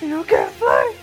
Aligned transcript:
You 0.00 0.24
can 0.24 0.50
fly. 0.52 0.94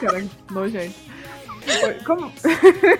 Caralho, 0.00 0.30
nojento. 0.50 0.94
Oi, 1.84 1.94
Como? 2.04 2.32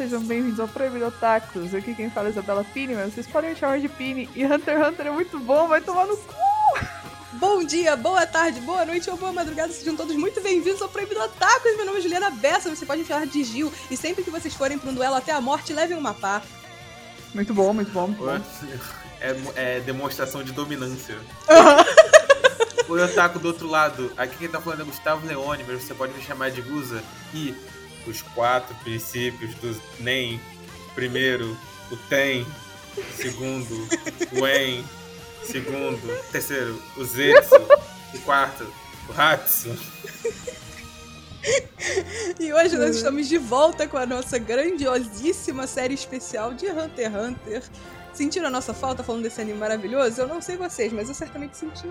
sejam 0.00 0.22
bem-vindos 0.22 0.58
ao 0.58 0.66
Proibido 0.66 1.08
Otakus. 1.08 1.74
Aqui 1.74 1.94
quem 1.94 2.08
fala 2.08 2.28
é 2.28 2.30
Isabela 2.30 2.64
Pini, 2.64 2.94
mas 2.94 3.12
vocês 3.12 3.26
podem 3.26 3.50
me 3.50 3.56
chamar 3.56 3.80
de 3.80 3.86
Pini. 3.86 4.30
E 4.34 4.46
Hunter 4.46 4.78
x 4.78 4.88
Hunter 4.88 5.06
é 5.08 5.10
muito 5.10 5.38
bom, 5.38 5.68
vai 5.68 5.82
tomar 5.82 6.06
no 6.06 6.16
cu. 6.16 6.34
Bom 7.34 7.62
dia, 7.62 7.96
boa 7.96 8.26
tarde, 8.26 8.62
boa 8.62 8.86
noite 8.86 9.10
ou 9.10 9.18
boa 9.18 9.30
madrugada, 9.30 9.70
sejam 9.70 9.94
todos 9.94 10.16
muito 10.16 10.40
bem-vindos 10.40 10.80
ao 10.80 10.88
Proibido 10.88 11.20
Otakus. 11.20 11.76
Meu 11.76 11.84
nome 11.84 11.98
é 11.98 12.00
Juliana 12.00 12.30
Bessa, 12.30 12.74
você 12.74 12.86
pode 12.86 13.02
me 13.02 13.06
chamar 13.06 13.26
de 13.26 13.44
Gil. 13.44 13.70
E 13.90 13.96
sempre 13.96 14.24
que 14.24 14.30
vocês 14.30 14.54
forem 14.54 14.78
pra 14.78 14.88
um 14.88 14.94
duelo 14.94 15.16
até 15.16 15.32
a 15.32 15.40
morte, 15.40 15.74
levem 15.74 15.98
uma 15.98 16.14
pá. 16.14 16.40
Muito 17.34 17.52
bom, 17.52 17.74
muito 17.74 17.92
bom. 17.92 18.06
Muito 18.06 18.24
bom. 18.24 18.40
É, 19.20 19.36
é 19.54 19.80
demonstração 19.80 20.42
de 20.42 20.52
dominância. 20.52 21.18
O 22.88 22.94
Otaku 22.94 23.38
do 23.38 23.46
outro 23.46 23.68
lado, 23.68 24.12
aqui 24.16 24.36
quem 24.36 24.48
tá 24.48 24.60
falando 24.60 24.82
é 24.82 24.84
Gustavo 24.84 25.24
Leone, 25.24 25.62
mas 25.64 25.84
você 25.84 25.94
pode 25.94 26.12
me 26.12 26.20
chamar 26.20 26.50
de 26.50 26.60
Guza. 26.60 27.00
E 27.32 27.54
os 28.06 28.22
quatro 28.22 28.74
princípios 28.76 29.54
do 29.56 29.80
NEM. 30.00 30.40
Primeiro, 30.94 31.56
o 31.90 31.96
TEM. 31.96 32.46
Segundo, 33.16 33.88
o 34.32 34.46
EN. 34.46 34.84
Segundo, 35.44 36.22
terceiro, 36.30 36.80
o 36.96 37.04
Zetsu. 37.04 37.56
E 38.14 38.18
quarto, 38.18 38.66
o 39.08 39.12
Hatsu. 39.20 39.76
E 42.38 42.52
hoje 42.52 42.76
nós 42.76 42.96
estamos 42.96 43.28
de 43.28 43.38
volta 43.38 43.86
com 43.86 43.96
a 43.96 44.04
nossa 44.04 44.38
grandiosíssima 44.38 45.66
série 45.66 45.94
especial 45.94 46.52
de 46.52 46.66
Hunter 46.66 47.06
x 47.06 47.14
Hunter. 47.14 47.62
Sentiram 48.12 48.48
a 48.48 48.50
nossa 48.50 48.74
falta 48.74 49.02
falando 49.02 49.22
desse 49.22 49.40
anime 49.40 49.58
maravilhoso? 49.58 50.20
Eu 50.20 50.26
não 50.26 50.42
sei 50.42 50.56
vocês, 50.56 50.92
mas 50.92 51.08
eu 51.08 51.14
certamente 51.14 51.56
senti. 51.56 51.88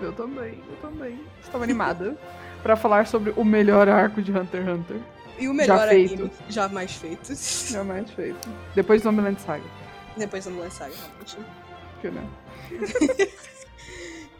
Eu 0.00 0.12
também, 0.12 0.62
eu 0.68 0.76
também. 0.80 1.20
Estava 1.42 1.64
animada 1.64 2.16
pra 2.62 2.76
falar 2.76 3.06
sobre 3.06 3.32
o 3.36 3.44
melhor 3.44 3.88
arco 3.88 4.22
de 4.22 4.32
Hunter 4.32 4.62
x 4.62 4.70
Hunter. 4.70 5.00
E 5.38 5.48
o 5.48 5.54
melhor 5.54 5.78
Já 5.80 5.88
feito. 5.88 6.14
anime 6.14 6.30
jamais 6.48 6.92
feito. 6.92 7.32
Jamais 7.70 8.10
feito. 8.10 8.48
Depois 8.74 9.00
do 9.02 9.04
Zombieland 9.04 9.40
Saga. 9.40 9.64
Depois 10.16 10.44
do 10.44 10.50
Mulan 10.50 10.70
Saga, 10.70 10.94
realmente. 10.94 11.36
Que, 12.00 12.10
né? 12.10 12.26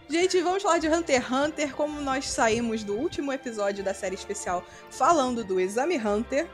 Gente, 0.09 0.41
vamos 0.41 0.63
falar 0.63 0.79
de 0.79 0.89
Hunter 0.89 1.17
x 1.21 1.31
Hunter. 1.31 1.75
Como 1.75 2.01
nós 2.01 2.29
saímos 2.31 2.85
do 2.85 2.95
último 2.95 3.33
episódio 3.33 3.83
da 3.85 3.93
série 3.93 4.15
especial 4.15 4.65
falando 4.91 5.43
do 5.45 5.59
Exame 5.61 5.97
Hunter, 5.99 6.47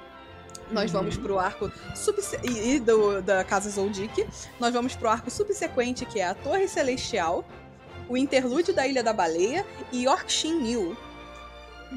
nós 0.71 0.91
Uhum. 0.93 1.01
vamos 1.01 1.17
pro 1.19 1.39
arco 1.39 1.71
subse- 1.95 2.41
e 2.43 2.77
e 2.77 2.81
do, 2.81 3.21
da 3.21 3.45
Casa 3.45 3.69
Zoldyck. 3.71 4.27
Nós 4.59 4.73
vamos 4.73 4.97
pro 4.97 5.09
arco 5.09 5.31
subsequente, 5.31 6.07
que 6.07 6.19
é 6.19 6.27
a 6.29 6.35
Torre 6.35 6.67
Celestial, 6.67 7.45
o 8.09 8.17
interlúdio 8.17 8.73
da 8.75 8.87
Ilha 8.87 9.03
da 9.03 9.13
Baleia 9.13 9.67
e 9.93 10.05
Yorkshin 10.05 10.55
New. 10.61 10.97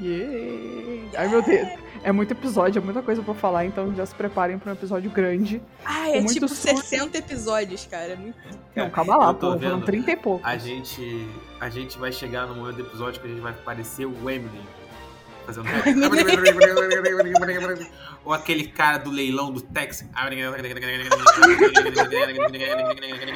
Yeah. 0.01 1.17
Ai 1.17 1.27
meu 1.27 1.41
Deus. 1.41 1.67
É 2.03 2.11
muito 2.11 2.31
episódio, 2.31 2.79
é 2.79 2.83
muita 2.85 3.01
coisa 3.01 3.23
pra 3.23 3.33
falar, 3.33 3.65
então 3.65 3.93
já 3.95 4.05
se 4.05 4.13
preparem 4.13 4.59
pra 4.59 4.71
um 4.71 4.75
episódio 4.75 5.09
grande. 5.09 5.59
Ah, 5.83 6.09
é 6.09 6.23
tipo 6.23 6.47
surto. 6.47 6.79
60 6.81 7.17
episódios, 7.17 7.87
cara. 7.89 8.13
É 8.13 8.15
muito- 8.15 8.37
Não, 8.75 8.89
calma 8.91 9.15
lá, 9.17 9.33
pô. 9.33 9.47
Foram 9.53 9.57
vendo. 9.57 9.85
30 9.85 10.11
e 10.11 10.15
pouco. 10.15 10.45
A 10.45 10.55
gente, 10.57 11.27
a 11.59 11.67
gente 11.69 11.97
vai 11.97 12.11
chegar 12.11 12.45
no 12.45 12.55
momento 12.55 12.75
do 12.75 12.81
episódio 12.83 13.19
que 13.19 13.25
a 13.27 13.29
gente 13.31 13.41
vai 13.41 13.53
parecer 13.53 14.05
o 14.05 14.29
Eminem. 14.29 14.61
Fazendo. 15.45 15.67
Ou 18.23 18.33
aquele 18.33 18.67
cara 18.67 18.97
do 18.97 19.11
leilão 19.11 19.51
do 19.51 19.61
Texas. 19.61 20.07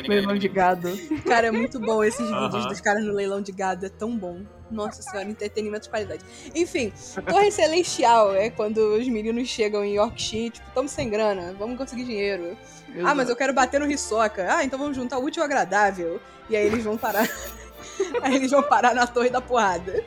Leilão 0.08 0.38
de 0.38 0.48
gado. 0.48 0.90
Cara, 1.26 1.48
é 1.48 1.52
muito 1.52 1.80
bom 1.80 2.04
esses 2.04 2.26
vídeos 2.26 2.56
Aham. 2.56 2.68
dos 2.68 2.82
caras 2.82 3.04
no 3.04 3.14
leilão 3.14 3.42
de 3.42 3.52
gado. 3.52 3.86
É 3.86 3.90
tão 3.90 4.18
bom. 4.18 4.42
Nossa 4.72 5.02
senhora, 5.02 5.30
entretenimento 5.30 5.84
de 5.84 5.90
qualidade. 5.90 6.24
Enfim, 6.56 6.94
Torre 7.28 7.52
Celestial 7.52 8.36
é 8.36 8.50
quando 8.52 8.78
os 8.78 9.08
meninos 9.08 9.48
chegam 9.48 9.84
em 9.84 9.96
Yorkshire, 9.96 10.52
tipo, 10.52 10.68
estamos 10.68 10.92
sem 10.92 11.10
grana, 11.10 11.56
vamos 11.58 11.76
conseguir 11.76 12.04
dinheiro. 12.04 12.56
Ah, 13.04 13.16
mas 13.16 13.30
eu 13.30 13.36
quero 13.36 13.54
bater 13.54 13.80
no 13.80 13.90
Hisoka. 13.90 14.48
Ah, 14.48 14.64
então 14.64 14.78
vamos 14.78 14.96
juntar 14.96 15.18
o 15.18 15.24
útil 15.24 15.42
ao 15.42 15.46
agradável. 15.46 16.22
E 16.50 16.56
aí 16.56 16.66
eles 16.66 16.84
vão 16.84 16.98
parar. 16.98 17.28
aí 18.22 18.36
eles 18.36 18.52
vão 18.52 18.64
parar 18.64 18.94
na 18.94 19.06
torre 19.06 19.30
da 19.30 19.42
porrada. 19.42 20.04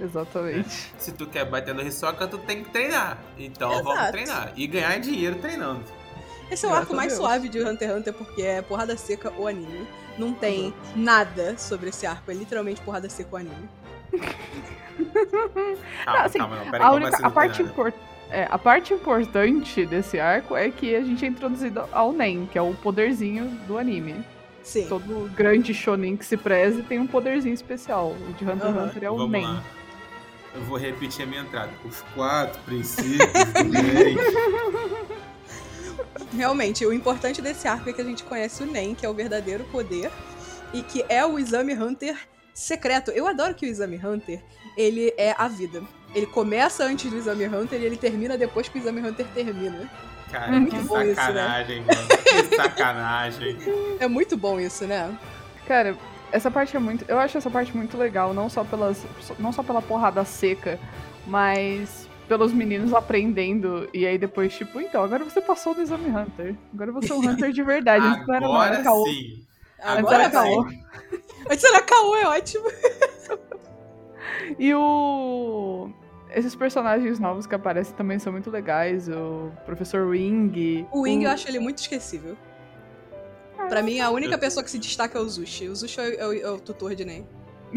Exatamente. 0.00 0.92
Se 0.98 1.12
tu 1.12 1.26
quer 1.26 1.44
bater 1.44 1.74
no 1.74 1.82
Hisoka, 1.82 2.26
tu 2.26 2.38
tem 2.38 2.62
que 2.62 2.70
treinar. 2.70 3.18
Então 3.38 3.70
Exato. 3.72 3.84
vamos 3.84 4.10
treinar. 4.10 4.52
E 4.56 4.66
ganhar 4.66 4.98
dinheiro 4.98 5.36
treinando. 5.36 5.82
Esse 6.50 6.64
é 6.64 6.68
o 6.68 6.70
Graças 6.70 6.84
arco 6.84 6.94
mais 6.96 7.12
Deus. 7.12 7.20
suave 7.20 7.48
de 7.48 7.60
Hunter 7.62 7.88
x 7.90 7.98
Hunter 7.98 8.14
porque 8.14 8.42
é 8.42 8.62
porrada 8.62 8.96
seca 8.96 9.32
o 9.36 9.46
anime. 9.46 9.86
Não 10.16 10.32
tem 10.32 10.72
nada 10.96 11.56
sobre 11.58 11.90
esse 11.90 12.06
arco, 12.06 12.30
é 12.30 12.34
literalmente 12.34 12.80
porrada 12.80 13.08
seca 13.08 13.34
o 13.34 13.36
anime. 13.36 13.68
Calma, 16.04 16.24
assim, 16.24 16.38
calma, 16.38 16.56
não. 16.56 16.70
Pera 16.70 16.84
aí, 16.84 16.90
A, 16.90 16.92
única, 16.92 17.16
assim 17.16 17.24
a, 17.24 17.30
parte 17.30 17.66
é, 18.30 18.48
a 18.50 18.58
parte 18.58 18.94
importante 18.94 19.86
desse 19.86 20.18
arco 20.18 20.56
é 20.56 20.70
que 20.70 20.94
a 20.94 21.02
gente 21.02 21.24
é 21.24 21.28
introduzido 21.28 21.84
ao 21.92 22.12
Nen, 22.12 22.46
que 22.50 22.58
é 22.58 22.62
o 22.62 22.74
poderzinho 22.74 23.46
do 23.66 23.78
anime. 23.78 24.24
Sim. 24.62 24.86
Todo 24.88 25.30
grande 25.34 25.72
shonen 25.72 26.16
que 26.16 26.26
se 26.26 26.36
preze 26.36 26.82
tem 26.82 26.98
um 26.98 27.06
poderzinho 27.06 27.54
especial. 27.54 28.10
O 28.28 28.32
de 28.34 28.44
Hunter 28.44 28.66
x 28.66 28.76
Aham. 28.76 28.84
Hunter 28.84 29.04
é 29.04 29.10
o 29.10 29.16
Vamos 29.16 29.32
Nen. 29.32 29.44
lá. 29.44 29.64
Eu 30.58 30.64
vou 30.64 30.76
repetir 30.76 31.22
a 31.24 31.26
minha 31.26 31.42
entrada. 31.42 31.70
Os 31.84 32.00
quatro 32.14 32.60
princípios 32.62 33.18
do 33.18 33.70
bem. 33.70 34.16
Realmente, 36.36 36.84
o 36.84 36.92
importante 36.92 37.40
desse 37.40 37.68
arco 37.68 37.88
é 37.88 37.92
que 37.92 38.00
a 38.00 38.04
gente 38.04 38.24
conhece 38.24 38.62
o 38.64 38.66
Nen, 38.66 38.92
que 38.94 39.06
é 39.06 39.08
o 39.08 39.14
verdadeiro 39.14 39.62
poder, 39.70 40.10
e 40.74 40.82
que 40.82 41.04
é 41.08 41.24
o 41.24 41.38
Exame 41.38 41.74
Hunter 41.74 42.16
secreto. 42.52 43.12
Eu 43.12 43.28
adoro 43.28 43.54
que 43.54 43.64
o 43.66 43.68
Exame 43.68 44.00
Hunter, 44.04 44.42
ele 44.76 45.14
é 45.16 45.32
a 45.38 45.46
vida. 45.46 45.80
Ele 46.12 46.26
começa 46.26 46.84
antes 46.84 47.08
do 47.08 47.16
Exame 47.16 47.46
Hunter 47.46 47.80
e 47.80 47.84
ele 47.84 47.96
termina 47.96 48.36
depois 48.36 48.68
que 48.68 48.78
o 48.78 48.80
Exame 48.80 49.00
Hunter 49.00 49.26
termina. 49.28 49.88
Cara, 50.30 50.52
Hum, 50.52 50.66
que 50.66 50.76
que 50.76 50.82
bom 50.82 51.00
isso, 51.02 51.08
né? 51.08 51.14
sacanagem, 51.14 51.84
mano. 51.84 52.08
Que 52.48 52.56
sacanagem. 52.56 53.56
É 54.00 54.08
muito 54.08 54.36
bom 54.36 54.58
isso, 54.58 54.86
né? 54.86 55.16
Cara, 55.66 55.96
essa 56.32 56.50
parte 56.50 56.76
é 56.76 56.80
muito. 56.80 57.04
Eu 57.08 57.18
acho 57.18 57.38
essa 57.38 57.50
parte 57.50 57.76
muito 57.76 57.96
legal, 57.96 58.32
não 58.34 58.48
só 58.48 58.64
pelas. 58.64 59.04
Não 59.38 59.52
só 59.52 59.62
pela 59.62 59.82
porrada 59.82 60.24
seca, 60.24 60.78
mas 61.26 62.08
pelos 62.28 62.52
meninos 62.52 62.92
aprendendo. 62.92 63.88
E 63.92 64.06
aí 64.06 64.18
depois, 64.18 64.54
tipo, 64.54 64.80
então, 64.80 65.02
agora 65.02 65.24
você 65.24 65.40
passou 65.40 65.74
do 65.74 65.80
exame 65.80 66.10
Hunter. 66.10 66.54
Agora 66.72 66.92
você 66.92 67.12
é 67.12 67.14
um 67.14 67.20
Hunter 67.20 67.52
de 67.52 67.62
verdade. 67.62 68.06
Antes 68.06 68.26
não 68.26 68.34
era 68.34 68.46
não, 68.46 68.62
era 68.62 68.78
Agora 68.78 68.84
caô. 68.84 69.04
sim. 69.06 69.44
Antes 69.80 69.98
Agora 69.98 70.22
era 70.24 70.28
vai. 70.28 70.50
caô. 70.50 70.68
Antes 71.50 71.64
era 71.64 71.82
caô, 71.82 72.16
é 72.16 72.26
ótimo. 72.26 72.64
E 74.58 74.74
o. 74.74 75.90
Esses 76.30 76.54
personagens 76.54 77.18
novos 77.18 77.46
que 77.46 77.54
aparecem 77.54 77.94
também 77.96 78.18
são 78.18 78.32
muito 78.32 78.50
legais. 78.50 79.08
O 79.08 79.50
Professor 79.64 80.06
Wing. 80.06 80.86
O 80.92 81.02
Wing, 81.02 81.24
eu 81.24 81.30
acho 81.30 81.48
ele 81.48 81.58
muito 81.58 81.78
esquecível. 81.78 82.36
Pra 83.68 83.82
mim, 83.82 84.00
a 84.00 84.10
única 84.10 84.34
Eu- 84.34 84.38
pessoa 84.38 84.62
que 84.64 84.70
se 84.70 84.78
destaca 84.78 85.18
é 85.18 85.20
o 85.22 85.28
Zushi. 85.28 85.68
O 85.68 85.74
Zushi 85.76 86.00
é 86.00 86.26
o, 86.26 86.32
é 86.32 86.50
o 86.50 86.58
tutor 86.60 86.94
de 86.94 87.04
Nen. 87.04 87.26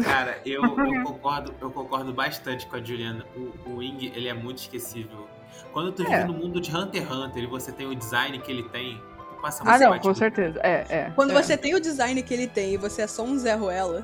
Cara, 0.02 0.40
eu, 0.46 0.62
eu 0.64 1.02
concordo, 1.04 1.54
eu 1.60 1.70
concordo 1.70 2.12
bastante 2.14 2.66
com 2.66 2.76
a 2.76 2.82
Juliana. 2.82 3.26
O, 3.36 3.70
o 3.70 3.76
Wing, 3.76 4.10
ele 4.14 4.26
é 4.28 4.32
muito 4.32 4.58
esquecível. 4.58 5.28
Quando 5.72 5.92
tu 5.92 6.02
É. 6.02 6.06
vive 6.20 6.24
no 6.24 6.34
mundo 6.34 6.60
de 6.60 6.74
Hunter 6.74 7.02
x 7.02 7.10
Hunter 7.14 7.42
e 7.42 7.46
você 7.46 7.70
tem 7.72 7.86
o 7.86 7.94
design 7.94 8.38
que 8.38 8.50
ele 8.50 8.62
tem, 8.70 8.96
tu 9.28 9.40
passa 9.42 9.62
Ah, 9.66 9.78
não, 9.78 9.98
com 9.98 10.14
certeza. 10.14 10.58
É, 10.62 10.86
é. 10.88 11.12
Quando 11.14 11.32
é. 11.32 11.42
você 11.42 11.56
tem 11.58 11.74
o 11.74 11.80
design 11.80 12.22
que 12.22 12.32
ele 12.32 12.46
tem 12.46 12.72
e 12.72 12.76
você 12.78 13.02
é 13.02 13.06
só 13.06 13.22
um 13.22 13.36
Zé 13.38 13.54
Ruela. 13.54 14.02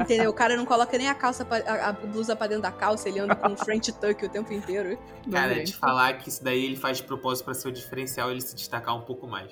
Entendeu? 0.00 0.30
O 0.30 0.32
cara 0.34 0.56
não 0.56 0.64
coloca 0.64 0.96
nem 0.96 1.06
a 1.10 1.14
calça, 1.14 1.44
pra- 1.44 1.62
a, 1.66 1.88
a 1.90 1.92
blusa 1.92 2.34
pra 2.34 2.46
dentro 2.46 2.62
da 2.62 2.72
calça, 2.72 3.10
ele 3.10 3.18
anda 3.20 3.34
com 3.36 3.48
um 3.48 3.56
French 3.58 3.92
tuck 3.92 4.24
o 4.24 4.28
tempo 4.30 4.50
inteiro. 4.54 4.98
Cara, 5.30 5.52
gente. 5.54 5.76
falar 5.76 6.14
que 6.14 6.30
isso 6.30 6.42
daí 6.42 6.64
ele 6.64 6.76
faz 6.76 6.96
de 6.96 7.02
propósito 7.02 7.44
pra 7.44 7.52
ser 7.52 7.68
o 7.68 7.72
diferencial 7.72 8.30
e 8.30 8.32
ele 8.32 8.40
se 8.40 8.54
destacar 8.56 8.96
um 8.96 9.02
pouco 9.02 9.26
mais. 9.26 9.50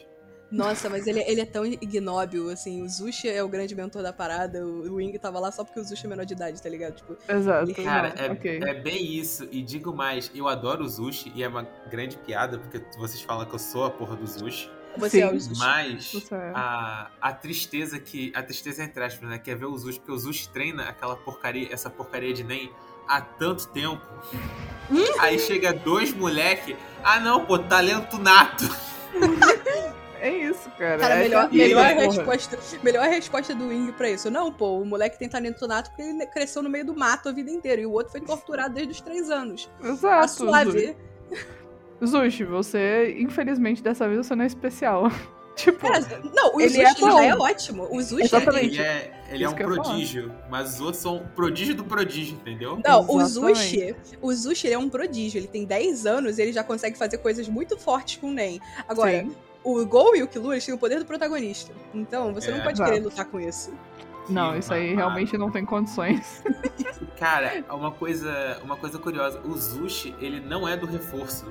Nossa, 0.55 0.89
mas 0.89 1.06
ele, 1.06 1.21
ele 1.21 1.41
é 1.41 1.45
tão 1.45 1.67
ignóbil, 1.67 2.49
assim. 2.49 2.83
O 2.83 2.89
Zushi 2.89 3.29
é 3.29 3.43
o 3.43 3.49
grande 3.49 3.75
mentor 3.75 4.03
da 4.03 4.12
parada, 4.12 4.65
o 4.65 4.95
Wing 4.95 5.19
tava 5.19 5.41
lá 5.41 5.51
só 5.51 5.65
porque 5.65 5.81
o 5.81 5.85
Zushi 5.85 6.06
é 6.06 6.09
menor 6.09 6.25
de 6.25 6.33
idade, 6.33 6.62
tá 6.62 6.69
ligado? 6.69 6.95
Tipo, 6.95 7.17
Exato. 7.29 7.75
Cara, 7.75 8.09
é, 8.17 8.31
ok. 8.31 8.61
é 8.62 8.75
bem 8.75 9.05
isso. 9.05 9.49
E 9.51 9.62
digo 9.62 9.93
mais, 9.93 10.31
eu 10.35 10.47
adoro 10.47 10.85
o 10.85 10.89
Zushi 10.89 11.33
e 11.35 11.43
é 11.43 11.49
uma 11.49 11.67
grande 11.91 12.17
piada, 12.17 12.59
porque 12.59 12.81
vocês 12.97 13.21
falam 13.21 13.45
que 13.45 13.55
eu 13.55 13.59
sou 13.59 13.85
a 13.85 13.91
porra 13.91 14.15
do 14.15 14.27
Zushi. 14.27 14.71
você 14.97 15.23
é 15.23 15.29
Sim. 15.29 15.37
o 15.37 15.41
Zushi. 15.41 15.59
Mas 15.59 16.33
é. 16.33 16.53
a, 16.55 17.11
a 17.21 17.33
tristeza 17.33 17.99
que. 17.99 18.33
A 18.35 18.43
tristeza 18.43 18.85
entre 18.85 19.03
aspas, 19.03 19.29
né? 19.29 19.39
Que 19.39 19.50
é 19.50 19.55
ver 19.57 19.67
o 19.67 19.77
Zushi, 19.77 19.99
porque 19.99 20.12
o 20.12 20.19
Zushi 20.19 20.49
treina 20.50 20.85
aquela 20.85 21.17
porcaria, 21.17 21.69
essa 21.73 21.91
porcaria 21.91 22.33
de 22.33 22.45
NEM 22.45 22.71
há 23.09 23.21
tanto 23.21 23.67
tempo. 23.69 24.07
Aí 25.19 25.39
chega 25.39 25.73
dois 25.73 26.15
moleque. 26.15 26.77
Ah 27.03 27.19
não, 27.19 27.45
pô, 27.45 27.59
talento 27.59 28.19
nato. 28.19 28.65
É 30.20 30.31
isso, 30.31 30.70
cara. 30.78 30.99
Cara, 30.99 31.14
É 31.14 31.19
melhor, 31.25 31.49
que- 31.49 31.56
melhor, 31.56 31.88
porra. 31.94 32.05
resposta, 32.06 32.58
melhor 32.82 33.08
resposta 33.08 33.55
do 33.55 33.69
Wing 33.69 33.93
pra 33.93 34.11
isso. 34.11 34.31
Não, 34.31 34.52
pô, 34.52 34.78
o 34.81 34.84
moleque 34.87 35.19
tem 35.19 35.28
talento 35.28 35.66
nato 35.66 35.90
porque 35.90 36.02
ele 36.02 36.26
cresceu 36.26 36.62
no 36.62 36.70
meio 36.70 36.84
do 36.87 36.94
mato 36.96 37.28
a 37.28 37.32
vida 37.32 37.50
inteira. 37.50 37.81
E 37.82 37.87
o 37.87 37.93
outro 37.93 38.12
foi 38.12 38.20
torturado 38.20 38.75
desde 38.75 38.93
os 38.93 39.00
três 39.00 39.31
anos. 39.31 39.69
Tá 39.81 39.88
Exato. 39.88 40.32
suave. 40.32 40.96
Zushi, 42.05 42.44
você, 42.44 43.14
infelizmente, 43.19 43.82
dessa 43.82 44.06
vez 44.08 44.26
você 44.26 44.34
não 44.34 44.44
é 44.44 44.46
especial. 44.46 45.11
tipo, 45.56 45.78
Cara, 45.87 46.00
não, 46.34 46.56
o 46.56 46.61
Ele 46.61 46.70
Zushi 46.70 46.82
é 46.82 46.94
já 47.12 47.25
é 47.25 47.34
ótimo. 47.34 47.88
O 47.90 48.02
Zushi 48.02 48.25
Exatamente. 48.25 48.75
Ele 48.75 48.82
é, 48.82 49.25
ele 49.31 49.44
é 49.44 49.46
Isso 49.46 49.55
um 49.55 49.58
prodígio, 49.58 50.32
mas 50.50 50.75
os 50.75 50.81
outros 50.81 50.99
são 51.02 51.26
prodígio 51.34 51.75
do 51.75 51.84
prodígio, 51.84 52.34
entendeu? 52.34 52.78
Não, 52.84 53.06
o. 53.08 53.25
Zushi, 53.25 53.94
o 54.20 54.34
Zushi 54.34 54.66
ele 54.66 54.75
é 54.75 54.78
um 54.78 54.88
prodígio. 54.88 55.38
Ele 55.38 55.46
tem 55.46 55.64
10 55.64 56.05
anos 56.06 56.38
e 56.38 56.43
ele 56.43 56.52
já 56.52 56.64
consegue 56.64 56.99
fazer 56.99 57.19
coisas 57.19 57.49
muito 57.49 57.78
fortes 57.78 58.16
com 58.16 58.28
o 58.28 58.32
Nen. 58.32 58.61
Agora, 58.88 59.20
sim. 59.22 59.32
O 59.64 59.84
Gol 59.87 60.14
e 60.14 60.22
o 60.22 60.28
Killua 60.28 60.55
eles 60.55 60.64
têm 60.64 60.75
o 60.75 60.78
poder 60.78 60.99
do 61.00 61.06
protagonista. 61.06 61.72
Então, 61.93 62.32
você 62.32 62.50
É, 62.50 62.55
não 62.55 62.61
pode 62.61 62.76
exato. 62.76 62.90
querer 62.90 63.02
lutar 63.05 63.25
com 63.25 63.40
isso. 63.40 63.72
Não, 64.28 64.56
isso 64.56 64.72
aí 64.72 64.94
realmente 64.94 65.37
não 65.37 65.50
tem 65.50 65.64
condições. 65.64 66.43
Cara, 67.19 67.64
uma 67.70 67.90
coisa, 67.90 68.58
uma 68.62 68.76
coisa 68.76 68.99
curiosa, 68.99 69.40
o 69.44 69.52
Zushi, 69.56 70.14
ele 70.19 70.40
não 70.40 70.66
é 70.66 70.76
do 70.76 70.87
reforço. 70.87 71.44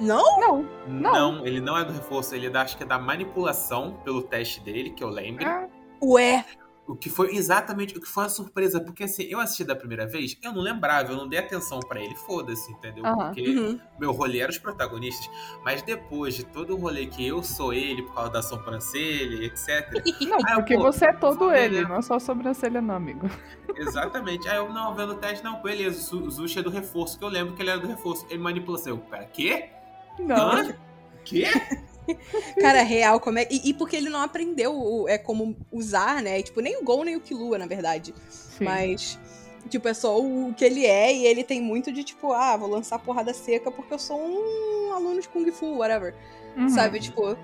Não? 0.00 0.40
Não. 0.40 0.66
Não. 0.86 1.46
ele 1.46 1.60
não 1.60 1.76
é 1.76 1.84
do 1.84 1.92
reforço, 1.92 2.34
ele 2.34 2.46
é 2.46 2.50
da, 2.50 2.62
acho 2.62 2.76
que 2.76 2.84
é 2.84 2.86
da 2.86 2.98
manipulação 2.98 3.98
pelo 4.04 4.22
teste 4.22 4.60
dele, 4.60 4.90
que 4.90 5.02
eu 5.02 5.08
lembro. 5.08 5.44
Ah, 5.46 5.66
Ué. 6.02 6.44
O 6.88 6.96
que 6.96 7.10
foi 7.10 7.36
exatamente 7.36 7.96
o 7.98 8.00
que 8.00 8.08
foi 8.08 8.22
uma 8.22 8.28
surpresa, 8.30 8.80
porque 8.80 9.04
assim, 9.04 9.24
eu 9.24 9.38
assisti 9.38 9.62
da 9.62 9.76
primeira 9.76 10.06
vez, 10.06 10.38
eu 10.42 10.52
não 10.54 10.62
lembrava, 10.62 11.12
eu 11.12 11.16
não 11.18 11.28
dei 11.28 11.38
atenção 11.38 11.80
pra 11.80 12.00
ele, 12.00 12.14
foda-se, 12.14 12.72
entendeu? 12.72 13.04
Aham. 13.04 13.26
Porque 13.26 13.46
Uhum. 13.50 13.78
meu 14.00 14.10
rolê 14.10 14.38
era 14.38 14.50
os 14.50 14.56
protagonistas, 14.56 15.28
mas 15.62 15.82
depois 15.82 16.34
de 16.34 16.44
todo 16.44 16.74
o 16.74 16.78
rolê 16.80 17.06
que 17.06 17.26
eu 17.26 17.42
sou 17.42 17.74
ele 17.74 18.02
por 18.04 18.14
causa 18.14 18.30
da 18.32 18.42
sobrancelha, 18.42 19.44
etc. 19.44 19.68
Não, 20.26 20.38
Ah, 20.38 20.54
porque 20.54 20.74
pô, 20.76 20.80
você 20.84 21.04
é 21.06 21.12
todo 21.12 21.52
ele, 21.52 21.82
não 21.86 21.96
é 21.96 22.02
só 22.02 22.18
sobrancelha, 22.18 22.80
não, 22.80 22.94
amigo. 22.94 23.28
exatamente. 23.76 24.48
Aí 24.48 24.56
eu 24.56 24.72
não 24.72 24.94
vendo 24.94 25.12
o 25.12 25.16
teste, 25.16 25.44
não, 25.44 25.60
beleza, 25.62 25.98
o 25.98 26.02
Zu- 26.02 26.24
o 26.26 26.30
Zushi 26.30 26.58
é 26.60 26.62
do 26.62 26.70
reforço, 26.70 27.18
que 27.18 27.24
eu 27.24 27.28
lembro 27.28 27.54
que 27.54 27.62
ele 27.62 27.70
era 27.70 27.80
do 27.80 27.86
reforço. 27.86 28.26
Ele 28.30 28.38
manipula 28.42 28.78
assim, 28.78 28.90
eu, 28.90 28.98
pera, 28.98 29.24
quê? 29.26 29.70
Não. 30.18 30.52
Hã? 30.52 30.74
Quê? 31.24 31.44
Cara, 32.60 32.82
real, 32.82 33.20
como 33.20 33.38
é. 33.38 33.46
E, 33.50 33.70
e 33.70 33.74
porque 33.74 33.96
ele 33.96 34.08
não 34.08 34.20
aprendeu 34.20 35.06
é, 35.08 35.18
como 35.18 35.56
usar, 35.72 36.22
né? 36.22 36.42
Tipo, 36.42 36.60
nem 36.60 36.76
o 36.76 36.84
Gol 36.84 37.04
nem 37.04 37.16
o 37.16 37.20
Killua, 37.20 37.58
na 37.58 37.66
verdade. 37.66 38.14
Sim. 38.28 38.64
Mas, 38.64 39.18
tipo, 39.68 39.88
é 39.88 39.94
só 39.94 40.18
o 40.18 40.52
que 40.54 40.64
ele 40.64 40.84
é 40.86 41.14
e 41.14 41.26
ele 41.26 41.44
tem 41.44 41.60
muito 41.60 41.92
de, 41.92 42.04
tipo, 42.04 42.32
ah, 42.32 42.56
vou 42.56 42.68
lançar 42.68 42.98
porrada 42.98 43.32
seca 43.34 43.70
porque 43.70 43.94
eu 43.94 43.98
sou 43.98 44.18
um 44.20 44.92
aluno 44.92 45.20
de 45.20 45.28
Kung 45.28 45.50
Fu, 45.52 45.78
whatever. 45.78 46.14
Uhum. 46.56 46.68
Sabe? 46.68 47.00
Tipo, 47.00 47.36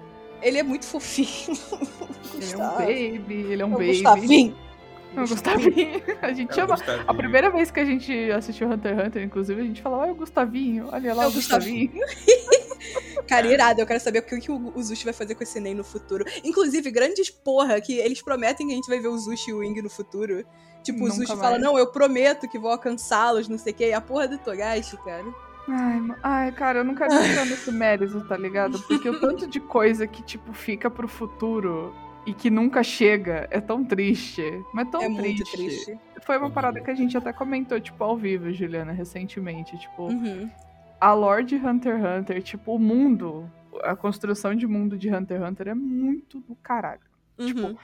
ele 0.43 0.59
é 0.59 0.63
muito 0.63 0.85
fofinho. 0.85 1.57
Ele 2.35 2.53
é 2.53 2.57
um 2.57 2.71
baby, 2.71 3.35
ele 3.53 3.63
é 3.63 3.65
um 3.65 3.71
É 3.71 3.75
o 3.75 3.79
baby. 3.79 3.93
Gustavinho. 3.93 4.57
É 5.17 5.23
o 5.23 5.29
Gustavinho. 5.29 6.03
A 6.23 6.33
gente 6.33 6.51
É 6.51 6.53
o 6.53 6.55
chama. 6.55 6.75
Gustavinho. 6.77 7.05
A 7.07 7.15
primeira 7.15 7.51
vez 7.51 7.71
que 7.71 7.81
a 7.81 7.85
gente 7.85 8.31
assistiu 8.33 8.69
Hunter 8.69 8.97
x 8.99 9.07
Hunter, 9.07 9.23
inclusive, 9.23 9.61
a 9.61 9.65
gente 9.65 9.83
falou, 9.83 9.99
olha 10.01 10.13
o 10.13 10.17
Gustavinho, 10.17 10.89
olha 10.93 11.15
lá 11.15 11.25
É 11.25 11.27
o 11.27 11.31
o 11.31 11.33
Gustavinho. 11.33 11.93
Cara, 13.29 13.47
irado, 13.47 13.81
eu 13.81 13.87
quero 13.87 14.01
saber 14.01 14.19
o 14.19 14.23
que, 14.23 14.39
que 14.39 14.51
o, 14.51 14.73
o 14.75 14.83
Zushi 14.83 15.05
vai 15.05 15.15
fazer 15.15 15.35
com 15.35 15.43
esse 15.43 15.59
Nen 15.59 15.75
no 15.75 15.85
futuro. 15.85 16.25
Inclusive, 16.45 16.91
grandes 16.91 17.31
porra 17.31 17.81
que 17.81 17.99
eles 17.99 18.21
prometem 18.23 18.67
que 18.67 18.73
a 18.73 18.77
gente 18.77 18.89
vai 18.89 19.01
ver 19.01 19.09
o 19.09 19.17
Zushi 19.19 19.51
e 19.51 19.55
o 19.55 19.59
Wing 19.59 19.81
no 19.81 19.89
futuro. 19.89 20.45
Tipo, 20.83 20.99
o 20.99 21.03
Nunca 21.05 21.15
Zushi 21.15 21.29
mais. 21.29 21.41
fala, 21.41 21.59
não, 21.59 21.79
eu 21.79 21.87
prometo 21.91 22.47
que 22.49 22.59
vou 22.59 22.71
alcançá-los, 22.71 23.49
não 23.49 23.57
sei 23.57 23.73
o 23.73 23.77
que. 23.77 23.87
E 23.89 23.93
a 23.95 24.01
porra 24.01 24.29
do 24.29 24.37
Togashi, 24.37 24.97
cara. 24.99 25.25
Ai, 25.67 26.01
ai, 26.23 26.53
cara, 26.53 26.81
eu 26.81 26.85
não 26.85 26.95
quero 26.95 27.15
entrar 27.25 27.47
nesse 27.47 27.73
mérito, 27.73 28.21
tá 28.29 28.37
ligado? 28.37 28.79
Porque 28.83 29.09
o 29.09 29.19
tanto 29.19 29.47
de 29.47 29.59
coisa 29.61 30.07
que, 30.07 30.23
tipo, 30.23 30.53
fica 30.53 30.91
pro 30.91 31.09
futuro 31.09 31.95
e 32.27 32.33
que 32.35 32.49
nunca 32.51 32.83
chega 32.83 33.47
é 33.51 33.61
tão 33.61 33.85
triste. 33.85 34.43
Mas 34.73 34.89
tão 34.91 35.01
é 35.03 35.07
triste. 35.07 35.23
muito 35.23 35.51
triste. 35.53 35.99
Foi 36.23 36.39
uma 36.39 36.51
parada 36.51 36.81
que 36.81 36.91
a 36.91 36.95
gente 36.95 37.17
até 37.17 37.33
comentou, 37.33 37.79
tipo, 37.81 38.03
ao 38.03 38.17
vivo, 38.17 38.53
Juliana, 38.53 38.93
recentemente. 38.93 39.77
Tipo, 39.79 40.05
Uhum. 40.09 40.51
a 41.01 41.13
lore 41.13 41.45
de 41.45 41.57
Hunter 41.57 41.97
x 41.97 42.05
Hunter, 42.21 42.43
tipo, 42.43 42.75
o 42.75 42.79
mundo, 42.79 43.51
a 43.83 43.95
construção 43.95 44.55
de 44.55 44.67
mundo 44.67 44.97
de 44.97 45.15
Hunter 45.15 45.39
x 45.41 45.49
Hunter 45.51 45.69
é 45.69 45.75
muito 45.75 46.41
do 46.41 46.55
caralho. 46.57 47.01
Tipo, 47.39 47.61
Uhum. 47.61 47.77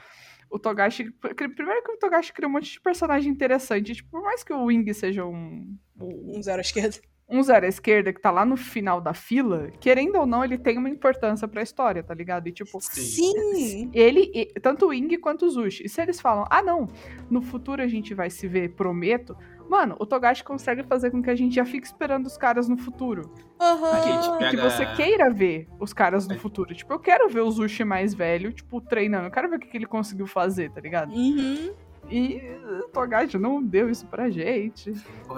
o 0.49 0.57
Togashi. 0.57 1.11
Primeiro 1.11 1.83
que 1.83 1.91
o 1.91 1.97
Togashi 1.97 2.33
cria 2.33 2.47
um 2.47 2.51
monte 2.51 2.71
de 2.71 2.79
personagem 2.81 3.31
interessante. 3.31 3.93
Tipo, 3.93 4.09
por 4.09 4.23
mais 4.23 4.43
que 4.43 4.51
o 4.53 4.63
Wing 4.65 4.91
seja 4.93 5.23
um. 5.25 5.75
um- 5.99 6.37
Um 6.37 6.41
zero 6.41 6.57
à 6.57 6.61
esquerda. 6.61 6.97
Um 7.31 7.41
zero 7.41 7.65
à 7.65 7.69
esquerda 7.69 8.11
que 8.11 8.19
tá 8.21 8.29
lá 8.29 8.45
no 8.45 8.57
final 8.57 8.99
da 8.99 9.13
fila, 9.13 9.69
querendo 9.79 10.17
ou 10.19 10.25
não, 10.25 10.43
ele 10.43 10.57
tem 10.57 10.77
uma 10.77 10.89
importância 10.89 11.47
pra 11.47 11.61
história, 11.61 12.03
tá 12.03 12.13
ligado? 12.13 12.47
E 12.47 12.51
tipo, 12.51 12.79
Sim. 12.81 13.89
ele, 13.93 14.31
e- 14.33 14.47
tanto 14.59 14.85
o 14.85 14.89
Wing 14.89 15.17
quanto 15.17 15.45
o 15.45 15.49
Zushi. 15.49 15.83
E 15.85 15.89
se 15.89 16.01
eles 16.01 16.19
falam, 16.19 16.45
ah 16.49 16.61
não, 16.61 16.87
no 17.29 17.41
futuro 17.41 17.81
a 17.81 17.87
gente 17.87 18.13
vai 18.13 18.29
se 18.29 18.47
ver, 18.47 18.69
prometo. 18.75 19.35
Mano, 19.69 19.95
o 19.99 20.05
Togashi 20.05 20.43
consegue 20.43 20.83
fazer 20.83 21.11
com 21.11 21.21
que 21.23 21.29
a 21.29 21.35
gente 21.35 21.55
já 21.55 21.63
fique 21.63 21.87
esperando 21.87 22.25
os 22.25 22.35
caras 22.37 22.67
no 22.67 22.75
futuro. 22.77 23.31
Aham. 23.57 24.03
gente 24.03 24.31
Que 24.37 24.57
pega- 24.57 24.69
você 24.69 24.85
queira 24.97 25.29
ver 25.29 25.65
os 25.79 25.93
caras 25.93 26.27
no 26.27 26.37
futuro. 26.37 26.75
Tipo, 26.75 26.91
eu 26.91 26.99
quero 26.99 27.29
ver 27.29 27.39
o 27.39 27.49
Zushi 27.49 27.85
mais 27.85 28.13
velho, 28.13 28.51
tipo, 28.51 28.81
treinando. 28.81 29.27
Eu 29.27 29.31
quero 29.31 29.49
ver 29.49 29.55
o 29.55 29.59
que 29.59 29.67
que 29.67 29.77
ele 29.77 29.85
conseguiu 29.85 30.27
fazer, 30.27 30.71
tá 30.71 30.81
ligado? 30.81 31.13
Uhum. 31.13 31.71
E 32.09 32.41
o 32.83 32.89
Togashi 32.89 33.37
não 33.37 33.63
deu 33.63 33.89
isso 33.89 34.05
pra 34.07 34.29
gente. 34.29 34.93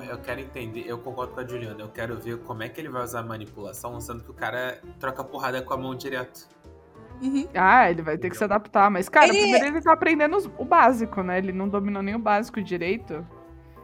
Eu 0.10 0.18
quero 0.20 0.40
entender, 0.42 0.86
eu 0.88 0.98
concordo 0.98 1.34
com 1.34 1.40
a 1.42 1.48
Juliana, 1.48 1.82
eu 1.82 1.90
quero 1.90 2.18
ver 2.20 2.40
como 2.40 2.64
é 2.64 2.70
que 2.70 2.82
ele 2.82 2.90
vai 2.90 3.04
usar 3.04 3.20
a 3.20 3.24
manipulação, 3.24 4.00
sendo 4.02 4.24
que 4.24 4.32
o 4.32 4.34
cara 4.34 4.82
troca 5.00 5.24
porrada 5.24 5.62
com 5.62 5.74
a 5.74 5.78
mão 5.78 5.94
direto. 5.94 6.48
Uhum. 7.22 7.48
Ah, 7.54 7.90
ele 7.92 8.02
vai 8.02 8.18
ter 8.18 8.30
que 8.30 8.36
se 8.38 8.44
adaptar. 8.44 8.90
Mas, 8.90 9.08
cara, 9.08 9.28
Ele- 9.28 9.40
primeiro 9.42 9.66
ele 9.68 9.82
tá 9.82 9.94
aprendendo 9.94 10.38
o 10.58 10.66
básico, 10.66 11.22
né? 11.22 11.38
Ele 11.38 11.52
não 11.52 11.70
dominou 11.70 12.02
nem 12.02 12.16
o 12.16 12.20
básico 12.20 12.62
direito. 12.62 13.26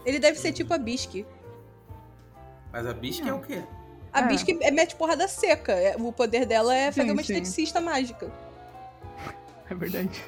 Ele 0.04 0.18
deve 0.20 0.38
ser 0.40 0.52
tipo 0.52 0.74
a 0.74 0.78
Bisque. 0.78 1.26
Mas 2.74 2.86
a 2.88 2.94
Bisque 2.94 3.30
é 3.30 3.34
o 3.34 3.40
quê? 3.40 3.62
A 4.12 4.22
É. 4.22 4.28
Bisque 4.28 4.58
é 4.62 4.72
mete 4.72 4.96
porrada 4.96 5.28
seca. 5.28 5.74
É- 5.74 5.96
O 5.98 6.12
poder 6.12 6.46
dela 6.46 6.76
é 6.76 6.92
fazer 6.92 7.08
Sim, 7.08 7.14
uma 7.14 7.24
sim. 7.24 7.34
esteticista 7.34 7.80
mágica. 7.80 8.32
É 9.70 9.76
verdade. 9.76 10.24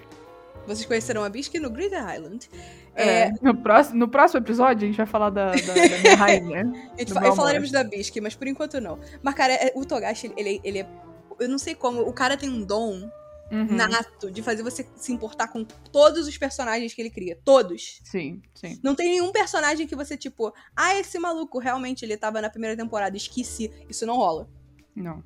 Vocês 0.67 0.85
conheceram 0.85 1.23
a 1.23 1.29
Bisque 1.29 1.59
no 1.59 1.69
Greater 1.69 2.03
Island. 2.15 2.49
É, 2.95 3.23
É, 3.23 3.31
no, 3.41 3.55
próximo, 3.55 3.97
no 3.99 4.07
próximo 4.07 4.39
episódio 4.43 4.83
a 4.83 4.87
gente 4.87 4.97
vai 4.97 5.05
falar 5.05 5.29
da, 5.29 5.51
da, 5.51 5.57
da 5.57 5.97
minha 6.01 6.15
rainha. 6.15 6.71
a 6.95 7.00
gente 7.00 7.13
fa- 7.13 7.31
falaremos 7.36 7.71
da 7.71 7.83
Bisque, 7.83 8.21
mas 8.21 8.36
por 8.36 8.47
enquanto 8.47 8.79
não. 8.79 9.00
Mas, 9.24 9.33
cara, 9.33 9.53
é- 9.53 9.71
o 9.75 9.86
Togashi, 9.86 10.31
ele, 10.38 10.62
ele 10.63 10.79
é. 10.79 10.88
Eu 11.39 11.50
não 11.50 11.57
sei 11.57 11.74
como, 11.74 12.01
o 12.01 12.13
cara 12.13 12.38
tem 12.38 12.50
um 12.50 12.63
dom 12.63 13.09
Uhum. 13.51 13.75
nato 13.75 14.31
de 14.31 14.41
fazer 14.41 14.63
você 14.63 14.88
se 14.95 15.12
importar 15.12 15.50
com 15.50 15.65
todos 15.65 16.25
os 16.25 16.38
personagens 16.38 16.93
que 16.93 17.01
ele 17.01 17.09
cria. 17.09 17.38
Todos. 17.43 18.00
Sim, 18.05 18.41
sim. 18.53 18.79
Não 18.81 18.95
tem 18.95 19.09
nenhum 19.09 19.29
personagem 19.33 19.86
que 19.86 19.93
você, 19.93 20.15
tipo, 20.15 20.53
ah, 20.74 20.95
esse 20.97 21.19
maluco 21.19 21.59
realmente 21.59 22.05
ele 22.05 22.15
tava 22.15 22.39
na 22.41 22.50
primeira 22.50 22.77
temporada, 22.77 23.17
esqueci. 23.17 23.69
Isso 23.89 24.05
não 24.05 24.15
rola. 24.15 24.47
Não. 24.95 25.21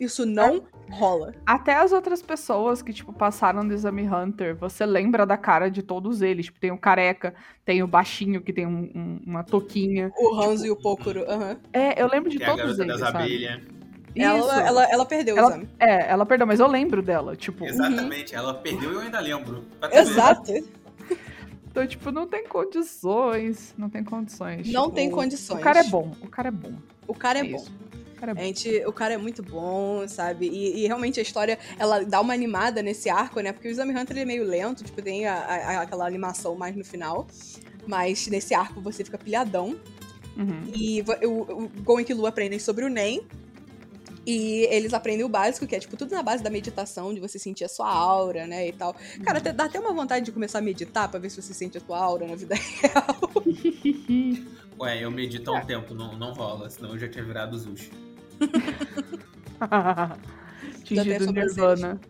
Isso 0.00 0.26
não 0.26 0.64
rola. 0.90 1.34
Até 1.46 1.74
as 1.74 1.92
outras 1.92 2.22
pessoas 2.22 2.82
que, 2.82 2.92
tipo, 2.92 3.12
passaram 3.12 3.66
do 3.66 3.72
Exame 3.74 4.08
Hunter, 4.08 4.56
você 4.56 4.84
lembra 4.86 5.24
da 5.26 5.36
cara 5.36 5.70
de 5.70 5.82
todos 5.82 6.22
eles. 6.22 6.46
Tipo, 6.46 6.58
tem 6.60 6.70
o 6.70 6.78
careca, 6.78 7.34
tem 7.64 7.82
o 7.82 7.86
baixinho 7.86 8.40
que 8.40 8.52
tem 8.52 8.66
um- 8.66 8.90
um- 8.94 9.20
uma 9.26 9.42
touquinha. 9.44 10.10
O 10.18 10.40
Hanzo 10.40 10.66
e 10.66 10.70
o 10.70 10.76
Pokoro. 10.76 11.24
aham. 11.30 11.56
É, 11.72 12.00
eu 12.02 12.08
lembro 12.08 12.30
de 12.30 12.38
Tem 12.38 12.46
a 12.46 12.50
todos 12.50 12.76
garota 12.76 12.82
eles, 12.82 13.00
das 13.00 13.12
sabe? 13.12 13.68
Ela, 14.16 14.62
ela, 14.66 14.84
ela 14.90 15.06
perdeu 15.06 15.36
o 15.36 15.38
Ela- 15.38 15.48
exame. 15.50 15.68
É, 15.78 16.10
ela 16.10 16.26
perdeu, 16.26 16.46
mas 16.46 16.58
eu 16.60 16.66
lembro 16.66 17.02
dela, 17.02 17.36
tipo. 17.36 17.64
Exatamente, 17.64 18.34
ela 18.34 18.54
perdeu 18.54 18.90
e 18.92 18.94
eu 18.94 19.00
ainda 19.00 19.20
lembro. 19.20 19.64
Exato. 19.92 20.52
Então, 21.70 21.86
tipo, 21.86 22.10
não 22.10 22.26
tem 22.26 22.44
condições. 22.48 23.74
Não 23.78 23.88
tem 23.88 24.02
condições. 24.02 24.66
Não 24.72 24.84
tipo, 24.84 24.94
tem 24.96 25.10
condições. 25.10 25.60
O 25.60 25.62
cara 25.62 25.80
é 25.80 25.84
bom, 25.84 26.12
o 26.22 26.26
cara 26.28 26.48
é 26.48 26.50
bom. 26.50 26.72
O 27.06 27.14
cara 27.14 27.38
é, 27.38 27.44
bom. 27.44 27.56
isso. 27.56 27.72
O 28.18 28.20
cara 28.20 28.32
é 28.32 28.40
A 28.40 28.44
gente, 28.44 28.82
o 28.86 28.92
cara 28.92 29.14
é 29.14 29.16
muito 29.16 29.42
bom, 29.44 30.06
sabe? 30.08 30.48
E, 30.48 30.82
e 30.82 30.86
realmente 30.88 31.20
a 31.20 31.22
história, 31.22 31.56
ela 31.78 32.04
dá 32.04 32.20
uma 32.20 32.34
animada 32.34 32.82
nesse 32.82 33.08
arco, 33.08 33.38
né? 33.40 33.52
Porque 33.52 33.68
o 33.68 33.70
Exame 33.70 33.92
Hunter 33.92 34.10
ele 34.16 34.20
é 34.22 34.24
meio 34.24 34.44
lento, 34.44 34.82
tipo, 34.82 35.00
tem 35.00 35.24
a- 35.26 35.34
a- 35.36 35.82
aquela 35.82 36.04
animação 36.06 36.56
mais 36.56 36.74
no 36.74 36.84
final. 36.84 37.26
Mas 37.86 38.26
nesse 38.26 38.54
arco 38.54 38.80
você 38.80 39.04
fica 39.04 39.16
pilhadão. 39.16 39.78
Uhum. 40.36 40.62
E 40.74 41.02
o, 41.24 41.64
o 41.64 41.68
Gon 41.82 42.00
e 42.00 42.04
Killua 42.04 42.28
aprendem 42.28 42.58
sobre 42.58 42.84
o 42.84 42.88
Nen. 42.88 43.22
E 44.26 44.66
eles 44.70 44.92
aprendem 44.92 45.24
o 45.24 45.28
básico, 45.28 45.66
que 45.66 45.74
é, 45.74 45.78
tipo, 45.78 45.96
tudo 45.96 46.10
na 46.14 46.22
base 46.22 46.42
da 46.42 46.50
meditação, 46.50 47.14
de 47.14 47.20
você 47.20 47.38
sentir 47.38 47.64
a 47.64 47.68
sua 47.68 47.88
aura, 47.90 48.46
né, 48.46 48.68
e 48.68 48.72
tal. 48.72 48.94
Cara, 49.24 49.38
até- 49.38 49.52
dá 49.54 49.64
até 49.64 49.80
uma 49.80 49.92
vontade 49.94 50.26
de 50.26 50.32
começar 50.32 50.58
a 50.58 50.60
meditar 50.60 51.08
pra 51.08 51.18
ver 51.18 51.30
se 51.30 51.40
você 51.40 51.54
sente 51.54 51.78
a 51.78 51.80
tua 51.80 51.98
aura 51.98 52.26
na 52.26 52.34
vida 52.36 52.54
real. 52.54 53.16
Ué, 54.80 55.02
eu 55.02 55.10
medito 55.10 55.50
há 55.50 55.54
um 55.58 55.64
tempo, 55.66 55.94
não, 55.94 56.16
não 56.16 56.32
rola, 56.34 56.68
senão 56.70 56.90
eu 56.90 56.98
já 56.98 57.08
tinha 57.08 57.24
virado 57.24 57.56
Zushi. 57.58 57.90
Já 59.60 61.04
tem 61.04 61.04
Tingido 61.04 61.24
sobrancelhas. 61.24 61.80
Nirvana. 61.80 62.00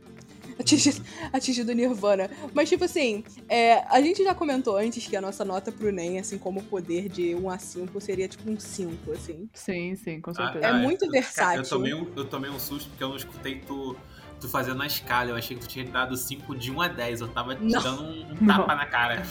Atingido, 0.58 1.04
atingido 1.32 1.72
Nirvana. 1.72 2.30
Mas, 2.52 2.68
tipo 2.68 2.82
assim, 2.84 3.22
é, 3.48 3.84
a 3.88 4.00
gente 4.00 4.24
já 4.24 4.34
comentou 4.34 4.76
antes 4.76 5.06
que 5.06 5.14
a 5.16 5.20
nossa 5.20 5.44
nota 5.44 5.70
pro 5.70 5.92
NEM, 5.92 6.18
assim 6.18 6.36
como 6.36 6.58
o 6.60 6.64
poder 6.64 7.08
de 7.08 7.32
1 7.36 7.48
a 7.48 7.58
5, 7.58 8.00
seria 8.00 8.26
tipo 8.26 8.50
um 8.50 8.58
5, 8.58 9.12
assim. 9.12 9.48
Sim, 9.54 9.94
sim, 9.94 10.20
com 10.20 10.32
Ah, 10.32 10.34
certeza. 10.34 10.66
É 10.66 10.72
muito 10.72 11.04
eu- 11.04 11.10
versátil. 11.12 11.62
Eu 11.62 11.68
tomei, 11.68 11.94
um, 11.94 12.06
eu 12.16 12.24
tomei 12.24 12.50
um 12.50 12.58
susto 12.58 12.88
porque 12.90 13.04
eu 13.04 13.08
não 13.10 13.16
escutei 13.16 13.60
tu, 13.60 13.96
tu 14.40 14.48
fazendo 14.48 14.82
a 14.82 14.86
escala. 14.86 15.30
Eu 15.30 15.36
achei 15.36 15.56
que 15.56 15.62
tu 15.62 15.68
tinha 15.68 15.84
dado 15.84 16.16
5 16.16 16.54
de 16.56 16.70
1 16.70 16.80
a 16.80 16.88
10. 16.88 17.20
Eu 17.20 17.28
tava 17.28 17.54
te 17.54 17.66
dando 17.66 18.02
um, 18.02 18.22
um 18.32 18.36
Não. 18.40 18.56
tapa 18.58 18.74
na 18.74 18.86
cara. 18.86 19.22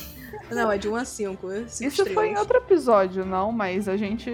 Não, 0.51 0.71
é 0.71 0.77
de 0.77 0.87
1 0.89 0.95
a 0.95 1.05
5. 1.05 1.49
cinco 1.67 1.87
Isso 1.87 2.03
foi 2.05 2.05
em 2.05 2.09
estrelas. 2.09 2.39
outro 2.39 2.57
episódio, 2.57 3.25
não, 3.25 3.51
mas 3.51 3.87
a 3.87 3.95
gente. 3.97 4.29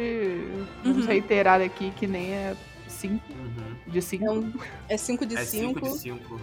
Vamos 0.83 1.03
Uhum. 1.03 1.07
reiterar 1.07 1.61
aqui 1.61 1.91
que 1.91 2.07
nem 2.07 2.31
é 2.33 2.55
5 2.87 3.23
Uhum. 3.31 3.91
de 3.91 4.01
5. 4.01 4.25
É, 4.25 4.31
um- 4.31 4.53
é 4.89 4.97
5 4.97 5.25
de 5.25 5.35
É 5.37 5.43
5 5.45 5.79
5. 5.79 5.93
de 5.93 5.99
5. 5.99 6.41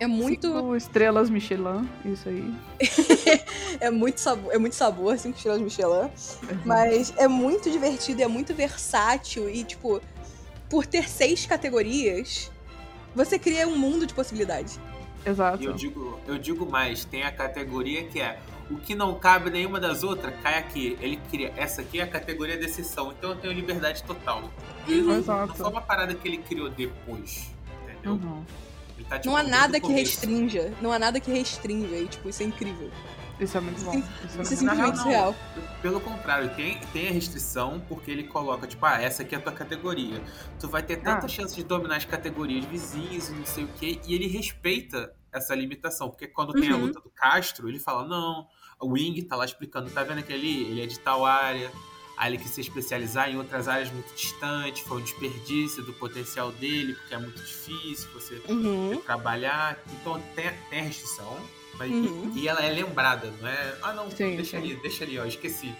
É 0.00 0.06
muito, 0.06 0.76
estrelas 0.76 1.28
Michelin, 1.28 1.88
isso 2.04 2.28
aí. 2.28 2.54
é 3.80 3.90
muito 3.90 4.18
sabor, 4.20 4.54
é 4.54 4.58
muito 4.58 4.74
sabor, 4.76 5.18
5 5.18 5.36
estrelas 5.36 5.60
Michelin. 5.60 6.08
Mas 6.64 7.12
é 7.16 7.26
muito 7.26 7.68
divertido, 7.68 8.22
é 8.22 8.28
muito 8.28 8.54
versátil 8.54 9.50
e, 9.50 9.64
tipo, 9.64 10.00
por 10.70 10.86
ter 10.86 11.08
seis 11.08 11.46
categorias, 11.46 12.48
você 13.14 13.38
cria 13.38 13.66
um 13.66 13.76
mundo 13.76 14.06
de 14.06 14.14
possibilidades. 14.14 14.78
Exato. 15.24 15.62
E 15.62 15.66
eu 15.66 15.72
digo, 15.72 16.18
eu 16.26 16.38
digo 16.38 16.70
mais, 16.70 17.04
tem 17.04 17.24
a 17.24 17.32
categoria 17.32 18.04
que 18.04 18.20
é 18.20 18.38
o 18.70 18.76
que 18.76 18.94
não 18.94 19.14
cabe 19.18 19.50
nenhuma 19.50 19.80
das 19.80 20.02
outras, 20.02 20.34
cai 20.42 20.58
aqui. 20.58 20.96
Ele 21.00 21.18
cria. 21.30 21.52
Essa 21.56 21.80
aqui 21.80 22.00
é 22.00 22.02
a 22.02 22.06
categoria 22.06 22.56
de 22.56 22.66
exceção, 22.66 23.12
então 23.12 23.30
eu 23.30 23.36
tenho 23.36 23.52
liberdade 23.52 24.02
total. 24.04 24.50
Ele 24.86 25.02
não, 25.02 25.16
Exato. 25.16 25.48
não 25.48 25.54
foi 25.54 25.70
uma 25.70 25.80
parada 25.80 26.14
que 26.14 26.28
ele 26.28 26.38
criou 26.38 26.68
depois. 26.68 27.50
Entendeu? 27.82 28.12
Uhum. 28.12 28.44
Tá, 29.08 29.18
tipo, 29.18 29.30
Não 29.30 29.36
há 29.38 29.42
nada 29.42 29.80
que 29.80 29.86
começo. 29.86 30.00
restrinja. 30.10 30.72
Não 30.82 30.92
há 30.92 30.98
nada 30.98 31.18
que 31.18 31.30
restrinja. 31.30 31.96
E, 31.96 32.06
tipo, 32.06 32.28
isso 32.28 32.42
é 32.42 32.46
incrível. 32.46 32.90
Isso 33.40 33.56
é 33.56 33.60
muito 33.60 33.80
bom. 33.82 33.96
Isso 33.96 34.06
é 34.06 34.24
Isso 34.26 34.34
é 34.34 34.36
real, 34.36 34.44
simplesmente 34.46 34.96
não. 34.96 35.02
surreal. 35.04 35.34
Pelo 35.80 36.00
contrário, 36.00 36.50
tem, 36.56 36.78
tem 36.92 37.08
a 37.08 37.12
restrição 37.12 37.80
porque 37.88 38.10
ele 38.10 38.24
coloca, 38.24 38.66
tipo, 38.66 38.84
ah, 38.84 39.00
essa 39.00 39.22
aqui 39.22 39.34
é 39.34 39.38
a 39.38 39.40
tua 39.40 39.52
categoria. 39.52 40.20
Tu 40.58 40.68
vai 40.68 40.82
ter 40.82 40.96
tanta 40.96 41.26
Ah. 41.26 41.28
chance 41.28 41.54
de 41.54 41.62
dominar 41.62 41.96
as 41.96 42.04
categorias 42.04 42.64
vizinhas 42.64 43.28
e 43.28 43.32
não 43.32 43.46
sei 43.46 43.64
o 43.64 43.68
quê, 43.78 44.00
e 44.06 44.14
ele 44.14 44.26
respeita 44.26 45.12
essa 45.32 45.54
limitação. 45.54 46.08
Porque 46.10 46.26
quando 46.26 46.52
tem 46.52 46.68
a 46.70 46.74
Uhum. 46.76 46.86
luta 46.86 47.00
do 47.00 47.10
Castro, 47.10 47.68
ele 47.68 47.78
fala, 47.78 48.06
não, 48.08 48.48
o 48.80 48.88
Wing 48.92 49.22
tá 49.22 49.36
lá 49.36 49.44
explicando, 49.44 49.88
tá 49.90 50.02
vendo 50.02 50.18
aquele 50.18 50.38
ali? 50.38 50.62
Ele 50.72 50.82
é 50.82 50.86
de 50.86 50.98
tal 50.98 51.24
área, 51.24 51.70
aí 52.16 52.30
ele 52.32 52.38
quis 52.38 52.50
se 52.50 52.60
especializar 52.60 53.30
em 53.30 53.36
outras 53.36 53.68
áreas 53.68 53.90
muito 53.92 54.12
distantes, 54.16 54.82
foi 54.82 54.98
um 54.98 55.02
desperdício 55.02 55.84
do 55.84 55.92
potencial 55.92 56.50
dele, 56.50 56.94
porque 56.94 57.14
é 57.14 57.18
muito 57.18 57.40
difícil 57.40 58.08
você 58.12 58.42
Uhum. 58.48 59.00
trabalhar. 59.04 59.78
Então 59.92 60.20
tem, 60.34 60.50
tem 60.70 60.80
a 60.80 60.82
restrição, 60.82 61.36
mas, 61.78 61.90
Uhum. 61.90 62.32
e 62.34 62.48
ela 62.48 62.60
é 62.62 62.70
lembrada, 62.70 63.32
não 63.40 63.48
é? 63.48 63.74
Ah, 63.82 63.92
não, 63.92 64.10
Sim, 64.10 64.36
deixa 64.36 64.52
sim. 64.52 64.56
ali, 64.58 64.76
deixa 64.82 65.04
ali, 65.04 65.18
ó, 65.18 65.24
esqueci. 65.24 65.74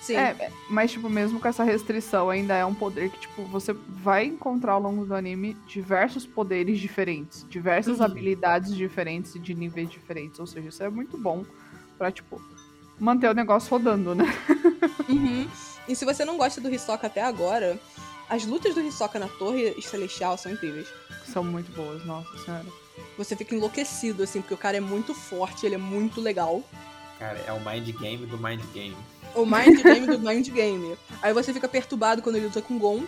Sim. 0.00 0.16
É, 0.16 0.50
mas, 0.68 0.90
tipo, 0.90 1.08
mesmo 1.08 1.38
com 1.38 1.46
essa 1.46 1.62
restrição, 1.62 2.28
ainda 2.28 2.54
é 2.56 2.64
um 2.64 2.74
poder 2.74 3.08
que, 3.10 3.20
tipo, 3.20 3.44
você 3.44 3.72
vai 3.88 4.24
encontrar 4.24 4.72
ao 4.72 4.80
longo 4.80 5.04
do 5.06 5.14
anime 5.14 5.56
diversos 5.68 6.26
poderes 6.26 6.80
diferentes, 6.80 7.46
diversas 7.48 8.00
Uhum. 8.00 8.06
habilidades 8.06 8.74
diferentes 8.74 9.36
e 9.36 9.38
de 9.38 9.54
níveis 9.54 9.88
diferentes. 9.88 10.40
Ou 10.40 10.46
seja, 10.46 10.70
isso 10.70 10.82
é 10.82 10.90
muito 10.90 11.16
bom 11.16 11.44
pra, 11.96 12.10
tipo, 12.10 12.42
manter 12.98 13.28
o 13.28 13.34
negócio 13.34 13.70
rodando, 13.70 14.12
né? 14.14 14.24
Uhum. 15.08 15.48
E 15.88 15.94
se 15.94 16.04
você 16.04 16.24
não 16.24 16.36
gosta 16.36 16.60
do 16.60 16.72
Hisoka 16.72 17.06
até 17.06 17.22
agora, 17.22 17.78
as 18.28 18.44
lutas 18.46 18.74
do 18.74 18.80
Hisoka 18.80 19.18
na 19.18 19.28
Torre 19.28 19.74
Celestial 19.82 20.36
são 20.38 20.50
incríveis. 20.52 20.88
São 21.26 21.44
muito 21.44 21.70
boas, 21.72 22.04
nossa 22.04 22.36
senhora. 22.38 22.64
Você 23.18 23.36
fica 23.36 23.54
enlouquecido, 23.54 24.22
assim, 24.22 24.40
porque 24.40 24.54
o 24.54 24.58
cara 24.58 24.76
é 24.76 24.80
muito 24.80 25.14
forte, 25.14 25.66
ele 25.66 25.74
é 25.74 25.78
muito 25.78 26.20
legal. 26.20 26.62
Cara, 27.18 27.38
é 27.46 27.52
o 27.52 27.60
mind 27.60 27.88
game 28.00 28.26
do 28.26 28.38
mind 28.38 28.60
game. 28.72 28.96
O 29.34 29.44
mind 29.46 29.80
game 29.82 30.06
do 30.06 30.18
mind 30.18 30.48
game. 30.48 30.96
Aí 31.22 31.32
você 31.32 31.52
fica 31.52 31.68
perturbado 31.68 32.20
quando 32.22 32.36
ele 32.36 32.46
luta 32.46 32.60
com 32.62 32.78
Gon, 32.78 33.02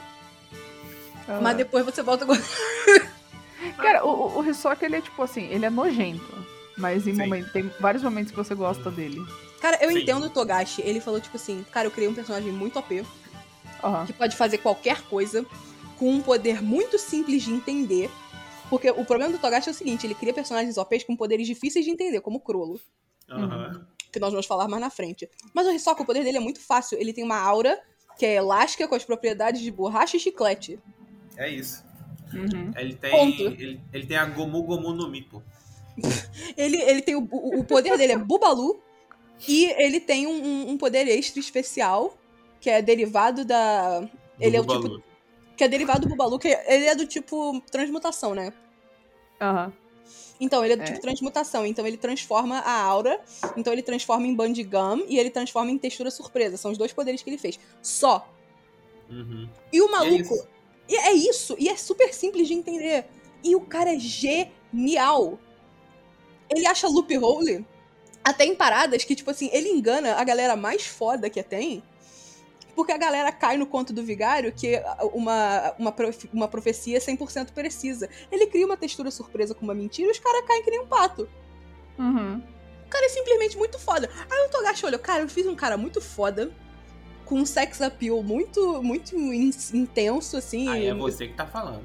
Ah. 1.28 1.40
mas 1.42 1.56
depois 1.56 1.84
você 1.84 2.02
volta 2.02 2.24
com. 2.26 2.32
Cara, 3.76 4.04
o, 4.04 4.38
o- 4.38 4.44
Hisoka, 4.48 4.84
ele 4.84 4.96
é, 4.96 5.00
tipo 5.00 5.22
assim, 5.22 5.44
ele 5.50 5.64
é 5.64 5.70
nojento. 5.70 6.44
Mas 6.76 7.06
em 7.06 7.12
momento, 7.12 7.50
tem 7.52 7.70
vários 7.80 8.02
momentos 8.02 8.30
que 8.30 8.36
você 8.36 8.54
gosta 8.54 8.90
dele. 8.90 9.24
Cara, 9.60 9.78
eu 9.80 9.90
Sim. 9.90 10.00
entendo 10.00 10.26
o 10.26 10.30
Togashi. 10.30 10.82
Ele 10.82 11.00
falou, 11.00 11.20
tipo 11.20 11.36
assim, 11.36 11.64
cara, 11.72 11.86
eu 11.86 11.90
criei 11.90 12.08
um 12.08 12.14
personagem 12.14 12.52
muito 12.52 12.78
OP, 12.78 13.04
Aham. 13.82 14.04
que 14.06 14.12
pode 14.12 14.36
fazer 14.36 14.58
qualquer 14.58 15.02
coisa, 15.02 15.46
com 15.96 16.10
um 16.10 16.20
poder 16.20 16.62
muito 16.62 16.98
simples 16.98 17.42
de 17.42 17.52
entender. 17.52 18.10
Porque 18.70 18.90
o 18.90 19.04
problema 19.04 19.32
do 19.32 19.38
Togashi 19.38 19.68
é 19.68 19.72
o 19.72 19.74
seguinte, 19.74 20.06
ele 20.06 20.14
cria 20.14 20.32
personagens 20.32 20.76
OPs 20.78 21.04
com 21.04 21.14
poderes 21.16 21.46
difíceis 21.46 21.84
de 21.84 21.90
entender, 21.90 22.20
como 22.20 22.38
o 22.38 22.40
Crollo. 22.40 22.80
Aham. 23.30 23.86
que 24.12 24.20
nós 24.20 24.30
vamos 24.30 24.46
falar 24.46 24.68
mais 24.68 24.80
na 24.80 24.90
frente. 24.90 25.28
Mas 25.52 25.66
o 25.66 25.70
Hisoka, 25.72 26.02
o 26.02 26.06
poder 26.06 26.22
dele 26.22 26.36
é 26.36 26.40
muito 26.40 26.60
fácil. 26.60 26.96
Ele 27.00 27.12
tem 27.12 27.24
uma 27.24 27.38
aura 27.38 27.80
que 28.16 28.24
é 28.24 28.34
elástica 28.36 28.86
com 28.86 28.94
as 28.94 29.04
propriedades 29.04 29.60
de 29.60 29.70
borracha 29.72 30.16
e 30.16 30.20
chiclete. 30.20 30.78
É 31.36 31.48
isso. 31.50 31.82
Uhum. 32.32 32.70
Ele 32.76 32.94
tem, 32.94 33.10
Ponto. 33.10 33.42
ele, 33.42 33.80
ele 33.92 34.06
tem 34.06 34.16
a 34.16 34.24
Gomu 34.26 34.62
Gomu 34.62 34.92
no 34.92 35.08
Mi, 35.08 35.22
pô. 35.22 35.42
Ele, 36.56 36.76
ele 36.82 37.02
tem 37.02 37.14
o, 37.14 37.22
o, 37.30 37.64
poder 37.64 37.96
dele 37.96 38.12
é 38.12 38.18
Bubalu 38.18 38.80
e 39.48 39.66
ele 39.80 40.00
tem 40.00 40.26
um, 40.26 40.70
um- 40.70 40.78
poder 40.78 41.06
extra 41.08 41.38
especial 41.40 42.16
que 42.60 42.68
é 42.70 42.82
derivado 42.82 43.44
da. 43.44 44.00
Do 44.00 44.10
Ele 44.40 44.56
é 44.56 44.60
o 44.60 44.64
Bubalu. 44.64 44.98
tipo. 44.98 45.13
Que 45.56 45.64
é 45.64 45.68
derivado 45.68 46.00
do 46.02 46.08
Bubalu, 46.08 46.38
que 46.38 46.48
ele 46.48 46.86
é 46.86 46.94
do 46.94 47.06
tipo 47.06 47.60
transmutação, 47.70 48.34
né? 48.34 48.52
Aham. 49.40 49.72
Então, 50.40 50.64
ele 50.64 50.74
é 50.74 50.76
do 50.76 50.82
É. 50.82 50.86
tipo 50.86 51.00
transmutação. 51.00 51.64
Então, 51.64 51.86
ele 51.86 51.96
transforma 51.96 52.58
a 52.58 52.82
aura. 52.82 53.20
Então, 53.56 53.72
ele 53.72 53.82
transforma 53.82 54.26
em 54.26 54.34
Bandigam 54.34 55.04
e 55.08 55.18
ele 55.18 55.30
transforma 55.30 55.70
em 55.70 55.78
textura 55.78 56.10
surpresa. 56.10 56.56
São 56.56 56.72
os 56.72 56.78
dois 56.78 56.92
poderes 56.92 57.22
que 57.22 57.30
ele 57.30 57.38
fez. 57.38 57.58
Só. 57.80 58.28
Uhum. 59.08 59.48
E 59.72 59.80
o 59.80 59.84
E 59.84 59.88
é 59.88 59.90
maluco. 59.90 60.34
isso. 60.34 60.48
E 60.88 60.96
é 60.96 61.12
isso, 61.12 61.56
e 61.58 61.68
é 61.68 61.76
super 61.76 62.12
simples 62.12 62.46
de 62.46 62.52
entender. 62.52 63.06
E 63.42 63.56
o 63.56 63.60
cara 63.60 63.94
é 63.94 63.98
genial. 63.98 65.38
Ele 66.50 66.66
acha 66.66 66.86
loophole 66.88 67.64
até 68.22 68.44
em 68.44 68.54
paradas 68.54 69.02
que, 69.04 69.14
tipo 69.14 69.30
assim, 69.30 69.48
ele 69.52 69.70
engana 69.70 70.14
a 70.16 70.24
galera 70.24 70.56
mais 70.56 70.84
foda 70.86 71.30
que 71.30 71.42
tem. 71.42 71.82
Porque 72.74 72.92
a 72.92 72.96
galera 72.98 73.30
cai 73.32 73.56
no 73.56 73.66
conto 73.66 73.92
do 73.92 74.02
vigário 74.02 74.52
que 74.52 74.82
uma, 75.12 75.72
uma, 75.78 75.92
prof- 75.92 76.28
uma 76.32 76.48
profecia 76.48 76.96
é 76.96 77.00
100% 77.00 77.52
precisa. 77.52 78.08
Ele 78.32 78.46
cria 78.46 78.66
uma 78.66 78.76
textura 78.76 79.10
surpresa 79.10 79.54
com 79.54 79.62
uma 79.64 79.74
mentira 79.74 80.08
e 80.08 80.10
os 80.10 80.18
caras 80.18 80.44
caem 80.46 80.62
que 80.62 80.70
nem 80.70 80.80
um 80.80 80.86
pato. 80.86 81.28
Uhum. 81.98 82.42
O 82.86 82.88
cara 82.88 83.06
é 83.06 83.08
simplesmente 83.08 83.56
muito 83.56 83.78
foda. 83.78 84.08
Aí 84.30 84.46
o 84.46 84.50
Togashi 84.50 84.84
olhou, 84.86 84.98
cara, 84.98 85.22
eu 85.22 85.28
fiz 85.28 85.46
um 85.46 85.54
cara 85.54 85.76
muito 85.76 86.00
foda, 86.00 86.50
com 87.24 87.36
um 87.36 87.46
sex 87.46 87.80
appeal 87.80 88.22
muito, 88.22 88.82
muito 88.82 89.16
in- 89.16 89.50
intenso, 89.72 90.36
assim. 90.36 90.68
Aí 90.68 90.86
é 90.86 90.94
você 90.94 91.28
que 91.28 91.34
tá 91.34 91.46
falando. 91.46 91.82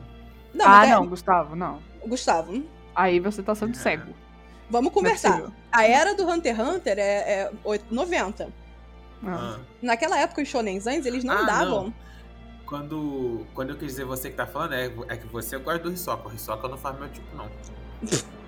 Não, 0.54 0.66
ah, 0.68 0.86
é- 0.86 0.90
não, 0.90 1.08
Gustavo, 1.08 1.56
não. 1.56 1.82
Gustavo, 2.06 2.64
Aí 2.96 3.20
você 3.20 3.42
tá 3.44 3.54
sendo 3.56 3.76
cego. 3.78 4.14
vamos 4.70 4.90
é 4.92 4.94
conversar. 4.94 5.52
a 5.72 5.86
era 5.86 6.14
do 6.16 6.28
Hunter 6.30 6.56
x 6.56 6.68
Hunter 6.68 6.98
é, 7.00 7.02
é 7.44 7.52
oito- 7.64 7.94
90. 7.94 8.52
Ah. 9.24 9.58
Ah. 9.58 9.60
Naquela 9.82 10.18
época, 10.20 10.42
os 10.42 10.48
shonenzãs, 10.48 11.06
eles 11.06 11.24
não 11.24 11.34
Ah, 11.38 11.44
davam. 11.44 11.84
não. 11.86 11.94
Quando, 12.66 13.46
quando 13.54 13.72
eu 13.72 13.76
quis 13.78 13.88
dizer 13.90 14.06
você 14.06 14.30
que 14.30 14.36
tá 14.36 14.46
falando, 14.46 14.74
é, 14.74 14.86
é 15.08 15.18
que 15.18 15.26
você 15.28 15.58
gosta 15.58 15.80
do 15.80 15.92
Hisoka. 15.92 16.30
O 16.30 16.34
Hisoka 16.34 16.68
não 16.68 16.78
faz 16.78 16.98
meu 17.00 17.10
tipo, 17.10 17.36
não. 17.36 17.50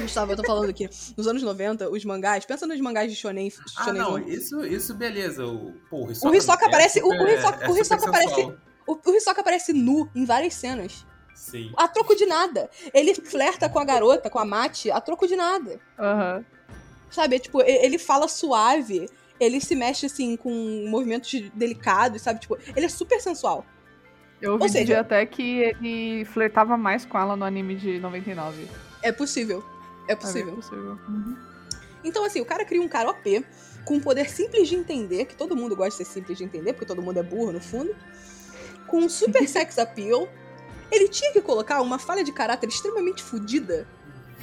Gustavo, 0.00 0.32
eu 0.32 0.36
tô 0.36 0.44
falando 0.44 0.70
aqui. 0.70 0.88
Nos 1.16 1.26
anos 1.26 1.42
90, 1.42 1.90
os 1.90 2.04
mangás, 2.04 2.44
pensa 2.44 2.66
nos 2.66 2.80
mangás 2.80 3.10
de 3.10 3.16
shonen. 3.16 3.52
Ah, 3.76 3.84
shonenzão. 3.84 4.10
não, 4.12 4.18
isso, 4.28 4.64
isso 4.64 4.94
beleza. 4.94 5.44
O, 5.46 5.72
pô, 5.90 6.06
o 6.06 6.10
Hisoka, 6.10 6.28
O 6.30 6.34
Hisoka 6.36 6.64
é 6.64 6.68
aparece- 6.68 7.02
o- 7.02 7.08
o 7.08 7.12
super- 7.12 7.38
Hisoka- 7.38 7.64
é 7.64 7.68
o 7.68 7.68
super 7.68 7.80
Hisoka 7.80 8.08
aparece-. 8.08 8.54
O, 8.86 8.92
o 9.10 9.14
Hisoka 9.16 9.40
aparece 9.40 9.72
nu 9.72 10.08
em 10.14 10.24
várias 10.24 10.54
cenas. 10.54 11.04
Sim. 11.34 11.72
A 11.76 11.88
troco 11.88 12.14
de 12.14 12.24
nada. 12.26 12.70
Ele 12.94 13.14
flerta 13.14 13.68
com 13.68 13.78
a 13.78 13.84
garota, 13.84 14.30
com 14.30 14.38
a 14.38 14.44
Mate, 14.44 14.90
a 14.90 15.00
troco 15.00 15.26
de 15.26 15.34
nada. 15.34 15.80
Aham. 15.98 16.44
Sabe? 17.10 17.38
Tipo, 17.40 17.60
e- 17.62 17.84
ele 17.84 17.98
fala 17.98 18.28
suave. 18.28 19.08
Ele 19.42 19.60
se 19.60 19.74
mexe, 19.74 20.06
assim, 20.06 20.36
com 20.36 20.86
movimentos 20.88 21.32
delicados, 21.54 22.22
sabe? 22.22 22.40
Tipo, 22.40 22.58
ele 22.76 22.86
é 22.86 22.88
super 22.88 23.20
sensual. 23.20 23.64
Eu 24.40 24.52
ouvi 24.52 24.64
Ou 24.64 24.68
seja- 24.68 25.00
até 25.00 25.24
que 25.24 25.58
ele 25.60 26.24
flertava 26.26 26.76
mais 26.76 27.04
com 27.04 27.18
ela 27.18 27.36
no 27.36 27.44
anime 27.44 27.76
de 27.76 27.98
99. 28.00 28.66
É 29.02 29.12
possível. 29.12 29.62
É 30.08 30.12
É 30.12 30.16
possível. 30.16 30.46
bem 30.46 30.54
possível. 30.56 30.98
Uhum. 31.08 31.36
Então, 32.04 32.24
assim, 32.24 32.40
o 32.40 32.44
cara 32.44 32.64
cria 32.64 32.82
um 32.82 32.88
cara 32.88 33.10
OP, 33.10 33.44
com 33.84 33.94
um 33.94 34.00
poder 34.00 34.28
simples 34.28 34.68
de 34.68 34.74
entender, 34.74 35.26
que 35.26 35.36
todo 35.36 35.54
mundo 35.56 35.76
gosta 35.76 36.02
de 36.02 36.08
ser 36.08 36.12
simples 36.14 36.38
de 36.38 36.44
entender, 36.44 36.72
porque 36.72 36.86
todo 36.86 37.00
mundo 37.00 37.18
é 37.18 37.22
burro, 37.22 37.52
no 37.52 37.60
fundo. 37.60 37.94
Com 38.88 38.98
um 38.98 39.08
super 39.08 39.46
sex 39.48 39.78
appeal. 39.78 40.28
Ele 40.90 41.08
tinha 41.08 41.32
que 41.32 41.40
colocar 41.40 41.80
uma 41.80 41.98
falha 41.98 42.22
de 42.24 42.32
caráter 42.32 42.68
extremamente 42.68 43.22
fodida. 43.22 43.86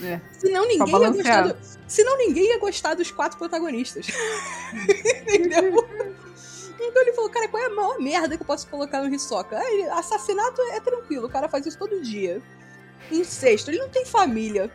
É. 0.02 0.22
Senão 0.32 0.68
ninguém 0.68 0.94
ia 1.02 1.10
gostar. 1.12 1.48
Do... 1.48 1.58
Senão 1.88 2.18
ninguém 2.18 2.46
ia 2.46 2.60
gostar 2.60 2.94
dos 2.94 3.12
quatro 3.12 3.38
protagonistas. 3.38 4.08
Entendeu? 5.28 5.88
Então 6.82 7.02
ele 7.02 7.14
falou, 7.14 7.30
cara, 7.30 7.48
qual 7.48 7.62
é 7.62 7.66
a 7.66 7.70
maior 7.70 8.00
merda 8.00 8.38
que 8.38 8.44
eu 8.44 8.48
posso 8.48 8.68
colocar 8.68 9.04
no 9.04 9.14
Hisoka? 9.14 9.58
Ah, 9.58 9.72
ele- 9.72 9.90
assassinato 9.90 10.62
é 10.72 10.80
tranquilo, 10.80 11.28
o 11.28 11.30
cara 11.30 11.50
faz 11.50 11.66
isso 11.66 11.78
todo 11.78 12.02
dia. 12.02 12.42
Incesto, 13.12 13.70
ele 13.70 13.80
não 13.80 13.90
tem 13.90 14.06
família. 14.06 14.72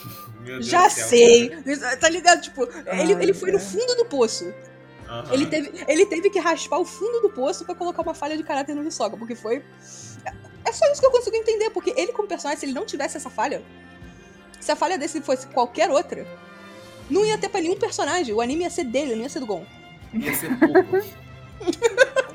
Já 0.60 0.88
do 0.88 0.94
céu. 0.94 1.08
sei. 1.08 1.50
Tá 2.00 2.08
ligado? 2.08 2.40
Tipo, 2.40 2.64
ele, 2.64 3.14
Ai, 3.14 3.22
ele 3.22 3.34
foi 3.34 3.52
no 3.52 3.58
cara. 3.58 3.70
fundo 3.70 3.94
do 3.96 4.04
poço. 4.06 4.52
Aham. 5.08 5.32
Ele 5.34 5.46
teve, 5.46 5.84
ele 5.86 6.06
teve 6.06 6.30
que 6.30 6.38
raspar 6.38 6.78
o 6.78 6.84
fundo 6.84 7.20
do 7.20 7.30
poço 7.30 7.64
pra 7.64 7.74
colocar 7.74 8.02
uma 8.02 8.14
falha 8.14 8.36
de 8.36 8.42
caráter 8.42 8.74
no 8.74 8.82
Hisoka, 8.86 9.16
porque 9.16 9.34
foi. 9.34 9.62
É 10.64 10.72
só 10.72 10.86
isso 10.90 11.00
que 11.00 11.06
eu 11.06 11.10
consigo 11.10 11.36
entender, 11.36 11.70
porque 11.70 11.92
ele, 11.96 12.12
como 12.12 12.26
personagem, 12.26 12.58
se 12.58 12.66
ele 12.66 12.72
não 12.72 12.86
tivesse 12.86 13.16
essa 13.16 13.28
falha, 13.28 13.62
se 14.64 14.72
a 14.72 14.76
falha 14.76 14.96
desse 14.98 15.20
fosse 15.20 15.46
qualquer 15.48 15.90
outra, 15.90 16.26
não 17.10 17.24
ia 17.24 17.36
ter 17.36 17.48
pra 17.48 17.60
nenhum 17.60 17.76
personagem. 17.76 18.34
O 18.34 18.40
anime 18.40 18.64
ia 18.64 18.70
ser 18.70 18.84
dele, 18.84 19.14
não 19.14 19.22
ia 19.22 19.28
ser 19.28 19.40
do 19.40 19.46
Gon. 19.46 19.64
Ia 20.14 20.34
ser 20.34 20.50
pouco. 20.58 21.02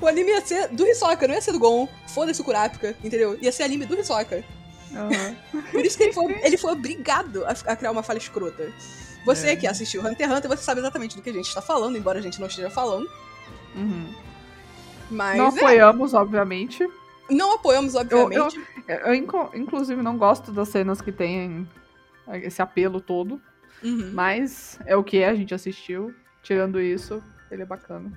O 0.00 0.06
anime 0.06 0.30
ia 0.30 0.40
ser 0.40 0.68
do 0.68 0.86
Hisoka, 0.86 1.26
não 1.26 1.34
ia 1.34 1.40
ser 1.40 1.52
do 1.52 1.58
Gon. 1.58 1.86
Foda-se 2.08 2.40
o 2.40 2.44
Kurapika, 2.44 2.96
entendeu? 3.04 3.36
Ia 3.42 3.52
ser 3.52 3.64
anime 3.64 3.84
do 3.84 3.98
Hisoka. 3.98 4.42
Aham. 4.94 5.36
Por 5.70 5.84
isso 5.84 5.96
que 5.96 6.04
ele 6.04 6.12
foi, 6.12 6.32
ele 6.42 6.56
foi 6.56 6.72
obrigado 6.72 7.44
a, 7.44 7.50
a 7.50 7.76
criar 7.76 7.90
uma 7.90 8.02
falha 8.02 8.18
escrota. 8.18 8.72
Você 9.26 9.48
É. 9.48 9.56
que 9.56 9.66
assistiu 9.66 10.00
Hunter 10.00 10.28
x 10.28 10.38
Hunter, 10.38 10.48
você 10.48 10.62
sabe 10.62 10.80
exatamente 10.80 11.16
do 11.16 11.22
que 11.22 11.28
a 11.30 11.32
gente 11.32 11.46
está 11.48 11.60
falando, 11.60 11.98
embora 11.98 12.18
a 12.18 12.22
gente 12.22 12.40
não 12.40 12.46
esteja 12.46 12.70
falando. 12.70 13.06
Uhum. 13.74 14.14
Mas 15.10 15.36
Não 15.36 15.46
é, 15.46 15.48
apoiamos, 15.48 16.14
obviamente. 16.14 16.88
Não 17.30 17.54
apoiamos, 17.54 17.94
obviamente. 17.94 18.60
Eu, 18.88 19.14
inco- 19.14 19.50
inclusive, 19.54 20.02
não 20.02 20.16
gosto 20.18 20.52
das 20.52 20.68
cenas 20.68 21.00
que 21.00 21.12
tem 21.12 21.68
esse 22.42 22.60
apelo 22.62 23.00
todo. 23.00 23.40
Uhum. 23.82 24.10
Mas 24.12 24.78
é 24.86 24.94
o 24.96 25.02
que 25.04 25.18
é, 25.18 25.28
a 25.28 25.34
gente 25.34 25.54
assistiu. 25.54 26.14
Tirando 26.42 26.80
isso, 26.80 27.22
ele 27.50 27.62
é 27.62 27.66
bacana. 27.66 28.12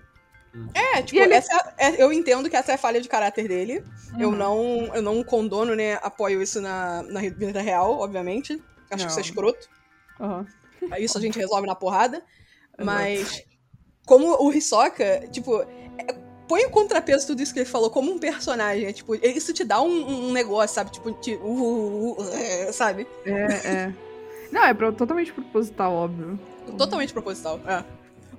É, 0.73 1.01
tipo, 1.01 1.19
E 1.19 1.23
ele- 1.23 1.33
essa 1.33 1.73
é- 1.77 2.01
eu 2.01 2.13
entendo 2.13 2.49
que 2.49 2.55
essa 2.55 2.71
é 2.71 2.75
a 2.75 2.77
falha 2.77 3.01
de 3.01 3.09
caráter 3.09 3.47
dele. 3.47 3.83
Eu, 4.19 4.29
Uhum. 4.29 4.35
não, 4.35 4.95
eu 4.95 5.01
não 5.01 5.23
condono, 5.23 5.75
né, 5.75 5.95
apoio 6.03 6.41
isso 6.41 6.61
na, 6.61 7.01
na 7.03 7.19
vida 7.21 7.59
real, 7.61 7.99
obviamente. 7.99 8.61
Acho 8.91 9.05
que 9.05 9.11
isso 9.11 9.19
é 9.19 9.23
Não. 9.23 9.27
escroto. 9.29 9.67
Aham. 10.19 10.45
Isso 10.99 11.17
a 11.17 11.21
gente 11.21 11.39
resolve 11.39 11.65
na 11.65 11.73
porrada. 11.75 12.21
Mas, 12.77 13.43
como 14.05 14.27
o 14.45 14.51
Hisoka, 14.53 15.27
tipo, 15.31 15.61
é- 15.61 16.22
põe 16.47 16.65
o 16.65 16.69
contrapeso 16.69 17.27
tudo 17.27 17.41
isso 17.41 17.53
que 17.53 17.59
ele 17.59 17.65
falou 17.69 17.89
como 17.89 18.11
um 18.11 18.19
personagem. 18.19 18.85
é, 18.85 18.93
tipo, 18.93 19.15
isso 19.15 19.53
te 19.53 19.63
dá 19.63 19.81
um, 19.81 20.27
um 20.29 20.31
negócio, 20.31 20.75
sabe? 20.75 20.91
Tipo, 20.91 21.11
te- 21.13 21.35
uh, 21.35 21.45
uh, 21.47 22.11
uh, 22.21 22.33
é, 22.33 22.71
sabe? 22.71 23.07
É, 23.25 23.31
é. 23.67 23.93
Não, 24.51 24.63
é 24.63 24.73
totalmente 24.91 25.33
proposital, 25.33 25.93
óbvio. 25.93 26.39
Totalmente 26.77 27.11
proposital. 27.13 27.59
É. 27.67 27.83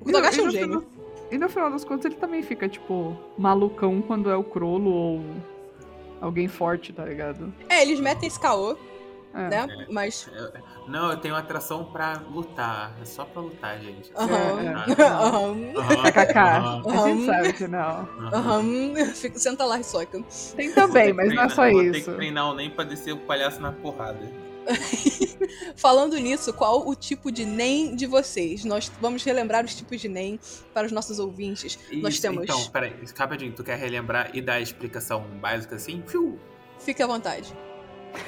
O 0.01 0.05
Kutogashi 0.05 0.41
é 0.41 0.43
um 0.45 0.51
gênio. 0.51 0.81
final- 0.81 0.85
E 1.33 1.39
no 1.39 1.49
final 1.49 1.71
das 1.71 1.85
contas 1.85 2.05
ele 2.07 2.15
também 2.17 2.43
fica, 2.43 2.69
tipo, 2.69 3.17
malucão 3.37 4.01
quando 4.03 4.31
é 4.31 4.37
o 4.37 4.45
Crollo 4.45 4.91
ou 4.93 5.21
alguém 6.21 6.47
forte, 6.47 6.93
tá 6.93 7.05
ligado? 7.05 7.53
É, 7.69 7.83
eles 7.83 7.99
metem 8.01 8.29
esse 8.29 8.39
caô, 8.39 8.77
É. 9.35 9.49
né? 9.49 9.87
Mas. 9.91 10.31
Não, 10.87 11.11
eu 11.11 11.17
tenho 11.17 11.35
atração 11.35 11.85
pra 11.85 12.23
lutar. 12.31 12.95
É 13.03 13.05
só 13.05 13.25
pra 13.25 13.43
lutar, 13.43 13.79
gente. 13.81 14.11
Aham. 14.17 14.61
É, 14.63 15.03
Aham. 15.03 15.73
Aham, 15.77 16.03
KKK. 16.13 16.39
aham, 16.39 16.83
A 16.87 17.09
gente 17.09 17.27
sabe 17.27 17.53
que 17.53 17.67
não. 17.67 18.09
aham. 18.33 18.63
Fica- 19.15 19.39
Senta 19.39 19.65
lá, 19.65 19.81
Hisoka. 19.81 20.23
Tem 20.57 20.67
Vou 20.71 20.75
também, 20.75 21.13
mas 21.13 21.29
que 21.29 21.35
não 21.35 21.43
é 21.43 21.47
treinar- 21.47 21.51
só 21.51 21.71
Vou 21.71 21.83
isso. 21.83 22.11
que 22.11 22.17
treinar 22.17 22.51
o 22.51 22.55
nem 22.55 22.71
pra 22.71 22.85
descer 22.85 23.13
o 23.13 23.19
palhaço 23.19 23.61
na 23.61 23.73
porrada. 23.73 24.21
Falando 25.77 26.17
nisso, 26.17 26.53
qual 26.53 26.89
o 26.89 26.95
tipo 26.95 27.31
de 27.31 27.45
NEM 27.45 27.95
de 27.95 28.07
vocês? 28.07 28.65
Nós 28.65 28.91
vamos 29.01 29.23
relembrar 29.25 29.65
os 29.65 29.75
tipos 29.75 30.01
de 30.01 30.09
NEM 30.09 30.39
para 30.73 30.87
os 30.87 30.93
nossos 30.93 31.19
ouvintes. 31.19 31.79
Nós 31.95 32.15
Isso, 32.15 32.23
temos. 32.23 32.45
Então, 32.45 32.65
peraí, 32.71 32.95
rapidinho, 33.17 33.53
tu 33.53 33.63
quer 33.63 33.77
relembrar 33.77 34.31
e 34.33 34.41
dar 34.41 34.55
a 34.55 34.61
explicação 34.61 35.23
básica 35.41 35.77
assim? 35.77 36.03
Fiu. 36.07 36.39
Fique 36.79 37.03
à 37.03 37.07
vontade. 37.07 37.53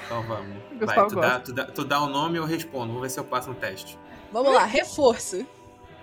Então 0.05 0.23
vamos. 0.23 0.57
Vai, 0.81 1.07
tu 1.09 1.15
dá, 1.17 1.41
tu, 1.41 1.53
dá, 1.53 1.65
tu 1.67 1.85
dá 1.85 2.01
o 2.03 2.09
nome 2.09 2.37
e 2.37 2.39
eu 2.39 2.45
respondo. 2.45 2.89
Vamos 2.89 3.03
ver 3.03 3.11
se 3.11 3.19
eu 3.21 3.25
passo 3.25 3.49
no 3.49 3.55
teste. 3.55 3.99
Vamos 4.33 4.53
lá, 4.53 4.65
reforço. 4.65 5.47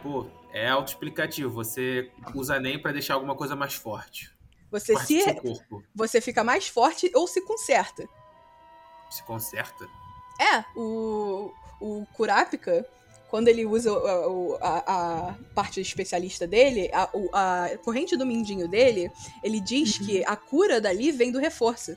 Pô, 0.01 0.25
é 0.51 0.69
autoexplicativo. 0.69 1.49
Você 1.51 2.11
usa 2.33 2.59
NEM 2.59 2.79
pra 2.81 2.91
deixar 2.91 3.15
alguma 3.15 3.35
coisa 3.35 3.55
mais 3.55 3.73
forte. 3.73 4.31
Você 4.71 4.93
Parte 4.93 5.21
se 5.21 5.63
você 5.93 6.19
fica 6.19 6.43
mais 6.43 6.67
forte 6.67 7.11
ou 7.13 7.27
se 7.27 7.41
conserta. 7.41 8.07
Se 9.09 9.21
conserta. 9.23 9.85
É, 10.41 10.63
o, 10.75 11.51
o 11.79 12.07
Kurapika, 12.13 12.83
quando 13.29 13.47
ele 13.49 13.65
usa 13.67 13.91
o- 13.93 14.53
o- 14.53 14.57
a, 14.59 15.27
a 15.29 15.33
parte 15.53 15.79
especialista 15.79 16.47
dele, 16.47 16.89
a, 16.91 17.07
o- 17.13 17.29
a 17.31 17.69
corrente 17.83 18.17
do 18.17 18.25
mindinho 18.25 18.67
dele, 18.67 19.11
ele 19.43 19.59
diz 19.59 19.99
Uhum. 19.99 20.05
que 20.07 20.25
a 20.25 20.35
cura 20.35 20.81
dali 20.81 21.11
vem 21.11 21.31
do 21.31 21.37
reforço. 21.39 21.91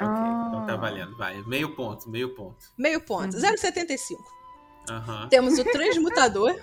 Ok, 0.00 0.06
Ah. 0.06 0.35
Tá 0.66 0.76
valendo. 0.76 1.16
Vai, 1.16 1.42
meio 1.46 1.74
ponto, 1.74 2.08
meio 2.08 2.34
ponto. 2.34 2.66
Meio 2.76 3.00
ponto, 3.00 3.34
Uhum. 3.36 3.40
0,75. 3.42 4.18
Aham. 4.90 5.28
Temos 5.28 5.58
o 5.58 5.64
transmutador. 5.64 6.54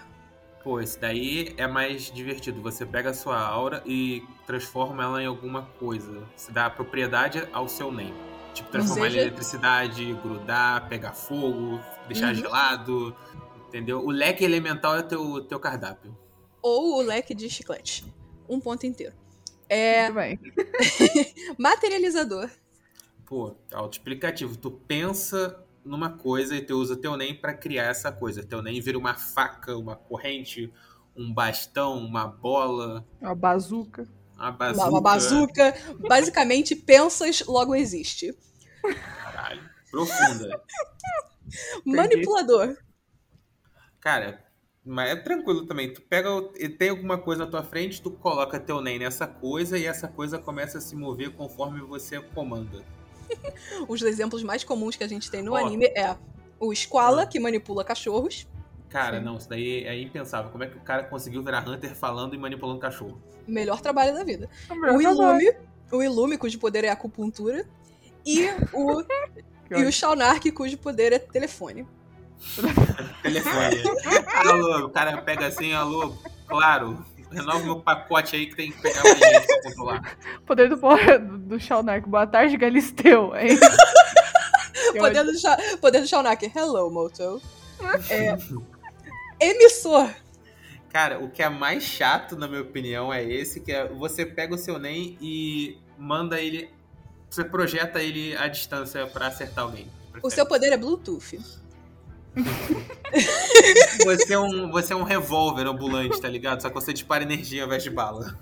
Pô, 0.64 0.80
esse 0.80 0.98
daí 0.98 1.54
é 1.58 1.68
mais 1.68 2.04
divertido. 2.12 2.62
Você 2.62 2.86
pega 2.86 3.10
a 3.10 3.14
sua 3.14 3.38
aura 3.40 3.84
e 3.86 4.24
transforma 4.48 5.04
ela 5.04 5.22
em 5.22 5.26
alguma 5.26 5.64
coisa. 5.78 6.24
Se 6.38 6.52
dá 6.52 6.70
propriedade 6.70 7.46
ao 7.52 7.68
seu 7.68 7.92
NEM. 7.92 8.14
Tipo, 8.54 8.70
transformar 8.72 9.06
seja- 9.08 9.18
em 9.18 9.22
eletricidade, 9.24 10.14
grudar, 10.24 10.88
pegar 10.88 11.12
fogo, 11.12 11.82
deixar 12.08 12.28
Uhum. 12.30 12.36
gelado. 12.36 13.16
Entendeu? 13.68 14.00
O 14.06 14.12
leque 14.12 14.44
elemental 14.46 14.96
é 14.96 15.02
teu, 15.02 15.44
teu 15.46 15.60
cardápio. 15.60 16.16
ou 16.62 17.00
o 17.00 17.02
leque 17.02 17.36
de 17.36 17.50
chiclete. 17.50 18.06
Um 18.48 18.58
ponto 18.58 18.86
inteiro. 18.86 19.14
É, 19.68 20.04
Muito 20.10 20.16
bem. 20.16 20.40
materializador. 21.58 22.50
Pô, 23.34 23.56
autoexplicativo. 23.74 24.56
Tu 24.56 24.70
pensa 24.70 25.66
numa 25.84 26.12
coisa 26.20 26.56
e 26.56 26.62
tu 26.62 26.76
usa 26.76 26.96
teu 26.96 27.18
NEM 27.18 27.34
pra 27.42 27.52
criar 27.56 27.86
essa 27.86 28.12
coisa. 28.12 28.44
Teu 28.44 28.62
NEM 28.62 28.80
vira 28.80 28.96
uma 28.96 29.16
faca, 29.16 29.76
uma 29.76 29.96
corrente, 29.96 30.72
um 31.18 31.34
bastão, 31.34 31.98
uma 31.98 32.28
bola, 32.28 33.04
Uma 33.20 33.34
bazuca. 33.34 34.08
uma 34.36 34.50
Uma, 34.50 34.52
bazuca. 34.52 34.88
uma 34.88 35.02
bazuca. 35.02 35.74
Basicamente, 36.08 36.76
pensas, 36.76 37.44
logo 37.48 37.74
existe. 37.74 38.38
Caralho. 39.24 39.68
Profunda. 39.90 40.62
Manipulador. 41.84 42.78
Cara, 44.00 44.46
mas 44.86 45.10
é 45.10 45.16
tranquilo 45.16 45.66
também. 45.66 45.92
Tu 45.92 46.04
pega, 46.04 46.30
e 46.60 46.70
tem 46.70 46.90
alguma 46.90 47.18
coisa 47.18 47.46
na 47.46 47.50
tua 47.50 47.64
frente, 47.64 48.00
tu 48.00 48.12
coloca 48.12 48.60
teu 48.60 48.80
NEM 48.80 49.00
nessa 49.00 49.26
coisa 49.26 49.76
e 49.76 49.88
essa 49.88 50.08
coisa 50.08 50.38
começa 50.38 50.78
a 50.78 50.82
se 50.82 50.96
mover 50.96 51.32
conforme 51.32 51.82
você 51.82 52.22
comanda. 52.22 52.84
Os 53.88 54.02
exemplos 54.02 54.44
mais 54.44 54.64
comuns 54.64 54.96
que 54.96 55.04
a 55.04 55.08
gente 55.08 55.30
tem 55.30 55.42
no 55.42 55.54
Ó. 55.54 55.58
anime 55.58 55.86
é 55.86 56.16
o 56.60 56.74
Squala, 56.74 57.26
que 57.26 57.40
manipula 57.40 57.84
cachorros. 57.84 58.48
Cara, 58.90 59.18
Sim. 59.18 59.26
não, 59.26 59.38
isso 59.38 59.50
daí 59.50 59.84
é 59.86 60.00
impensável. 60.00 60.52
Como 60.52 60.64
é 60.64 60.68
que 60.68 60.78
o 60.78 60.82
cara 60.82 61.04
conseguiu 61.04 61.42
virar 61.42 61.68
Hunter 61.68 61.96
falando 61.96 62.36
e 62.36 62.38
manipulando 62.38 62.80
cachorro? 62.80 63.20
Melhor 63.48 63.82
trabalho 63.82 64.14
da 64.14 64.24
vida. 64.24 64.50
É 64.70 64.92
o 64.92 64.98
O. 64.98 65.02
Ilume, 65.02 65.56
o 65.92 66.04
Ilume, 66.04 66.38
cujo 66.38 66.60
poder 66.60 66.86
é 66.86 66.90
acupuntura. 66.90 67.66
E 68.26 68.48
o, 68.72 69.02
e 69.72 69.84
o. 69.84 69.92
Shaunark, 69.92 70.52
cujo 70.52 70.78
poder 70.78 71.12
é 71.12 71.20
telefone. 71.20 71.88
Telefone. 73.24 73.84
alô, 74.46 74.86
o 74.86 74.90
cara 74.90 75.22
pega 75.22 75.48
assim, 75.48 75.74
alô, 75.74 76.18
claro. 76.46 77.06
Renova 77.34 77.60
meu 77.64 77.80
pacote 77.80 78.36
aí 78.36 78.46
que 78.46 78.56
tem 78.56 78.72
que 78.72 78.82
pegar 78.82 79.04
mais 79.04 79.18
gente 79.20 79.48
pra 79.48 79.62
controlar. 79.64 80.18
Poder 80.46 80.70
do, 80.70 80.76
do, 80.76 81.38
do 81.40 81.60
Shaunark. 81.60 82.08
Boa 82.08 82.28
tarde, 82.28 82.56
Galisteu. 82.58 83.36
hein? 83.36 83.58
Poder 84.98 85.24
do, 85.24 85.40
Sha 85.40 85.58
poder 85.82 86.02
do 86.02 86.08
Shaunark. 86.08 86.44
Hello, 86.56 86.90
Moto. 86.92 87.42
É, 88.10 88.38
emissor. 89.40 90.10
Cara, 90.90 91.20
o 91.20 91.30
que 91.30 91.42
é 91.42 91.50
mais 91.50 91.84
chato, 91.84 92.36
na 92.36 92.48
minha 92.48 92.62
opinião, 92.62 93.12
é 93.12 93.24
esse, 93.24 93.60
que 93.60 93.72
é 93.72 93.88
você 93.88 94.26
pega 94.26 94.54
o 94.54 94.58
seu 94.58 94.78
NEM 94.78 95.18
e 95.20 95.78
manda 95.98 96.40
ele. 96.40 96.70
Você 97.30 97.44
projeta 97.44 98.02
ele 98.02 98.38
à 98.38 98.48
distância 98.48 99.08
pra 99.08 99.28
acertar 99.28 99.64
alguém. 99.64 99.88
O 100.22 100.30
seu 100.30 100.46
poder 100.46 100.72
é 100.72 100.78
Bluetooth. 100.78 101.40
Você 104.06 104.34
é 104.34 104.40
um, 104.40 104.72
você 104.72 104.94
é 104.94 104.96
um 104.96 105.04
revólver 105.04 105.68
ambulante, 105.68 106.20
tá 106.20 106.28
ligado? 106.28 106.62
Só 106.62 106.70
que 106.70 106.76
você 106.76 106.92
dispara 106.92 107.24
energia 107.24 107.62
ao 107.62 107.68
invés 107.68 107.84
de 107.84 107.90
bala. 107.90 108.38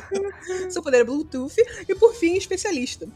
Seu 0.70 0.82
poder 0.82 1.00
é 1.02 1.04
Bluetooth. 1.04 1.54
E 1.88 1.94
por 1.94 2.14
fim, 2.14 2.34
especialista. 2.34 3.06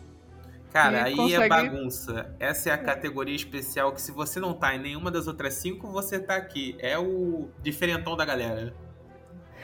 Cara, 0.73 0.99
E 0.99 1.03
aí 1.05 1.17
consegue- 1.17 1.43
é 1.45 1.49
bagunça. 1.49 2.37
Essa 2.39 2.71
é 2.71 2.73
a 2.73 2.79
categoria 2.79 3.35
especial 3.35 3.93
que 3.93 4.03
se 4.03 4.13
você 4.13 4.39
não 4.39 4.53
tá 4.53 4.75
em 4.75 4.79
nenhuma 4.79 5.11
das 5.11 5.27
outras 5.27 5.55
cinco, 5.55 5.89
você 5.91 6.19
tá 6.21 6.37
aqui. 6.37 6.77
É 6.79 6.99
o 6.99 7.49
diferentão 7.63 8.17
da 8.17 8.25
galera. 8.25 8.75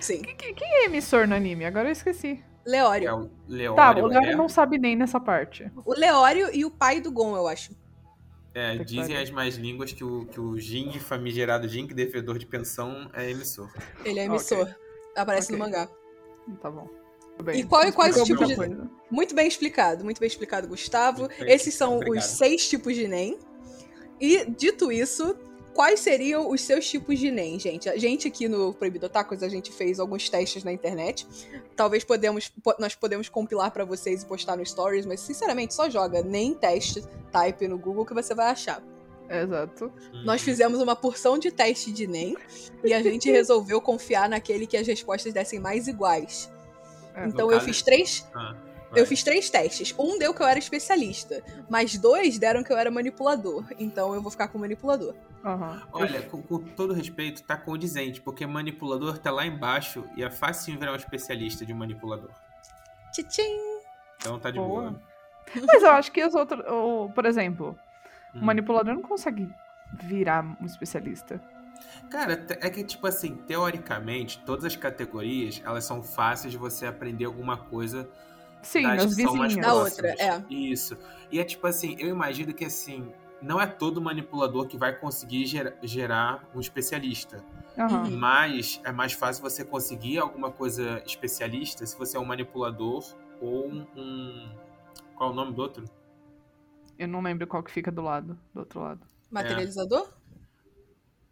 Sim. 0.00 0.22
Quem 0.22 0.56
é 0.60 0.86
emissor 0.86 1.26
no 1.28 1.34
anime? 1.34 1.64
Agora 1.66 1.88
eu 1.88 1.92
esqueci. 1.92 2.42
É 2.66 2.70
Leório. 2.70 3.14
o 3.16 3.30
Leório. 3.46 3.76
Tá, 3.76 4.02
o 4.02 4.06
Léo 4.06 4.30
é. 4.30 4.34
não 4.34 4.48
sabe 4.48 4.78
nem 4.78 4.96
nessa 4.96 5.20
parte. 5.20 5.70
O 5.84 5.92
Leório 5.92 6.48
e 6.54 6.64
o 6.64 6.70
pai 6.70 7.00
do 7.00 7.12
Gon, 7.12 7.36
eu 7.36 7.46
acho. 7.46 7.72
É, 8.54 8.76
dizem 8.78 9.16
as 9.16 9.30
mais 9.30 9.56
línguas 9.56 9.92
que 9.92 10.04
o, 10.04 10.26
que 10.26 10.38
o 10.40 10.56
Jing, 10.58 10.98
famigerado 11.00 11.68
Jing, 11.68 11.88
devedor 11.88 12.38
de 12.38 12.46
pensão, 12.46 13.10
é 13.12 13.28
emissor. 13.30 13.68
Ele 14.04 14.20
é 14.20 14.24
emissor. 14.24 14.72
Aparece 15.16 15.48
Ok. 15.48 15.58
no 15.58 15.64
mangá. 15.64 15.88
Tá 16.62 16.70
bom. 16.70 16.88
Bem. 17.42 17.60
E 17.60 17.64
qual- 17.64 17.92
quais 17.92 18.16
Explicou 18.16 18.46
tipos 18.46 18.48
de- 18.48 18.56
coisa. 18.76 18.90
Muito 19.10 19.34
bem 19.34 19.48
explicado, 19.48 20.04
muito 20.04 20.20
bem 20.20 20.28
explicado, 20.28 20.68
Gustavo. 20.68 21.22
Muito 21.22 21.36
bem, 21.38 21.52
Esses 21.52 21.74
são 21.74 21.96
obrigado. 21.96 22.18
os 22.18 22.24
seis 22.30 22.68
tipos 22.68 22.94
de 22.94 23.08
NEM. 23.08 23.38
E 24.20 24.44
dito 24.48 24.92
isso, 24.92 25.36
quais 25.74 26.00
seriam 26.00 26.48
os 26.50 26.60
seus 26.62 26.88
tipos 26.88 27.18
de 27.18 27.30
NEM, 27.30 27.58
gente? 27.58 27.88
A 27.88 27.96
gente 27.98 28.26
aqui 28.28 28.48
no 28.48 28.72
Proibido 28.72 29.08
Tacos, 29.08 29.42
a 29.42 29.48
gente 29.48 29.70
fez 29.72 30.00
alguns 30.00 30.28
testes 30.30 30.64
na 30.64 30.72
internet. 30.72 31.26
Talvez 31.76 32.04
podemos, 32.04 32.48
po- 32.62 32.74
nós 32.78 32.94
podemos 32.94 33.28
compilar 33.28 33.70
pra 33.70 33.84
vocês 33.84 34.22
e 34.22 34.26
postar 34.26 34.56
no 34.56 34.64
Stories, 34.64 35.04
mas 35.04 35.20
sinceramente, 35.20 35.74
só 35.74 35.90
joga 35.90 36.22
NEM 36.22 36.54
teste, 36.54 37.02
type 37.30 37.68
no 37.68 37.76
Google 37.76 38.06
que 38.06 38.14
você 38.14 38.34
vai 38.34 38.46
achar. 38.46 38.82
Exato. 39.28 39.90
Nós 40.24 40.42
fizemos 40.42 40.80
uma 40.80 40.94
porção 40.94 41.38
de 41.38 41.50
teste 41.50 41.90
de 41.90 42.06
NEM 42.06 42.36
e 42.84 42.92
a 42.94 43.02
gente 43.02 43.28
resolveu 43.32 43.80
confiar 43.80 44.28
naquele 44.28 44.66
que 44.66 44.76
as 44.76 44.86
respostas 44.86 45.32
dessem 45.32 45.58
mais 45.58 45.88
iguais. 45.88 46.50
É, 47.14 47.26
então 47.26 47.46
eu 47.50 47.58
caso- 47.58 47.64
fiz 47.66 47.82
três. 47.82 48.26
Ah, 48.34 48.54
Eu 48.96 49.06
fiz 49.06 49.22
três 49.22 49.48
testes. 49.50 49.94
Um 49.98 50.18
deu 50.18 50.32
que 50.34 50.42
eu 50.42 50.46
era 50.46 50.58
especialista, 50.58 51.42
mas 51.68 51.96
dois 51.98 52.38
deram 52.38 52.62
que 52.62 52.72
eu 52.72 52.76
era 52.78 52.90
manipulador. 52.90 53.64
Então 53.78 54.14
eu 54.14 54.20
vou 54.22 54.30
ficar 54.30 54.48
com 54.48 54.58
manipulador. 54.58 55.14
Aham. 55.44 55.82
Olha, 55.92 56.22
com, 56.22 56.40
com 56.42 56.58
todo 56.58 56.94
respeito, 56.94 57.42
tá 57.42 57.56
condizente, 57.56 58.20
porque 58.20 58.46
manipulador 58.46 59.18
tá 59.18 59.30
lá 59.30 59.44
embaixo 59.46 60.04
e 60.16 60.22
é 60.24 60.30
fácil 60.30 60.78
virar 60.78 60.92
um 60.92 60.96
especialista 60.96 61.66
de 61.66 61.74
manipulador. 61.74 62.30
Tchim! 63.12 63.80
Então 64.18 64.38
tá 64.38 64.50
de 64.50 64.58
Boa. 64.58 64.90
boa. 64.90 65.02
Mas 65.66 65.82
eu 65.82 65.90
acho 65.90 66.10
que 66.10 66.24
os 66.24 66.34
outros. 66.34 66.64
o- 66.66 67.10
Por 67.14 67.26
exemplo, 67.26 67.78
Hum. 68.34 68.40
o 68.40 68.44
manipulador 68.44 68.94
não 68.94 69.02
consegue 69.02 69.48
virar 70.02 70.42
um 70.60 70.64
especialista. 70.64 71.40
Cara, 72.10 72.44
é 72.60 72.70
que 72.70 72.82
tipo 72.82 73.06
assim, 73.06 73.36
teoricamente, 73.46 74.42
todas 74.44 74.64
as 74.64 74.74
categorias, 74.76 75.60
elas 75.64 75.84
são 75.84 76.02
fáceis 76.02 76.52
de 76.52 76.58
você 76.58 76.86
aprender 76.86 77.24
alguma 77.26 77.56
coisa 77.56 78.08
Sim, 78.64 78.82
das 78.82 79.14
que 79.14 79.22
são 79.22 79.36
mais. 79.36 79.56
Da 79.56 79.74
outra, 79.74 80.08
é. 80.18 80.42
Isso. 80.50 80.96
E 81.30 81.38
é 81.38 81.44
tipo 81.44 81.66
assim, 81.66 81.96
eu 81.98 82.08
imagino 82.08 82.52
que 82.52 82.64
assim, 82.64 83.12
não 83.40 83.60
é 83.60 83.66
todo 83.66 84.00
manipulador 84.00 84.66
que 84.66 84.76
vai 84.76 84.94
conseguir 84.96 85.46
gera- 85.46 85.76
gerar 85.82 86.48
um 86.54 86.60
especialista. 86.60 87.44
Uhum. 87.76 88.10
Mas 88.18 88.80
é 88.84 88.92
mais 88.92 89.12
fácil 89.12 89.42
você 89.42 89.64
conseguir 89.64 90.18
alguma 90.18 90.50
coisa 90.50 91.02
especialista 91.04 91.84
se 91.84 91.96
você 91.98 92.16
é 92.16 92.20
um 92.20 92.24
manipulador 92.24 93.04
ou 93.40 93.68
um. 93.68 93.86
um- 93.96 94.48
Qual 95.16 95.30
é 95.30 95.32
o 95.32 95.36
nome 95.36 95.52
do 95.52 95.62
outro? 95.62 95.84
Eu 96.98 97.08
não 97.08 97.20
lembro 97.20 97.46
qual 97.46 97.62
que 97.62 97.70
fica 97.70 97.90
do 97.90 98.02
lado, 98.02 98.38
do 98.52 98.60
outro 98.60 98.80
lado. 98.80 99.00
Materializador? 99.30 100.08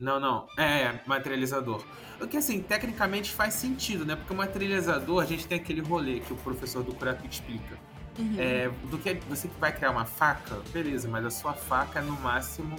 Não, 0.03 0.19
não. 0.19 0.49
É, 0.59 0.83
é, 0.83 1.01
materializador. 1.07 1.85
O 2.21 2.27
que, 2.27 2.37
assim, 2.37 2.61
tecnicamente 2.61 3.31
faz 3.31 3.55
sentido, 3.55 4.05
né? 4.05 4.17
Porque 4.17 4.33
o 4.33 4.37
materializador, 4.37 5.23
a 5.23 5.27
gente 5.27 5.47
tem 5.47 5.59
aquele 5.59 5.81
rolê 5.81 6.19
que 6.19 6.33
o 6.33 6.37
professor 6.37 6.83
do 6.83 6.93
Curato 6.93 7.25
explica. 7.25 7.79
Uhum. 8.19 8.35
É, 8.37 8.69
do 8.91 8.99
que 8.99 9.15
você 9.29 9.47
que 9.47 9.59
vai 9.61 9.73
criar 9.73 9.93
uma 9.93 10.05
faca, 10.05 10.61
beleza, 10.73 11.09
mas 11.09 11.25
a 11.25 11.31
sua 11.31 11.55
faca 11.55 12.01
é 12.01 12.03
no 12.03 12.13
máximo 12.21 12.77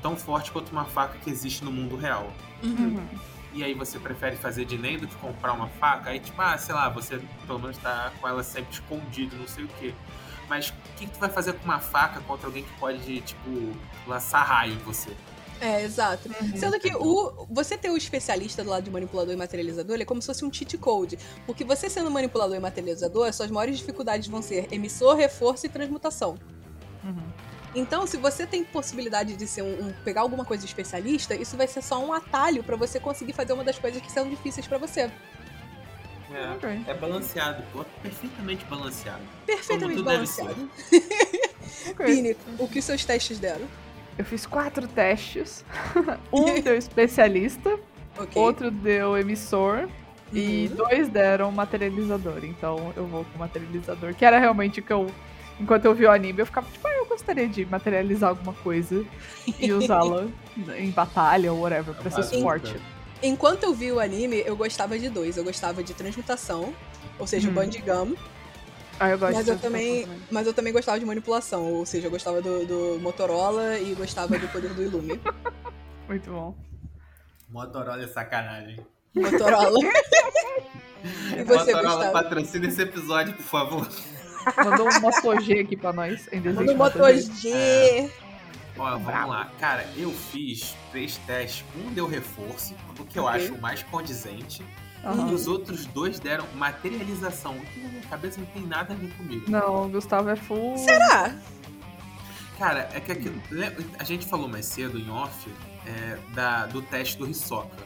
tão 0.00 0.16
forte 0.16 0.50
quanto 0.50 0.70
uma 0.72 0.86
faca 0.86 1.18
que 1.18 1.28
existe 1.28 1.62
no 1.62 1.70
mundo 1.70 1.94
real. 1.94 2.32
Uhum. 2.62 2.70
Uhum. 2.70 3.08
E 3.52 3.62
aí 3.62 3.74
você 3.74 3.98
prefere 3.98 4.36
fazer 4.36 4.64
de 4.64 4.78
nem 4.78 4.98
do 4.98 5.06
que 5.06 5.14
comprar 5.16 5.52
uma 5.52 5.68
faca, 5.68 6.10
aí 6.10 6.20
tipo, 6.20 6.40
ah, 6.40 6.56
sei 6.58 6.74
lá, 6.74 6.88
você 6.88 7.20
pelo 7.46 7.58
menos 7.58 7.76
tá 7.78 8.12
com 8.20 8.26
ela 8.26 8.42
sempre 8.42 8.72
escondida, 8.72 9.36
não 9.36 9.46
sei 9.46 9.64
o 9.64 9.68
quê. 9.78 9.94
Mas 10.48 10.70
o 10.70 10.72
que, 10.96 11.06
que 11.06 11.12
tu 11.12 11.20
vai 11.20 11.30
fazer 11.30 11.52
com 11.52 11.64
uma 11.64 11.78
faca 11.78 12.20
contra 12.20 12.46
alguém 12.46 12.64
que 12.64 12.72
pode, 12.78 13.20
tipo, 13.20 13.72
lançar 14.06 14.42
raio 14.42 14.74
em 14.74 14.78
você? 14.78 15.14
É, 15.60 15.82
exato. 15.82 16.28
Uhum. 16.28 16.56
Sendo 16.56 16.78
que 16.78 16.94
o, 16.94 17.46
você 17.50 17.76
ter 17.78 17.90
o 17.90 17.96
especialista 17.96 18.62
do 18.62 18.70
lado 18.70 18.84
de 18.84 18.90
manipulador 18.90 19.32
e 19.32 19.36
materializador, 19.36 19.94
ele 19.94 20.02
é 20.02 20.06
como 20.06 20.20
se 20.20 20.26
fosse 20.26 20.44
um 20.44 20.52
cheat 20.52 20.76
code. 20.76 21.18
Porque 21.46 21.64
você 21.64 21.88
sendo 21.88 22.10
manipulador 22.10 22.56
e 22.56 22.60
materializador, 22.60 23.28
as 23.28 23.36
suas 23.36 23.50
maiores 23.50 23.78
dificuldades 23.78 24.28
vão 24.28 24.42
ser 24.42 24.68
emissor, 24.72 25.16
reforço 25.16 25.66
e 25.66 25.68
transmutação. 25.68 26.36
Uhum. 27.02 27.22
Então, 27.74 28.06
se 28.06 28.16
você 28.16 28.46
tem 28.46 28.64
possibilidade 28.64 29.36
de 29.36 29.46
ser 29.46 29.62
um, 29.62 29.86
um- 29.88 29.92
pegar 30.04 30.22
alguma 30.22 30.44
coisa 30.44 30.62
de 30.62 30.68
especialista, 30.68 31.34
isso 31.34 31.56
vai 31.56 31.66
ser 31.68 31.82
só 31.82 32.02
um 32.04 32.12
atalho 32.12 32.62
pra 32.62 32.76
você 32.76 32.98
conseguir 32.98 33.32
fazer 33.32 33.52
uma 33.52 33.64
das 33.64 33.78
coisas 33.78 34.00
que 34.00 34.10
são 34.10 34.28
difíceis 34.28 34.66
pra 34.66 34.78
você. 34.78 35.10
É, 36.30 36.90
é 36.90 36.94
balanceado, 36.94 37.62
pô, 37.72 37.84
perfeitamente 38.02 38.64
balanceado. 38.64 39.22
Perfeitamente 39.46 40.02
balanceado. 40.02 40.70
Pini, 42.04 42.36
o 42.58 42.66
que 42.68 42.78
os 42.80 42.84
seus 42.84 43.04
testes 43.04 43.38
deram? 43.38 43.66
Eu 44.18 44.24
fiz 44.24 44.46
quatro 44.46 44.86
testes. 44.88 45.64
um 46.32 46.60
deu 46.60 46.76
especialista, 46.76 47.78
Ok. 48.18 48.40
outro 48.40 48.70
deu 48.70 49.16
emissor 49.16 49.88
e 50.32 50.68
Uhum. 50.70 50.76
dois 50.76 51.08
deram 51.08 51.52
materializador. 51.52 52.44
Então 52.44 52.92
eu 52.96 53.06
vou 53.06 53.24
com 53.26 53.38
materializador, 53.38 54.14
que 54.14 54.24
era 54.24 54.38
realmente 54.38 54.80
o 54.80 54.82
que 54.82 54.92
eu. 54.92 55.06
Enquanto 55.58 55.86
eu 55.86 55.94
vi 55.94 56.04
o 56.04 56.10
anime, 56.10 56.40
eu 56.40 56.46
ficava 56.46 56.66
tipo, 56.70 56.86
ah, 56.86 56.92
eu 56.94 57.06
gostaria 57.06 57.48
de 57.48 57.64
materializar 57.64 58.28
alguma 58.30 58.52
coisa 58.52 59.04
e 59.58 59.72
usá-la 59.72 60.26
em 60.78 60.90
batalha 60.90 61.50
ou 61.52 61.60
whatever, 61.60 61.94
pra 61.94 62.10
ser 62.10 62.22
suporte. 62.24 62.76
Enquanto 63.22 63.62
eu 63.64 63.72
vi 63.72 63.90
o 63.90 63.98
anime, 63.98 64.42
eu 64.44 64.54
gostava 64.54 64.98
de 64.98 65.08
dois. 65.08 65.38
Eu 65.38 65.44
gostava 65.44 65.82
de 65.82 65.94
transmutação, 65.94 66.74
ou 67.18 67.26
seja, 67.26 67.48
o 67.48 67.50
Hum. 67.50 67.54
Bandigam. 67.54 68.14
Ah, 68.98 69.10
eu 69.10 69.18
gosto 69.18 69.34
Mas 69.34 69.44
de 69.44 69.50
eu 69.50 69.58
também, 69.58 70.08
mas 70.30 70.46
eu 70.46 70.54
também 70.54 70.72
gostava 70.72 70.98
de 70.98 71.04
manipulação, 71.04 71.72
ou 71.72 71.84
seja, 71.84 72.06
eu 72.06 72.10
gostava 72.10 72.40
do, 72.40 72.66
do 72.66 73.00
Motorola 73.00 73.78
e 73.78 73.94
gostava 73.94 74.38
do 74.38 74.48
poder 74.48 74.72
do 74.72 74.82
Ilume. 74.82 75.20
Muito 76.08 76.30
bom. 76.30 76.56
Motorola 77.48 78.02
é 78.02 78.06
sacanagem. 78.06 78.78
Motorola. 79.14 79.78
e 81.36 81.44
você, 81.44 81.72
Motorola 81.72 81.94
Gustavo? 81.94 82.12
patrocina 82.12 82.66
esse 82.66 82.82
episódio, 82.82 83.34
por 83.34 83.44
favor. 83.44 83.88
Mandou 84.64 84.88
um 84.88 85.00
Moto 85.00 85.40
G 85.40 85.60
aqui 85.60 85.76
pra 85.76 85.92
nós. 85.92 86.28
Ainda 86.32 86.50
existe 86.50 86.72
o 86.72 86.76
Moto 86.76 87.04
G. 87.12 87.20
G. 87.20 88.10
Ó, 88.78 88.90
vamos 88.98 89.28
lá. 89.28 89.50
Cara, 89.58 89.86
eu 89.96 90.10
fiz 90.10 90.74
três 90.90 91.16
testes. 91.18 91.64
Um 91.76 91.92
deu 91.92 92.06
reforço, 92.06 92.74
o 92.98 93.04
que 93.04 93.18
eu 93.18 93.26
acho 93.26 93.58
mais 93.58 93.82
condizente. 93.82 94.64
Aham. 95.06 95.30
E 95.30 95.34
os 95.34 95.46
outros 95.46 95.86
dois 95.86 96.18
deram 96.18 96.44
materialização. 96.54 97.52
O 97.56 97.60
que 97.66 97.80
na 97.80 97.88
minha 97.88 98.02
cabeça 98.02 98.40
não 98.40 98.46
tem 98.48 98.62
nada 98.66 98.92
a 98.92 98.96
ver 98.96 99.10
comigo. 99.16 99.50
Não, 99.50 99.86
o 99.86 99.88
Gustavo 99.88 100.28
é 100.30 100.36
full. 100.36 100.76
Será? 100.78 101.34
Cara, 102.58 102.88
é 102.92 103.00
que 103.00 103.12
aquilo- 103.12 103.40
lembra- 103.50 103.84
a 103.98 104.04
gente 104.04 104.26
falou 104.26 104.48
mais 104.48 104.66
cedo 104.66 104.98
em 104.98 105.10
off 105.10 105.48
é, 105.86 106.18
da, 106.34 106.66
do 106.66 106.80
teste 106.82 107.16
do 107.18 107.28
Hisoka. 107.28 107.84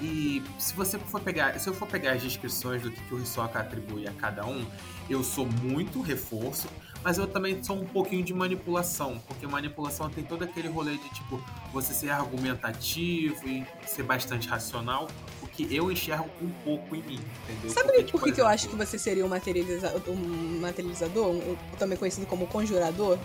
E 0.00 0.42
se 0.58 0.74
você 0.74 0.98
for 0.98 1.20
pegar, 1.20 1.58
se 1.60 1.68
eu 1.68 1.74
for 1.74 1.86
pegar 1.86 2.12
as 2.12 2.22
descrições 2.22 2.82
do 2.82 2.90
que, 2.90 3.00
que 3.00 3.14
o 3.14 3.20
Hisoka 3.20 3.58
atribui 3.60 4.08
a 4.08 4.12
cada 4.12 4.44
um, 4.44 4.64
eu 5.08 5.22
sou 5.22 5.46
muito 5.46 6.00
reforço, 6.00 6.66
mas 7.04 7.18
eu 7.18 7.26
também 7.26 7.62
sou 7.62 7.76
um 7.80 7.84
pouquinho 7.84 8.24
de 8.24 8.32
manipulação, 8.34 9.20
porque 9.28 9.46
manipulação 9.46 10.08
tem 10.10 10.24
todo 10.24 10.42
aquele 10.44 10.68
rolê 10.68 10.96
de 10.96 11.08
tipo 11.10 11.40
você 11.72 11.92
ser 11.94 12.10
argumentativo 12.10 13.46
e 13.48 13.64
ser 13.86 14.02
bastante 14.02 14.48
racional, 14.48 15.08
que 15.52 15.74
eu 15.74 15.90
enxergo 15.92 16.28
um 16.40 16.48
pouco 16.64 16.96
em 16.96 17.02
mim, 17.02 17.20
entendeu? 17.48 17.70
Sabe 17.70 17.88
Porque, 17.88 17.98
por 18.02 18.06
tipo, 18.06 18.24
que, 18.24 18.32
que 18.32 18.40
eu 18.40 18.46
acho 18.46 18.68
que 18.68 18.76
você 18.76 18.98
seria 18.98 19.24
um, 19.24 19.28
materializa 19.28 19.92
um 20.08 20.58
materializador, 20.60 21.28
um- 21.28 21.56
também 21.78 21.96
conhecido 21.98 22.26
como 22.26 22.46
conjurador? 22.46 23.18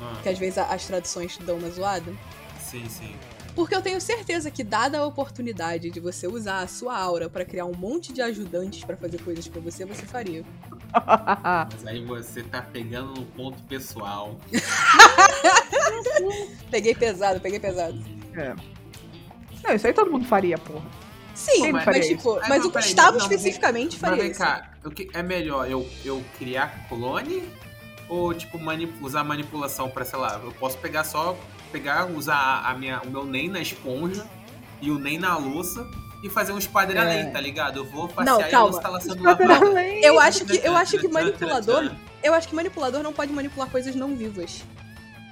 ah, 0.00 0.20
Que 0.22 0.28
às 0.28 0.38
vezes 0.38 0.58
a- 0.58 0.66
as 0.66 0.86
traduções 0.86 1.36
dão 1.38 1.56
uma 1.58 1.70
zoada? 1.70 2.12
sim, 2.60 2.86
sim. 2.88 3.14
Porque 3.54 3.74
eu 3.74 3.82
tenho 3.82 4.00
certeza 4.00 4.50
que, 4.50 4.64
dada 4.64 4.98
a 4.98 5.04
oportunidade 5.06 5.90
de 5.90 6.00
você 6.00 6.26
usar 6.26 6.60
a 6.60 6.66
sua 6.66 6.96
aura 6.96 7.28
pra 7.28 7.44
criar 7.44 7.66
um 7.66 7.74
monte 7.76 8.10
de 8.10 8.22
ajudantes 8.22 8.82
pra 8.82 8.96
fazer 8.96 9.20
coisas 9.20 9.46
pra 9.46 9.60
você, 9.60 9.84
você 9.84 10.06
faria. 10.06 10.42
Mas 11.70 11.86
aí 11.86 12.02
você 12.02 12.42
tá 12.42 12.62
pegando 12.62 13.12
no 13.12 13.26
ponto 13.26 13.62
pessoal. 13.64 14.38
Peguei 16.70 16.94
pesado, 16.94 17.40
peguei 17.40 17.60
pesado. 17.60 18.02
É. 18.34 18.54
Não, 19.62 19.74
isso 19.74 19.86
aí 19.86 19.92
todo 19.92 20.10
mundo 20.10 20.24
faria, 20.26 20.56
porra. 20.58 20.84
Sim, 21.34 21.62
Quem 21.62 21.72
mas, 21.72 22.06
tipo, 22.06 22.38
mas 22.48 22.60
não, 22.60 22.66
o 22.68 22.70
Gustavo 22.70 23.12
não, 23.12 23.18
não, 23.18 23.32
especificamente 23.32 23.92
Mas 23.92 24.00
faria 24.00 24.22
vem 24.22 24.30
isso. 24.32 24.40
cá, 24.40 24.70
o 24.84 24.90
que 24.90 25.08
é 25.14 25.22
melhor 25.22 25.70
eu, 25.70 25.88
eu 26.04 26.22
criar 26.38 26.86
clone 26.88 27.42
ou 28.08 28.34
tipo 28.34 28.58
mani- 28.58 28.92
usar 29.00 29.24
manipulação 29.24 29.88
pra, 29.88 30.04
sei 30.04 30.18
lá, 30.18 30.38
eu 30.44 30.52
posso 30.52 30.76
pegar 30.78 31.04
só 31.04 31.36
pegar, 31.70 32.04
usar 32.06 32.34
a, 32.36 32.70
a 32.70 32.74
minha, 32.74 33.00
o 33.00 33.08
meu 33.10 33.24
NEM 33.24 33.48
na 33.48 33.60
esponja 33.60 34.26
e 34.80 34.90
o 34.90 34.98
NEM 34.98 35.18
na 35.18 35.36
louça 35.38 35.86
e 36.22 36.28
fazer 36.28 36.52
um 36.52 36.58
esquadrelém, 36.58 37.20
É. 37.20 37.30
tá 37.30 37.40
ligado? 37.40 37.78
Eu 37.78 37.84
vou 37.84 38.06
passear 38.08 38.32
Não, 38.34 38.40
e 38.40 38.44
a 38.44 38.48
calma. 38.50 38.66
louça 38.66 38.82
tá. 38.82 39.60
Eu 40.02 40.20
acho 40.20 40.44
que 40.44 40.60
eu 40.62 40.76
acho 40.76 40.98
que 40.98 41.08
manipulador, 41.08 41.90
eu 42.22 42.34
acho 42.34 42.46
que 42.48 42.54
manipulador 42.54 43.02
não 43.02 43.12
pode 43.12 43.32
manipular 43.32 43.68
coisas 43.70 43.94
não 43.94 44.14
vivas. 44.14 44.62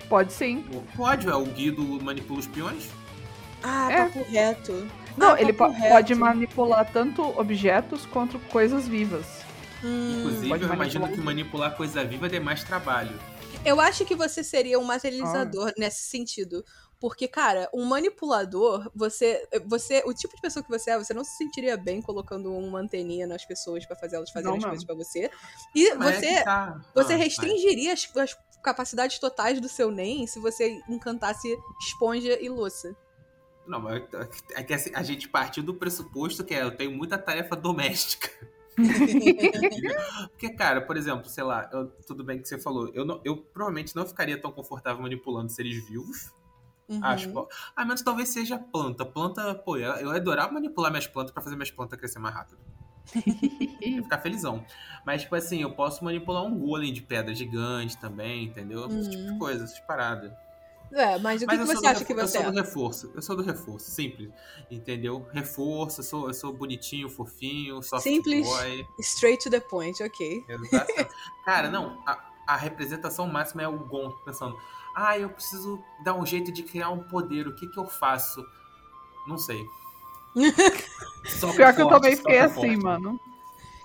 Pode 0.09 0.33
sim. 0.33 0.65
Pode, 0.97 1.29
é 1.29 1.35
o 1.35 1.45
Guido 1.45 1.83
manipula 2.03 2.41
os 2.41 2.47
peões? 2.47 2.89
Ah, 3.63 3.93
É. 3.93 4.05
papo 4.07 4.27
reto. 4.31 4.89
Não, 5.16 5.33
Ah, 5.35 5.40
ele 5.40 5.53
po- 5.53 5.68
reto. 5.68 5.88
pode 5.88 6.14
manipular 6.14 6.90
tanto 6.92 7.23
objetos 7.38 8.07
quanto 8.07 8.38
coisas 8.38 8.87
vivas. 8.88 9.27
Hum, 9.83 10.18
Inclusive, 10.18 10.62
eu 10.66 10.75
imagino 10.75 11.09
que 11.09 11.20
manipular 11.20 11.75
coisa 11.77 12.05
viva 12.05 12.29
dê 12.29 12.38
mais 12.40 12.62
trabalho. 12.64 13.18
eu 13.64 13.81
acho 13.81 14.05
que 14.05 14.14
você 14.14 14.42
seria 14.44 14.79
um 14.79 14.85
materializador 14.85 15.73
nesse 15.77 16.03
sentido. 16.05 16.64
Porque, 16.99 17.27
cara, 17.27 17.66
um 17.73 17.87
manipulador, 17.87 18.90
você, 18.94 19.42
você. 19.66 20.03
O 20.05 20.12
tipo 20.12 20.37
de 20.37 20.42
pessoa 20.42 20.62
que 20.62 20.68
você 20.68 20.90
é, 20.90 20.99
você 20.99 21.14
não 21.14 21.25
se 21.25 21.35
sentiria 21.38 21.75
bem 21.75 22.03
colocando 22.03 22.53
uma 22.55 22.79
anteninha 22.79 23.27
nas 23.27 23.42
pessoas 23.46 23.87
pra 23.87 23.96
fazer 23.96 24.16
elas 24.16 24.31
fazerem 24.31 24.51
Não 24.53 24.59
as 24.59 24.64
coisas 24.64 24.85
pra 24.85 24.94
você. 24.94 25.31
E 25.75 25.94
Mas 25.94 26.16
é 26.16 26.20
você. 26.20 26.35
que 26.37 26.44
tá. 26.44 26.81
Você 26.94 27.12
Ah, 27.14 27.16
restringiria 27.16 27.94
as, 27.94 28.07
as 28.16 28.37
capacidades 28.62 29.18
totais 29.18 29.59
do 29.62 29.68
seu 29.68 29.90
NEM 29.90 30.27
se 30.27 30.38
você 30.38 30.79
encantasse 30.90 31.49
esponja 31.81 32.38
e 32.38 32.51
louça. 32.51 32.94
Não, 33.66 33.81
mas 33.81 34.03
é 34.55 34.62
que 34.62 34.75
assim, 34.75 34.90
a 34.94 35.03
gente 35.03 35.29
partiu 35.29 35.62
do 35.62 35.75
pressuposto 35.75 36.44
que 36.44 36.55
é, 36.55 36.62
eu 36.62 36.70
tenho 36.77 36.90
muita 36.90 37.16
tarefa 37.18 37.55
doméstica. 37.57 38.29
Porque, 40.31 40.51
cara, 40.51 40.81
por 40.81 40.96
exemplo, 40.96 41.29
sei 41.29 41.44
lá, 41.44 41.68
eu- 41.73 41.88
tudo 42.07 42.25
bem 42.25 42.40
que 42.40 42.49
você 42.49 42.59
falou, 42.59 42.90
eu, 42.94 43.05
não- 43.05 43.20
eu 43.25 43.37
provavelmente 43.37 43.94
não 43.94 44.07
ficaria 44.07 44.40
tão 44.40 44.51
confortável 44.51 45.03
manipulando 45.03 45.51
seres 45.51 45.87
vivos. 45.87 46.33
Uhum. 46.88 47.05
Acho. 47.05 47.49
Ah, 47.77 47.85
menos 47.85 48.03
talvez 48.03 48.29
seja 48.31 48.59
planta. 48.59 49.05
Planta, 49.05 49.55
pô, 49.55 49.77
eu, 49.77 49.92
eu 49.94 50.11
adorava 50.11 50.53
manipular 50.53 50.90
minhas 50.90 51.07
plantas 51.07 51.33
pra 51.33 51.42
fazer 51.42 51.55
minhas 51.55 51.70
plantas 51.70 51.99
crescer 51.99 52.18
mais 52.18 52.35
rápido. 52.35 52.59
Eu 53.81 54.03
ficar 54.05 54.18
felizão. 54.18 54.64
Mas, 55.07 55.23
tipo 55.23 55.35
assim, 55.35 55.62
eu 55.62 55.73
posso 55.73 56.05
manipular 56.05 56.44
um 56.44 56.57
golem 56.59 56.92
de 56.92 57.01
pedra 57.01 57.35
gigante 57.35 57.96
também, 57.96 58.44
entendeu? 58.44 58.87
Esse 58.88 59.11
tipo 59.11 59.23
de 59.25 59.31
Uhum. 59.33 59.38
coisa, 59.38 59.64
essas 59.64 59.81
paradas. 59.81 60.33
É, 60.92 61.18
mas 61.18 61.40
o 61.42 61.46
que, 61.46 61.57
Mas 61.57 61.64
que 61.68 61.72
eu 61.76 61.81
você 61.81 61.87
acha 61.87 62.05
que 62.05 62.14
você 62.14 62.38
Eu 62.38 62.40
é? 62.40 62.44
sou 62.44 62.53
do 62.53 62.59
reforço. 62.59 63.11
Eu 63.14 63.22
sou 63.22 63.37
do 63.37 63.42
reforço, 63.42 63.90
simples. 63.90 64.31
Entendeu? 64.70 65.26
Reforço, 65.33 66.00
eu 66.00 66.05
sou, 66.05 66.26
eu 66.29 66.35
sou 66.35 66.53
bonitinho, 66.53 67.09
fofinho, 67.09 67.81
soft 67.83 68.03
Simples. 68.03 68.46
boy. 68.46 68.87
Straight 68.98 69.42
to 69.44 69.50
the 69.50 69.61
point, 69.61 70.03
ok. 70.03 70.44
Exato. 70.48 70.92
Cara, 71.44 71.70
não, 71.70 72.03
a, 72.07 72.18
a 72.48 72.57
representação 72.57 73.26
máxima 73.29 73.62
é 73.62 73.68
o 73.68 73.79
Gon 73.79 74.11
pensando. 74.24 74.57
Ah, 74.96 75.16
eu 75.16 75.31
preciso 75.31 75.81
dar 76.03 76.14
um 76.14 76.26
jeito 76.26 76.50
de 76.50 76.64
criar 76.64 76.90
um 76.90 77.05
poder. 77.05 77.46
O 77.46 77.55
que 77.55 77.68
que 77.68 77.79
eu 77.79 77.87
faço? 77.87 78.44
Não 79.29 79.38
sei. 79.38 79.64
Só 81.26 81.53
Pior 81.53 81.74
que 81.74 81.83
eu 81.83 81.88
também 81.88 82.16
fiquei 82.16 82.38
assim, 82.40 82.55
forte. 82.55 82.76
mano. 82.76 83.20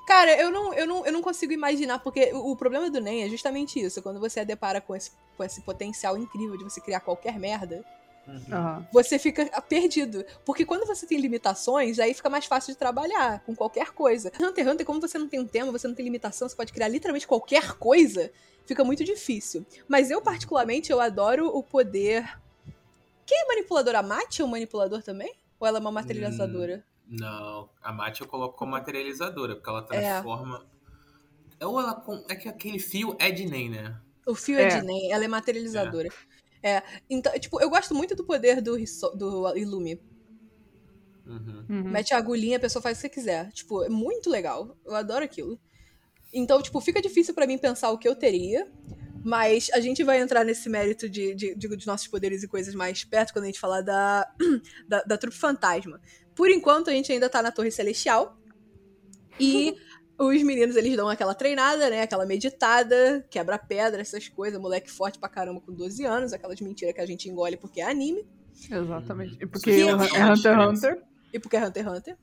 Cara, 0.05 0.39
eu 0.39 0.51
não, 0.51 0.73
eu, 0.73 0.85
não, 0.85 1.05
eu 1.05 1.11
não 1.11 1.21
consigo 1.21 1.51
imaginar, 1.51 1.99
porque 1.99 2.31
o, 2.33 2.51
o 2.51 2.55
problema 2.55 2.89
do 2.89 3.01
NEM 3.01 3.23
é 3.23 3.29
justamente 3.29 3.79
isso. 3.79 4.01
Quando 4.01 4.19
você 4.19 4.45
depara 4.45 4.79
com 4.79 4.95
esse, 4.95 5.11
com 5.35 5.43
esse 5.43 5.61
potencial 5.61 6.17
incrível 6.17 6.57
de 6.57 6.63
você 6.63 6.79
criar 6.79 6.99
qualquer 6.99 7.39
merda, 7.39 7.83
Uhum. 8.27 8.85
Você 8.91 9.19
fica 9.19 9.45
perdido. 9.61 10.25
Porque 10.43 10.65
quando 10.65 10.85
você 10.85 11.05
tem 11.05 11.19
limitações, 11.19 11.99
aí 11.99 12.13
fica 12.13 12.29
mais 12.29 12.45
fácil 12.45 12.73
de 12.73 12.79
trabalhar 12.79 13.41
com 13.45 13.55
qualquer 13.55 13.91
coisa. 13.91 14.31
Hunter 14.39 14.63
x 14.63 14.73
Hunter, 14.73 14.85
como 14.85 14.99
você 14.99 15.17
não 15.17 15.27
tem 15.27 15.39
um 15.39 15.47
tema, 15.47 15.71
você 15.71 15.87
não 15.87 15.95
tem 15.95 16.03
limitação, 16.03 16.49
você 16.49 16.55
pode 16.55 16.73
criar 16.73 16.87
literalmente 16.87 17.27
qualquer 17.27 17.73
coisa, 17.73 18.31
fica 18.65 18.83
muito 18.83 19.03
difícil. 19.03 19.65
Mas 19.87 20.09
eu, 20.09 20.21
particularmente, 20.21 20.91
eu 20.91 20.99
adoro 20.99 21.47
o 21.47 21.61
poder. 21.61 22.39
Quem 23.25 23.37
é 23.41 23.47
manipulador? 23.47 23.95
A 23.95 24.03
Mate 24.03 24.41
é 24.41 24.45
um 24.45 24.49
manipulador 24.49 25.01
também? 25.03 25.35
Ou 25.59 25.67
ela 25.67 25.77
é 25.77 25.81
uma 25.81 25.91
materializadora? 25.91 26.83
Não, 27.07 27.69
a 27.83 27.91
Mate 27.93 28.21
eu 28.21 28.27
coloco 28.27 28.57
como 28.57 28.71
materializadora, 28.71 29.55
porque 29.55 29.69
ela 29.69 29.87
É. 29.91 30.11
transforma. 30.11 30.65
Ou 31.61 31.79
ela. 31.79 31.95
com- 31.95 32.25
É 32.29 32.35
que 32.35 32.49
aquele 32.49 32.79
fio 32.79 33.15
é 33.19 33.31
de 33.31 33.45
Nen, 33.45 33.69
né? 33.69 33.99
O 34.25 34.33
fio 34.35 34.57
é, 34.57 34.63
É. 34.63 34.67
de 34.79 34.81
Nen, 34.85 35.11
ela 35.11 35.23
é 35.23 35.27
materializadora. 35.27 36.09
É. 36.63 36.81
Então, 37.09 37.31
tipo, 37.39 37.61
eu 37.61 37.69
gosto 37.69 37.93
muito 37.93 38.15
do 38.15 38.25
poder 38.25 38.59
do, 38.61 38.77
Hiso- 38.79 39.11
do 39.15 39.55
Illume. 39.55 40.01
Uhum. 41.25 41.65
Uhum. 41.69 41.83
Mete 41.91 42.13
a 42.13 42.17
agulhinha, 42.17 42.57
a 42.57 42.59
pessoa 42.59 42.81
faz 42.81 42.97
o 42.97 43.01
que 43.01 43.07
você 43.07 43.09
quiser. 43.13 43.51
Tipo, 43.51 43.83
é 43.83 43.89
muito 43.89 44.29
legal. 44.29 44.75
Eu 44.85 44.95
adoro 44.95 45.23
aquilo. 45.23 45.59
Então, 46.33 46.61
tipo, 46.61 46.79
fica 46.81 47.01
difícil 47.01 47.33
pra 47.33 47.47
mim 47.47 47.57
pensar 47.57 47.91
o 47.91 47.97
que 47.97 48.07
eu 48.07 48.15
teria. 48.15 48.67
Mas 49.23 49.69
a 49.73 49.79
gente 49.79 50.03
vai 50.03 50.19
entrar 50.21 50.43
nesse 50.43 50.69
mérito 50.69 51.09
de, 51.09 51.33
de, 51.33 51.55
de, 51.55 51.67
de 51.77 51.87
nossos 51.87 52.07
poderes 52.07 52.43
e 52.43 52.47
coisas 52.47 52.75
mais 52.75 53.03
perto 53.03 53.33
quando 53.33 53.45
a 53.45 53.47
gente 53.47 53.59
falar 53.59 53.81
da, 53.81 54.27
da, 54.87 55.01
da 55.01 55.17
trupe 55.17 55.35
fantasma. 55.35 55.99
Por 56.35 56.49
enquanto, 56.49 56.89
a 56.89 56.93
gente 56.93 57.11
ainda 57.11 57.29
tá 57.29 57.41
na 57.41 57.51
Torre 57.51 57.71
Celestial. 57.71 58.37
E 59.39 59.75
os 60.19 60.43
meninos, 60.43 60.75
eles 60.75 60.95
dão 60.95 61.09
aquela 61.09 61.33
treinada, 61.33 61.89
né? 61.89 62.01
Aquela 62.01 62.25
meditada, 62.25 63.25
quebra 63.29 63.57
pedra, 63.57 64.01
essas 64.01 64.27
coisas. 64.27 64.59
Moleque 64.59 64.91
forte 64.91 65.17
pra 65.17 65.29
caramba 65.29 65.61
com 65.61 65.73
12 65.73 66.03
anos. 66.05 66.33
Aquelas 66.33 66.59
mentiras 66.59 66.93
que 66.93 67.01
a 67.01 67.05
gente 67.05 67.29
engole 67.29 67.57
porque 67.57 67.81
é 67.81 67.89
anime. 67.89 68.25
Exatamente. 68.69 69.37
E 69.41 69.45
porque 69.45 69.71
é 69.71 69.79
é 69.81 69.93
Hunter 69.93 70.13
x. 70.13 70.45
Hunter. 70.45 71.03
E 71.33 71.39
porque 71.39 71.57
é 71.57 71.65
Hunter 71.65 71.83
x 71.83 71.97
Hunter. 71.97 72.17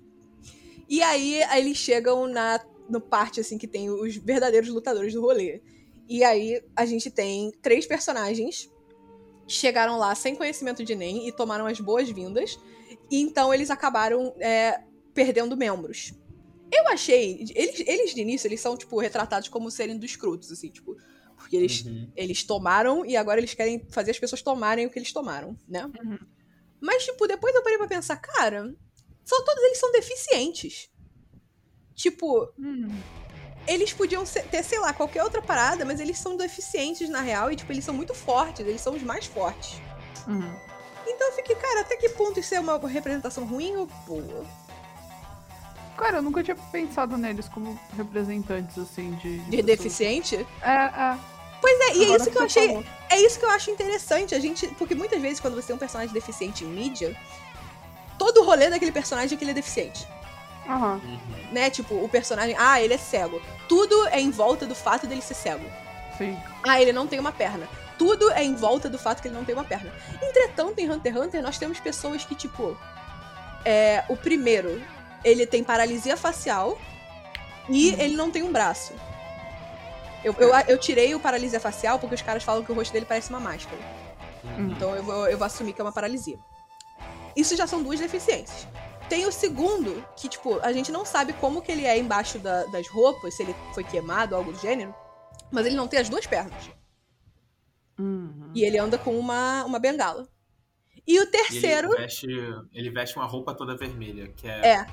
E 0.88 1.02
aí, 1.02 1.42
aí 1.44 1.62
eles 1.62 1.78
chegam 1.78 2.26
na 2.26 2.60
no 2.88 3.00
parte 3.00 3.40
assim 3.40 3.56
que 3.56 3.66
tem 3.66 3.90
os 3.90 4.16
verdadeiros 4.16 4.68
lutadores 4.68 5.14
do 5.14 5.20
rolê. 5.20 5.62
E 6.08 6.22
aí 6.24 6.62
a 6.76 6.84
gente 6.84 7.10
tem 7.10 7.50
três 7.62 7.86
personagens 7.86 8.70
que 9.46 9.54
chegaram 9.54 9.98
lá 9.98 10.14
sem 10.14 10.34
conhecimento 10.34 10.84
de 10.84 10.94
NEM 10.94 11.26
e 11.26 11.32
tomaram 11.32 11.66
as 11.66 11.80
boas-vindas. 11.80 12.58
E 13.12 13.20
então 13.20 13.52
eles 13.52 13.70
acabaram 13.70 14.34
é, 14.40 14.80
perdendo 15.12 15.56
membros. 15.56 16.14
Eu 16.72 16.88
achei. 16.88 17.44
Eles, 17.54 17.80
eles 17.86 18.14
de 18.14 18.22
início, 18.22 18.48
eles 18.48 18.60
são, 18.60 18.74
tipo, 18.76 18.98
retratados 18.98 19.48
como 19.50 19.70
serem 19.70 19.98
dos 19.98 20.10
escrotos, 20.10 20.50
assim, 20.50 20.70
tipo. 20.70 20.96
Porque 21.36 21.56
eles, 21.56 21.84
Uhum. 21.84 22.10
eles 22.16 22.42
tomaram 22.44 23.04
e 23.04 23.16
agora 23.16 23.38
eles 23.40 23.52
querem 23.52 23.84
fazer 23.90 24.12
as 24.12 24.18
pessoas 24.18 24.40
tomarem 24.40 24.86
o 24.86 24.90
que 24.90 24.98
eles 24.98 25.12
tomaram, 25.12 25.56
né? 25.68 25.84
Uhum. 25.84 26.18
Mas, 26.80 27.04
tipo, 27.04 27.26
depois 27.26 27.54
eu 27.54 27.62
parei 27.62 27.76
pra 27.78 27.86
pensar, 27.88 28.16
cara, 28.16 28.74
são, 29.24 29.44
todos 29.44 29.62
eles 29.64 29.78
são 29.78 29.92
deficientes. 29.92 30.88
Tipo, 31.94 32.50
Hum. 32.58 32.88
eles 33.66 33.92
podiam 33.92 34.24
ser- 34.24 34.44
ter, 34.48 34.62
sei 34.62 34.78
lá, 34.78 34.92
qualquer 34.92 35.22
outra 35.24 35.42
parada, 35.42 35.84
mas 35.84 36.00
eles 36.00 36.18
são 36.18 36.36
deficientes 36.36 37.08
na 37.10 37.20
real 37.20 37.50
e, 37.52 37.56
tipo, 37.56 37.70
eles 37.72 37.84
são 37.84 37.92
muito 37.94 38.14
fortes, 38.14 38.60
eles 38.66 38.80
são 38.80 38.94
os 38.94 39.02
mais 39.02 39.26
fortes. 39.26 39.80
Uhum. 40.26 40.71
Então 41.06 41.28
eu 41.28 41.32
fiquei, 41.34 41.54
cara, 41.56 41.80
até 41.80 41.96
que 41.96 42.08
ponto 42.10 42.38
isso 42.40 42.54
é 42.54 42.60
uma 42.60 42.78
representação 42.88 43.44
ruim 43.44 43.76
ou 43.76 43.86
boa? 44.06 44.44
Cara, 45.96 46.18
eu 46.18 46.22
nunca 46.22 46.42
tinha 46.42 46.56
pensado 46.56 47.16
neles 47.18 47.48
como 47.48 47.78
representantes, 47.96 48.78
assim, 48.78 49.12
de. 49.16 49.38
De 49.38 49.44
pessoas- 49.50 49.64
deficiente? 49.66 50.46
É, 50.62 50.70
é. 50.70 51.18
É, 51.64 51.94
e 51.96 52.02
é 52.02 52.04
Agora 52.04 52.16
isso 52.22 52.30
que 52.30 52.38
eu 52.38 52.42
você 52.48 52.58
achei. 52.60 52.68
falou. 52.68 52.84
É 53.10 53.20
isso 53.20 53.38
que 53.38 53.44
eu 53.44 53.50
acho 53.50 53.70
interessante. 53.70 54.34
A 54.34 54.40
gente. 54.40 54.66
Porque 54.68 54.94
muitas 54.94 55.20
vezes, 55.20 55.38
quando 55.40 55.54
você 55.54 55.68
tem 55.68 55.76
um 55.76 55.78
personagem 55.78 56.12
deficiente 56.12 56.64
em 56.64 56.68
mídia, 56.68 57.16
todo 58.18 58.40
o 58.40 58.44
rolê 58.44 58.70
daquele 58.70 58.90
personagem 58.92 59.34
é 59.34 59.38
que 59.38 59.44
ele 59.44 59.50
é 59.50 59.54
deficiente. 59.54 60.06
Aham. 60.68 61.00
Uhum. 61.04 61.18
Né? 61.52 61.70
Tipo, 61.70 61.94
o 62.02 62.08
personagem. 62.08 62.56
Ah, 62.58 62.80
ele 62.80 62.94
é 62.94 62.98
cego. 62.98 63.40
Tudo 63.68 64.06
é 64.08 64.20
em 64.20 64.30
volta 64.30 64.64
do 64.66 64.74
fato 64.74 65.06
dele 65.06 65.20
ser 65.22 65.34
cego. 65.34 65.64
Sim. 66.16 66.36
Ah, 66.62 66.80
ele 66.80 66.92
não 66.92 67.06
tem 67.06 67.18
uma 67.20 67.32
perna. 67.32 67.68
Tudo 67.98 68.30
é 68.32 68.42
em 68.42 68.54
volta 68.54 68.88
do 68.88 68.98
fato 68.98 69.20
que 69.22 69.28
ele 69.28 69.34
não 69.34 69.44
tem 69.44 69.54
uma 69.54 69.64
perna. 69.64 69.92
Entretanto, 70.20 70.78
em 70.78 70.90
Hunter 70.90 71.12
x 71.12 71.22
Hunter, 71.22 71.42
nós 71.42 71.58
temos 71.58 71.78
pessoas 71.80 72.24
que, 72.24 72.34
tipo. 72.34 72.76
É, 73.64 74.04
o 74.08 74.16
primeiro, 74.16 74.82
ele 75.24 75.46
tem 75.46 75.62
paralisia 75.62 76.16
facial 76.16 76.76
e 77.68 77.90
ele 77.94 78.16
não 78.16 78.30
tem 78.30 78.42
um 78.42 78.50
braço. 78.50 78.92
Eu, 80.24 80.34
eu, 80.38 80.50
eu 80.68 80.78
tirei 80.78 81.14
o 81.14 81.20
paralisia 81.20 81.60
facial 81.60 81.98
porque 81.98 82.14
os 82.14 82.22
caras 82.22 82.42
falam 82.42 82.64
que 82.64 82.72
o 82.72 82.74
rosto 82.74 82.92
dele 82.92 83.06
parece 83.06 83.30
uma 83.30 83.40
máscara. 83.40 83.78
Uhum. 84.44 84.70
Então 84.70 84.94
eu 84.96 85.02
vou, 85.02 85.28
eu 85.28 85.38
vou 85.38 85.46
assumir 85.46 85.72
que 85.72 85.80
é 85.80 85.84
uma 85.84 85.92
paralisia. 85.92 86.38
Isso 87.36 87.56
já 87.56 87.66
são 87.66 87.82
duas 87.82 87.98
deficiências. 88.00 88.66
Tem 89.08 89.26
o 89.26 89.32
segundo, 89.32 90.04
que, 90.16 90.28
tipo, 90.28 90.58
a 90.60 90.72
gente 90.72 90.90
não 90.90 91.04
sabe 91.04 91.32
como 91.34 91.60
que 91.60 91.70
ele 91.70 91.84
é 91.86 91.98
embaixo 91.98 92.38
da- 92.38 92.64
das 92.64 92.88
roupas, 92.88 93.34
se 93.34 93.42
ele 93.42 93.54
foi 93.74 93.84
queimado 93.84 94.34
ou 94.34 94.38
algo 94.38 94.52
do 94.52 94.58
gênero. 94.58 94.94
Mas 95.50 95.66
ele 95.66 95.76
não 95.76 95.86
tem 95.86 96.00
as 96.00 96.08
duas 96.08 96.26
pernas. 96.26 96.70
Uhum. 98.02 98.50
E 98.54 98.64
ele 98.64 98.78
anda 98.78 98.98
com 98.98 99.18
uma, 99.18 99.64
uma 99.64 99.78
bengala. 99.78 100.28
E 101.06 101.18
o 101.18 101.22
E 101.22 101.26
terceiro 101.26 101.88
Ele 101.88 102.02
veste, 102.02 102.26
ele 102.72 102.90
veste 102.90 103.16
uma 103.16 103.26
roupa 103.26 103.54
toda 103.54 103.76
vermelha, 103.76 104.28
que 104.28 104.46
é. 104.46 104.66
é, 104.66 104.86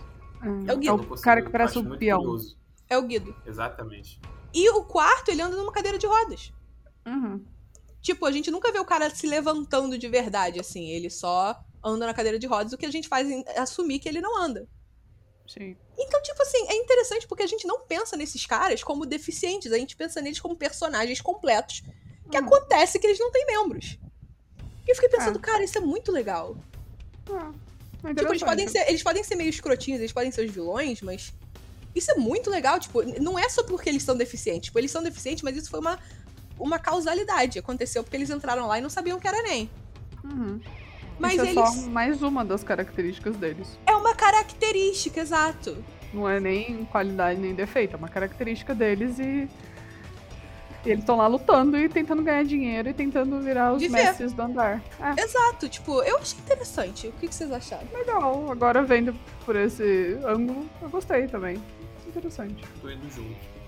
Hum. 0.44 0.66
É 0.68 0.74
o 0.74 0.78
Guido. 0.78 1.08
É 1.10 1.14
o 1.14 1.22
cara 1.22 1.42
que 1.42 1.50
parece 1.50 1.78
um 1.78 1.98
peão. 1.98 2.20
curioso. 2.20 2.58
é 2.90 2.98
o 2.98 3.04
Guido. 3.04 3.36
Exatamente. 3.46 4.20
E 4.54 4.70
o 4.70 4.84
quarto, 4.84 5.30
ele 5.30 5.42
anda 5.42 5.56
numa 5.56 5.72
cadeira 5.72 5.98
de 5.98 6.08
rodas. 6.08 6.54
Uhum. 7.06 7.46
Tipo, 8.02 8.26
a 8.26 8.32
gente 8.32 8.50
nunca 8.50 8.72
vê 8.72 8.80
o 8.80 8.86
cara 8.86 9.10
se 9.10 9.28
levantando 9.28 9.98
de 9.98 10.08
verdade, 10.08 10.60
assim. 10.60 10.90
Ele 10.90 11.10
só 11.10 11.60
anda 11.84 12.06
na 12.06 12.14
cadeira 12.14 12.40
de 12.40 12.48
rodas. 12.48 12.74
O 12.74 12.78
que 12.78 12.86
a 12.86 12.92
gente 12.92 13.08
faz 13.08 13.30
é 13.30 13.60
assumir 13.60 14.00
que 14.00 14.08
ele 14.08 14.22
não 14.22 14.42
anda. 14.42 14.68
Sim. 15.46 15.76
Então, 15.98 16.22
tipo 16.22 16.42
assim, 16.42 16.66
é 16.68 16.76
interessante 16.76 17.28
porque 17.28 17.44
a 17.44 17.48
gente 17.48 17.68
não 17.68 17.82
pensa 17.82 18.16
nesses 18.16 18.46
caras 18.46 18.84
como 18.84 19.06
deficientes, 19.06 19.72
a 19.72 19.78
gente 19.78 19.96
pensa 19.96 20.22
neles 20.22 20.40
como 20.40 20.56
personagens 20.56 21.20
completos. 21.22 21.84
Que 22.32 22.38
Hum. 22.38 22.46
acontece 22.46 23.00
que 23.00 23.08
eles 23.08 23.20
não 23.20 23.32
têm 23.32 23.46
membros. 23.46 23.98
E 24.88 24.92
eu 24.92 24.96
fiquei 24.96 25.10
pensando, 25.10 25.38
É. 25.38 25.42
cara, 25.42 25.64
isso 25.64 25.78
é 25.78 25.82
muito 25.82 26.12
legal. 26.12 26.56
Ah, 27.32 27.52
Tipo, 28.16 28.30
eles 28.32 28.42
podem, 28.44 28.68
ser, 28.68 28.88
eles 28.88 29.04
podem 29.04 29.24
ser 29.26 29.36
meio 29.36 29.50
escrotinhos, 29.50 30.00
eles 30.00 30.14
podem 30.14 30.32
ser 30.32 30.46
os 30.46 30.52
vilões, 30.52 31.02
mas. 31.02 31.34
Isso 31.94 32.10
é 32.12 32.16
muito 32.16 32.50
legal, 32.50 32.80
tipo, 32.80 33.02
não 33.20 33.38
é 33.38 33.50
só 33.50 33.62
porque 33.64 33.90
eles 33.90 34.04
são 34.04 34.16
deficientes. 34.16 34.68
Tipo, 34.68 34.80
eles 34.80 34.90
são 34.92 35.04
deficientes, 35.04 35.44
mas 35.44 35.58
isso 35.58 35.70
foi 35.70 35.80
uma, 35.82 36.00
uma 36.58 36.80
causalidade. 36.80 37.60
Aconteceu 37.60 38.04
porque 38.04 38.16
eles 38.16 38.30
entraram 38.30 38.68
lá 38.68 38.78
e 38.78 38.82
não 38.82 38.90
sabiam 38.90 39.20
que 39.20 39.28
era 39.28 39.42
nem. 39.44 39.70
Uhum. 40.24 40.62
Mas 41.20 41.34
Isso 41.34 41.42
é 41.42 41.50
eles. 41.52 41.70
só 41.74 41.90
mais 41.90 42.22
uma 42.22 42.46
das 42.46 42.64
características 42.64 43.36
deles. 43.36 43.68
É 43.86 43.92
uma 43.96 44.16
característica, 44.16 45.20
exato. 45.20 45.84
Não 46.14 46.30
é 46.30 46.40
nem 46.40 46.86
qualidade 46.86 47.40
nem 47.40 47.54
defeito, 47.54 47.96
é 47.96 47.98
uma 47.98 48.08
característica 48.08 48.74
deles 48.74 49.20
e. 49.20 49.50
E 50.86 50.90
eles 50.90 51.00
estão 51.02 51.18
lá 51.18 51.28
lutando 51.28 51.78
e 51.78 51.90
tentando 51.90 52.24
ganhar 52.24 52.44
dinheiro 52.46 52.90
e 52.90 52.94
tentando 52.94 53.40
virar 53.42 53.74
os 53.74 53.82
De 53.82 53.88
ver. 53.90 54.04
mestres 54.06 54.32
do 54.34 54.42
andar. 54.42 54.82
É, 55.00 55.22
Exato, 55.22 55.68
tipo, 55.68 56.02
eu 56.04 56.18
achei 56.18 56.40
interessante. 56.40 57.08
O 57.08 57.12
que, 57.14 57.28
que 57.28 57.36
vocês 57.36 57.52
acharam? 57.52 57.88
legal. 57.94 58.50
Agora 58.52 58.82
vendo 58.84 59.14
por 59.46 59.56
esse 59.56 60.18
ângulo, 60.26 60.70
eu 60.82 60.90
gostei 60.90 61.28
também. 61.28 61.62
Interessante. 62.08 62.64
Tô 62.82 62.90
indo 62.90 63.10
junto. 63.14 63.60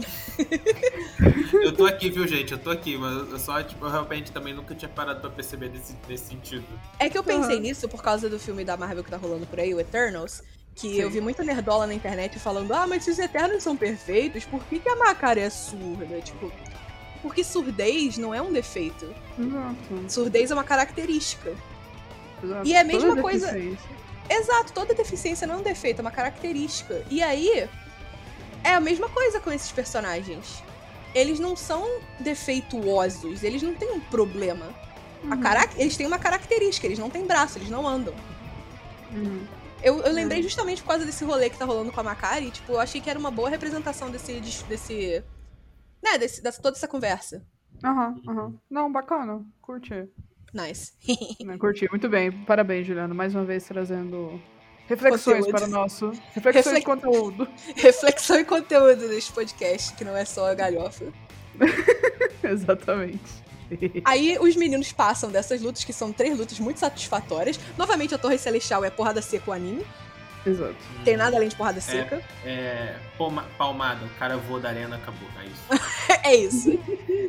eu 1.52 1.72
tô 1.76 1.84
aqui, 1.84 2.08
viu, 2.08 2.26
gente? 2.26 2.52
Eu 2.52 2.58
tô 2.58 2.70
aqui, 2.70 2.96
mas 2.96 3.30
eu 3.30 3.38
só, 3.38 3.62
tipo, 3.62 3.84
eu 3.84 3.90
realmente 3.90 4.32
também 4.32 4.54
nunca 4.54 4.74
tinha 4.74 4.88
parado 4.88 5.20
pra 5.20 5.28
perceber 5.28 5.68
nesse, 5.68 5.94
nesse 6.08 6.26
sentido. 6.26 6.64
É 6.98 7.10
que 7.10 7.18
eu 7.18 7.22
pensei 7.24 7.56
Aham. 7.56 7.62
nisso 7.62 7.88
por 7.88 8.02
causa 8.02 8.30
do 8.30 8.38
filme 8.38 8.64
da 8.64 8.76
Marvel 8.76 9.04
que 9.04 9.10
tá 9.10 9.16
rolando 9.18 9.46
por 9.46 9.60
aí, 9.60 9.74
o 9.74 9.80
Eternals. 9.80 10.42
Que 10.74 10.88
Sim. 10.94 11.00
eu 11.00 11.10
vi 11.10 11.20
muita 11.20 11.42
nerdola 11.44 11.86
na 11.86 11.92
internet 11.94 12.38
falando, 12.38 12.72
ah, 12.72 12.86
mas 12.86 13.04
se 13.04 13.10
os 13.10 13.18
Eternos 13.18 13.62
são 13.62 13.76
perfeitos, 13.76 14.44
por 14.44 14.62
que, 14.64 14.78
que 14.78 14.88
a 14.88 14.96
Macaria 14.96 15.44
é 15.44 15.50
surda? 15.50 16.20
Tipo, 16.20 16.50
porque 17.20 17.44
surdez 17.44 18.16
não 18.16 18.34
é 18.34 18.40
um 18.40 18.52
defeito. 18.52 19.12
Exato. 19.38 20.04
Surdez 20.08 20.50
é 20.50 20.54
uma 20.54 20.64
característica. 20.64 21.52
exato. 22.42 22.66
E 22.66 22.72
é 22.74 22.80
a 22.80 22.84
mesma 22.84 23.10
Toda 23.10 23.22
coisa-. 23.22 23.52
Exato, 24.30 24.72
toda 24.72 24.94
deficiência 24.94 25.46
não 25.46 25.56
é 25.56 25.58
um 25.58 25.62
defeito, 25.62 25.98
é 25.98 26.02
uma 26.02 26.10
característica. 26.10 27.04
E 27.10 27.20
aí, 27.20 27.68
é 28.62 28.72
a 28.74 28.80
mesma 28.80 29.08
coisa 29.08 29.40
com 29.40 29.50
esses 29.52 29.72
personagens. 29.72 30.62
Eles 31.14 31.40
não 31.40 31.56
são 31.56 31.84
defeituosos, 32.20 33.42
eles 33.42 33.60
não 33.60 33.74
têm 33.74 33.90
um 33.92 34.00
problema. 34.00 34.66
A 35.28 35.34
Uhum. 35.34 35.40
carac- 35.40 35.74
Eles 35.76 35.96
têm 35.96 36.06
uma 36.06 36.18
característica, 36.18 36.86
eles 36.86 36.98
não 36.98 37.10
têm 37.10 37.26
braço, 37.26 37.58
eles 37.58 37.68
não 37.68 37.86
andam. 37.86 38.14
Uhum. 39.12 39.44
Eu, 39.82 40.00
eu 40.00 40.12
lembrei 40.12 40.42
justamente 40.42 40.82
por 40.82 40.88
causa 40.88 41.04
desse 41.06 41.24
rolê 41.24 41.48
que 41.50 41.58
tá 41.58 41.64
rolando 41.64 41.90
com 41.92 42.00
a 42.00 42.02
Macari, 42.04 42.50
tipo, 42.50 42.72
eu 42.72 42.80
achei 42.80 43.00
que 43.00 43.08
era 43.08 43.18
uma 43.18 43.30
boa 43.30 43.48
representação 43.48 44.10
desse. 44.10 44.40
desse 44.68 45.22
né, 46.02 46.18
desse, 46.18 46.42
dessa, 46.42 46.60
toda 46.60 46.76
essa 46.76 46.88
conversa. 46.88 47.44
Aham, 47.84 48.20
aham. 48.28 48.54
Não, 48.70 48.90
bacana. 48.92 49.42
Curti. 49.62 50.08
Nice. 50.52 50.92
Curti. 51.58 51.88
Muito 51.90 52.08
bem. 52.08 52.30
Parabéns, 52.44 52.86
Juliana. 52.86 53.14
Mais 53.14 53.34
uma 53.34 53.44
vez 53.44 53.64
trazendo 53.64 54.40
reflexões 54.86 55.44
Conteúdo. 55.46 55.50
para 55.52 55.64
o 55.64 55.68
nosso. 55.70 56.10
Reflexões 56.34 56.74
Refle- 56.74 56.80
de 56.80 56.84
conteúdo. 56.84 57.48
Reflexão 57.76 58.38
e 58.40 58.44
conteúdo 58.44 59.08
desse 59.08 59.32
podcast, 59.32 59.94
que 59.94 60.04
não 60.04 60.16
é 60.16 60.24
só 60.24 60.54
galhofa. 60.54 61.06
Exatamente. 62.42 63.42
Aí 64.04 64.36
os 64.40 64.56
meninos 64.56 64.92
passam 64.92 65.30
dessas 65.30 65.60
lutas, 65.62 65.84
que 65.84 65.92
são 65.92 66.12
três 66.12 66.36
lutas 66.38 66.58
muito 66.58 66.80
satisfatórias. 66.80 67.58
Novamente, 67.78 68.14
a 68.14 68.18
Torre 68.18 68.38
Celestial 68.38 68.84
é 68.84 68.90
porrada 68.90 69.22
seca 69.22 69.50
o 69.50 69.54
anime. 69.54 69.84
Exato. 70.46 70.74
Tem 71.04 71.16
nada 71.18 71.36
além 71.36 71.48
de 71.50 71.54
porrada 71.54 71.80
seca. 71.82 72.22
É. 72.44 72.96
palma- 73.18 73.44
palmada, 73.58 74.06
o 74.06 74.08
cara 74.18 74.38
voa 74.38 74.58
da 74.58 74.70
arena, 74.70 74.96
acabou. 74.96 75.28
É 75.38 75.44
isso. 75.44 75.70
É 76.22 76.34
isso. 76.34 76.78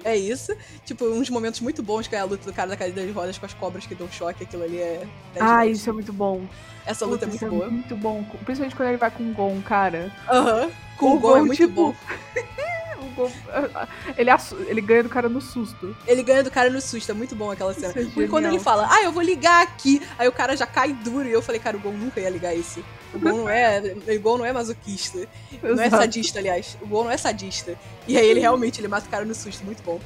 É 0.04 0.16
isso. 0.18 0.56
Tipo, 0.86 1.06
uns 1.06 1.30
momentos 1.30 1.60
muito 1.62 1.84
bons, 1.84 2.08
que 2.08 2.16
é 2.16 2.20
a 2.20 2.24
luta 2.24 2.44
do 2.46 2.54
cara 2.54 2.70
da 2.70 2.76
cadeira 2.78 3.06
de 3.06 3.12
rodas 3.14 3.38
com 3.38 3.46
as 3.46 3.54
cobras 3.54 3.86
que 3.86 3.94
dão 3.94 4.10
choque. 4.12 4.44
Aquilo 4.44 4.64
ali 4.64 4.80
é. 4.80 5.06
10 5.36 5.46
Ah, 5.50 5.66
isso 5.68 5.90
é 5.90 5.94
muito 5.94 6.12
bom. 6.12 6.42
Essa 6.86 7.06
luta 7.06 7.28
Putz, 7.28 7.42
é 7.42 7.46
muito 7.46 7.58
boa. 7.60 7.70
muito 7.72 7.96
bom. 7.96 8.24
Principalmente 8.44 8.76
quando 8.76 8.90
ele 8.90 8.98
vai 8.98 9.12
com 9.12 9.24
o 9.24 9.34
Gon, 9.34 9.62
cara. 9.62 10.12
Aham. 10.28 10.72
Com 10.98 11.12
O 11.12 11.16
o 11.16 11.20
Gon 11.20 11.36
é 11.36 11.40
Gon, 11.42 11.46
muito 11.46 11.58
tipo, 11.58 11.74
bom. 11.74 11.96
Ele, 14.18 14.30
ele 14.68 14.82
ganha 14.82 15.04
do 15.04 15.10
cara 15.10 15.30
no 15.30 15.42
susto. 15.42 15.96
Ele 16.08 16.24
ganha 16.24 16.44
do 16.44 16.52
cara 16.52 16.70
no 16.70 16.82
susto, 16.82 17.12
é 17.12 17.14
muito 17.14 17.36
bom 17.36 17.52
aquela 17.52 17.74
cena. 17.74 17.94
É 17.96 18.04
Porque 18.06 18.28
quando 18.28 18.46
ele 18.46 18.60
fala, 18.60 18.88
ah, 18.90 19.04
eu 19.04 19.12
vou 19.12 19.22
ligar 19.22 19.64
aqui, 19.64 20.02
aí 20.18 20.28
o 20.28 20.32
cara 20.32 20.56
já 20.56 20.66
cai 20.66 20.94
duro, 20.94 21.28
e 21.28 21.32
eu 21.32 21.42
falei, 21.42 21.60
cara, 21.60 21.78
o 21.78 21.80
Gon 21.80 21.94
nunca 21.94 22.20
ia 22.20 22.30
ligar 22.30 22.56
isso. 22.56 22.84
O 23.14 23.20
Gon 23.20 23.38
não 23.38 23.50
é, 23.50 23.80
o 23.80 24.20
Gon 24.20 24.38
não 24.38 24.46
é 24.46 24.54
masoquista. 24.54 25.28
Não 25.62 25.82
é 25.82 25.88
Exato. 25.88 26.04
sadista, 26.04 26.40
aliás. 26.40 26.78
O 26.82 26.88
Gon 26.88 27.06
não 27.06 27.12
é 27.12 27.18
sadista. 27.18 27.78
E 28.08 28.18
aí 28.18 28.28
ele 28.28 28.40
realmente 28.40 28.80
ele 28.80 28.88
mata 28.88 29.08
o 29.08 29.10
cara 29.10 29.26
no 29.26 29.36
susto, 29.36 29.64
muito 29.64 29.84
bom. 29.84 30.00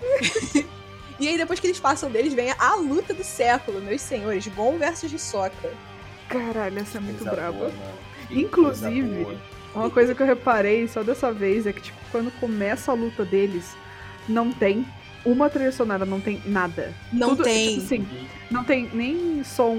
e 1.18 1.28
aí 1.28 1.36
depois 1.36 1.60
que 1.60 1.66
eles 1.66 1.80
passam 1.80 2.10
deles, 2.10 2.34
vem 2.34 2.52
a 2.58 2.74
luta 2.76 3.14
do 3.14 3.24
século, 3.24 3.80
meus 3.80 4.00
senhores. 4.00 4.46
Gon 4.48 4.78
versus 4.78 5.12
Hisoka. 5.12 5.70
Caralho, 6.28 6.78
essa 6.78 6.98
é 6.98 7.00
muito 7.00 7.24
braba. 7.24 7.70
Que 8.28 8.40
Inclusive. 8.40 9.38
Uma 9.74 9.88
coisa 9.90 10.14
que 10.14 10.22
eu 10.22 10.26
reparei 10.26 10.86
só 10.86 11.02
dessa 11.02 11.32
vez 11.32 11.66
é 11.66 11.72
que, 11.72 11.80
tipo, 11.80 11.98
quando 12.10 12.30
começa 12.38 12.92
a 12.92 12.94
luta 12.94 13.24
deles, 13.24 13.74
não 14.28 14.52
tem 14.52 14.86
uma 15.24 15.48
trilha 15.48 15.72
sonora, 15.72 16.04
não 16.04 16.20
tem 16.20 16.42
nada. 16.44 16.92
Não 17.12 17.30
Tudo- 17.30 17.44
tem. 17.44 17.68
Tipo 17.74 17.80
assim, 17.86 18.06
não 18.50 18.64
tem 18.64 18.90
nem 18.92 19.42
som 19.44 19.76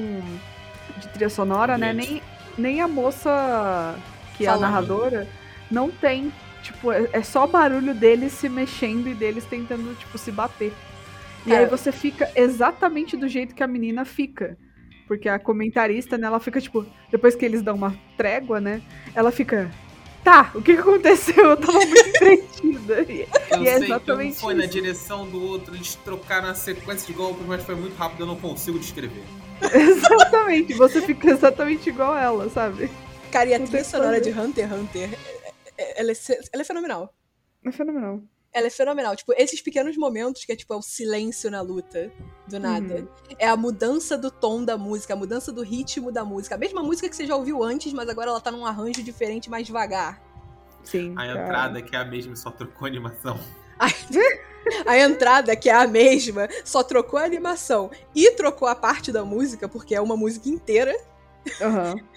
de 0.98 1.08
trilha 1.10 1.30
sonora, 1.30 1.78
né? 1.78 1.92
Ambiente. 1.92 2.12
Nem, 2.12 2.22
nem 2.58 2.82
a 2.82 2.88
moça 2.88 3.96
que 4.36 4.46
é 4.46 4.50
a 4.50 4.54
Falando. 4.54 4.70
narradora 4.72 5.28
não 5.70 5.92
tem. 5.92 6.32
Tipo, 6.64 6.92
é, 6.92 7.10
é 7.12 7.22
só 7.22 7.46
barulho 7.46 7.94
deles 7.94 8.32
se 8.34 8.48
mexendo 8.50 9.08
e 9.10 9.14
deles 9.14 9.46
tentando, 9.46 9.96
tipo, 10.00 10.18
se 10.18 10.32
bater. 10.32 10.74
E 11.46 11.50
Cara. 11.50 11.62
aí 11.62 11.66
você 11.68 11.92
fica 11.92 12.32
exatamente 12.36 13.18
do 13.18 13.28
jeito 13.28 13.54
que 13.54 13.62
a 13.62 13.68
menina 13.68 14.06
fica. 14.06 14.58
Porque 15.14 15.30
a 15.30 15.38
comentarista, 15.38 16.18
né, 16.18 16.26
ela 16.26 16.40
fica, 16.40 16.60
tipo, 16.60 16.84
depois 17.12 17.36
que 17.36 17.46
eles 17.46 17.62
dão 17.62 17.76
uma 17.76 17.96
trégua, 18.18 18.60
né? 18.60 18.82
Ela 19.14 19.32
fica. 19.32 19.70
Tá, 20.24 20.50
o 20.56 20.62
que 20.62 20.72
aconteceu? 20.72 21.52
Eu 21.52 21.58
tava 21.58 21.74
muito 21.80 22.00
entretida. 22.10 23.02
E- 23.04 23.28
Eu 23.52 23.62
E 23.64 23.68
é 23.68 23.72
sei 23.78 23.86
que 23.88 23.92
um 23.92 23.96
exatamente 23.96 24.40
foi 24.40 24.54
na 24.56 24.64
isso. 24.64 24.72
direção 24.74 25.28
do 25.30 25.40
outro, 25.44 25.76
eles 25.76 25.94
trocaram 25.96 26.48
a 26.50 26.56
sequência 26.56 27.06
de 27.06 27.14
golpes, 27.14 27.46
mas 27.46 27.62
foi 27.64 27.76
muito 27.76 27.96
rápido, 27.96 28.22
eu 28.22 28.28
não 28.28 28.38
consigo 28.38 28.80
descrever. 28.80 29.22
Exatamente, 29.72 30.74
você 30.74 31.00
fica 31.02 31.30
exatamente 31.30 31.90
igual 31.90 32.18
ela, 32.18 32.50
sabe? 32.50 32.90
Cara, 33.32 33.50
e 33.50 33.54
a 33.54 33.60
trilha 33.60 33.84
sonora 33.84 34.20
de. 34.20 34.32
Hunter 34.32 34.68
x 34.68 34.74
Hunter, 34.80 35.10
é- 35.78 35.82
é- 35.84 36.02
ela 36.02 36.12
é, 36.12 36.16
ela 36.54 36.62
é 36.62 36.66
fenomenal. 36.66 37.14
É 37.64 37.72
fenomenal. 37.72 38.22
Ela 38.54 38.68
é 38.68 38.70
fenomenal. 38.70 39.16
Tipo, 39.16 39.34
esses 39.36 39.62
pequenos 39.62 39.98
momentos 39.98 40.46
que 40.46 40.52
é 40.52 40.56
tipo 40.56 40.74
é 40.74 40.78
o 40.78 40.82
silêncio 40.82 41.50
na 41.50 41.62
luta, 41.62 42.12
do 42.48 42.60
nada. 42.60 42.96
Uhum. 42.96 43.08
É 43.40 43.48
a 43.48 43.58
mudança 43.58 44.18
do 44.18 44.30
tom 44.30 44.64
da 44.64 44.78
música, 44.78 45.14
a 45.14 45.18
mudança 45.18 45.52
do 45.52 45.64
ritmo 45.64 46.12
da 46.12 46.24
música. 46.24 46.56
A 46.56 46.58
mesma 46.58 46.84
música 46.84 47.10
que 47.10 47.16
você 47.16 47.26
já 47.26 47.36
ouviu 47.36 47.64
antes, 47.64 47.92
mas 47.94 48.08
agora 48.08 48.30
ela 48.30 48.40
tá 48.40 48.52
num 48.52 48.66
arranjo 48.66 49.02
diferente, 49.02 49.50
mais 49.50 49.66
devagar. 49.66 50.22
Sim. 50.84 51.14
A 51.14 51.26
cara. 51.26 51.40
entrada, 51.40 51.82
que 51.82 51.96
é 51.96 52.00
a 52.00 52.06
mesma, 52.06 52.36
só 52.36 52.52
trocou 52.52 52.86
a 52.86 52.90
animação. 52.90 53.40
A 54.86 54.98
entrada, 55.00 55.56
que 55.56 55.70
é 55.70 55.74
a 55.74 55.88
mesma, 55.88 56.48
só 56.64 56.84
trocou 56.84 57.20
a 57.20 57.24
animação 57.24 57.90
e 58.14 58.32
trocou 58.32 58.68
a 58.68 58.76
parte 58.76 59.12
da 59.12 59.26
música, 59.26 59.68
porque 59.68 59.96
é 59.96 60.02
uma 60.02 60.16
música 60.16 60.48
inteira. 60.48 60.96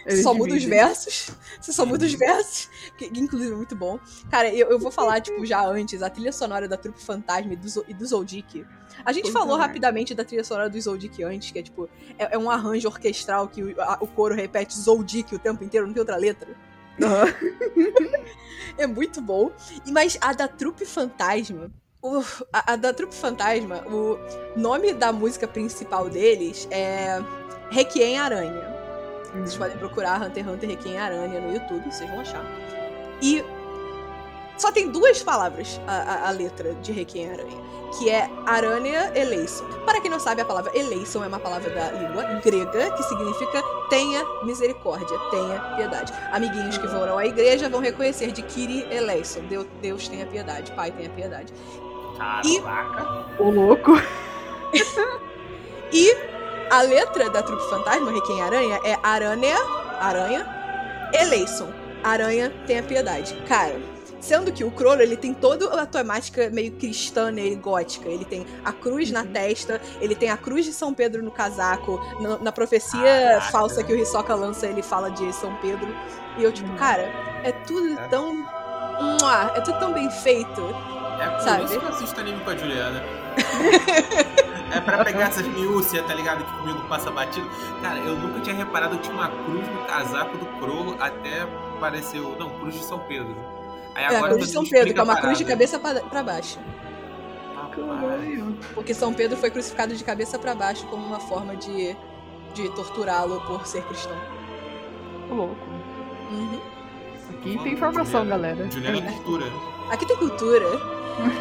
Eles 0.07 0.23
só 0.23 0.33
muda 0.33 0.55
os 0.55 0.65
versos. 0.65 1.31
Você 1.61 1.73
só 1.73 1.85
muda 1.85 2.05
os 2.07 2.13
versos. 2.15 2.69
Que, 2.97 3.07
inclusive 3.07 3.53
é 3.53 3.57
muito 3.57 3.75
bom. 3.75 3.99
Cara, 4.31 4.53
eu, 4.55 4.71
eu 4.71 4.79
vou 4.79 4.91
falar, 4.91 5.21
tipo, 5.21 5.45
já 5.45 5.65
antes, 5.67 6.03
a 6.03 6.09
trilha 6.11 6.33
sonora 6.33 6.69
da 6.69 6.77
Trupe 6.77 7.01
Fantasma 7.03 7.53
e 7.53 7.57
do, 7.57 7.85
e 7.89 7.95
do 7.95 8.07
Zoldyck. 8.07 8.65
A 9.05 9.13
gente 9.13 9.31
falou 9.33 9.57
é. 9.57 9.61
rapidamente 9.61 10.15
da 10.15 10.25
trilha 10.25 10.45
sonora 10.45 10.71
do 10.71 10.81
Zoldyck 10.81 11.23
antes, 11.23 11.51
que 11.51 11.59
é 11.59 11.63
tipo, 11.63 11.89
é, 12.19 12.35
é 12.35 12.39
um 12.39 12.51
arranjo 12.51 12.89
orquestral 12.89 13.49
que 13.49 13.63
o, 13.63 13.81
a- 13.81 13.99
o 14.01 14.07
coro 14.07 14.35
repete 14.35 14.79
Zoldyck 14.79 15.35
o 15.35 15.39
tempo 15.39 15.63
inteiro, 15.65 15.87
não 15.87 15.93
tem 15.93 16.01
outra 16.01 16.17
letra. 16.17 16.49
Aham. 17.03 17.27
É 18.79 18.87
muito 18.87 19.21
bom. 19.21 19.51
E, 19.87 19.93
mas 19.93 20.19
a 20.21 20.33
da 20.33 20.49
Trupe 20.49 20.85
Fantasma. 20.85 21.71
o- 22.03 22.23
a, 22.53 22.73
a 22.73 22.77
da 22.77 22.93
Trupe 22.93 23.15
Fantasma, 23.15 23.83
o 23.87 24.19
nome 24.59 24.93
da 24.93 25.13
música 25.13 25.47
principal 25.49 26.09
deles 26.11 26.67
é 26.71 27.19
Requiem 27.71 28.19
Aranha. 28.19 28.76
Vocês 29.41 29.57
podem 29.57 29.77
procurar 29.79 30.21
Hunter 30.23 30.45
x 30.45 30.53
Hunter 30.55 30.69
Requiem 30.71 30.99
Aranha 30.99 31.41
no 31.41 31.53
YouTube, 31.53 31.91
vocês 31.91 32.09
vão 32.11 32.21
achar. 32.21 32.45
E 33.23 33.45
só 34.59 34.73
tem 34.73 34.89
duas 34.91 35.23
palavras 35.23 35.81
a, 35.87 35.93
a- 36.25 36.29
a 36.29 36.31
letra 36.31 36.73
de 36.77 36.91
Requiem 36.93 37.31
Aranha, 37.31 37.57
que 37.99 38.09
é 38.11 38.29
Aranha 38.47 39.13
Eleison. 39.15 39.65
Para 39.85 40.01
quem 40.01 40.11
não 40.11 40.19
sabe, 40.19 40.41
a 40.41 40.45
palavra 40.45 40.71
Eleison 40.77 41.23
é 41.23 41.27
uma 41.27 41.39
palavra 41.39 41.69
da 41.71 41.91
língua 41.93 42.23
grega 42.43 42.91
que 42.97 43.03
significa 43.05 43.63
tenha 43.91 44.25
misericórdia, 44.45 45.19
tenha 45.31 45.61
piedade. 45.77 46.13
Amiguinhos 46.33 46.79
que 46.79 46.89
foram 46.89 47.19
à 47.19 47.27
igreja 47.27 47.69
vão 47.69 47.81
reconhecer 47.81 48.33
de 48.33 48.43
Kiri 48.43 48.87
Eleison, 48.91 49.41
Deus, 49.47 49.67
Deus 49.83 50.09
tenha 50.09 50.27
piedade, 50.27 50.73
Pai 50.73 50.91
tenha 50.91 51.11
piedade. 51.11 51.53
Caraca. 52.17 53.27
O 53.39 53.51
louco. 53.51 53.93
E 55.93 56.15
a 56.71 56.83
letra 56.83 57.31
da 57.31 57.43
Trupe 57.43 57.69
Fantasma, 57.71 58.11
Requiem 58.13 58.43
Aranha, 58.43 58.81
é 58.85 58.99
Aranha, 59.03 59.57
Aranha, 60.01 60.47
Eleison. 61.13 61.69
Aranha 62.03 62.53
tenha 62.67 62.83
piedade. 62.83 63.35
Cara, 63.49 63.77
sendo 64.21 64.53
que 64.53 64.63
o 64.65 64.71
Crollo, 64.71 65.01
ele 65.03 65.17
tem 65.17 65.33
toda 65.35 65.81
a 65.81 65.87
temática 65.87 66.49
meio 66.51 66.73
cristã 66.73 67.31
nele, 67.31 67.57
gótica. 67.57 68.09
Ele 68.09 68.25
tem 68.25 68.47
a 68.65 68.73
cruz 68.73 69.11
na 69.11 69.25
testa, 69.25 69.81
ele 70.01 70.15
tem 70.15 70.31
a 70.31 70.37
cruz 70.37 70.65
de 70.65 70.73
São 70.73 70.93
Pedro 70.95 71.23
no 71.23 71.31
casaco. 71.31 72.01
Na, 72.21 72.39
na 72.39 72.53
profecia 72.53 73.01
Caraca. 73.01 73.51
falsa 73.53 73.83
que 73.83 73.93
o 73.93 73.97
Hisoka 73.99 74.35
lança, 74.35 74.67
ele 74.67 74.83
fala 74.83 75.11
de 75.11 75.33
São 75.33 75.55
Pedro. 75.57 75.89
E 76.39 76.45
eu, 76.45 76.53
tipo, 76.53 76.69
Uhum. 76.71 76.77
cara, 76.77 77.03
é 77.43 77.53
tudo 77.67 77.99
É. 77.99 78.09
tão... 78.09 78.35
Mua, 78.99 79.53
É 79.55 79.61
tudo 79.61 79.79
tão 79.79 79.93
bem 79.93 80.11
feito. 80.11 80.63
É 81.21 81.29
por 81.31 81.41
Sabe? 81.41 81.65
isso 81.65 81.79
que 81.79 81.85
eu 81.85 81.89
assisto 81.91 82.21
anime 82.21 82.41
com 82.45 82.51
a 82.51 82.57
Juliana. 82.57 83.03
é 84.75 84.81
pra 84.81 85.05
pegar 85.05 85.29
essas 85.29 85.47
miúcias, 85.47 86.05
tá 86.07 86.15
ligado? 86.15 86.45
Que 86.45 86.53
comigo 86.59 86.81
passa 86.89 87.11
batido. 87.11 87.49
Cara, 87.83 87.99
eu 88.01 88.17
nunca 88.17 88.41
tinha 88.41 88.57
reparado 88.57 88.97
que 88.97 89.03
tinha 89.05 89.15
uma 89.15 89.29
cruz 89.29 89.67
no 89.69 89.85
casaco 89.87 90.37
do 90.39 90.47
Crollo 90.61 90.97
até 91.01 91.43
apareceu. 91.77 92.37
Não, 92.39 92.51
cruz 92.59 92.75
de 92.75 92.85
São 92.85 92.99
Pedro. 93.01 93.35
Aí 93.95 94.05
É, 94.05 94.07
a 94.07 94.11
agora 94.19 94.35
cruz 94.35 94.47
de 94.49 94.53
São 94.53 94.65
Pedro, 94.65 94.93
que 94.95 95.01
é 95.01 95.03
uma 95.03 95.17
cruz 95.17 95.39
de 95.39 95.45
cabeça 95.45 95.79
pra, 95.79 96.23
baixo. 96.23 96.59
Caralho. 97.75 98.57
Porque 98.75 98.95
São 98.95 99.13
Pedro 99.13 99.37
foi 99.37 99.51
crucificado 99.51 99.95
de 99.95 100.03
cabeça 100.03 100.39
pra 100.39 100.55
baixo 100.55 100.87
como 100.87 101.07
uma 101.07 101.21
forma 101.21 101.55
de, 101.57 101.95
de 102.55 102.69
torturá-lo 102.71 103.41
por 103.47 103.67
ser 103.67 103.83
cristão. 103.85 104.17
Louco. 105.29 105.57
Uhum. 106.31 106.61
Aqui 107.31 107.59
tem 107.63 107.73
informação, 107.75 108.21
Juliana- 108.23 108.49
galera. 108.55 108.71
Juliana 108.71 108.99
É. 108.99 109.13
Cultura. 109.13 109.47
Aqui 109.91 110.07
tem 110.07 110.17
cultura. 110.17 110.67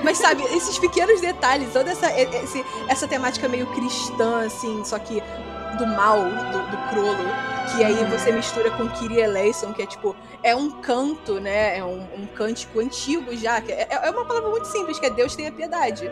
Mas 0.04 0.18
sabe, 0.18 0.44
esses 0.56 0.78
pequenos 0.80 1.20
detalhes, 1.22 1.72
toda 1.74 1.92
essa, 1.92 2.08
esse- 2.20 2.66
essa 2.88 3.08
temática 3.08 3.48
meio 3.48 3.66
cristã, 3.68 4.46
assim, 4.46 4.84
só 4.86 4.98
que 5.00 5.22
do 5.78 5.86
mal, 5.88 6.20
do, 6.24 6.72
do 6.72 6.90
Crollo, 6.90 7.26
que 7.76 7.84
aí 7.84 8.06
você 8.06 8.32
mistura 8.32 8.72
com 8.72 8.88
Kyrie 8.90 9.20
eleison, 9.20 9.74
que 9.74 9.82
é 9.82 9.86
tipo, 9.86 10.16
é 10.42 10.56
um 10.56 10.70
canto, 10.72 11.40
né? 11.42 11.78
É 11.80 11.84
um, 11.84 12.02
um 12.18 12.26
cântico 12.28 12.80
antigo 12.80 13.36
já. 13.36 13.60
Que 13.60 13.74
é, 13.74 13.88
é 13.90 14.10
uma 14.12 14.24
palavra 14.24 14.50
muito 14.50 14.68
simples, 14.68 14.98
que 15.00 15.06
é 15.06 15.10
Deus 15.10 15.36
tenha 15.36 15.52
piedade. 15.52 16.10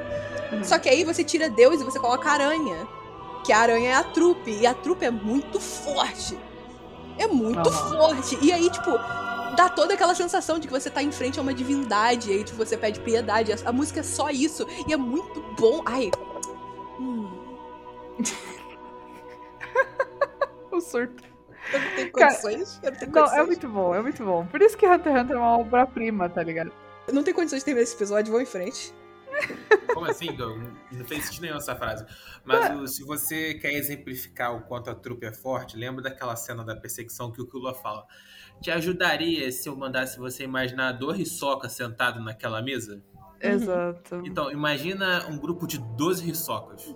Uhum. 0.52 0.64
Só 0.64 0.78
que 0.80 0.90
aí 0.90 1.04
você 1.06 1.24
tira 1.24 1.50
Deus 1.50 1.80
e 1.80 1.84
você 1.86 2.00
coloca 2.00 2.30
aranha. 2.30 2.88
Que 3.46 3.54
a 3.54 3.60
aranha 3.60 3.90
é 3.92 3.94
a 3.94 4.04
trupe. 4.04 4.52
E 4.52 4.66
a 4.68 4.74
trupe 4.74 5.06
é 5.06 5.12
muito 5.12 5.60
forte. 5.60 6.38
É 7.18 7.28
muito 7.28 7.70
Aham. 7.70 7.90
forte. 7.98 8.38
E 8.42 8.52
aí, 8.52 8.70
tipo, 8.70 9.00
dá 9.56 9.70
toda 9.70 9.94
aquela 9.94 10.16
sensação 10.16 10.58
de 10.60 10.68
que 10.68 10.74
você 10.74 10.90
tá 10.90 11.02
em 11.04 11.12
frente 11.12 11.40
a 11.40 11.42
uma 11.42 11.54
divindade. 11.54 12.30
E 12.32 12.34
aí, 12.34 12.44
tipo, 12.44 12.58
você 12.58 12.76
pede 12.78 13.00
piedade. 13.00 13.52
A, 13.54 13.70
a 13.70 13.72
música 13.72 14.00
é 14.02 14.04
só 14.04 14.30
isso. 14.30 14.68
E 14.88 14.94
é 14.94 14.98
muito 14.98 15.42
bom. 15.60 15.82
Ai. 15.86 16.10
Hum, 17.00 17.30
O 20.72 20.82
surto. 20.82 21.24
eu 21.72 21.80
não 21.80 21.96
tenho 21.96 22.12
Cara, 22.12 22.28
condições. 22.32 22.80
eu 22.84 22.92
não 22.92 23.00
tenho 23.00 23.12
Não, 23.12 23.22
condições. 23.22 23.42
é 23.42 23.46
muito 23.46 23.70
bom, 23.70 23.96
é 23.96 24.02
muito 24.02 24.26
bom. 24.26 24.46
Por 24.48 24.62
isso 24.62 24.78
que 24.78 24.88
Hunter 24.88 25.14
x 25.14 25.22
Hunter 25.24 25.36
é 25.36 25.40
uma 25.40 25.58
obra-prima, 25.58 26.28
tá 26.30 26.42
ligado? 26.42 26.72
Eu 27.08 27.14
não 27.14 27.24
tenho 27.24 27.36
condições 27.36 27.60
de 27.60 27.66
terminar 27.66 27.84
esse 27.84 27.96
episódio. 27.96 28.32
Vou 28.32 28.42
em 28.42 28.46
frente. 28.46 28.94
Como 29.94 30.06
assim, 30.08 30.34
Doug? 30.36 30.62
Não 30.92 31.06
fez 31.06 31.26
sentido 31.26 31.44
nenhum 31.44 31.58
essa 31.58 31.76
frase. 31.76 32.06
Mas 32.44 32.76
o- 32.76 32.88
se 32.88 33.04
você 33.04 33.54
quer 33.56 33.74
exemplificar 33.74 34.56
o 34.56 34.62
quanto 34.62 34.90
a 34.90 34.96
trupe 34.96 35.26
é 35.26 35.32
forte, 35.34 35.78
lembra 35.78 36.02
daquela 36.02 36.36
cena 36.36 36.64
da 36.64 36.76
perseguição 36.76 37.32
que 37.32 37.42
o 37.42 37.48
Killua 37.48 37.74
fala. 37.74 38.06
Te 38.62 38.72
ajudaria 38.72 39.52
se 39.52 39.68
eu 39.70 39.76
mandasse 39.76 40.18
você 40.18 40.44
imaginar 40.44 40.90
a 40.90 40.92
dor 40.92 41.20
Hisoka 41.20 41.68
sentado 41.70 42.20
naquela 42.24 42.62
mesa? 42.62 43.02
Exato. 43.40 44.22
Então, 44.26 44.50
imagina 44.52 45.28
um 45.28 45.38
grupo 45.38 45.68
de 45.68 45.78
12 45.78 46.30
Hisocas. 46.30 46.96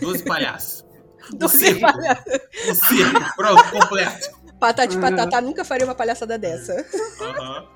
12 0.00 0.24
palhaços. 0.24 0.84
Doze 1.34 1.58
circo. 1.58 1.80
palhaços. 1.80 2.24
Um 2.68 2.74
circo, 2.74 3.36
pronto, 3.36 3.70
completo. 3.70 4.40
Patati 4.60 4.94
Uhum. 4.96 5.00
Patatá 5.00 5.40
nunca 5.40 5.64
faria 5.64 5.86
uma 5.86 5.94
palhaçada 5.94 6.36
dessa. 6.38 6.86
Aham. 7.20 7.66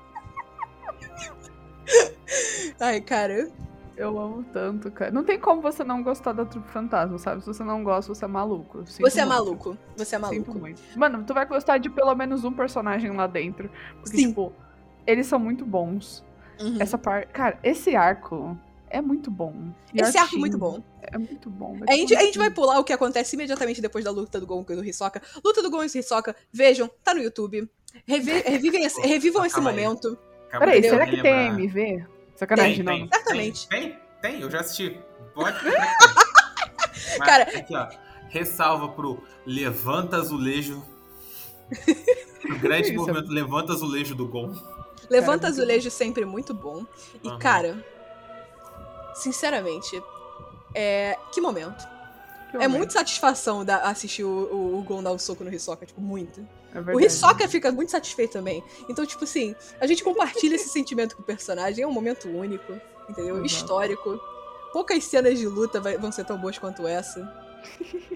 Ai, 2.79 3.01
cara. 3.01 3.49
Eu 3.97 4.19
amo 4.19 4.43
tanto, 4.51 4.91
cara. 4.91 5.09
Não 5.11 5.23
tem 5.23 5.39
como 5.39 5.61
você 5.61 5.83
não 5.83 6.03
gostar 6.03 6.33
da 6.33 6.43
Trupe 6.45 6.69
Fantasma, 6.69 7.17
sabe? 7.17 7.41
Se 7.41 7.47
você 7.47 7.63
não 7.63 7.83
gosta, 7.83 8.13
você 8.13 8.25
é 8.25 8.27
maluco. 8.27 8.85
Sinto 8.85 9.09
Você 9.09 9.21
é 9.21 9.25
muito. 9.25 9.35
maluco. 9.37 9.77
Você 9.95 10.15
é 10.15 10.19
Sinto 10.19 10.21
maluco. 10.21 10.59
muito. 10.59 10.81
Mano, 10.97 11.23
tu 11.23 11.33
vai 11.33 11.45
gostar 11.45 11.77
de 11.77 11.89
pelo 11.89 12.13
menos 12.13 12.43
um 12.43 12.51
personagem 12.51 13.11
lá 13.15 13.25
dentro. 13.25 13.69
Porque, 14.01 14.17
Sim. 14.17 14.27
tipo, 14.29 14.51
eles 15.07 15.27
são 15.27 15.39
muito 15.39 15.65
bons. 15.65 16.25
Uhum. 16.59 16.77
Essa 16.79 16.97
parte. 16.97 17.27
Cara, 17.31 17.57
esse 17.63 17.95
arco 17.95 18.57
é 18.89 18.99
muito 19.01 19.31
bom. 19.31 19.53
E 19.93 20.01
Esse 20.01 20.17
arco 20.17 20.35
é 20.35 20.39
muito 20.39 20.57
bom. 20.57 20.83
É 21.01 21.17
muito 21.17 21.49
bom. 21.49 21.77
A 21.87 21.93
gente, 21.93 22.15
a 22.15 22.21
gente 22.21 22.37
vai 22.37 22.49
pular 22.49 22.79
o 22.79 22.83
que 22.83 22.91
acontece 22.91 23.35
imediatamente 23.35 23.81
depois 23.81 24.03
da 24.03 24.11
luta 24.11 24.39
do 24.39 24.45
Gon 24.45 24.65
e 24.69 24.75
do 24.75 24.83
Hisoka. 24.83 25.21
Luta 25.43 25.61
do 25.63 25.69
Gon 25.69 25.83
e 25.83 25.87
do 25.87 25.97
Hisoka, 25.97 26.35
vejam, 26.51 26.89
tá 27.03 27.13
no 27.13 27.21
YouTube. 27.21 27.69
Revi- 28.05 28.41
revivem 28.45 28.83
esse- 28.83 28.99
revivam 29.01 29.45
esse 29.45 29.55
Calma 29.55 29.69
momento. 29.71 30.17
Peraí, 30.51 30.77
aí, 30.77 30.83
será 30.83 31.05
que 31.05 31.21
tem. 31.21 31.47
MV? 31.47 32.05
Sacanagem, 32.35 32.75
Tem, 32.75 32.83
não. 32.83 32.93
tem, 32.93 33.09
Certamente. 33.09 33.67
Tem, 33.69 33.81
tem, 33.89 33.99
tem, 34.21 34.41
eu 34.41 34.51
já 34.51 34.59
assisti. 34.61 34.99
Pode. 35.33 35.57
Mas, 37.17 37.17
Cara- 37.17 37.43
aqui, 37.43 37.75
ó. 37.75 37.87
Ressalva 38.29 38.89
pro 38.89 39.23
Levanta 39.45 40.17
Azulejo. 40.17 40.83
O 42.49 42.59
grande 42.59 42.89
Isso. 42.91 42.95
movimento 42.95 43.29
Levanta 43.31 43.73
Azulejo 43.73 44.13
do 44.15 44.27
Gon. 44.27 44.53
Levanta 45.09 45.47
muito 45.47 45.61
azulejo 45.61 45.91
sempre 45.91 46.25
muito 46.25 46.53
bom. 46.53 46.83
E, 47.23 47.27
Aham. 47.29 47.37
cara, 47.39 47.85
sinceramente, 49.13 50.01
é. 50.73 51.17
Que 51.31 51.39
momento. 51.39 51.87
Que 52.51 52.57
É 52.57 52.59
momento. 52.67 52.77
muito 52.77 52.93
satisfação 52.93 53.63
da- 53.63 53.83
assistir 53.83 54.23
o, 54.23 54.27
o, 54.29 54.79
o 54.79 54.83
Gon 54.83 55.03
dar 55.03 55.11
um 55.11 55.19
soco 55.19 55.43
no 55.43 55.53
Hisoka, 55.53 55.85
tipo, 55.85 56.01
muito. 56.01 56.45
É 56.75 56.95
O. 56.95 56.99
Hisoka 56.99 57.47
fica 57.47 57.71
muito 57.71 57.91
satisfeito 57.91 58.33
também. 58.33 58.63
Então, 58.89 59.05
tipo 59.05 59.23
assim, 59.23 59.55
a 59.79 59.87
gente 59.87 60.03
compartilha 60.03 60.55
esse 60.55 60.69
sentimento 60.69 61.15
com 61.15 61.21
o 61.21 61.25
personagem. 61.25 61.83
É 61.83 61.87
um 61.87 61.91
momento 61.91 62.27
único, 62.29 62.73
entendeu? 63.09 63.35
Exato. 63.37 63.45
Histórico. 63.45 64.19
Poucas 64.73 65.03
cenas 65.05 65.37
de 65.39 65.47
luta 65.47 65.79
vai- 65.79 65.97
vão 65.97 66.11
ser 66.11 66.25
tão 66.25 66.37
boas 66.37 66.57
quanto 66.57 66.85
essa. 66.87 67.43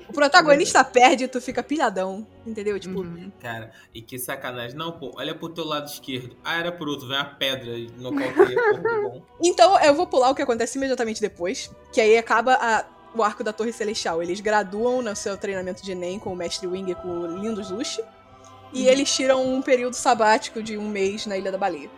O 0.08 0.14
protagonista 0.14 0.84
perde 0.84 1.24
e 1.24 1.28
tu 1.28 1.42
fica 1.42 1.64
pilhadão, 1.64 2.26
entendeu? 2.46 2.80
Tipo, 2.80 3.00
Uhum. 3.00 3.32
Cara, 3.40 3.72
e 3.94 4.02
que 4.02 4.20
sacanagem. 4.20 4.78
Não, 4.78 4.92
pô, 4.92 5.12
olha 5.16 5.34
pro 5.34 5.50
teu 5.50 5.64
lado 5.66 5.88
esquerdo. 5.88 6.36
Ah, 6.44 6.60
era 6.60 6.72
pro 6.72 6.90
outro, 6.90 7.08
vem 7.08 7.18
uma 7.18 7.26
pedra 7.26 7.72
nocauteia 7.98 8.60
o 8.60 8.64
corpo 8.72 8.90
do 8.90 9.02
Gon. 9.10 9.22
Então, 9.42 9.80
eu 9.80 9.94
vou 9.96 10.06
pular 10.06 10.30
o 10.30 10.36
que 10.36 10.42
acontece 10.42 10.78
imediatamente 10.78 11.20
depois, 11.22 11.72
que 11.92 12.00
aí 12.00 12.18
acaba 12.18 12.54
a- 12.56 12.86
o 13.16 13.24
arco 13.24 13.44
da 13.44 13.52
Torre 13.52 13.74
Celestial. 13.74 14.22
Eles 14.22 14.40
graduam 14.40 15.02
no 15.02 15.16
seu 15.16 15.36
treinamento 15.36 15.84
de 15.84 15.94
Enem 15.94 16.20
com 16.20 16.32
o 16.32 16.36
Mestre 16.36 16.68
Wing 16.68 16.92
e 16.92 16.96
com 16.96 17.08
o 17.08 17.26
Lindos 17.40 17.72
Lush. 17.72 18.00
E 18.72 18.88
eles 18.88 19.14
tiram 19.14 19.44
um 19.46 19.62
período 19.62 19.94
sabático 19.96 20.62
de 20.62 20.78
um 20.78 20.88
mês 20.88 21.26
na 21.26 21.38
Ilha 21.38 21.52
da 21.52 21.58
Baleia. 21.58 21.90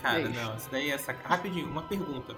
Cara, 0.00 0.20
Beijo. 0.20 0.32
não, 0.40 0.54
isso 0.56 0.68
daí 0.70 0.90
é 0.90 0.98
sacanagem. 0.98 1.28
Rapidinho, 1.30 1.66
uma 1.66 1.82
pergunta. 1.82 2.36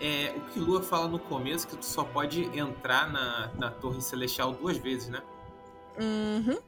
É, 0.00 0.32
o 0.36 0.40
Killua 0.52 0.82
fala 0.82 1.08
no 1.08 1.18
começo 1.18 1.66
que 1.66 1.76
tu 1.76 1.84
só 1.84 2.04
pode 2.04 2.44
entrar 2.56 3.10
na, 3.10 3.50
na 3.58 3.70
Torre 3.70 4.00
Celestial 4.00 4.52
duas 4.52 4.76
vezes, 4.76 5.08
né? 5.08 5.22
Uhum. 6.00 6.58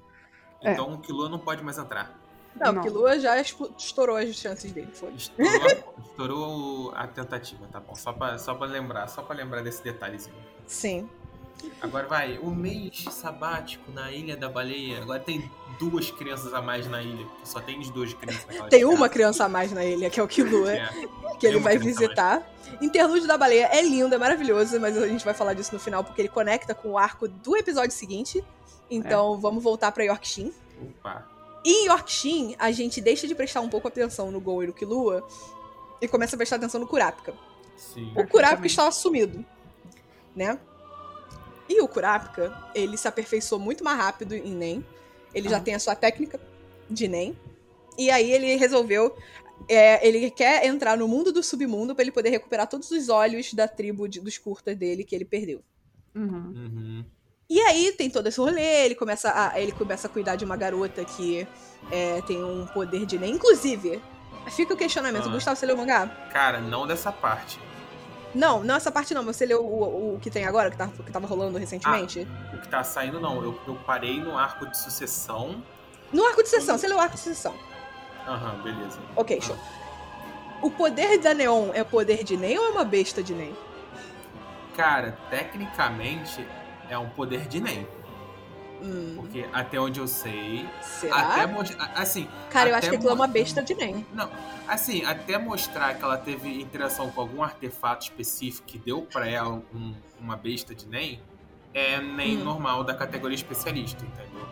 É. 0.63 0.73
Então 0.73 0.93
o 0.95 0.99
Killua 0.99 1.29
não 1.29 1.39
pode 1.39 1.63
mais 1.63 1.79
entrar. 1.79 2.19
Não, 2.57 2.67
Não. 2.73 2.75
porque 2.75 2.91
Lua 2.91 3.19
já 3.21 3.41
estourou 3.41 4.17
as 4.17 4.35
chances 4.35 4.73
dele, 4.73 4.91
foi. 4.93 5.13
Estourou, 5.15 5.95
estourou 6.05 6.93
a 6.97 7.07
tentativa, 7.07 7.67
tá 7.71 7.79
bom. 7.79 7.95
Só 7.95 8.13
pra, 8.13 8.37
só 8.39 8.55
pra 8.55 8.67
lembrar, 8.67 9.07
só 9.07 9.23
pra 9.23 9.37
lembrar 9.37 9.63
desse 9.63 9.85
detalhezinho. 9.85 10.35
Sim. 10.67 11.09
Agora 11.81 12.07
vai, 12.07 12.39
o 12.39 12.51
mês 12.51 13.05
sabático 13.11 13.91
na 13.93 14.11
Ilha 14.11 14.37
da 14.37 14.49
Baleia. 14.49 15.01
Agora 15.03 15.21
tem 15.21 15.51
duas 15.79 16.11
crianças 16.11 16.53
a 16.53 16.61
mais 16.61 16.87
na 16.87 17.03
ilha. 17.03 17.25
porque 17.27 17.47
Só 17.47 17.61
tem 17.61 17.81
as 17.81 17.89
duas 17.91 18.13
crianças 18.15 18.45
naquela 18.47 18.69
Tem 18.69 18.85
uma 18.85 19.09
criança 19.09 19.45
a 19.45 19.49
mais 19.49 19.73
na 19.73 19.85
ilha, 19.85 20.11
que 20.11 20.21
é 20.21 20.23
o 20.23 20.29
Killua, 20.29 20.73
É. 20.73 20.89
que 21.39 21.47
ele 21.47 21.59
vai 21.59 21.79
visitar. 21.79 22.43
Interlúdio 22.81 23.27
da 23.27 23.37
Baleia 23.37 23.67
é 23.73 23.83
lindo, 23.83 24.15
é 24.15 24.19
maravilhoso, 24.19 24.79
mas 24.81 24.97
a 24.97 25.09
gente 25.09 25.25
vai 25.25 25.35
falar 25.35 25.55
disso 25.55 25.73
no 25.73 25.81
final, 25.81 26.05
porque 26.05 26.21
ele 26.21 26.29
conecta 26.29 26.75
com 26.75 26.91
o 26.91 26.99
arco 26.99 27.27
do 27.27 27.57
episódio 27.57 27.93
seguinte. 27.93 28.45
Então, 28.91 29.39
vamos 29.39 29.63
voltar 29.63 29.93
pra 29.93 30.05
Yorkshin. 30.05 30.53
Opa. 30.83 31.27
E 31.65 31.85
em 31.85 31.87
Yorkshin, 31.87 32.57
a 32.59 32.71
gente 32.71 33.01
deixa 33.01 33.27
de 33.29 33.35
prestar 33.35 33.61
um 33.61 33.69
pouco 33.69 33.87
atenção 33.89 34.31
no 34.31 34.41
Gon 34.41 34.63
e 34.63 34.67
no 34.69 34.73
Killua 34.73 35.27
e 36.01 36.09
começa 36.09 36.35
a 36.35 36.39
prestar 36.39 36.57
atenção 36.57 36.81
no 36.81 36.87
Kurapika. 36.87 37.35
Sim. 37.77 38.13
O 38.17 38.27
Kurapika 38.27 38.67
estava 38.67 38.91
sumido, 38.91 39.45
né? 40.35 40.59
E 41.71 41.81
o 41.81 41.87
Kurapika, 41.89 42.53
ele 42.75 42.97
se 42.97 43.07
aperfeiçoou 43.07 43.61
muito 43.61 43.85
mais 43.85 43.97
rápido 43.97 44.35
em 44.35 44.53
Nen. 44.55 44.85
Ele 45.33 45.49
já 45.49 45.61
tem 45.61 45.75
a 45.75 45.79
sua 45.79 45.95
técnica 45.95 46.41
de 46.91 47.07
Nen. 47.07 47.39
E 47.97 48.11
aí 48.11 48.31
ele 48.33 48.57
resolveu... 48.57 49.17
é, 49.69 50.05
ele 50.07 50.31
quer 50.33 50.67
entrar 50.67 50.97
no 50.97 51.07
mundo 51.07 51.31
do 51.33 51.43
submundo 51.43 51.95
pra 51.95 52.03
ele 52.03 52.11
poder 52.11 52.31
recuperar 52.31 52.67
todos 52.67 52.91
os 52.91 53.09
olhos 53.09 53.55
da 53.55 53.69
tribo 53.69 54.09
de- 54.09 54.19
dos 54.21 54.37
curtas 54.37 54.77
dele 54.77 55.05
que 55.05 55.15
ele 55.15 55.25
perdeu. 55.25 55.63
Uhum. 56.15 56.53
Uhum. 56.57 57.05
E 57.49 57.61
aí 57.61 57.93
tem 57.93 58.11
todo 58.11 58.27
esse 58.27 58.41
rolê, 58.41 58.85
ele 58.85 58.95
começa 58.97 59.31
a, 59.33 59.61
ele 59.61 59.71
começa 59.73 60.09
a 60.09 60.11
cuidar 60.11 60.35
de 60.37 60.45
uma 60.45 60.57
garota 60.57 61.05
que 61.05 61.47
é, 61.91 62.21
tem 62.23 62.43
um 62.43 62.67
poder 62.67 63.07
de 63.07 63.17
Nen. 63.19 63.33
Inclusive, 63.35 64.01
fica 64.51 64.75
o 64.75 64.77
questionamento, 64.77 65.29
Ah. 65.29 65.33
Gustavo, 65.33 65.57
você 65.57 65.67
leu 65.67 65.77
o 65.77 65.79
mangá? 65.79 66.07
Cara, 66.33 66.61
não 66.61 66.87
dessa 66.87 67.13
parte. 67.13 67.61
Não, 68.35 68.63
não 68.63 68.77
essa 68.77 68.93
parte 68.93 69.13
não. 69.13 69.25
Você 69.25 69.45
leu 69.45 69.65
o, 69.65 69.83
o, 69.83 70.15
o 70.15 70.21
que 70.21 70.31
tem 70.31 70.45
agora, 70.45 70.71
que, 70.71 70.77
tá, 70.77 70.89
que 70.89 71.11
tava 71.11 71.27
rolando 71.27 71.59
recentemente? 71.59 72.27
O 72.55 72.59
que 72.59 72.69
tá 72.69 72.83
saindo, 72.85 73.21
não. 73.21 73.43
Eu, 73.43 73.61
eu 73.67 73.75
parei 73.87 74.21
no 74.21 74.37
arco 74.39 74.67
de 74.67 74.79
sucessão. 74.79 75.63
No 76.13 76.25
arco 76.27 76.43
de 76.43 76.49
sessão, 76.49 76.79
você 76.79 76.89
leu 76.89 76.97
o 76.97 77.01
arco 77.01 77.15
de 77.15 77.21
sessão. 77.21 77.55
Aham, 78.27 78.63
beleza. 78.63 78.99
Ok, 79.17 79.41
show. 79.41 79.57
O 80.63 80.71
poder 80.71 81.19
da 81.19 81.33
Neon 81.33 81.71
é 81.73 81.83
poder 81.83 82.23
de 82.23 82.37
Nen 82.37 82.59
ou 82.59 82.67
é 82.67 82.71
uma 82.71 82.85
besta 82.85 83.23
de 83.23 83.33
Nen? 83.33 83.57
Cara, 84.77 85.19
tecnicamente 85.31 86.47
é 86.89 86.99
um 86.99 87.09
poder 87.09 87.49
de 87.49 87.61
Nen. 87.61 87.87
Hum, 88.83 89.15
Porque 89.17 89.47
até 89.53 89.79
onde 89.81 90.01
eu 90.01 90.09
sei. 90.09 90.69
será? 90.83 91.17
Até 91.35 91.47
mostrar. 91.47 91.93
Assim. 91.95 92.29
Cara, 92.51 92.71
eu 92.71 92.75
acho 92.77 92.89
que 92.91 92.97
aquilo 92.97 93.11
é 93.11 93.15
uma 93.15 93.27
besta 93.27 93.63
de 93.63 93.75
Nen. 93.75 94.07
Não, 94.15 94.31
assim, 94.67 95.05
até 95.05 95.39
mostrar 95.39 95.95
que 95.95 96.03
ela 96.05 96.17
teve 96.17 96.61
interação 96.61 97.11
com 97.11 97.21
algum 97.21 97.43
artefato 97.43 98.05
específico 98.05 98.67
que 98.67 98.79
deu 98.79 99.03
pra 99.03 99.29
ela 99.29 99.63
um- 99.75 99.95
uma 100.21 100.37
besta 100.37 100.75
de 100.75 100.87
Nen, 100.87 101.21
é 101.75 102.01
Nen 102.01 102.39
Hum. 102.39 102.45
normal 102.45 102.83
da 102.85 102.95
categoria 102.95 103.35
especialista, 103.37 104.05
entendeu? 104.05 104.47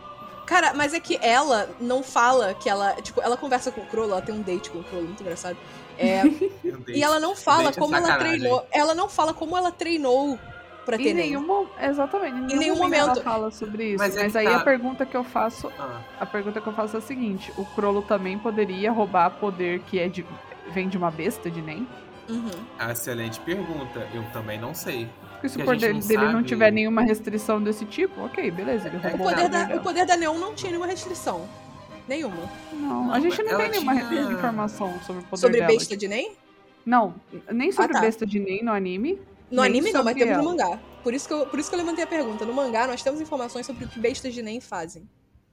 Cara, 0.47 0.73
mas 0.73 0.95
é 0.95 1.01
que 1.01 1.19
ela 1.21 1.69
não 1.79 2.03
fala 2.03 2.55
que 2.55 2.71
ela. 2.71 2.95
Tipo, 3.03 3.21
ela 3.21 3.37
conversa 3.37 3.71
com 3.71 3.83
o 3.83 3.87
Crollo, 3.87 4.13
ela 4.13 4.23
tem 4.23 4.35
um 4.35 4.41
date 4.41 4.71
com 4.71 4.79
o 4.79 4.85
Crollo, 4.85 5.05
muito 5.05 5.23
engraçado. 5.23 5.59
É, 5.99 6.23
e 6.89 7.03
ela 7.03 7.19
não 7.21 7.37
fala 7.37 7.69
é 7.69 7.73
como 7.73 7.95
ela 7.95 8.17
treinou. 8.17 8.67
Ela 8.73 8.95
não 8.95 9.09
fala 9.11 9.35
como 9.35 9.55
ela 9.57 9.71
treinou 9.71 10.39
pra 10.89 10.97
ter 10.97 11.11
Em 11.11 11.15
nenhum, 11.15 11.67
exatamente, 11.83 12.35
em 12.37 12.41
nenhum, 12.47 12.59
nenhum 12.61 12.77
momento, 12.77 13.03
ela 13.11 13.17
fala 13.17 13.51
sobre 13.51 13.91
isso. 13.91 13.99
Mas 13.99 14.15
Mas, 14.15 14.25
é 14.25 14.31
que 14.31 14.49
aí 14.49 14.55
tá. 14.55 14.57
a 14.57 14.65
pergunta 14.65 15.05
que 15.05 15.15
eu 15.15 15.23
faço, 15.23 15.71
Ah, 15.79 16.01
a 16.19 16.25
pergunta 16.25 16.63
que 16.63 16.67
eu 16.67 16.73
faço 16.73 16.97
é 16.97 16.99
a 16.99 17.03
seguinte: 17.03 17.53
o 17.59 17.65
Crollo 17.67 18.01
também 18.01 18.39
poderia 18.39 18.91
roubar 18.91 19.29
poder 19.33 19.81
que 19.81 19.99
é 19.99 20.09
de 20.09 20.25
vem 20.71 20.89
de 20.89 20.97
uma 20.97 21.11
besta 21.11 21.51
de 21.51 21.61
Nen? 21.61 21.87
Uhum. 22.29 22.51
a 22.79 22.93
excelente 22.93 23.39
pergunta. 23.41 24.07
Eu 24.15 24.23
também 24.33 24.59
não 24.59 24.75
sei. 24.75 25.09
Porque 25.33 25.49
se 25.51 25.61
o 25.61 25.65
poder 25.65 25.93
não 25.95 26.01
dele 26.01 26.25
não 26.25 26.33
sabe- 26.33 26.45
tiver 26.49 26.71
nenhuma 26.73 27.03
restrição 27.03 27.63
desse 27.63 27.85
tipo, 27.85 28.23
ok, 28.25 28.51
beleza, 28.51 28.89
ele 28.89 28.97
É 28.97 28.99
O 29.01 29.03
roubou 29.11 29.29
poder, 29.29 29.45
o 29.47 29.49
da, 29.49 29.77
o 29.77 29.81
poder 29.81 30.07
da 30.07 30.17
Neon 30.17 30.39
não 30.39 30.55
tinha 30.55 30.71
nenhuma 30.71 30.87
restrição. 30.87 31.47
Nenhuma. 32.09 32.37
Não, 32.73 33.05
Não, 33.07 33.13
a 33.15 33.21
gente 33.21 33.43
não 33.43 33.57
tem 33.59 33.71
nenhuma 33.71 33.95
tinha- 34.01 34.23
informação 34.33 34.93
sobre 35.07 35.23
o 35.23 35.25
poder 35.27 35.41
Sobre 35.41 35.57
dela. 35.61 35.73
besta 35.73 35.97
de 35.97 36.09
NEM? 36.09 36.33
Não, 36.85 37.15
nem 37.53 37.71
sobre 37.73 37.93
tá. 37.93 38.01
besta 38.01 38.27
de 38.27 38.39
Nen 38.41 38.63
no 38.63 38.73
anime. 38.73 39.21
No 39.51 39.63
Nem 39.63 39.71
anime 39.71 39.93
não, 39.93 40.05
mas 40.05 40.15
temos 40.17 40.37
no 40.37 40.45
mangá. 40.45 40.79
Por 41.03 41.15
isso, 41.15 41.27
que 41.27 41.33
eu, 41.33 41.47
por 41.47 41.59
isso 41.59 41.69
que 41.71 41.75
eu 41.75 41.79
levantei 41.79 42.05
a 42.05 42.07
pergunta. 42.07 42.45
No 42.45 42.53
mangá, 42.53 42.87
nós 42.87 43.03
temos 43.03 43.21
informações 43.21 43.65
sobre 43.65 43.85
o 43.85 43.89
que 43.89 43.99
bestas 43.99 44.35
de 44.35 44.43
NEM 44.43 44.61
fazem. 44.61 45.09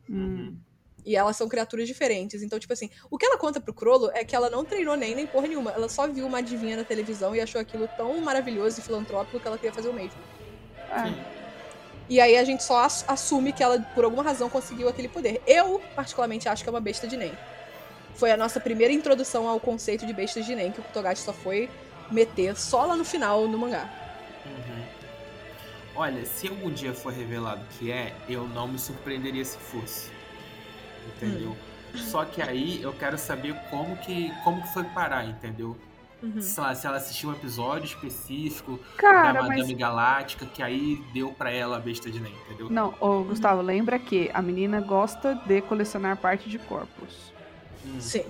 Hum. 0.10 0.58
E 1.06 1.16
elas 1.16 1.38
são 1.38 1.48
criaturas 1.48 1.88
diferentes. 1.88 2.42
Então, 2.42 2.58
tipo 2.60 2.74
assim, 2.74 2.90
o 3.12 3.18
que 3.18 3.26
ela 3.26 3.38
conta 3.38 3.62
pro 3.62 3.74
Crollo 3.74 4.10
é 4.14 4.26
que 4.26 4.36
ela 4.36 4.50
não 4.50 4.66
treinou 4.66 4.96
nem 4.98 5.14
nem 5.16 5.28
porra 5.28 5.48
nenhuma. 5.48 5.72
Ela 5.72 5.88
só 5.88 6.08
viu 6.08 6.26
uma 6.26 6.40
adivinha 6.40 6.76
na 6.76 6.84
televisão 6.84 7.36
e 7.36 7.40
achou 7.40 7.62
aquilo 7.62 7.88
tão 7.96 8.20
maravilhoso 8.22 8.80
e 8.80 8.84
filantrópico 8.84 9.40
que 9.40 9.48
ela 9.48 9.56
queria 9.58 9.72
fazer 9.74 9.88
o 9.90 9.94
mesmo. 9.94 10.20
Sim. 11.06 11.16
E 12.10 12.20
aí 12.20 12.38
a 12.38 12.44
gente 12.44 12.64
só 12.64 12.84
ass- 12.84 13.06
assume 13.08 13.54
que 13.54 13.64
ela, 13.64 13.80
por 13.96 14.04
alguma 14.04 14.24
razão, 14.24 14.50
conseguiu 14.50 14.88
aquele 14.90 15.08
poder. 15.08 15.42
Eu, 15.48 15.82
particularmente, 15.96 16.48
acho 16.50 16.64
que 16.64 16.70
é 16.70 16.72
uma 16.72 16.82
besta 16.82 17.08
de 17.08 17.18
Nen. 17.18 17.32
Foi 18.16 18.32
a 18.32 18.38
nossa 18.38 18.60
primeira 18.60 18.94
introdução 18.94 19.48
ao 19.48 19.60
conceito 19.60 20.06
de 20.06 20.14
bestas 20.14 20.46
de 20.46 20.56
Nen, 20.56 20.72
que 20.72 20.80
o 20.80 20.84
Kutogashi 20.84 21.22
só 21.22 21.34
foi 21.34 21.70
meter 22.12 22.56
só 22.56 22.86
lá 22.86 22.96
no 22.96 23.06
final, 23.06 23.48
no 23.48 23.58
mangá. 23.58 23.90
Uhum. 24.46 24.84
Olha, 25.96 26.26
se 26.26 26.48
algum 26.48 26.72
dia 26.72 26.94
for 26.94 27.14
revelado 27.14 27.62
que 27.78 27.92
é, 27.92 28.14
eu 28.28 28.48
não 28.48 28.68
me 28.68 28.78
surpreenderia 28.78 29.46
se 29.46 29.58
fosse. 29.58 30.12
Entendeu? 31.08 31.52
Hum. 31.52 31.98
Só 31.98 32.26
que 32.26 32.42
aí 32.42 32.82
eu 32.82 32.92
quero 32.94 33.18
saber 33.18 33.56
como 33.70 33.96
que, 33.98 34.32
como 34.44 34.62
que 34.62 34.74
foi 34.74 34.84
parar, 34.84 35.26
entendeu? 35.26 35.78
Uhum. 36.22 36.42
Sei 36.42 36.64
lá, 36.64 36.74
se 36.74 36.88
ela 36.88 36.98
assistiu 36.98 37.30
um 37.30 37.34
episódio 37.34 37.86
específico 37.86 38.80
Cara, 38.98 39.32
da 39.34 39.42
mas 39.44 39.50
Madame 39.50 39.76
Galáctica, 39.76 40.46
que 40.46 40.62
aí 40.64 41.02
deu 41.14 41.32
pra 41.32 41.52
ela 41.52 41.78
a 41.78 41.80
besta 41.80 42.10
de 42.10 42.20
Nen, 42.20 42.34
entendeu? 42.46 42.70
Não, 42.70 42.94
ô, 43.00 43.24
Gustavo, 43.24 43.62
lembra 43.62 44.00
que 44.00 44.30
a 44.34 44.42
menina 44.42 44.82
gosta 44.82 45.36
de 45.46 45.62
colecionar 45.62 46.18
parte 46.18 46.50
de 46.50 46.58
corpos. 46.58 47.32
Hum, 47.86 48.02
Sim. 48.02 48.26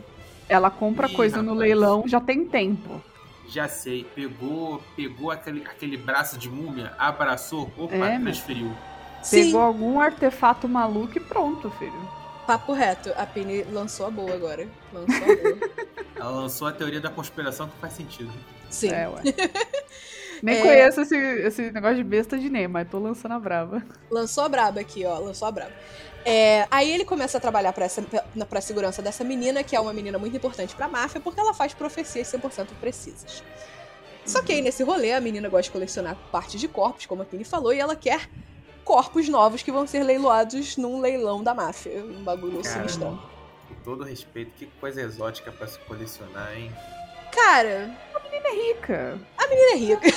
Ela 0.47 0.69
compra 0.69 1.07
Ih, 1.07 1.15
coisa 1.15 1.37
no 1.37 1.53
rapaz. 1.53 1.59
leilão 1.59 2.03
já 2.05 2.19
tem 2.19 2.45
tempo. 2.45 3.01
Já 3.47 3.67
sei, 3.67 4.03
pegou, 4.15 4.81
pegou 4.95 5.31
aquele, 5.31 5.63
aquele 5.65 5.97
braço 5.97 6.37
de 6.37 6.49
múmia, 6.49 6.93
abraçou, 6.97 7.71
opa, 7.77 7.93
É, 7.95 8.19
transferiu. 8.19 8.71
Sim, 9.23 9.45
Pegou 9.45 9.61
algum 9.61 9.99
artefato 9.99 10.67
maluco 10.67 11.17
e 11.17 11.21
pronto, 11.21 11.69
filho. 11.71 12.09
papo 12.45 12.73
reto. 12.73 13.11
A 13.17 13.25
Penny 13.25 13.63
lançou 13.63 14.05
a 14.05 14.09
boa 14.11 14.33
agora. 14.33 14.67
Lançou 14.93 15.15
a 15.23 15.35
boa. 15.35 15.59
Ela 16.15 16.29
lançou 16.31 16.67
a 16.67 16.71
teoria 16.71 17.01
da 17.01 17.09
conspiração 17.09 17.67
que 17.67 17.77
faz 17.79 17.93
sentido. 17.93 18.31
Sim. 18.69 18.89
É, 18.91 19.07
ué. 19.09 19.21
Nem 20.43 20.57
É. 20.57 20.61
conheço 20.61 21.01
esse, 21.01 21.15
esse 21.15 21.71
negócio 21.71 21.97
de 21.97 22.03
besta 22.03 22.37
de 22.37 22.49
Ney, 22.49 22.67
mas 22.67 22.87
tô 22.89 22.99
lançando 22.99 23.31
a 23.33 23.39
brava. 23.39 23.81
Lançou 24.11 24.43
a 24.43 24.49
braba 24.49 24.79
aqui, 24.81 25.05
ó. 25.05 25.17
Lançou 25.19 25.47
a 25.47 25.51
braba. 25.51 25.71
É, 26.25 26.67
aí 26.71 26.91
ele 26.91 27.05
começa 27.05 27.37
a 27.37 27.41
trabalhar 27.41 27.71
pra, 27.71 27.85
essa, 27.85 28.01
pra, 28.01 28.59
segurança 28.59 28.99
dessa 28.99 29.23
menina, 29.23 29.63
que 29.63 29.75
é 29.75 29.79
uma 29.79 29.93
menina 29.93 30.17
muito 30.17 30.35
importante 30.35 30.75
pra 30.75 30.87
máfia, 30.87 31.21
porque 31.21 31.39
ela 31.39 31.53
faz 31.53 31.75
profecias 31.75 32.27
100% 32.27 32.69
precisas. 32.81 33.43
Só 34.25 34.41
que 34.41 34.51
aí 34.51 34.59
nesse 34.59 34.83
rolê, 34.83 35.13
a 35.13 35.21
menina 35.21 35.47
gosta 35.47 35.63
de 35.63 35.71
colecionar 35.71 36.17
partes 36.31 36.59
de 36.59 36.67
corpos, 36.67 37.05
como 37.05 37.21
a 37.21 37.25
Pini 37.25 37.43
falou, 37.43 37.71
e 37.71 37.79
ela 37.79 37.95
quer 37.95 38.27
corpos 38.83 39.29
novos 39.29 39.61
que 39.61 39.71
vão 39.71 39.85
ser 39.85 40.01
leiloados 40.01 40.77
num 40.77 40.99
leilão 40.99 41.43
da 41.43 41.53
máfia. 41.53 42.03
Um 42.03 42.23
bagulho 42.23 42.63
Caramba. 42.63 42.87
sinistrão. 42.87 43.21
Com 43.67 43.75
todo 43.83 44.03
respeito, 44.03 44.51
que 44.55 44.65
coisa 44.79 45.01
exótica 45.01 45.51
pra 45.51 45.67
se 45.67 45.77
colecionar, 45.79 46.57
hein? 46.57 46.71
Cara, 47.35 47.95
Rica. 48.55 49.19
menina 49.49 49.73
é 49.73 49.75
rica. 49.75 50.07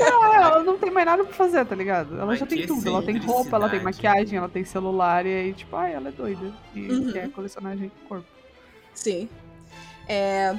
Ah, 0.00 0.36
ela 0.42 0.62
não 0.64 0.76
tem 0.78 0.90
mais 0.90 1.06
nada 1.06 1.22
pra 1.24 1.32
fazer, 1.32 1.64
tá 1.64 1.74
ligado? 1.74 2.14
Ela 2.16 2.26
Mas 2.26 2.40
já 2.40 2.46
tem 2.46 2.58
que 2.62 2.66
tudo. 2.66 2.86
Ela 2.88 3.02
tem 3.02 3.16
roupa, 3.18 3.56
ela 3.56 3.68
tem 3.68 3.78
excentricidade. 3.78 3.84
maquiagem, 4.14 4.38
ela 4.38 4.48
tem 4.48 4.64
celular, 4.64 5.24
e 5.26 5.28
aí, 5.34 5.52
tipo, 5.54 5.76
ai, 5.76 5.94
ela 5.94 6.08
é 6.08 6.12
doida. 6.12 6.52
E 6.74 6.88
Uhum. 6.90 7.12
quer 7.12 7.30
colecionar 7.30 7.76
gente 7.76 7.92
com 8.02 8.08
corpo. 8.08 8.26
Sim. 8.94 9.28
É, 10.08 10.56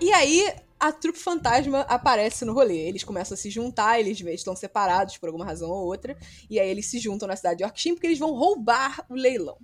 E 0.00 0.12
aí, 0.12 0.50
a 0.80 0.92
trupe 0.92 1.18
fantasma 1.18 1.80
aparece 1.82 2.44
no 2.44 2.52
rolê. 2.52 2.88
Eles 2.88 3.04
começam 3.04 3.34
a 3.34 3.38
se 3.38 3.50
juntar, 3.50 3.98
eles 4.00 4.20
estão 4.20 4.54
separados 4.56 5.18
por 5.18 5.26
alguma 5.26 5.44
razão 5.44 5.68
ou 5.70 5.84
outra. 5.86 6.16
E 6.48 6.58
aí 6.58 6.68
eles 6.68 6.86
se 6.86 6.98
juntam 6.98 7.26
na 7.28 7.36
cidade 7.36 7.58
de 7.58 7.64
Yorkshire 7.64 7.94
porque 7.96 8.06
eles 8.06 8.18
vão 8.18 8.32
roubar 8.32 9.04
o 9.08 9.14
leilão. 9.14 9.58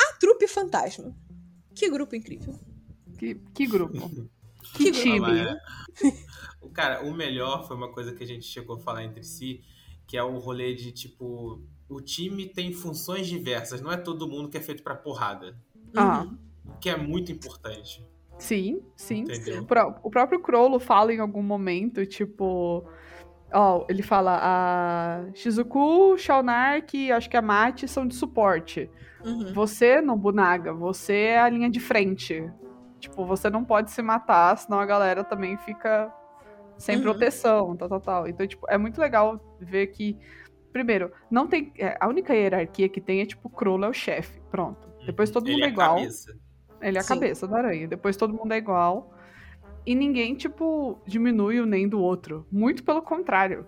A 0.00 0.14
trupe 0.18 0.46
fantasma. 0.48 1.14
Que 1.74 1.88
grupo 1.88 2.14
incrível. 2.16 2.54
Que, 3.18 3.36
que 3.54 3.66
grupo. 3.66 3.96
Que 4.74 4.90
grupo. 4.90 5.00
time. 5.02 5.56
O 6.60 6.68
cara, 6.70 7.02
o 7.04 7.12
melhor 7.12 7.66
foi 7.66 7.76
uma 7.76 7.92
coisa 7.92 8.12
que 8.14 8.22
a 8.22 8.26
gente 8.26 8.44
chegou 8.44 8.76
a 8.76 8.80
falar 8.80 9.04
entre 9.04 9.22
si, 9.22 9.60
que 10.06 10.16
é 10.16 10.22
o 10.22 10.38
rolê 10.38 10.74
de 10.74 10.92
tipo, 10.92 11.62
o 11.88 12.00
time 12.00 12.46
tem 12.46 12.72
funções 12.72 13.26
diversas, 13.26 13.80
não 13.80 13.90
é 13.92 13.96
todo 13.96 14.28
mundo 14.28 14.48
que 14.48 14.56
é 14.58 14.60
feito 14.60 14.82
pra 14.82 14.94
porrada, 14.94 15.56
Ah, 15.96 16.22
Uhum. 16.22 16.38
que 16.80 16.88
é 16.88 16.96
muito 16.96 17.32
importante, 17.32 18.04
sim, 18.38 18.80
sim. 18.96 19.20
entendeu? 19.22 19.62
O 19.62 19.66
pró- 19.66 19.98
O 20.04 20.10
próprio 20.10 20.40
Crollo 20.40 20.78
fala 20.78 21.12
em 21.12 21.18
algum 21.18 21.42
momento, 21.42 22.04
tipo. 22.06 22.84
Ó, 23.52 23.84
ele 23.88 24.02
fala: 24.02 24.38
a 24.40 25.24
Shizuku, 25.34 26.16
Shaunark 26.16 26.96
e 26.96 27.10
acho 27.10 27.28
que 27.28 27.36
a 27.36 27.42
Mate 27.42 27.88
são 27.88 28.06
de 28.06 28.14
suporte. 28.14 28.88
Uhum. 29.24 29.52
Você, 29.52 30.00
Nobunaga, 30.00 30.72
você 30.72 31.12
é 31.14 31.40
a 31.40 31.48
linha 31.48 31.68
de 31.68 31.80
frente. 31.80 32.48
Tipo, 33.00 33.24
você 33.24 33.48
não 33.50 33.64
pode 33.64 33.90
se 33.90 34.02
matar, 34.02 34.56
senão 34.58 34.78
a 34.78 34.86
galera 34.86 35.24
também 35.24 35.56
fica 35.58 36.12
sem 36.78 36.96
Uhum. 36.96 37.02
proteção, 37.02 37.76
tal, 37.76 37.88
tal, 37.88 38.00
tal. 38.00 38.28
Então, 38.28 38.46
tipo, 38.46 38.66
é 38.68 38.78
muito 38.78 39.00
legal 39.00 39.40
ver 39.58 39.88
que. 39.88 40.16
Primeiro, 40.72 41.10
não 41.30 41.46
tem. 41.48 41.72
é, 41.78 41.96
a 42.00 42.06
única 42.06 42.32
hierarquia 42.34 42.88
que 42.88 43.00
tem 43.00 43.20
é, 43.22 43.26
tipo, 43.26 43.48
o 43.48 43.50
Crollo 43.50 43.84
é 43.84 43.88
o 43.88 43.92
chefe. 43.92 44.40
Pronto. 44.50 44.88
Depois 45.04 45.30
todo 45.30 45.46
Ele 45.48 45.54
mundo 45.54 45.64
é 45.64 45.66
é 45.66 45.70
igual. 45.70 45.96
cabeça. 45.96 46.38
Ele 46.80 46.96
é 46.96 47.00
a 47.00 47.02
Sim. 47.02 47.14
cabeça 47.14 47.48
da 47.48 47.56
aranha. 47.58 47.88
Depois 47.88 48.16
todo 48.16 48.32
mundo 48.34 48.52
é 48.52 48.56
igual. 48.58 49.12
E 49.84 49.94
ninguém, 49.94 50.34
tipo, 50.34 51.00
diminui 51.06 51.58
o 51.60 51.66
nem 51.66 51.88
do 51.88 52.00
outro. 52.00 52.46
Muito 52.52 52.84
pelo 52.84 53.02
contrário. 53.02 53.66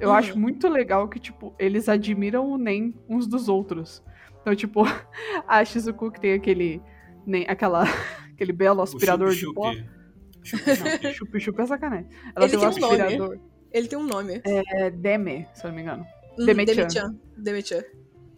Eu 0.00 0.08
Uhum. 0.10 0.14
acho 0.14 0.38
muito 0.38 0.68
legal 0.68 1.08
que, 1.08 1.18
tipo, 1.18 1.52
eles 1.58 1.88
admiram 1.88 2.48
o 2.48 2.56
nem 2.56 2.94
uns 3.08 3.26
dos 3.26 3.48
outros. 3.48 4.02
Então, 4.40 4.54
tipo, 4.54 4.82
a 5.46 5.64
Shizuku 5.64 6.10
que 6.12 6.20
tem 6.20 6.32
aquele. 6.32 6.80
Nem, 7.26 7.44
aquela, 7.48 7.84
aquele 8.38 8.52
belo 8.52 8.80
aspirador 8.80 9.32
de 9.32 9.52
pó. 9.52 9.74
chup-chup. 11.12 11.60
É 11.60 11.66
sacanagem. 11.66 12.08
Ela 12.34 12.46
Ele 12.46 12.56
tem 12.56 12.68
um 12.68 12.70
tem 12.70 12.84
um 12.84 12.88
nome. 12.88 13.02
aspirador. 13.02 13.38
Ele 13.72 13.88
tem 13.88 13.98
um 13.98 14.06
nome. 14.06 14.40
É 14.44 14.90
Deme, 14.90 15.46
se 15.52 15.64
eu 15.64 15.68
não 15.68 15.76
me 15.76 15.82
engano. 15.82 16.06
Uhum, 16.38 16.46
Demetian. 16.46 17.16
Demetian. 17.36 17.82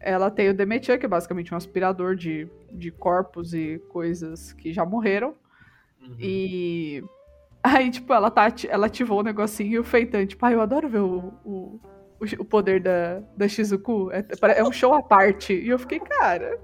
Ela 0.00 0.30
tem 0.30 0.48
o 0.48 0.54
Demetian, 0.54 0.96
que 0.96 1.04
é 1.04 1.08
basicamente 1.08 1.52
um 1.52 1.56
aspirador 1.56 2.16
de, 2.16 2.48
de 2.72 2.90
corpos 2.90 3.52
e 3.52 3.78
coisas 3.90 4.54
que 4.54 4.72
já 4.72 4.84
morreram. 4.86 5.34
Uhum. 6.00 6.16
E 6.18 7.04
aí, 7.62 7.90
tipo, 7.90 8.12
ela, 8.14 8.30
tá, 8.30 8.52
ela 8.68 8.86
ativou 8.86 9.20
o 9.20 9.22
negocinho 9.22 9.74
e 9.74 9.78
o 9.78 9.84
Feitan, 9.84 10.24
tipo, 10.24 10.44
ah, 10.46 10.52
eu 10.52 10.62
adoro 10.62 10.88
ver 10.88 11.00
o, 11.00 11.32
o, 11.44 11.80
o, 12.18 12.24
o 12.38 12.44
poder 12.46 12.80
da, 12.80 13.20
da 13.36 13.46
Shizuku. 13.46 14.10
É, 14.10 14.24
é 14.56 14.64
um 14.64 14.72
show 14.72 14.94
à 14.94 15.02
parte. 15.02 15.52
E 15.52 15.68
eu 15.68 15.78
fiquei, 15.78 16.00
cara, 16.00 16.58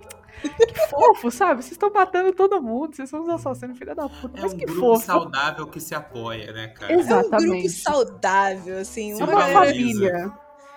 que 0.48 0.88
fofo, 0.90 1.30
sabe? 1.30 1.62
Vocês 1.62 1.72
estão 1.72 1.90
matando 1.92 2.32
todo 2.32 2.60
mundo, 2.62 2.94
vocês 2.94 3.08
são 3.08 3.22
os 3.22 3.28
assassinos, 3.28 3.78
filha 3.78 3.94
da 3.94 4.08
puta. 4.08 4.38
É 4.38 4.42
Mas 4.42 4.52
um 4.52 4.56
que 4.58 4.64
grupo 4.66 4.80
fofo. 4.80 5.06
saudável 5.06 5.66
que 5.66 5.80
se 5.80 5.94
apoia, 5.94 6.52
né, 6.52 6.68
cara? 6.68 6.92
É 6.92 6.96
um 6.96 7.04
grupo 7.06 7.20
Exatamente. 7.26 7.68
saudável, 7.70 8.78
assim. 8.78 9.14
Se 9.16 9.22
É 9.22 9.24
Uma 9.24 9.32
valoriza. 9.46 9.60
família. 9.72 10.32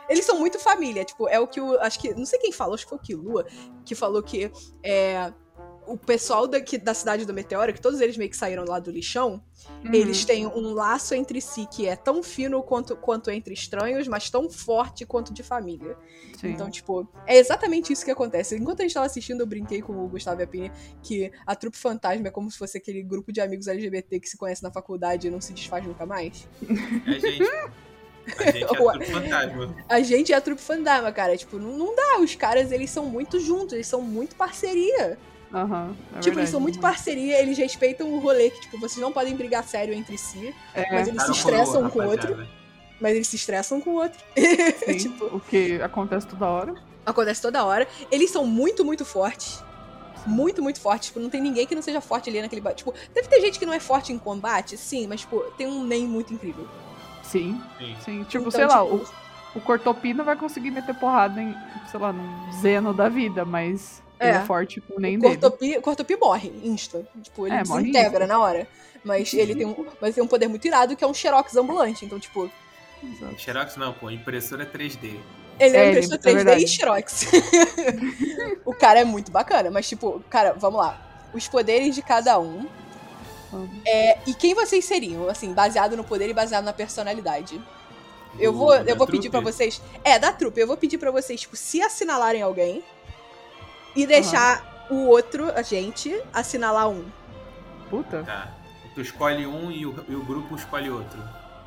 Eles 0.10 0.26
são 0.26 0.40
muito 0.40 0.60
família, 0.60 1.06
tipo, 1.06 1.28
é 1.28 1.40
o 1.40 1.46
que 1.48 1.62
o. 1.62 1.80
Acho 1.82 2.00
que. 2.00 2.14
Não 2.16 2.26
sei 2.26 2.40
quem 2.40 2.52
falou, 2.52 2.74
acho 2.74 2.84
que 2.84 2.90
foi 2.90 2.98
o 2.98 3.02
Kilua, 3.02 3.46
que 3.86 3.94
falou 3.94 4.24
que 4.24 4.52
é, 4.84 5.32
o 5.92 5.98
pessoal 5.98 6.48
daqui, 6.48 6.78
da 6.78 6.94
cidade 6.94 7.26
do 7.26 7.34
Meteoro, 7.34 7.74
que 7.74 7.82
todos 7.82 8.00
eles 8.02 8.16
meio 8.18 8.30
que 8.30 8.38
saíram 8.38 8.64
lá 8.66 8.80
do 8.80 8.92
lixão, 8.92 9.42
Uhum. 9.84 9.94
eles 9.94 10.24
têm 10.26 10.48
um 10.48 10.74
laço 10.74 11.14
entre 11.14 11.40
si 11.42 11.68
que 11.70 11.86
é 11.88 11.96
tão 11.96 12.24
fino 12.24 12.64
quanto, 12.64 12.96
quanto 12.96 13.30
entre 13.30 13.54
estranhos, 13.54 14.08
mas 14.08 14.30
tão 14.30 14.50
forte 14.50 15.06
quanto 15.06 15.34
de 15.34 15.44
família. 15.44 15.98
Sim. 16.40 16.50
Então, 16.52 16.70
tipo, 16.72 17.08
é 17.28 17.38
exatamente 17.38 17.92
isso 17.92 18.04
que 18.06 18.10
acontece. 18.12 18.56
Enquanto 18.56 18.80
a 18.80 18.84
gente 18.84 18.94
tava 18.94 19.06
assistindo, 19.06 19.42
eu 19.42 19.46
brinquei 19.46 19.82
com 19.82 19.94
o 19.94 20.08
Gustavo 20.08 20.40
e 20.42 20.44
a 20.44 20.48
Pinha 20.48 20.72
que 21.04 21.30
a 21.46 21.56
trupe 21.56 21.78
fantasma 21.78 22.28
é 22.30 22.32
como 22.32 22.50
se 22.50 22.58
fosse 22.58 22.78
aquele 22.78 23.04
grupo 23.04 23.32
de 23.34 23.42
amigos 23.42 23.68
LGBT 23.68 24.20
que 24.20 24.30
se 24.30 24.38
conhece 24.38 24.64
na 24.64 24.72
faculdade 24.72 25.28
e 25.28 25.30
não 25.32 25.42
se 25.42 25.52
desfaz 25.54 25.86
nunca 25.86 26.06
mais. 26.06 26.48
É, 27.06 27.20
gente. 27.20 27.44
A 28.38 28.52
gente 28.52 28.64
é 28.64 28.80
Ué. 28.82 28.94
tudo 28.94 29.06
fantasma. 29.06 29.76
A 29.90 30.02
gente 30.02 30.32
é 30.34 30.36
a 30.36 30.42
trupe 30.42 30.62
fantasma, 30.62 31.12
cara. 31.12 31.36
Tipo, 31.36 31.58
não, 31.60 31.78
não 31.78 31.96
dá. 31.96 32.20
Os 32.22 32.34
caras, 32.36 32.72
eles 32.72 32.90
são 32.90 33.06
muito 33.06 33.40
juntos, 33.40 33.74
eles 33.74 33.88
são 33.88 34.02
muito 34.02 34.36
parceria. 34.36 35.18
Aham. 35.54 35.96
é 36.16 36.20
tipo, 36.20 36.38
eles 36.40 36.50
são 36.50 36.60
verdade. 36.60 36.62
muito 36.62 36.80
parceria, 36.80 37.42
eles 37.42 37.58
respeitam 37.58 38.12
o 38.14 38.20
rolê 38.20 38.50
que, 38.52 38.62
tipo, 38.62 38.78
vocês 38.80 39.02
não 39.02 39.12
podem 39.12 39.36
brigar 39.36 39.64
sério 39.64 39.94
entre 39.94 40.18
si, 40.18 40.54
É, 40.76 40.86
mas 40.94 41.08
eles 41.08 41.22
se 41.24 41.42
coroa, 41.44 41.62
estressam 41.64 41.90
com 41.90 42.00
o 42.00 42.06
outro. 42.06 42.48
Mas 43.02 43.16
eles 43.16 43.28
se 43.28 43.36
estressam 43.38 43.82
com 43.82 43.92
o 43.92 43.96
outro. 43.96 44.20
sim, 44.86 44.98
tipo, 44.98 45.26
o 45.26 45.40
que 45.40 45.82
acontece 45.82 46.28
toda 46.28 46.46
hora. 46.46 46.76
acontece 47.06 47.42
toda 47.42 47.64
hora. 47.64 47.88
Eles 48.12 48.30
são 48.30 48.46
muito, 48.46 48.84
muito 48.86 49.06
fortes. 49.06 49.64
Muito, 50.26 50.62
muito 50.62 50.82
fortes. 50.82 51.08
Tipo, 51.08 51.20
não 51.22 51.30
tem 51.30 51.40
ninguém 51.42 51.66
que 51.66 51.74
não 51.74 51.82
seja 51.82 52.02
forte 52.02 52.30
ali 52.30 52.42
naquele. 52.42 52.62
Tipo, 52.74 52.94
deve 53.16 53.28
ter 53.30 53.40
gente 53.42 53.58
que 53.58 53.66
não 53.66 53.74
é 53.74 53.80
forte 53.80 54.12
em 54.12 54.18
combate, 54.18 54.78
sim, 54.78 55.08
mas, 55.08 55.22
tipo, 55.22 55.40
tem 55.58 55.66
um 55.66 55.84
nem 55.84 56.06
muito 56.06 56.34
incrível. 56.34 56.68
Sim, 57.24 57.62
Sim. 57.78 57.96
sim. 58.04 58.24
Tipo, 58.26 58.50
Então, 58.50 58.52
sei 58.52 58.66
lá, 58.68 58.84
tipo, 58.84 58.96
o, 59.56 59.60
o 59.60 59.62
Cortopi 59.62 60.14
não 60.14 60.26
vai 60.26 60.36
conseguir 60.36 60.72
meter 60.72 60.94
porrada 60.96 61.42
em, 61.42 61.56
sei 61.90 62.00
lá, 62.00 62.12
num 62.12 62.52
Zeno 62.62 62.94
da 62.94 63.08
vida, 63.08 63.46
mas 63.46 64.02
ele 64.20 64.32
É. 64.32 64.36
é 64.36 64.40
forte 64.42 64.82
com 64.82 65.00
nem 65.00 65.18
o 65.18 65.20
dele. 65.22 65.38
Cortopi, 65.38 65.78
o 65.78 65.82
Cortopi 65.82 66.16
morre, 66.18 66.52
insta. 66.64 67.06
Tipo, 67.24 67.48
ele 67.48 67.56
É, 67.56 67.64
desintegra 67.64 68.28
na 68.28 68.40
hora. 68.40 68.68
Mas 69.04 69.34
ele 69.34 69.56
tem 69.56 69.66
um, 69.66 69.86
mas 70.02 70.14
tem 70.16 70.24
um 70.24 70.28
poder 70.28 70.48
muito 70.50 70.66
irado 70.68 70.96
que 70.96 71.04
é 71.04 71.08
um 71.08 71.14
Xerox 71.14 71.56
ambulante. 71.56 72.04
Então, 72.06 72.20
tipo, 72.20 72.50
Exato. 73.02 73.40
Xerox 73.40 73.78
não, 73.78 73.94
pô. 73.94 74.10
Impressora 74.10 74.66
3D. 74.66 75.18
ele 75.60 75.76
é, 75.78 75.80
É, 75.80 75.84
um 75.86 75.90
ele- 75.90 75.90
impressor 75.92 76.16
é 76.16 76.18
3D 76.18 76.36
verdade. 76.36 76.64
e 76.64 76.68
Xerox. 76.68 77.26
o 78.66 78.74
cara 78.74 79.00
é 79.00 79.06
muito 79.06 79.32
bacana, 79.32 79.72
mas, 79.72 79.88
tipo, 79.88 80.22
cara, 80.30 80.54
vamos 80.54 80.80
lá. 80.82 81.00
Os 81.34 81.48
poderes 81.48 81.96
de 81.96 82.02
cada 82.02 82.38
um. 82.40 82.66
É, 83.86 84.20
e 84.28 84.34
quem 84.34 84.54
vocês 84.54 84.86
seriam, 84.86 85.28
assim, 85.28 85.54
baseado 85.54 85.98
no 85.98 86.04
poder 86.04 86.30
e 86.30 86.34
baseado 86.34 86.66
na 86.66 86.74
personalidade? 86.74 87.60
Eu 88.38 88.54
vou, 88.54 88.76
eu 88.76 88.84
da 88.84 88.94
vou 88.96 89.08
pedir 89.08 89.30
pra 89.30 89.40
trupe. 89.42 89.54
vocês. 89.54 89.82
É, 90.04 90.20
da 90.20 90.32
trupe. 90.32 90.60
Eu 90.62 90.68
vou 90.68 90.78
pedir 90.78 90.98
pra 91.00 91.10
vocês, 91.10 91.42
tipo, 91.42 91.56
se 91.56 91.82
assinalarem 91.82 92.42
alguém 92.44 92.84
e 93.96 94.06
deixar 94.06 94.88
o 94.90 95.06
outro, 95.08 95.52
a 95.56 95.62
gente, 95.62 96.20
assinalar 96.34 96.90
um. 96.90 97.06
Puta. 97.90 98.24
Tá. 98.24 98.48
Tu 98.96 99.02
escolhe 99.02 99.46
um 99.46 99.72
e 99.72 99.86
o, 99.86 99.96
e 100.08 100.16
o 100.16 100.24
grupo 100.24 100.56
escolhe 100.56 100.90
outro. 100.90 101.20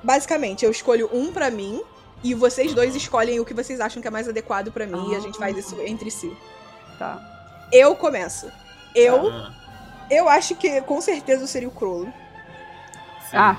Basicamente, 0.02 0.64
eu 0.64 0.70
escolho 0.70 1.08
um 1.12 1.32
pra 1.32 1.50
mim 1.50 1.82
e 2.22 2.34
vocês 2.34 2.74
dois 2.74 2.94
escolhem 2.94 3.40
o 3.40 3.44
que 3.44 3.54
vocês 3.54 3.80
acham 3.80 4.02
que 4.02 4.08
é 4.08 4.10
mais 4.10 4.28
adequado 4.28 4.70
pra 4.72 4.86
mim 4.86 5.12
e 5.12 5.16
a 5.16 5.20
gente 5.20 5.38
faz 5.38 5.56
isso 5.56 5.80
entre 5.82 6.10
si. 6.10 6.36
Tá. 6.98 7.20
Eu 7.72 7.94
começo. 7.96 8.50
Eu, 8.94 9.28
Ah, 9.30 9.52
eu 10.10 10.28
acho 10.28 10.54
que 10.56 10.80
com 10.82 11.00
certeza 11.00 11.44
eu 11.44 11.46
seria 11.48 11.68
o 11.68 11.72
Crollo. 11.72 12.12
sim. 13.30 13.36
Ah, 13.36 13.56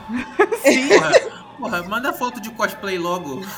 Porra, 0.89 1.11
porra, 1.64 1.84
manda 1.84 2.14
foto 2.14 2.39
de 2.39 2.49
cosplay 2.51 2.97
logo. 2.97 3.41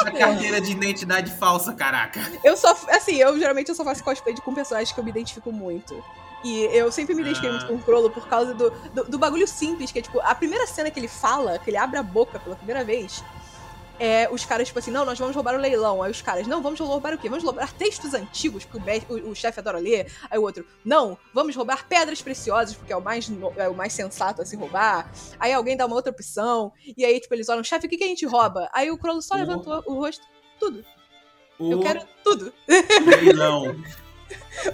A 0.00 0.10
carteira 0.10 0.60
de 0.60 0.72
identidade 0.72 1.30
falsa, 1.32 1.72
caraca. 1.72 2.20
Eu 2.44 2.56
só, 2.56 2.76
assim, 2.90 3.16
eu 3.16 3.38
geralmente 3.38 3.68
eu 3.68 3.74
só 3.74 3.84
faço 3.84 4.02
cosplay 4.02 4.34
de- 4.34 4.42
com 4.42 4.52
personagens 4.54 4.92
que 4.92 4.98
eu 4.98 5.04
me 5.04 5.10
identifico 5.10 5.52
muito. 5.52 6.02
E 6.44 6.64
eu 6.76 6.92
sempre 6.92 7.14
me 7.14 7.22
identifiquei 7.22 7.50
Ah. 7.50 7.52
muito 7.54 7.66
com 7.66 7.74
o 7.74 7.78
Crollo 7.82 8.10
por 8.10 8.26
causa 8.28 8.52
do, 8.54 8.70
do, 8.92 9.04
do 9.04 9.18
bagulho 9.18 9.46
simples, 9.48 9.90
que 9.90 9.98
é 9.98 10.02
tipo, 10.02 10.20
a 10.20 10.34
primeira 10.34 10.66
cena 10.66 10.90
que 10.90 10.98
ele 11.00 11.08
fala, 11.08 11.58
que 11.58 11.70
ele 11.70 11.76
abre 11.76 11.98
a 11.98 12.02
boca 12.02 12.38
pela 12.38 12.54
primeira 12.56 12.84
vez, 12.84 13.22
é 13.98 14.28
os 14.30 14.44
caras, 14.44 14.66
tipo 14.68 14.78
assim, 14.78 14.90
não, 14.90 15.04
nós 15.04 15.18
vamos 15.18 15.34
roubar 15.34 15.54
o 15.54 15.58
leilão. 15.58 16.02
Aí 16.02 16.10
os 16.10 16.20
caras, 16.22 16.46
não, 16.46 16.62
vamos 16.62 16.78
roubar 16.80 17.14
o 17.14 17.18
quê? 17.18 17.28
Vamos 17.28 17.44
roubar 17.44 17.72
textos 17.72 18.12
antigos, 18.14 18.64
porque 18.64 18.78
o, 19.10 19.14
o, 19.28 19.30
o 19.30 19.34
chefe 19.34 19.60
adora 19.60 19.78
ler. 19.78 20.12
Aí 20.30 20.38
o 20.38 20.42
outro, 20.42 20.66
não, 20.84 21.16
vamos 21.32 21.56
roubar 21.56 21.86
pedras 21.88 22.20
preciosas, 22.20 22.74
porque 22.76 22.92
é 22.92 22.96
o 22.96 23.00
mais, 23.02 23.30
é 23.56 23.68
o 23.68 23.74
mais 23.74 23.92
sensato 23.92 24.42
a 24.42 24.44
se 24.44 24.56
roubar. 24.56 25.10
Aí 25.38 25.52
alguém 25.52 25.76
dá 25.76 25.86
uma 25.86 25.96
outra 25.96 26.12
opção, 26.12 26.72
e 26.96 27.04
aí, 27.04 27.18
tipo, 27.20 27.34
eles 27.34 27.48
olham, 27.48 27.64
chefe, 27.64 27.86
o 27.86 27.88
que, 27.90 27.96
que 27.96 28.04
a 28.04 28.08
gente 28.08 28.26
rouba? 28.26 28.68
Aí 28.72 28.90
o 28.90 28.98
Crollo 28.98 29.22
só 29.22 29.34
O- 29.34 29.38
levantou 29.38 29.82
o 29.86 29.94
rosto, 29.94 30.24
tudo. 30.60 30.84
O 31.58 31.72
Eu 31.72 31.80
quero 31.80 32.02
tudo. 32.22 32.52
leilão. 33.06 33.76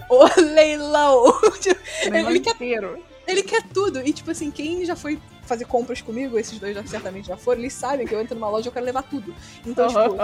O 0.09 0.41
leilão. 0.41 1.25
Tipo, 1.61 1.81
ele 2.17 2.41
quer- 2.41 2.55
inteiro. 2.55 3.05
Ele 3.27 3.43
quer 3.43 3.63
tudo. 3.69 4.01
E, 4.01 4.13
tipo 4.13 4.31
assim, 4.31 4.51
quem 4.51 4.85
já 4.85 4.95
foi 4.97 5.21
fazer 5.43 5.65
compras 5.67 6.01
comigo, 6.01 6.39
esses 6.39 6.59
dois 6.59 6.75
já 6.75 6.85
certamente 6.87 7.29
já 7.29 7.37
foram, 7.37 7.61
eles 7.61 7.73
sabem 7.73 8.07
que 8.07 8.15
eu 8.15 8.21
entro 8.21 8.35
numa 8.35 8.49
loja 8.49 8.67
e 8.67 8.69
eu 8.69 8.73
quero 8.73 8.87
levar 8.87 9.03
tudo. 9.03 9.35
Então, 9.67 9.89
tipo, 9.89 10.17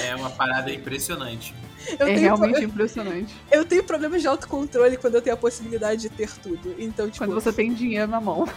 É 0.00 0.14
uma 0.14 0.30
parada 0.30 0.72
impressionante. 0.72 1.54
eu, 1.98 2.06
É 2.06 2.14
tenho, 2.14 2.20
realmente 2.20 2.54
pro- 2.56 2.64
impressionante. 2.64 3.34
eu 3.50 3.64
tenho 3.64 3.82
problemas 3.84 4.20
de 4.22 4.28
autocontrole 4.28 4.96
quando 4.96 5.14
eu 5.14 5.22
tenho 5.22 5.34
a 5.34 5.38
possibilidade 5.38 6.02
de 6.02 6.08
ter 6.08 6.30
tudo. 6.42 6.74
Então, 6.78 7.06
tipo, 7.08 7.24
Quando 7.24 7.34
você 7.34 7.52
tem 7.52 7.72
dinheiro 7.72 8.08
na 8.10 8.20
mão. 8.20 8.48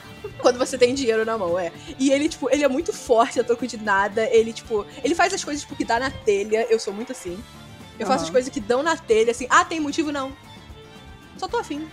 quando 0.41 0.57
você 0.57 0.78
tem 0.78 0.93
dinheiro 0.93 1.24
na 1.26 1.38
mão, 1.38 1.57
é. 1.57 1.72
E 1.99 2.11
ele, 2.11 2.28
tipo, 2.30 2.49
ele 2.51 2.63
é 2.63 2.67
muito 2.67 2.91
forte 2.91 3.39
a 3.39 3.43
troco 3.43 3.65
de 3.67 3.78
nada. 3.78 4.26
Ele, 4.34 4.51
tipo, 4.53 4.86
ele 5.03 5.13
faz 5.15 5.34
as 5.34 5.43
coisas 5.43 5.63
porque 5.65 5.86
dá 5.86 5.99
na 5.99 6.09
telha. 6.11 6.65
Eu 6.70 6.80
sou 6.80 6.93
muito 6.93 7.11
assim. 7.11 7.38
Eu 7.99 8.05
faço 8.07 8.20
Aham. 8.20 8.26
as 8.26 8.30
coisas 8.32 8.53
que 8.53 8.59
dão 8.59 8.82
na 8.82 8.95
telha, 8.97 9.32
assim. 9.32 9.45
Ah, 9.49 9.63
tem 9.65 9.80
motivo? 9.80 10.11
Não. 10.11 10.32
Só 11.38 11.47
tô 11.47 11.57
afim. 11.57 11.88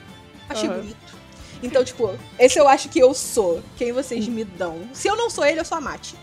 Achei 0.48 0.68
Aham. 0.68 0.78
bonito. 0.80 1.25
Então, 1.62 1.84
tipo, 1.84 2.10
esse 2.38 2.58
eu 2.58 2.68
acho 2.68 2.88
que 2.88 2.98
eu 2.98 3.12
sou. 3.14 3.62
Quem 3.76 3.92
vocês 3.92 4.26
me 4.28 4.44
dão. 4.44 4.88
Se 4.92 5.08
eu 5.08 5.16
não 5.16 5.30
sou 5.30 5.44
ele, 5.44 5.60
eu 5.60 5.64
sou 5.64 5.78
a 5.78 5.80
Mate. 5.80 6.14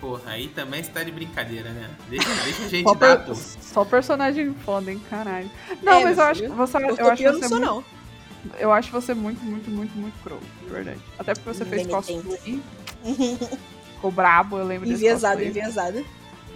Porra, 0.00 0.22
aí 0.32 0.48
também 0.48 0.82
você 0.82 0.90
tá 0.90 1.02
de 1.02 1.10
brincadeira, 1.10 1.68
né? 1.70 1.90
Deixa, 2.08 2.28
deixa 2.44 2.64
a 2.64 2.68
gente 2.68 2.84
Só, 2.88 2.94
dar, 2.94 3.16
per- 3.18 3.26
pô. 3.26 3.34
só 3.34 3.84
personagem 3.84 4.54
foda, 4.64 4.90
hein? 4.90 5.00
Caralho. 5.10 5.50
Não, 5.82 5.92
É, 6.00 6.04
mas 6.04 6.16
eu 6.18 6.24
acho, 6.24 6.42
que 6.42 6.48
você, 6.48 6.76
eu 6.78 6.86
acho 6.88 6.92
Utopia 7.02 7.26
eu 7.28 7.34
você 7.34 7.40
não 7.40 7.48
sou, 7.48 7.58
muito, 7.58 7.66
não. 7.66 7.84
Eu 8.58 8.72
acho 8.72 8.90
você 8.90 9.12
muito, 9.12 9.44
muito, 9.44 9.70
muito, 9.70 9.94
muito 9.98 10.14
crow, 10.22 10.40
de 10.62 10.70
verdade. 10.70 11.00
Até 11.18 11.34
porque 11.34 11.52
você 11.52 11.64
fez 11.66 11.82
Neném. 11.86 11.94
cosplay. 11.94 12.62
Ficou 13.94 14.10
brabo, 14.12 14.56
eu 14.58 14.64
lembro 14.66 14.88
desse 14.88 15.04
Enviesado, 15.04 15.42
enviesado. 15.44 16.06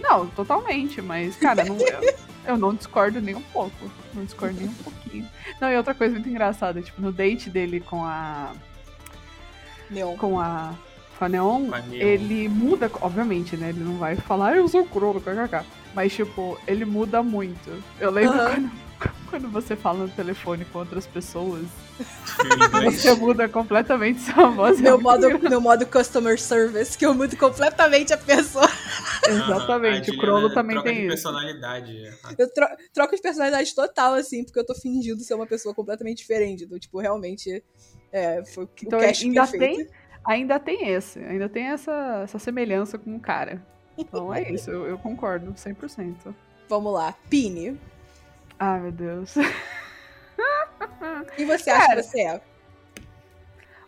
Não, 0.01 0.25
totalmente, 0.27 0.99
mas, 1.01 1.35
cara, 1.35 1.63
não, 1.63 1.77
eu, 1.79 2.15
eu 2.47 2.57
não 2.57 2.73
discordo 2.73 3.19
nem 3.21 3.35
um 3.35 3.41
pouco. 3.41 3.91
Não 4.13 4.23
discordo 4.23 4.55
nem 4.59 4.67
um 4.69 4.73
pouquinho. 4.73 5.27
Não, 5.59 5.69
e 5.71 5.77
outra 5.77 5.93
coisa 5.93 6.13
muito 6.13 6.29
engraçada, 6.29 6.81
tipo, 6.81 7.01
no 7.01 7.11
date 7.11 7.49
dele 7.49 7.79
com 7.79 8.03
a. 8.03 8.51
Neon. 9.89 10.15
com 10.17 10.39
a. 10.39 10.73
Com 11.17 11.25
a 11.25 11.29
Neon, 11.29 11.67
Com 11.69 11.75
a 11.75 11.79
Neon. 11.79 12.01
ele 12.05 12.49
muda, 12.49 12.91
obviamente, 13.01 13.55
né? 13.55 13.69
Ele 13.69 13.83
não 13.83 13.97
vai 13.97 14.15
falar, 14.17 14.49
"Ah, 14.53 14.57
eu 14.57 14.67
sou 14.67 14.85
Crono, 14.85 15.21
kkk. 15.21 15.63
Mas, 15.93 16.13
tipo, 16.13 16.59
ele 16.67 16.83
muda 16.83 17.23
muito. 17.23 17.81
Eu 17.99 18.11
lembro 18.11 18.37
quando, 18.37 18.71
quando 19.29 19.49
você 19.49 19.75
fala 19.75 20.05
no 20.05 20.09
telefone 20.09 20.65
com 20.65 20.79
outras 20.79 21.05
pessoas, 21.07 21.65
você 22.83 23.13
muda 23.15 23.47
completamente 23.49 24.19
sua 24.21 24.47
voz. 24.49 24.79
é 24.79 24.83
Meu 24.83 24.99
muito 24.99 25.03
modo, 25.29 25.49
meu 25.49 25.61
modo 25.61 25.85
customer 25.85 26.39
service, 26.39 26.97
que 26.97 27.05
eu 27.05 27.13
mudo 27.13 27.35
completamente 27.37 28.13
a 28.13 28.17
pessoa. 28.17 28.67
Exatamente, 29.27 30.11
A 30.11 30.13
o 30.13 30.17
Crono 30.17 30.53
também 30.53 30.75
troca 30.75 30.89
tem 30.89 30.99
de 30.99 31.05
isso. 31.07 31.15
personalidade. 31.15 32.13
Eu 32.37 32.51
tro 32.53 32.67
troco 32.93 33.15
as 33.15 33.21
personalidades 33.21 33.73
total, 33.73 34.13
assim, 34.13 34.43
porque 34.43 34.59
eu 34.59 34.65
tô 34.65 34.75
fingindo 34.75 35.19
ser 35.21 35.33
uma 35.33 35.47
pessoa 35.47 35.73
completamente 35.73 36.17
diferente. 36.19 36.63
Então, 36.63 36.77
tipo, 36.79 36.99
realmente, 36.99 37.63
é, 38.11 38.43
foi 38.45 38.67
Então 38.83 38.99
o 38.99 39.01
cast 39.01 39.25
ainda 39.25 39.47
perfeito. 39.47 39.77
tem, 39.77 39.87
ainda 40.25 40.59
tem 40.59 40.89
esse, 40.89 41.19
ainda 41.19 41.49
tem 41.49 41.65
essa, 41.67 42.21
essa 42.23 42.39
semelhança 42.39 42.97
com 42.97 43.15
o 43.15 43.19
cara. 43.19 43.61
Então 43.97 44.33
é 44.33 44.51
isso, 44.51 44.69
eu, 44.69 44.85
eu 44.85 44.97
concordo, 44.97 45.53
100%. 45.53 46.33
Vamos 46.67 46.93
lá. 46.93 47.13
Pini. 47.29 47.79
Ai, 48.59 48.79
meu 48.79 48.91
Deus. 48.91 49.33
Quem 51.35 51.45
você 51.45 51.69
acha 51.69 51.87
Cara. 51.87 52.01
que 52.01 52.07
você 52.09 52.21
é? 52.21 52.41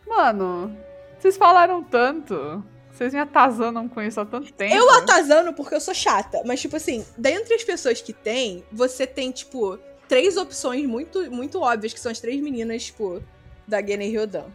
Mano, 0.07 0.77
vocês 1.19 1.37
falaram 1.37 1.83
tanto. 1.83 2.63
Vocês 2.91 3.13
me 3.13 3.19
atazanam 3.19 3.87
com 3.87 4.01
isso 4.01 4.19
há 4.19 4.25
tanto 4.25 4.51
tempo. 4.51 4.73
Eu 4.73 4.89
atazano 4.95 5.53
porque 5.53 5.75
eu 5.75 5.79
sou 5.81 5.93
chata, 5.93 6.41
mas, 6.45 6.59
tipo 6.59 6.75
assim, 6.75 7.05
dentre 7.15 7.53
as 7.53 7.63
pessoas 7.63 8.01
que 8.01 8.11
tem, 8.11 8.63
você 8.71 9.05
tem, 9.05 9.31
tipo, 9.31 9.77
três 10.07 10.35
opções 10.35 10.83
muito, 10.87 11.29
muito 11.31 11.61
óbvias, 11.61 11.93
que 11.93 11.99
são 11.99 12.11
as 12.11 12.19
três 12.19 12.41
meninas, 12.41 12.85
tipo, 12.85 13.21
da 13.67 13.81
Gena 13.85 14.03
e 14.03 14.09
Ryodan. 14.09 14.45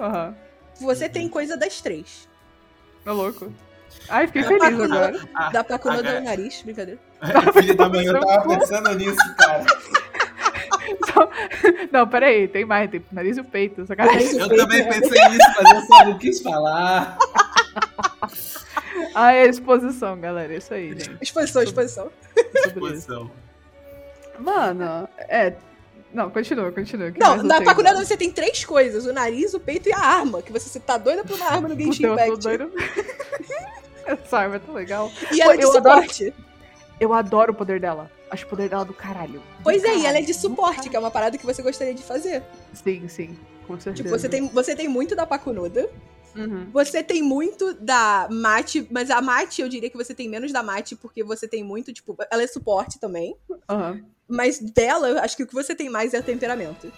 Aham. 0.00 0.34
Você 0.80 1.04
Uhum. 1.06 1.12
tem 1.12 1.28
coisa 1.28 1.56
das 1.56 1.80
três. 1.80 2.28
É 3.06 3.12
louco. 3.12 3.52
Ai, 4.08 4.26
fiquei 4.26 4.42
Dá 4.42 4.48
feliz 4.48 4.58
pra- 4.76 4.84
agora. 4.86 5.28
Ah, 5.32 5.50
Dá 5.50 5.62
pra 5.62 5.78
ga- 5.78 6.18
o 6.18 6.20
nariz, 6.24 6.62
brincadeira. 6.62 7.00
Filho 7.54 7.74
da 7.76 7.88
mãe, 7.88 8.04
eu 8.06 8.20
tava 8.20 8.58
pensando 8.58 8.94
nisso, 8.94 9.34
cara. 9.36 9.64
Não, 11.92 12.06
peraí, 12.08 12.48
tem 12.48 12.64
mais, 12.64 12.90
tem 12.90 13.00
o 13.00 13.04
nariz 13.14 13.36
e 13.36 13.40
o 13.40 13.44
peito, 13.44 13.86
sacanagem. 13.86 14.38
Eu 14.38 14.48
também 14.48 14.84
pensei 14.84 15.28
nisso, 15.28 15.48
mas 15.62 15.74
eu 15.74 15.80
só 15.86 16.04
não 16.04 16.18
quis 16.18 16.40
falar. 16.42 17.16
Ah, 19.12 19.32
é 19.32 19.46
exposição, 19.46 20.18
galera, 20.20 20.54
é 20.54 20.58
isso 20.58 20.72
aí, 20.74 20.88
gente. 20.90 21.16
Exposição, 21.20 21.62
exposição. 21.62 22.10
Sobre 22.62 22.68
isso. 22.70 22.80
Posição. 22.80 23.30
Mano, 24.38 25.08
é. 25.18 25.54
Não, 26.12 26.30
continua, 26.30 26.70
continua. 26.72 27.10
que 27.10 27.18
Não, 27.18 27.36
na? 27.42 27.60
Pakunada 27.62 28.04
você 28.04 28.16
tem 28.16 28.30
três 28.30 28.64
coisas: 28.64 29.04
o 29.06 29.12
nariz, 29.12 29.52
o 29.54 29.60
peito 29.60 29.88
e 29.88 29.92
a 29.92 29.98
arma. 29.98 30.42
Que 30.42 30.52
você, 30.52 30.68
você 30.68 30.80
tá 30.80 30.96
doida 30.96 31.24
pra 31.24 31.34
uma 31.34 31.46
arma 31.48 31.68
no 31.68 31.76
Genshin 31.78 32.04
eu 32.04 32.16
tô 32.16 32.22
Impact. 32.24 32.42
doido. 32.42 32.72
Essa 34.06 34.38
arma 34.38 34.56
é 34.56 34.58
tão 34.60 34.74
legal. 34.74 35.10
E 35.32 35.40
é 35.42 35.44
Pô, 35.44 35.56
de 35.56 35.62
eu 35.62 35.76
adoro- 35.76 36.02
suporte. 36.02 36.34
Eu 37.00 37.12
adoro 37.12 37.52
o 37.52 37.54
poder 37.54 37.80
dela. 37.80 38.10
Acho 38.30 38.46
o 38.46 38.48
poder 38.48 38.68
dela 38.68 38.84
do 38.84 38.94
caralho. 38.94 39.40
Do 39.40 39.62
Pois 39.62 39.82
é, 39.84 39.88
e 39.88 39.90
ela 39.90 39.98
é 40.00 40.04
caralho, 40.06 40.26
de 40.26 40.34
suporte, 40.34 40.70
caralho. 40.76 40.90
que 40.90 40.96
é 40.96 40.98
uma 40.98 41.10
parada 41.10 41.38
que 41.38 41.44
você 41.46 41.62
gostaria 41.62 41.94
de 41.94 42.02
fazer. 42.02 42.42
Sim, 42.72 43.06
sim. 43.08 43.36
Com 43.66 43.78
certeza. 43.80 44.02
Tipo, 44.04 44.10
você 44.18 44.28
tem, 44.28 44.48
você 44.48 44.74
tem 44.76 44.88
muito 44.88 45.14
da 45.16 45.26
Pakunoda, 45.26 45.88
Uhum. 46.36 46.68
você 46.72 47.00
tem 47.02 47.22
muito 47.22 47.74
da 47.74 48.26
Mate, 48.30 48.86
mas 48.90 49.08
a 49.10 49.22
Mate 49.22 49.62
eu 49.62 49.68
diria 49.68 49.88
que 49.88 49.96
você 49.96 50.12
tem 50.12 50.28
menos 50.28 50.52
da 50.52 50.62
Mate, 50.64 50.96
porque 50.96 51.22
você 51.22 51.46
tem 51.46 51.62
muito, 51.62 51.92
tipo, 51.92 52.16
ela 52.30 52.42
é 52.42 52.46
suporte 52.46 52.98
também. 52.98 53.36
Aham. 53.68 54.02
Mas 54.26 54.58
dela, 54.58 55.08
eu 55.10 55.18
acho 55.20 55.36
que 55.36 55.44
o 55.44 55.46
que 55.46 55.54
você 55.54 55.74
tem 55.76 55.88
mais 55.88 56.12
é 56.12 56.20
temperamento. 56.20 56.90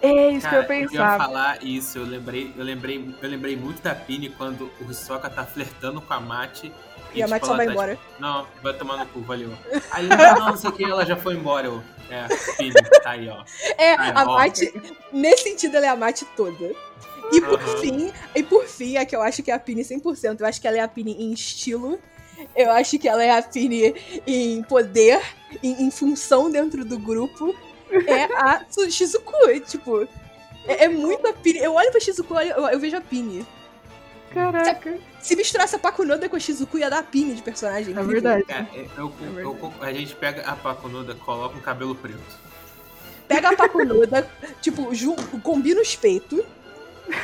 É 0.00 0.30
isso 0.30 0.46
Cara, 0.48 0.62
que 0.64 0.72
eu 0.72 0.76
ia 0.76 0.88
pensava. 0.88 1.18
falar 1.24 1.64
isso, 1.64 1.98
eu 1.98 2.04
lembrei, 2.04 2.54
eu 2.56 2.62
lembrei, 2.64 3.14
eu 3.20 3.28
lembrei 3.28 3.56
muito 3.56 3.82
da 3.82 3.94
Pini 3.96 4.28
quando 4.30 4.70
o 4.80 4.88
Hisoka 4.88 5.28
tá 5.28 5.44
flertando 5.44 6.00
com 6.00 6.14
a 6.14 6.20
Mate. 6.20 6.72
E, 7.14 7.22
a 7.22 7.26
tipo, 7.26 7.30
Mate 7.30 7.46
só 7.46 7.56
vai 7.56 7.66
tá, 7.66 7.72
embora. 7.72 7.96
tipo, 7.96 8.20
não, 8.20 8.46
vai 8.62 8.74
tomar 8.74 8.96
no 8.98 9.06
cu, 9.06 9.20
valeu. 9.20 9.50
Aí 9.90 10.04
ele, 10.06 10.16
não, 10.16 10.48
não 10.50 10.56
sei 10.56 10.70
o 10.70 10.72
que, 10.72 10.84
ela 10.84 11.04
já 11.06 11.16
foi 11.16 11.34
embora. 11.34 11.66
Eu, 11.66 11.82
é, 12.10 12.26
Pini, 12.56 12.72
tá 13.02 13.10
aí, 13.10 13.28
ó. 13.28 13.42
É, 13.76 13.94
Ai, 13.94 14.12
a 14.14 14.24
ó. 14.26 14.34
Mate, 14.38 14.72
nesse 15.12 15.42
sentido, 15.44 15.76
ela 15.76 15.86
é 15.86 15.88
a 15.90 15.96
Mate 15.96 16.24
toda. 16.36 16.74
E 17.30 17.40
por 17.42 17.60
Aham. 17.60 17.76
fim, 17.80 18.12
e 18.34 18.42
por 18.42 18.64
fim, 18.66 18.96
a 18.96 19.04
que 19.04 19.14
eu 19.14 19.20
acho 19.20 19.42
que 19.42 19.50
é 19.50 19.54
a 19.54 19.58
Pini 19.58 19.82
100%. 19.82 20.40
Eu 20.40 20.46
acho 20.46 20.60
que 20.60 20.66
ela 20.66 20.78
é 20.78 20.80
a 20.80 20.88
Pini 20.88 21.12
em 21.22 21.32
estilo. 21.32 21.98
Eu 22.56 22.70
acho 22.72 22.98
que 22.98 23.06
ela 23.08 23.22
é 23.22 23.36
a 23.36 23.42
Pini 23.42 23.94
em 24.26 24.62
poder, 24.62 25.20
em, 25.62 25.84
em 25.86 25.90
função 25.90 26.50
dentro 26.50 26.84
do 26.84 26.98
grupo. 26.98 27.54
É 28.06 28.24
a 28.34 28.64
Shizuku. 28.90 29.32
Tipo, 29.66 30.08
é, 30.66 30.84
é 30.84 30.88
muito 30.88 31.26
a 31.26 31.32
Pini. 31.34 31.58
Eu 31.58 31.74
olho 31.74 31.90
pra 31.90 32.00
Shizuku, 32.00 32.32
eu, 32.34 32.40
eu- 32.56 32.68
eu 32.68 32.80
vejo 32.80 32.96
a 32.96 33.00
Pini. 33.02 33.46
Caraca. 34.32 34.98
Se 35.20 35.34
misturasse 35.36 35.74
a 35.76 35.78
Pakunoda 35.78 36.28
com 36.28 36.36
a 36.36 36.38
Shizuku, 36.40 36.78
ia 36.78 36.88
dar 36.90 36.98
a 36.98 37.02
Pini 37.02 37.34
de 37.34 37.42
personagem. 37.42 37.96
É 37.96 38.02
verdade. 38.02 38.44
Cara, 38.44 38.66
eu- 38.96 39.12
eu- 39.20 39.38
É 39.38 39.42
eu- 39.42 39.72
a 39.80 39.92
gente 39.92 40.14
pega 40.14 40.42
a 40.42 40.54
Pakunoda, 40.54 41.14
coloca 41.14 41.56
um 41.56 41.60
cabelo 41.60 41.94
preto. 41.94 42.18
Pega 43.26 43.50
a 43.50 43.56
Pakunoda, 43.56 44.28
tipo, 44.62 44.94
ju- 44.94 45.16
combina 45.42 45.80
os 45.80 45.94
peitos. 45.96 46.40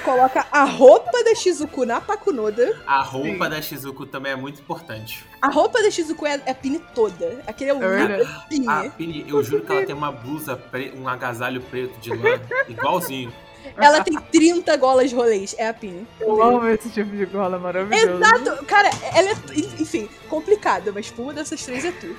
Coloca 0.02 0.46
a 0.50 0.64
roupa 0.64 1.22
da 1.24 1.34
Shizuku 1.34 1.84
na 1.84 2.00
Pakunoda. 2.00 2.80
A 2.86 3.02
roupa 3.02 3.44
Sim. 3.44 3.50
da 3.50 3.60
Shizuku 3.60 4.06
também 4.06 4.32
é 4.32 4.36
muito 4.36 4.58
importante. 4.62 5.26
A 5.42 5.48
roupa 5.50 5.82
da 5.82 5.90
Shizuku 5.90 6.24
é, 6.26 6.40
é 6.46 6.52
a 6.52 6.54
Pini 6.54 6.78
toda. 6.94 7.42
Aquele 7.46 7.70
é 7.70 7.74
o 7.74 7.82
É 7.84 8.24
Pini. 8.48 8.66
A 8.66 8.88
Pini, 8.88 9.26
eu 9.28 9.42
juro 9.42 9.62
que 9.62 9.70
ela 9.70 9.84
tem 9.84 9.94
uma 9.94 10.10
blusa, 10.10 10.56
pre... 10.56 10.90
um 10.96 11.06
agasalho 11.06 11.60
preto 11.60 11.98
de 12.00 12.08
lã, 12.14 12.40
igualzinho. 12.66 13.30
Ela 13.76 14.02
tem 14.04 14.14
30 14.14 14.76
golas 14.76 15.12
rolês. 15.12 15.54
É 15.58 15.68
a 15.68 15.74
Pini. 15.74 16.06
Eu 16.20 16.42
amo 16.42 16.66
esse 16.68 16.88
tipo 16.90 17.16
de 17.16 17.24
gola 17.26 17.58
maravilhoso. 17.58 18.22
Exato. 18.22 18.64
Cara, 18.66 18.90
ela 19.14 19.30
é, 19.30 19.34
enfim, 19.80 20.08
complicada, 20.28 20.92
mas 20.92 21.10
por 21.10 21.22
uma 21.22 21.32
dessas 21.32 21.62
três 21.64 21.84
é 21.84 21.92
tu. 21.92 22.14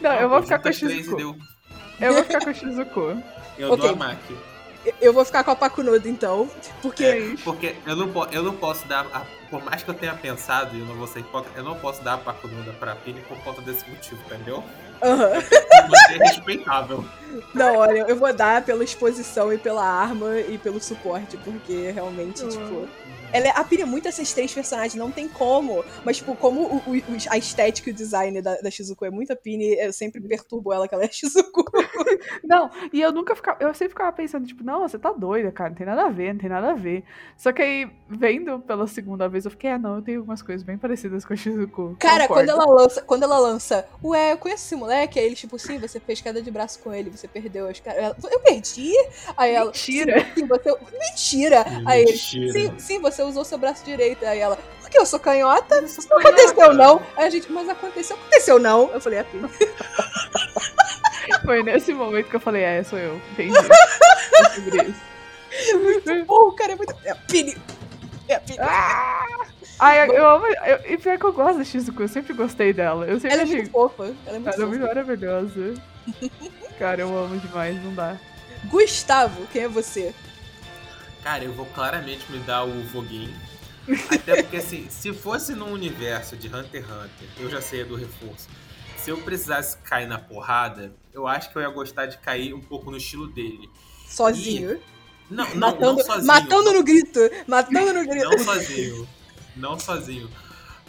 Não, 0.00 0.12
eu 0.14 0.28
vou 0.28 0.42
ficar 0.42 0.58
com 0.58 0.68
a 0.68 0.70
e 0.70 1.02
deu- 1.16 1.36
Eu 2.00 2.14
vou 2.14 2.22
ficar 2.24 2.40
com 2.44 2.50
a 2.50 2.54
Shizuku. 2.54 3.22
Eu 3.58 3.72
Ok. 3.72 3.76
dou 3.78 3.90
a 3.90 3.96
Maki. 3.96 4.36
Eu- 5.00 5.12
vou 5.12 5.24
ficar 5.24 5.44
com 5.44 5.50
a 5.50 5.56
Pakunoda, 5.56 6.08
então. 6.08 6.48
Porque. 6.80 7.04
É, 7.04 7.34
porque 7.44 7.74
eu 7.86 7.94
não, 7.96 8.24
eu 8.32 8.42
não 8.42 8.54
posso 8.54 8.86
dar. 8.88 9.06
a- 9.12 9.26
por 9.50 9.62
mais 9.64 9.82
que 9.82 9.90
eu 9.90 9.94
tenha 9.94 10.14
pensado, 10.14 10.76
e 10.76 10.80
eu 10.80 10.86
não 10.86 10.94
vou 10.94 11.06
ser 11.08 11.20
hipócrita, 11.20 11.58
eu 11.58 11.64
não 11.64 11.74
posso 11.74 12.02
dar 12.02 12.14
a 12.14 12.18
Pakunoda 12.18 12.72
pra 12.78 12.94
Pini 12.94 13.20
por 13.22 13.36
conta 13.38 13.60
desse 13.60 13.88
motivo, 13.90 14.20
entendeu? 14.26 14.62
Aham. 15.02 15.30
Você 15.40 16.12
é 16.14 16.18
respeitável. 16.18 17.04
Não, 17.54 17.76
olha, 17.76 18.04
eu 18.08 18.16
vou 18.16 18.32
dar 18.32 18.62
pela 18.64 18.84
exposição 18.84 19.52
e 19.52 19.58
pela 19.58 19.84
arma 19.84 20.38
e 20.38 20.56
pelo 20.56 20.80
suporte, 20.80 21.36
porque 21.38 21.90
realmente, 21.90 22.42
Eu 22.42 22.48
tipo. 22.48 22.88
Ela 23.32 23.48
é, 23.48 23.50
a 23.54 23.64
Pini 23.64 23.82
é 23.82 23.86
muito 23.86 24.08
essas 24.08 24.32
três 24.32 24.52
personagens, 24.52 24.94
não 24.94 25.10
tem 25.10 25.28
como. 25.28 25.84
Mas, 26.04 26.18
tipo, 26.18 26.34
como 26.36 26.62
o- 26.62 26.76
o- 26.76 27.02
a 27.30 27.38
estética 27.38 27.88
e 27.90 27.92
o 27.92 27.96
design 27.96 28.40
da, 28.42 28.56
da 28.56 28.70
Shizuku 28.70 29.04
é 29.04 29.10
muito 29.10 29.32
a 29.32 29.36
Pini, 29.36 29.74
eu 29.78 29.92
sempre 29.92 30.20
perturbo 30.20 30.72
ela 30.72 30.88
que 30.88 30.94
ela 30.94 31.04
é 31.04 31.08
Shizuku. 31.10 31.64
Não, 32.44 32.70
e 32.92 33.00
eu 33.00 33.12
nunca 33.12 33.34
ficava. 33.34 33.56
Eu 33.60 33.72
sempre 33.74 33.90
ficava 33.90 34.12
pensando, 34.12 34.46
tipo, 34.46 34.62
não, 34.64 34.80
você 34.80 34.98
tá 34.98 35.12
doida, 35.12 35.50
cara, 35.50 35.70
não 35.70 35.76
tem 35.76 35.86
nada 35.86 36.06
a 36.06 36.10
ver, 36.10 36.32
não 36.32 36.40
tem 36.40 36.48
nada 36.50 36.70
a 36.70 36.74
ver. 36.74 37.04
Só 37.36 37.52
que 37.52 37.62
aí, 37.62 37.90
vendo 38.08 38.58
pela 38.60 38.86
segunda 38.86 39.28
vez, 39.28 39.44
eu 39.44 39.50
fiquei, 39.50 39.70
ah, 39.70 39.78
não, 39.78 39.96
eu 39.96 40.02
tenho 40.02 40.18
algumas 40.18 40.42
coisas 40.42 40.62
bem 40.62 40.76
parecidas 40.76 41.24
com 41.24 41.32
a 41.32 41.36
Shizuku. 41.36 41.96
Cara, 41.98 42.26
quando 42.26 42.48
ela 42.48 42.64
lança, 42.64 43.02
quando 43.02 43.22
ela 43.22 43.38
lança, 43.38 43.86
ué, 44.02 44.32
eu 44.32 44.38
conheço 44.38 44.64
esse 44.66 44.76
moleque, 44.76 45.18
aí 45.18 45.26
ele, 45.26 45.34
tipo, 45.36 45.58
sim, 45.58 45.78
você 45.78 45.98
fez 46.00 46.20
queda 46.20 46.42
de 46.42 46.50
braço 46.50 46.78
com 46.80 46.92
ele, 46.92 47.10
você 47.10 47.26
perdeu 47.28 47.68
as 47.68 47.80
caras. 47.80 48.14
Eu 48.30 48.40
perdi? 48.40 48.92
Aí 49.36 49.54
ela. 49.54 49.66
Mentira. 49.66 50.20
Sim, 50.20 50.26
sim, 50.34 50.46
você. 50.46 50.76
Mentira! 50.98 51.64
Aí 51.86 52.02
ele, 52.02 52.12
Mentira. 52.12 52.52
sim, 52.52 52.78
sim, 52.78 52.98
você 52.98 53.19
usou 53.28 53.44
seu 53.44 53.58
braço 53.58 53.84
direito. 53.84 54.24
Aí 54.24 54.38
ela, 54.38 54.56
por 54.80 54.90
que 54.90 54.98
eu 54.98 55.06
sou 55.06 55.18
canhota? 55.18 55.82
Isso 55.82 56.06
não 56.08 56.18
aconteceu, 56.18 56.74
não. 56.74 57.02
Aí 57.16 57.26
a 57.26 57.30
gente, 57.30 57.50
mas 57.50 57.68
aconteceu, 57.68 58.16
aconteceu 58.16 58.58
não. 58.58 58.90
Eu 58.92 59.00
falei, 59.00 59.18
é 59.20 59.22
Pini. 59.22 59.48
Foi 61.44 61.62
nesse 61.62 61.92
momento 61.92 62.28
que 62.28 62.36
eu 62.36 62.40
falei, 62.40 62.62
é, 62.62 62.82
sou 62.82 62.98
eu. 62.98 63.20
Entendi. 63.32 63.56
É 63.56 64.44
sobre 64.50 64.82
isso. 64.84 65.78
Muito 65.78 66.24
bom, 66.26 66.52
cara, 66.52 66.72
é 66.72 66.76
muito. 66.76 66.94
É 67.04 67.10
a 67.10 67.16
Pini. 67.16 67.56
É 68.28 68.34
a 68.34 68.40
Pini. 68.40 68.58
Ai, 69.78 70.08
eu, 70.08 70.12
eu 70.12 70.28
amo. 70.28 70.46
Eu, 70.46 70.92
e 70.92 70.98
pior 70.98 71.18
que 71.18 71.24
eu 71.24 71.32
gosto 71.32 71.58
da 71.58 71.64
Shizuku, 71.64 72.02
eu 72.02 72.08
sempre 72.08 72.34
gostei 72.34 72.72
dela. 72.72 73.06
Eu 73.06 73.18
sempre 73.18 73.32
Ela 73.32 73.42
é 73.42 73.44
achei. 73.44 73.56
muito 73.56 73.70
fofa. 73.70 74.14
Ela 74.26 74.36
é 74.36 74.38
muito 74.38 74.54
Ela 74.54 74.62
é 74.62 74.66
muito 74.66 74.86
maravilhosa. 74.86 75.74
Cara, 76.78 77.00
eu 77.00 77.16
amo 77.16 77.38
demais, 77.38 77.82
não 77.82 77.94
dá. 77.94 78.16
Gustavo, 78.66 79.46
quem 79.52 79.62
é 79.62 79.68
você? 79.68 80.14
Cara, 81.22 81.44
eu 81.44 81.52
vou 81.52 81.66
claramente 81.66 82.30
me 82.30 82.38
dar 82.40 82.64
o 82.64 82.82
Voguinho. 82.84 83.34
Até 84.10 84.42
porque, 84.42 84.56
assim, 84.56 84.88
se 84.88 85.12
fosse 85.12 85.54
num 85.54 85.72
universo 85.72 86.36
de 86.36 86.48
Hunter 86.48 86.82
x 86.82 86.90
Hunter, 86.90 87.28
eu 87.38 87.50
já 87.50 87.60
sei 87.60 87.84
do 87.84 87.96
reforço. 87.96 88.48
Se 88.96 89.10
eu 89.10 89.18
precisasse 89.18 89.78
cair 89.78 90.06
na 90.06 90.18
porrada, 90.18 90.92
eu 91.12 91.26
acho 91.26 91.50
que 91.50 91.56
eu 91.56 91.62
ia 91.62 91.68
gostar 91.70 92.06
de 92.06 92.18
cair 92.18 92.52
um 92.54 92.60
pouco 92.60 92.90
no 92.90 92.96
estilo 92.96 93.26
dele. 93.28 93.68
Sozinho. 94.06 94.80
Não, 95.30 95.48
não, 95.50 95.56
matando, 95.56 95.96
não 95.96 96.04
sozinho. 96.04 96.26
matando 96.26 96.72
no 96.72 96.82
grito. 96.82 97.20
Matando 97.46 97.92
no 97.94 98.06
grito. 98.06 98.28
Não 98.28 98.38
sozinho. 98.38 99.08
Não 99.56 99.78
sozinho. 99.78 100.30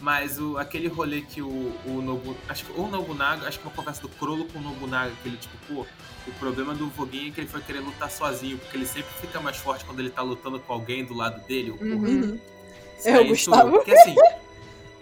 Mas 0.00 0.38
o, 0.40 0.56
aquele 0.56 0.86
rolê 0.88 1.20
que 1.20 1.42
o, 1.42 1.72
o 1.84 2.00
Nobu. 2.00 2.36
Acho 2.48 2.64
que 2.64 2.72
ou 2.72 2.86
o 2.86 2.88
Nobunaga, 2.88 3.46
acho 3.46 3.58
que 3.58 3.66
uma 3.66 3.74
conversa 3.74 4.00
do 4.02 4.08
Crollo 4.08 4.46
com 4.46 4.60
o 4.60 4.62
Nobunaga, 4.62 5.12
que 5.22 5.28
ele, 5.28 5.36
tipo, 5.36 5.56
pô, 5.66 5.86
o 6.26 6.32
problema 6.32 6.74
do 6.74 6.88
Voguinho 6.88 7.28
é 7.28 7.30
que 7.32 7.40
ele 7.40 7.48
foi 7.48 7.60
querer 7.60 7.80
lutar 7.80 8.10
sozinho, 8.10 8.58
porque 8.58 8.76
ele 8.76 8.86
sempre 8.86 9.12
fica 9.20 9.40
mais 9.40 9.56
forte 9.56 9.84
quando 9.84 10.00
ele 10.00 10.10
tá 10.10 10.22
lutando 10.22 10.60
com 10.60 10.72
alguém 10.72 11.04
do 11.04 11.14
lado 11.14 11.44
dele. 11.46 11.70
Uhum. 11.72 12.38
É, 13.04 13.18
o 13.18 13.26
Gustavo. 13.26 13.70
Porque 13.72 13.92
assim, 13.92 14.14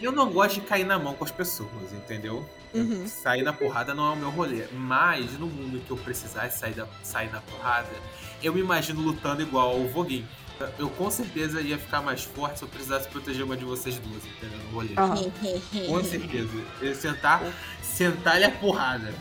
eu 0.01 0.13
não 0.13 0.31
gosto 0.33 0.55
de 0.55 0.61
cair 0.63 0.85
na 0.85 0.99
mão 0.99 1.15
com 1.15 1.25
as 1.25 1.31
pessoas, 1.31 1.93
entendeu? 1.93 2.49
Uhum. 2.73 3.07
Sair 3.07 3.43
na 3.43 3.53
porrada 3.53 3.95
não 3.95 4.07
é 4.07 4.11
o 4.11 4.17
meu 4.17 4.31
rolê. 4.31 4.65
Mas 4.73 5.39
no 5.39 5.47
mundo 5.47 5.81
que 5.85 5.91
eu 5.91 5.97
precisasse 5.97 6.59
sair, 6.59 6.73
da, 6.73 6.87
sair 7.03 7.31
na 7.31 7.41
porrada, 7.41 7.91
eu 8.43 8.55
me 8.55 8.61
imagino 8.61 9.01
lutando 9.01 9.43
igual 9.43 9.71
ao 9.71 9.87
Voguinho. 9.89 10.27
Eu 10.79 10.91
com 10.91 11.11
certeza 11.11 11.61
ia 11.63 11.79
ficar 11.79 12.03
mais 12.03 12.23
forte 12.23 12.59
se 12.59 12.65
eu 12.65 12.69
precisasse 12.69 13.09
proteger 13.09 13.45
uma 13.45 13.57
de 13.57 13.65
vocês 13.65 13.99
duas, 13.99 14.23
entendeu? 14.27 14.59
No 14.59 14.75
rolê. 14.75 14.91
Aham. 14.97 15.31
Com 15.87 16.05
certeza. 16.05 16.51
Eu 16.83 16.95
sentar, 16.95 17.43
sentar-lhe 17.83 18.45
a 18.45 18.51
porrada. 18.51 19.15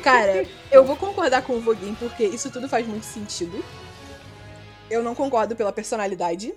Cara, 0.00 0.46
eu 0.70 0.84
vou 0.84 0.96
concordar 0.96 1.42
com 1.42 1.54
o 1.54 1.60
Voguin, 1.60 1.94
porque 1.94 2.24
isso 2.24 2.50
tudo 2.50 2.68
faz 2.68 2.86
muito 2.86 3.04
sentido. 3.04 3.62
Eu 4.90 5.02
não 5.02 5.14
concordo 5.14 5.56
pela 5.56 5.72
personalidade. 5.72 6.54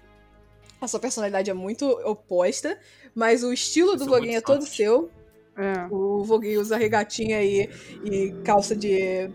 A 0.79 0.87
sua 0.87 0.99
personalidade 0.99 1.49
é 1.49 1.53
muito 1.53 1.85
oposta, 2.03 2.77
mas 3.13 3.43
o 3.43 3.53
estilo 3.53 3.95
do 3.95 4.05
Voguin 4.05 4.35
é 4.35 4.41
todo 4.41 4.65
seu. 4.65 5.09
É. 5.57 5.87
O 5.89 6.23
Voguin 6.23 6.57
usa 6.57 6.75
regatinha 6.75 7.41
e, 7.41 7.69
e 8.03 8.31
calça 8.43 8.75
de. 8.75 9.29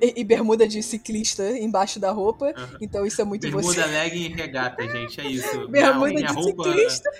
E, 0.00 0.14
e 0.16 0.24
bermuda 0.24 0.66
de 0.66 0.82
ciclista 0.82 1.50
embaixo 1.58 2.00
da 2.00 2.10
roupa. 2.10 2.54
Então 2.80 3.06
isso 3.06 3.20
é 3.20 3.24
muito 3.24 3.42
Bermuda, 3.42 3.66
você. 3.66 3.86
legging 3.86 4.24
e 4.24 4.28
regata, 4.28 4.88
gente. 4.88 5.20
É 5.20 5.26
isso. 5.26 5.68
Bermuda 5.68 6.12
minha, 6.12 6.26
de 6.26 6.32
roupa, 6.34 6.64
ciclista. 6.64 7.10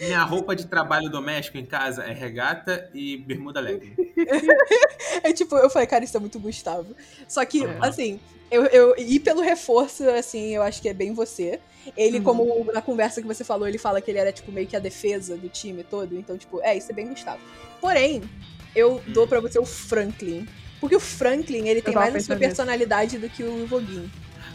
Minha 0.00 0.22
roupa 0.22 0.54
de 0.54 0.66
trabalho 0.66 1.08
doméstico 1.10 1.56
em 1.58 1.64
casa 1.66 2.02
é 2.04 2.12
regata 2.12 2.90
e 2.94 3.16
bermuda 3.16 3.60
legging. 3.60 3.94
É 5.22 5.32
tipo, 5.32 5.56
eu 5.56 5.70
falei, 5.70 5.86
cara, 5.88 6.04
isso 6.04 6.16
é 6.16 6.20
muito 6.20 6.38
Gustavo. 6.38 6.94
Só 7.26 7.44
que, 7.44 7.64
É. 7.64 7.78
assim, 7.80 8.20
eu, 8.50 8.64
eu 8.66 8.94
e 8.98 9.18
pelo 9.18 9.40
reforço, 9.40 10.08
assim, 10.10 10.54
eu 10.54 10.62
acho 10.62 10.80
que 10.80 10.88
é 10.88 10.94
bem 10.94 11.12
você. 11.12 11.58
Ele, 11.96 12.18
Uhum. 12.18 12.24
como 12.24 12.72
na 12.72 12.82
conversa 12.82 13.20
que 13.22 13.26
você 13.26 13.42
falou, 13.44 13.66
ele 13.66 13.78
fala 13.78 14.00
que 14.00 14.10
ele 14.10 14.18
era, 14.18 14.32
tipo, 14.32 14.52
meio 14.52 14.66
que 14.66 14.76
a 14.76 14.80
defesa 14.80 15.36
do 15.36 15.48
time 15.48 15.82
todo. 15.82 16.16
Então, 16.16 16.36
tipo, 16.36 16.60
é, 16.62 16.76
isso 16.76 16.90
é 16.90 16.94
bem 16.94 17.08
Gustavo. 17.08 17.40
Porém, 17.80 18.22
eu 18.74 18.96
Hum. 18.96 19.12
dou 19.12 19.26
pra 19.26 19.40
você 19.40 19.58
o 19.58 19.64
Franklin. 19.64 20.46
Porque 20.80 20.94
o 20.94 21.00
Franklin, 21.00 21.66
ele 21.68 21.80
tem 21.80 21.94
tava 21.94 22.10
mais 22.10 22.16
a 22.16 22.20
sua 22.26 22.34
nisso. 22.34 22.46
personalidade 22.46 23.18
do 23.18 23.28
que 23.30 23.42
o 23.42 23.66
Voguin. 23.66 24.10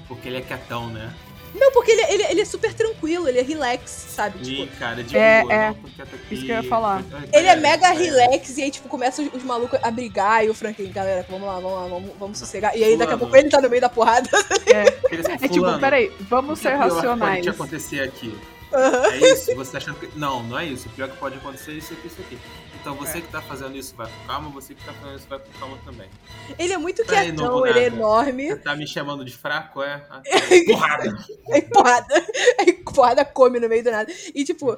Porque 0.07 0.27
ele 0.27 0.37
é 0.37 0.41
quietão, 0.41 0.87
né? 0.89 1.11
Não, 1.53 1.71
porque 1.71 1.91
ele, 1.91 2.01
ele, 2.03 2.23
ele 2.23 2.41
é 2.41 2.45
super 2.45 2.73
tranquilo, 2.73 3.27
ele 3.27 3.39
é 3.39 3.41
relax, 3.41 3.89
sabe? 3.91 4.39
Ih, 4.39 4.55
Tipo, 4.65 4.77
cara, 4.77 5.03
de 5.03 5.17
É, 5.17 5.41
boa, 5.41 5.53
é. 5.53 5.67
não, 5.69 5.71
aqui. 5.71 6.33
Isso 6.33 6.45
que 6.45 6.51
eu 6.51 6.55
ia 6.55 6.63
falar. 6.63 7.03
ele 7.33 7.47
é 7.47 7.55
mega 7.55 7.89
relax 7.91 8.57
e 8.57 8.63
aí, 8.63 8.71
tipo, 8.71 8.87
começa 8.87 9.21
os, 9.21 9.33
os 9.33 9.43
malucos 9.43 9.79
a 9.83 9.91
brigar 9.91 10.45
e 10.45 10.49
o 10.49 10.53
Franklin, 10.53 10.91
galera, 10.91 11.25
vamos 11.29 11.47
lá, 11.47 11.55
vamos 11.55 11.71
lá, 11.73 11.87
vamos, 11.87 12.11
vamos 12.17 12.37
sossegar. 12.37 12.75
E 12.77 12.83
aí, 12.83 12.97
daqui 12.97 13.13
a 13.13 13.17
pouco 13.17 13.35
ele 13.35 13.49
tá 13.49 13.61
no 13.61 13.69
meio 13.69 13.81
da 13.81 13.89
porrada. 13.89 14.29
É 14.67 15.47
tipo, 15.47 15.79
peraí, 15.79 16.11
vamos 16.21 16.59
o 16.59 16.61
que 16.61 16.67
é 16.67 16.71
ser 16.71 16.77
pior 16.77 16.89
que 16.89 16.95
racionais. 16.95 17.31
Pode 17.33 17.41
te 17.43 17.49
acontecer 17.49 18.01
aqui. 18.01 18.37
Aham. 18.73 19.05
É 19.11 19.17
isso? 19.33 19.55
Você 19.55 19.71
tá 19.71 19.77
achando 19.79 19.99
que. 19.99 20.17
Não, 20.17 20.43
não 20.43 20.57
é 20.57 20.65
isso. 20.65 20.87
O 20.87 20.91
pior 20.91 21.09
que 21.09 21.17
pode 21.17 21.35
acontecer 21.35 21.71
é 21.71 21.75
isso 21.75 21.93
aqui, 21.93 22.07
isso 22.07 22.21
aqui. 22.21 22.37
Então 22.81 22.95
você 22.95 23.21
que 23.21 23.27
tá 23.27 23.41
fazendo 23.41 23.77
isso 23.77 23.95
vai 23.95 24.07
com 24.07 24.27
calma, 24.27 24.49
você 24.49 24.73
que 24.73 24.83
tá 24.83 24.91
fazendo 24.91 25.17
isso 25.17 25.27
vai 25.29 25.37
com 25.37 25.51
calma 25.59 25.77
também. 25.85 26.09
Ele 26.57 26.73
é 26.73 26.77
muito 26.79 27.05
Tá 27.05 27.21
quietão, 27.21 27.65
ele 27.65 27.79
é 27.79 27.85
enorme. 27.85 28.49
Você 28.49 28.55
tá 28.57 28.75
me 28.75 28.87
chamando 28.87 29.23
de 29.23 29.31
fraco, 29.31 29.83
é? 29.83 30.03
Ah, 30.09 30.21
Porrada! 30.67 31.25
Aí 31.51 31.61
porrada, 31.61 32.25
aí 32.59 32.73
porrada 32.73 33.23
come 33.25 33.59
no 33.59 33.69
meio 33.69 33.83
do 33.83 33.91
nada. 33.91 34.11
E 34.33 34.43
tipo, 34.43 34.75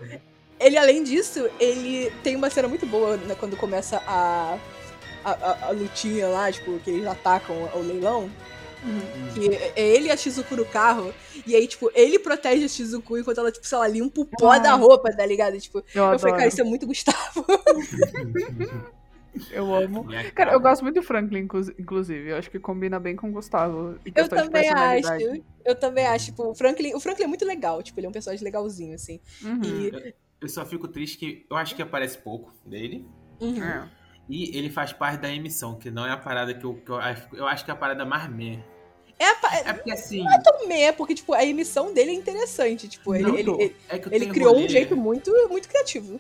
ele 0.59 0.77
além 0.77 1.01
disso, 1.01 1.49
ele 1.59 2.11
tem 2.23 2.35
uma 2.35 2.49
cena 2.49 2.67
muito 2.67 2.85
boa 2.85 3.15
né, 3.15 3.35
quando 3.39 3.55
começa 3.55 4.03
a, 4.05 4.57
a, 5.23 5.31
a, 5.31 5.67
a 5.67 5.71
lutinha 5.71 6.27
lá, 6.27 6.51
tipo, 6.51 6.77
que 6.79 6.89
eles 6.89 7.07
atacam 7.07 7.55
o 7.73 7.79
leilão. 7.79 8.29
Que 9.34 9.55
é 9.79 9.88
ele 9.95 10.07
e 10.07 10.11
a 10.11 10.17
Shizuku 10.17 10.55
no 10.55 10.65
carro. 10.65 11.13
E 11.47 11.55
aí, 11.55 11.67
tipo, 11.67 11.89
ele 11.95 12.19
protege 12.19 12.65
a 12.65 12.67
Shizuku 12.67 13.17
enquanto 13.17 13.38
ela, 13.39 13.51
tipo, 13.51 13.65
sei 13.65 13.77
lá, 13.77 13.88
limpa 13.88 14.21
o 14.21 14.25
pó 14.25 14.51
Ah. 14.51 14.59
da 14.59 14.73
roupa, 14.73 15.11
tá 15.11 15.25
ligado? 15.25 15.59
Tipo, 15.59 15.79
Eu, 15.79 15.86
eu 15.95 16.03
adoro. 16.05 16.19
falei, 16.19 16.36
cara, 16.36 16.47
isso 16.47 16.61
é 16.61 16.63
muito 16.63 16.86
Gustavo. 16.86 17.45
Eu 19.51 19.73
amo. 19.73 20.05
Cara, 20.36 20.53
eu 20.53 20.59
gosto 20.59 20.84
muito 20.84 20.93
do 20.95 21.01
Franklin, 21.01 21.39
inclu- 21.39 21.73
inclusive. 21.79 22.29
Eu 22.29 22.38
acho 22.38 22.51
que 22.51 22.59
combina 22.59 22.99
bem 22.99 23.15
com 23.15 23.29
o 23.29 23.31
Gustavo. 23.31 23.97
Eu 24.15 24.29
também 24.29 24.69
acho. 24.69 25.43
Eu 25.65 25.73
também 25.75 26.05
acho, 26.05 26.25
tipo, 26.25 26.49
o 26.51 26.53
Franklin, 26.53 26.93
o 26.93 26.99
Franklin 26.99 27.23
é 27.23 27.27
muito 27.27 27.43
legal, 27.43 27.81
tipo, 27.81 27.99
ele 27.99 28.05
é 28.05 28.09
um 28.09 28.13
personagem 28.13 28.43
legalzinho, 28.43 28.93
assim. 28.93 29.19
Uhum. 29.43 29.61
E. 29.63 30.13
Eu 30.39 30.47
só 30.49 30.63
fico 30.65 30.88
triste 30.88 31.17
que 31.17 31.47
eu 31.49 31.55
acho 31.57 31.73
que 31.75 31.81
aparece 31.81 32.17
pouco 32.19 32.53
dele. 32.63 33.07
Uhum. 33.39 33.63
É. 33.63 33.89
E 34.29 34.55
ele 34.55 34.69
faz 34.69 34.93
parte 34.93 35.19
da 35.21 35.34
emissão, 35.34 35.79
que 35.79 35.89
não 35.89 36.05
é 36.05 36.11
a 36.11 36.17
parada 36.17 36.53
que 36.53 36.63
eu, 36.65 36.75
que 36.75 36.91
eu, 36.91 36.97
acho, 36.97 37.27
eu 37.34 37.47
acho 37.47 37.65
que 37.65 37.71
é 37.71 37.73
a 37.73 37.77
parada 37.77 38.05
mais 38.05 38.29
meh. 38.29 38.59
É, 39.24 39.47
a 39.47 39.69
É 39.69 39.74
porque 39.74 39.91
assim. 39.91 40.24
tão 40.43 40.67
meh, 40.67 40.91
porque, 40.91 41.13
tipo, 41.15 41.34
a 41.34 41.43
emissão 41.45 41.93
dele 41.93 42.11
é 42.11 42.13
interessante. 42.13 42.88
Tipo, 42.88 43.15
ele, 43.15 43.30
ele, 43.39 43.51
ele, 43.51 43.76
é 43.89 44.01
ele 44.11 44.26
criou 44.28 44.53
rolê- 44.53 44.65
um 44.65 44.69
jeito 44.69 44.95
muito, 44.97 45.32
muito 45.49 45.67
criativo. 45.67 46.19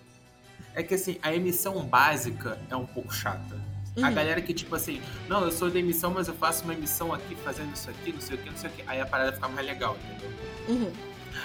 É 0.75 0.81
que 0.81 0.93
assim, 0.95 1.17
a 1.21 1.33
emissão 1.33 1.85
básica 1.85 2.57
é 2.69 2.75
um 2.75 2.85
pouco 2.85 3.13
chata. 3.13 3.55
A 3.97 4.07
Uhum. 4.07 4.13
galera 4.15 4.41
que, 4.41 4.53
tipo 4.55 4.75
assim, 4.75 4.99
não, 5.29 5.43
eu 5.45 5.51
sou 5.51 5.69
da 5.69 5.77
emissão, 5.77 6.09
mas 6.09 6.27
eu 6.27 6.33
faço 6.33 6.63
uma 6.63 6.73
emissão 6.73 7.13
aqui 7.13 7.35
fazendo 7.35 7.71
isso 7.75 7.89
aqui, 7.91 8.11
não 8.11 8.19
sei 8.21 8.35
o 8.37 8.39
que, 8.39 8.49
não 8.49 8.57
sei 8.57 8.69
o 8.71 8.73
que. 8.73 8.83
Aí 8.87 8.99
a 8.99 9.05
parada 9.05 9.33
fica 9.33 9.47
mais 9.47 9.67
legal, 9.67 9.95
entendeu? 10.03 10.31
Uhum. 10.67 10.91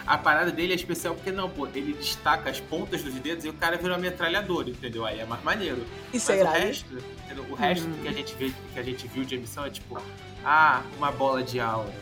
A 0.06 0.16
parada 0.18 0.50
dele 0.50 0.72
é 0.72 0.76
especial 0.76 1.14
porque 1.14 1.30
não, 1.32 1.48
pô, 1.50 1.66
ele 1.74 1.92
destaca 1.92 2.50
as 2.50 2.60
pontas 2.60 3.02
dos 3.02 3.14
dedos 3.14 3.44
e 3.44 3.48
o 3.48 3.52
cara 3.52 3.76
vira 3.76 3.92
uma 3.92 3.98
metralhadora, 3.98 4.70
entendeu? 4.70 5.04
Aí 5.04 5.20
é 5.20 5.24
mais 5.24 5.42
maneiro. 5.42 5.84
Isso 6.12 6.30
é 6.32 6.36
Mas 6.36 6.42
o 6.42 6.48
irado. 6.50 6.66
resto, 6.66 6.98
entendeu? 7.24 7.46
o 7.50 7.54
resto 7.54 7.86
Uhum. 7.86 7.98
que 8.02 8.08
a 8.08 8.12
gente 8.12 8.34
vê, 8.36 8.52
que 8.72 8.78
a 8.78 8.82
gente 8.82 9.06
viu 9.08 9.24
de 9.24 9.34
emissão 9.34 9.64
é 9.64 9.70
tipo, 9.70 10.00
ah, 10.44 10.82
uma 10.96 11.10
bola 11.12 11.42
de 11.42 11.60
aura. 11.60 11.92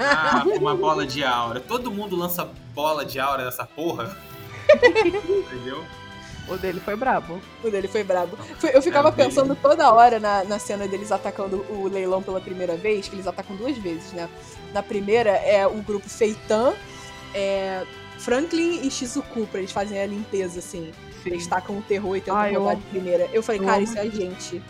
Ah, 0.00 0.44
uma 0.58 0.74
bola 0.74 1.06
de 1.06 1.22
aura. 1.24 1.60
Todo 1.60 1.90
mundo 1.90 2.16
lança 2.16 2.48
bola 2.74 3.04
de 3.04 3.18
aura 3.20 3.44
nessa 3.44 3.64
porra. 3.66 4.16
entendeu? 4.74 5.84
O 6.48 6.56
dele 6.56 6.80
foi 6.80 6.96
brabo. 6.96 7.40
O 7.62 7.70
dele 7.70 7.86
foi 7.88 8.02
brabo. 8.02 8.36
Eu 8.72 8.82
ficava 8.82 9.08
É, 9.08 9.12
pensando 9.12 9.54
toda 9.54 9.92
hora 9.92 10.18
na, 10.18 10.44
na 10.44 10.58
cena 10.58 10.86
deles 10.88 11.12
atacando 11.12 11.64
o 11.70 11.88
leilão 11.88 12.22
pela 12.22 12.40
primeira 12.40 12.76
vez, 12.76 13.08
que 13.08 13.14
eles 13.14 13.26
atacam 13.26 13.54
duas 13.56 13.76
vezes, 13.78 14.12
né? 14.12 14.28
Na 14.74 14.82
primeira 14.82 15.30
é 15.30 15.66
o 15.66 15.80
grupo 15.82 16.08
Feitan, 16.08 16.72
é 17.34 17.84
Franklin 18.18 18.80
e 18.86 18.90
Shizuku, 18.90 19.46
pra 19.46 19.60
eles 19.60 19.72
fazerem 19.72 20.02
a 20.02 20.06
limpeza, 20.06 20.58
assim. 20.58 20.92
Eles 21.24 21.46
tacam 21.46 21.78
o 21.78 21.82
terror 21.82 22.16
e 22.16 22.20
tentam 22.20 22.36
Ah, 22.36 22.50
eu 22.50 22.58
roubar 22.60 22.72
amo. 22.74 22.82
de 22.82 22.88
primeira. 22.88 23.28
Eu 23.32 23.42
falei, 23.42 23.60
Eu 23.60 23.64
cara, 23.64 23.76
amo 23.76 23.84
isso 23.84 23.98
é 23.98 24.00
a 24.00 24.08
gente. 24.10 24.62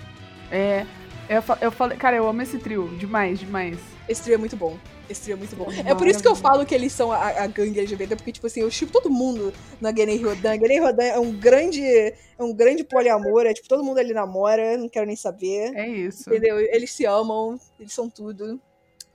É. 0.51 0.87
Eu, 1.29 1.43
eu 1.61 1.73
falei, 1.73 1.97
cara, 1.97 2.17
eu 2.17 2.27
amo 2.29 2.43
esse 2.43 2.59
trio. 2.59 2.89
Demais, 2.99 3.39
demais. 3.39 3.79
Esse 4.09 4.23
trio 4.23 4.35
é 4.35 4.39
muito 4.39 4.57
bom. 4.57 4.77
Esse 5.09 5.23
trio 5.23 5.35
é 5.35 5.37
muito 5.37 5.55
bom. 5.57 5.71
É 5.71 5.91
É 5.91 5.95
por 5.95 6.07
isso 6.07 6.21
que 6.21 6.29
eu 6.29 6.35
falo 6.35 6.67
que 6.67 6.75
eles 6.75 6.93
são 6.93 7.11
a, 7.13 7.43
a 7.43 7.47
gangue 7.47 7.79
LGBT, 7.81 8.17
porque, 8.17 8.33
tipo 8.33 8.47
assim, 8.47 8.61
eu 8.61 8.71
chipo 8.71 8.93
todo 8.93 9.09
mundo 9.09 9.53
na 9.81 9.95
Genei 9.95 10.23
Rodan. 10.23 10.55
Genei 10.55 10.81
Rodan 10.81 11.05
é 11.05 11.19
um 11.19 11.33
grande. 11.33 11.83
É 11.85 12.43
um 12.43 12.53
grande 12.53 12.83
poliamor, 12.85 13.47
é 13.47 13.55
tipo, 13.55 13.69
todo 13.69 13.85
mundo 13.85 13.99
ali 13.99 14.13
namora, 14.13 14.77
não 14.77 14.89
quero 14.89 15.07
nem 15.07 15.17
saber. 15.17 15.75
É 15.75 15.89
isso. 15.89 16.29
Entendeu? 16.29 16.59
Eles 16.59 16.91
se 16.93 17.05
amam, 17.07 17.59
eles 17.79 17.93
são 17.93 18.11
tudo. 18.11 18.61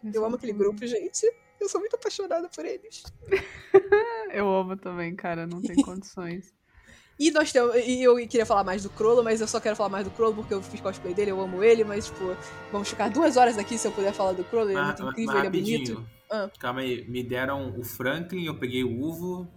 Isso 0.03 0.17
Eu 0.17 0.23
é 0.23 0.25
amo 0.27 0.35
aquele 0.35 0.53
tudo. 0.53 0.63
grupo, 0.63 0.87
gente. 0.87 1.29
Eu 1.59 1.67
sou 1.67 1.81
muito 1.81 1.95
apaixonada 1.95 2.47
por 2.49 2.65
eles. 2.65 3.03
Eu 4.31 4.47
amo 4.53 4.77
também, 4.77 5.15
cara. 5.15 5.47
Não 5.47 5.61
tem 5.61 5.75
condições. 5.83 6.53
E 7.19 7.31
nós 7.31 7.51
temos. 7.51 7.75
E 7.75 8.03
eu 8.03 8.15
queria 8.27 8.45
falar 8.45 8.63
mais 8.63 8.83
do 8.83 8.89
Crollo, 8.89 9.23
mas 9.23 9.41
eu 9.41 9.47
só 9.47 9.59
quero 9.59 9.75
falar 9.75 9.89
mais 9.89 10.03
do 10.05 10.11
Crollo 10.11 10.35
porque 10.35 10.53
eu 10.53 10.61
fiz 10.61 10.79
cosplay 10.79 11.13
dele, 11.13 11.31
eu 11.31 11.41
amo 11.41 11.63
ele, 11.63 11.83
mas, 11.83 12.05
tipo, 12.07 12.35
vamos 12.71 12.89
ficar 12.89 13.09
duas 13.09 13.37
horas 13.37 13.57
aqui 13.57 13.77
se 13.77 13.87
eu 13.87 13.91
puder 13.91 14.13
falar 14.13 14.33
do 14.33 14.43
Crollo, 14.43 14.69
ele 14.69 14.77
é 14.77 14.81
Mas- 14.81 14.87
muito 14.99 15.03
mas 15.03 15.11
incrível, 15.13 15.31
ele 15.33 15.39
é 15.41 15.43
rapidinho. 15.45 15.83
bonito. 15.95 16.09
Ah. 16.29 16.49
Calma 16.59 16.81
aí, 16.81 17.05
me 17.09 17.23
deram 17.23 17.73
o 17.77 17.83
Franklin, 17.83 18.45
eu 18.45 18.55
peguei 18.59 18.83
o 18.83 19.01
Uvo. 19.01 19.47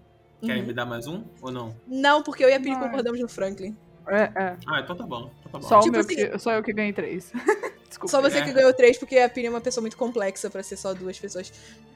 Querem 0.41 0.63
Uhum. 0.63 0.69
me 0.69 0.73
dar 0.73 0.87
mais 0.87 1.07
um 1.07 1.23
ou 1.43 1.51
não? 1.53 1.77
Não, 1.87 2.23
porque 2.23 2.43
eu 2.43 2.49
e 2.49 2.55
a 2.55 2.59
Piri 2.61 2.73
Ai. 2.75 2.81
concordamos 2.81 3.21
no 3.21 3.29
Franklin. 3.29 3.77
É, 4.09 4.23
é. 4.35 4.57
Ah, 4.67 4.81
então 4.81 4.97
tá 4.97 5.07
bom. 5.07 5.31
Então 5.41 5.53
tá 5.53 5.59
bom. 5.59 5.63
Só, 5.69 5.79
o 5.79 5.83
Tipo 5.83 5.93
meu 5.93 6.01
assim- 6.01 6.15
que, 6.17 6.39
só 6.39 6.53
eu 6.53 6.63
que 6.63 6.73
ganhei 6.73 6.95
três. 6.95 7.31
Desculpa. 7.91 8.09
Só 8.11 8.23
você 8.23 8.39
É. 8.39 8.43
que 8.43 8.53
ganhou 8.53 8.73
três, 8.73 8.97
porque 8.97 9.19
a 9.19 9.29
Piri 9.29 9.49
é 9.49 9.51
uma 9.51 9.61
pessoa 9.61 9.83
muito 9.83 9.97
complexa 9.99 10.49
pra 10.49 10.63
ser 10.63 10.77
só 10.77 10.95
duas 10.95 11.19
pessoas. 11.19 11.53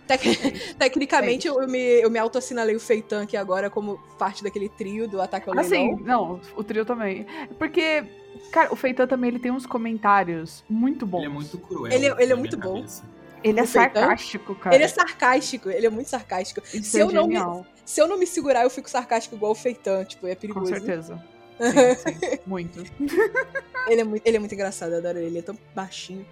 Tec- 0.06 0.20
Tecnicamente, 0.78 1.46
eu 1.48 1.66
me, 1.66 1.78
eu 2.02 2.10
me 2.10 2.18
auto-assinalei 2.18 2.74
o 2.76 2.80
Feitan 2.80 3.22
aqui 3.22 3.36
agora 3.36 3.70
como 3.70 3.98
parte 4.18 4.42
daquele 4.44 4.68
trio 4.68 5.08
do 5.08 5.20
Ataque 5.22 5.48
ao 5.48 5.58
Assim, 5.58 5.70
Leilão. 5.94 5.98
não, 6.04 6.40
o 6.56 6.62
trio 6.64 6.84
também. 6.84 7.24
Porque, 7.58 8.04
cara, 8.52 8.70
o 8.72 8.76
Feitan 8.76 9.06
também 9.06 9.30
ele 9.30 9.38
tem 9.38 9.50
uns 9.52 9.64
comentários 9.66 10.62
muito 10.68 11.06
bons. 11.06 11.18
Ele 11.20 11.26
é 11.26 11.32
muito 11.32 11.58
cruel. 11.58 11.92
Ele 11.92 12.06
é- 12.06 12.16
ele 12.22 12.32
é 12.32 12.36
muito 12.36 12.56
bom. 12.58 12.74
cabeça. 12.74 13.02
Ele 13.42 13.60
é 13.60 13.66
sarcástico, 13.66 14.54
cara. 14.54 14.74
Ele 14.74 14.84
é 14.84 14.88
sarcástico, 14.88 15.68
ele 15.70 15.86
é 15.86 15.90
muito 15.90 16.08
sarcástico. 16.08 16.60
Isso 16.74 16.90
se 16.90 16.98
é 16.98 17.02
eu 17.02 17.12
não 17.12 17.26
me- 17.28 17.64
Se 17.84 18.00
eu 18.00 18.08
não 18.08 18.18
me 18.18 18.26
segurar, 18.26 18.62
eu 18.62 18.70
fico 18.70 18.88
sarcástico 18.88 19.36
igual 19.36 19.52
o 19.52 19.54
Feitan, 19.54 20.02
tipo, 20.04 20.26
é 20.26 20.34
com 20.34 20.40
perigoso. 20.40 20.66
certeza. 20.66 21.22
Sim, 21.60 21.94
sim, 21.94 22.38
muito. 22.46 22.84
Ele 23.86 24.00
é, 24.00 24.04
muito, 24.04 24.26
ele 24.26 24.36
é 24.38 24.40
muito 24.40 24.54
engraçado, 24.54 24.92
eu 24.92 24.98
adoro 24.98 25.18
ele, 25.18 25.26
ele 25.26 25.38
é 25.40 25.42
tão 25.42 25.58
baixinho. 25.74 26.24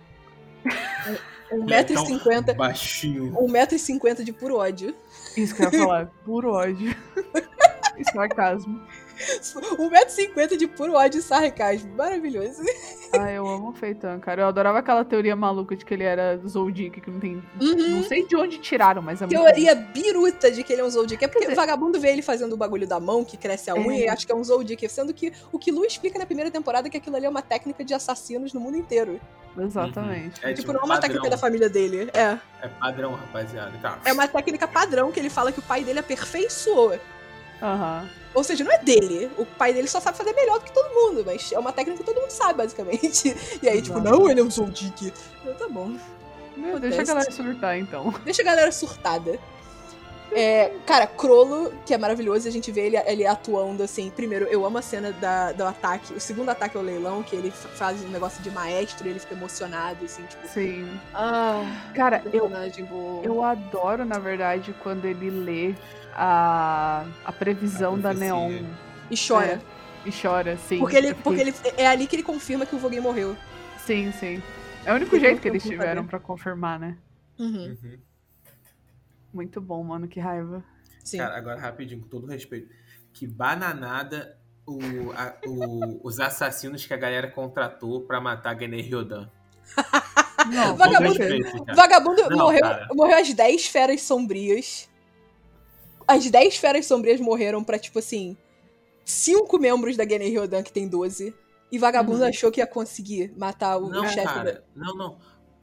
Um 1.53 1.64
Ele 1.64 1.75
é 1.75 1.85
tão 1.85 2.03
1,50m. 2.03 2.55
Baixinho. 2.57 3.33
1,50m 3.33 4.25
de 4.25 4.33
puro 4.33 4.57
ódio. 4.57 4.97
Isso 5.37 5.55
que 5.55 5.62
eu 5.62 5.70
ia 5.70 5.79
falar. 5.79 6.07
Puro 6.25 6.53
ódio. 6.53 6.97
Sarcasmo. 8.11 8.81
1,50m 9.43 10.57
de 10.57 10.66
puro 10.66 10.95
ódio 10.95 11.18
e 11.18 11.23
sarcasmo. 11.23 11.95
Maravilhoso. 11.95 12.62
Ah, 13.12 13.31
eu 13.31 13.47
amo 13.47 13.70
o 13.70 13.73
Feitan, 13.73 14.18
cara. 14.20 14.43
Eu 14.43 14.47
adorava 14.47 14.79
aquela 14.79 15.05
teoria 15.05 15.37
maluca 15.37 15.77
de 15.77 15.85
que 15.85 15.93
ele 15.95 16.05
era 16.05 16.39
Zoldyck, 16.47 17.01
que 17.01 17.11
não 17.11 17.20
tem. 17.20 17.43
Uhum. 17.61 17.89
Não 17.97 18.03
sei 18.05 18.27
de 18.27 18.37
onde 18.37 18.59
tiraram, 18.59 19.03
mas 19.03 19.20
é 19.20 19.27
muito. 19.27 19.39
Teoria 19.39 19.75
biruta 19.75 20.51
de 20.51 20.62
que 20.62 20.73
ele 20.73 20.83
é 20.83 20.85
um 20.85 20.91
Zoldyck. 20.91 21.25
É 21.25 21.29
porque 21.29 21.47
Quer 21.47 21.53
o 21.53 21.57
vagabundo 21.57 22.01
vê 22.01 22.11
ele 22.11 22.23
fazendo 22.23 22.53
o 22.55 22.57
bagulho 22.57 22.87
da 22.87 22.99
mão, 22.99 23.25
que 23.25 23.37
cresce 23.37 23.70
a 23.70 23.75
unha, 23.75 24.03
É. 24.03 24.05
e 24.05 24.09
acha 24.09 24.25
que 24.27 24.33
é 24.33 24.35
um 24.35 24.43
Zoldyck. 24.45 24.89
Sendo 24.89 25.12
que 25.12 25.33
o 25.53 25.59
que 25.59 25.70
Lu 25.70 25.85
explica 25.85 26.18
na 26.18 26.27
primeira 26.27 26.51
temporada 26.51 26.89
é 26.89 26.91
que 26.91 26.97
aquilo 26.97 27.16
ali 27.16 27.27
é 27.27 27.29
uma 27.29 27.43
técnica 27.43 27.85
de 27.85 27.93
assassinos 27.95 28.53
no 28.53 28.61
mundo 28.61 28.77
inteiro. 28.77 29.20
Exatamente. 29.59 30.41
É 30.45 30.55
tipo, 30.55 30.73
não 30.73 30.81
é 30.81 30.85
uma 30.85 30.95
padrão. 30.95 31.01
técnica 31.11 31.31
da 31.31 31.37
família 31.37 31.68
dele. 31.68 32.11
É. 32.14 32.39
É 32.62 32.68
padrão, 32.68 33.12
rapaziada. 33.14 33.73
Tá. 33.83 33.99
É 34.05 34.12
uma 34.12 34.27
técnica 34.27 34.66
padrão 34.66 35.12
que 35.12 35.20
ele 35.20 35.29
fala 35.29 35.53
que 35.53 35.59
o 35.59 35.62
pai 35.62 35.85
dele 35.85 35.99
aperfeiçoou. 35.99 36.99
Aham. 37.62 38.08
Ou 38.34 38.42
seja, 38.42 38.64
não 38.64 38.72
é 38.72 38.78
dele. 38.78 39.30
O 39.38 39.44
pai 39.46 39.72
dele 39.72 39.86
só 39.86 40.00
sabe 40.00 40.16
fazer 40.16 40.32
melhor 40.32 40.58
do 40.58 40.64
que 40.64 40.72
todo 40.72 40.92
mundo, 40.92 41.22
mas 41.24 41.52
é 41.52 41.58
uma 41.58 41.72
técnica 41.72 41.98
que 42.00 42.04
todo 42.04 42.20
mundo 42.20 42.30
sabe, 42.30 42.54
basicamente. 42.54 43.34
E 43.62 43.68
aí, 43.68 43.80
tipo, 43.80 43.98
Exato. 43.98 44.18
não, 44.18 44.28
ele 44.28 44.40
é 44.40 44.42
um 44.42 44.50
Zoldyck. 44.50 45.12
Eu, 45.44 45.54
tá 45.54 45.68
bom. 45.68 45.94
Meu, 46.56 46.80
deixa 46.80 47.02
a 47.02 47.04
galera 47.04 47.30
surtar, 47.30 47.78
então. 47.78 48.12
Deixa 48.24 48.42
a 48.42 48.44
galera 48.44 48.72
surtada. 48.72 49.38
É, 50.34 50.72
cara, 50.86 51.06
Crollo, 51.06 51.72
que 51.84 51.92
é 51.92 51.98
maravilhoso, 51.98 52.48
a 52.48 52.50
gente 52.50 52.72
vê 52.72 52.86
ele, 52.86 52.96
ele 52.96 53.26
atuando 53.26 53.82
assim. 53.82 54.10
Primeiro, 54.10 54.46
eu 54.46 54.64
amo 54.64 54.78
a 54.78 54.82
cena 54.82 55.12
da, 55.12 55.52
do 55.52 55.64
ataque. 55.64 56.14
O 56.14 56.20
segundo 56.20 56.48
ataque 56.48 56.76
ao 56.76 56.82
leilão, 56.82 57.22
que 57.22 57.36
ele 57.36 57.50
faz 57.50 58.02
um 58.02 58.08
negócio 58.08 58.42
de 58.42 58.50
maestro 58.50 59.06
e 59.06 59.10
ele 59.10 59.18
fica 59.20 59.34
emocionado, 59.34 60.04
assim, 60.04 60.22
tipo. 60.24 60.46
Sim. 60.48 60.88
Ah, 61.14 61.62
Cara, 61.94 62.22
eu, 62.32 62.48
bom. 62.88 63.20
eu 63.22 63.44
adoro, 63.44 64.04
na 64.04 64.18
verdade, 64.18 64.74
quando 64.82 65.04
ele 65.04 65.28
lê 65.30 65.74
a, 66.14 67.04
a 67.24 67.32
previsão 67.32 67.94
A 67.94 67.98
da. 67.98 68.14
Neon. 68.14 68.62
E 69.10 69.14
chora. 69.16 69.60
E 70.04 70.10
chora, 70.10 70.56
sim. 70.56 70.78
porque 70.78 70.96
ele, 70.96 71.08
fiquei- 71.08 71.22
porque 71.22 71.40
ele, 71.40 71.54
é 71.76 71.86
ali 71.86 72.06
que 72.08 72.16
ele 72.16 72.22
confirma 72.24 72.66
que 72.66 72.74
o 72.74 72.78
Vogue 72.78 72.98
morreu. 73.00 73.36
Sim, 73.78 74.10
sim. 74.12 74.42
É 74.84 74.92
o 74.92 74.96
único 74.96 75.14
Ele 75.14 75.24
jeito 75.26 75.40
que 75.40 75.46
eles 75.48 75.62
tiveram 75.62 76.04
pra 76.06 76.18
confirmar, 76.18 76.78
né? 76.78 76.96
Uhum, 77.38 77.76
Uhum. 77.82 77.98
Muito 79.32 79.60
bom, 79.60 79.82
mano, 79.82 80.06
que 80.08 80.18
raiva. 80.20 80.62
sim. 81.04 81.18
Cara, 81.18 81.36
agora 81.36 81.60
rapidinho, 81.60 82.00
com 82.02 82.08
todo 82.08 82.26
respeito. 82.26 82.68
Que 83.12 83.26
bananada 83.26 84.36
o, 84.66 84.78
a- 85.16 85.34
o- 85.46 86.00
os 86.06 86.18
assassinos 86.20 86.84
que 86.84 86.92
a 86.92 86.96
galera 86.96 87.30
contratou 87.30 88.02
pra 88.02 88.20
matar 88.20 88.58
Genei 88.58 88.80
Ryodan. 88.82 89.28
Não, 90.52 90.76
Vagabundo- 90.76 91.18
respeito. 91.18 91.64
Vagabundo 91.76 92.28
Não, 92.28 92.38
morreu, 92.38 92.60
cara. 92.60 92.88
morreu 92.92 93.18
as 93.18 93.32
10 93.32 93.66
feras 93.68 94.02
sombrias. 94.02 94.88
As 96.07 96.28
10 96.30 96.57
feras 96.57 96.86
sombrias 96.86 97.20
morreram 97.20 97.62
pra, 97.64 97.78
tipo 97.78 97.98
assim, 97.98 98.36
cinco 99.05 99.59
membros 99.59 99.96
da 99.96 100.07
Genei 100.09 100.28
Ryodan, 100.30 100.62
que 100.62 100.72
tem 100.72 100.88
12. 100.88 101.34
E 101.70 101.78
vagabundo 101.78 102.20
Uhum. 102.22 102.28
achou 102.28 102.50
que 102.50 102.61
ia 102.61 102.66
conseguir 102.66 103.32
matar 103.36 103.78
o, 103.78 103.86
o 103.86 103.90
Não, 103.90 104.05
chefe 104.07 104.26
da. 104.26 104.32
cara. 104.34 104.64
Não, 104.74 104.94
não. 104.94 105.18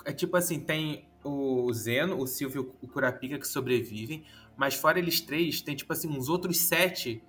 É 0.05 0.11
tipo 0.11 0.35
assim, 0.35 0.59
tem 0.59 1.05
o 1.23 1.71
Zeno, 1.73 2.17
o 2.19 2.25
Silvio 2.25 2.73
e 2.81 2.85
o 2.85 2.89
Kurapika 2.89 3.37
que 3.37 3.47
sobrevivem, 3.47 4.23
mas 4.57 4.73
fora 4.73 4.97
eles 4.97 5.21
três, 5.21 5.61
tem 5.61 5.75
tipo 5.75 5.91
assim, 5.93 6.07
uns 6.09 6.27
outros 6.29 6.61
sete 6.61 7.21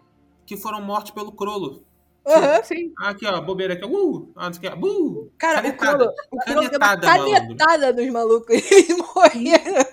que 0.46 0.56
foram 0.56 0.80
mortos 0.80 1.10
pelo 1.10 1.30
Crollo. 1.32 1.84
Aham. 2.26 2.62
Sim. 2.62 2.92
Ah, 2.98 3.10
Aqui, 3.10 3.26
ó, 3.26 3.40
bobeira 3.40 3.74
aqui, 3.74 3.84
ó. 3.84 3.88
Uh! 3.88 4.32
Ah, 4.36 4.46
não 4.46 4.52
sei 4.54 4.68
o 4.68 4.72
que, 4.72 4.86
uh! 4.86 5.32
Cara, 5.38 5.62
Canetada. 5.62 5.74
o 5.74 5.98
Crollo, 5.98 6.14
o 6.30 6.36
Crollo 6.38 6.68
deu 6.70 6.78
uma 6.78 6.88
Canetada, 6.96 7.06
malandro. 7.06 7.56
canetada 7.56 7.92
nos 7.92 8.10
malucos. 8.12 8.54
Eles 8.72 8.96
morreram. 8.96 9.89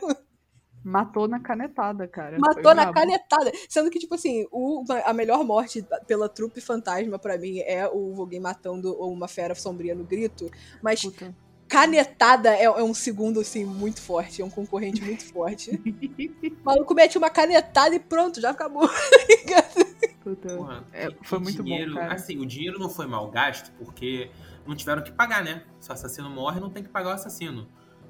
Matou 0.87 1.27
na 1.27 1.39
canetada, 1.39 2.07
cara. 2.07 2.37
Matou 2.39 2.63
Foi 2.63 2.73
na 2.73 2.83
brabo. 2.83 2.93
canetada. 2.93 3.51
Sendo 3.67 3.89
que, 3.89 3.99
tipo 3.99 4.15
assim, 4.15 4.47
o- 4.51 4.85
a 5.05 5.11
melhor 5.13 5.43
morte 5.43 5.85
pela 6.07 6.29
trupe 6.29 6.61
fantasma, 6.61 7.19
pra 7.19 7.37
mim, 7.37 7.59
é 7.59 7.85
o 7.87 8.13
Voguei 8.13 8.39
matando 8.39 8.93
uma 9.01 9.27
fera 9.27 9.53
sombria 9.53 9.93
no 9.93 10.05
grito. 10.05 10.49
Mas 10.81 11.01
Puta. 11.01 11.35
canetada 11.67 12.55
é, 12.55 12.63
é 12.63 12.83
um 12.83 12.93
segundo, 12.93 13.41
assim, 13.41 13.65
muito 13.65 14.01
forte. 14.01 14.41
É 14.41 14.45
um 14.45 14.49
concorrente 14.49 15.01
muito 15.03 15.25
forte. 15.25 15.71
O 16.61 16.65
maluco 16.65 16.93
mete 16.93 17.17
uma 17.17 17.29
canetada 17.29 17.93
e 17.93 17.99
pronto, 17.99 18.39
já 18.39 18.51
acabou. 18.51 18.87
Porra, 20.57 20.85
É, 20.93 21.09
foi 21.23 21.39
muito 21.39 21.63
dinheiro, 21.63 21.93
bom, 21.93 21.99
cara. 21.99 22.13
Assim, 22.13 22.37
o 22.37 22.45
dinheiro 22.45 22.79
não 22.79 22.89
foi 22.89 23.07
mal 23.07 23.29
gasto 23.29 23.71
porque 23.77 24.29
não 24.65 24.75
tiveram 24.75 25.01
que 25.01 25.11
pagar, 25.11 25.43
né? 25.43 25.63
Se 25.79 25.89
o 25.89 25.93
assassino 25.93 26.29
morre, 26.29 26.59
não 26.59 26.69
tem 26.69 26.83
que 26.83 26.89
pagar 26.89 27.09
o 27.09 27.13
assassino. 27.13 27.67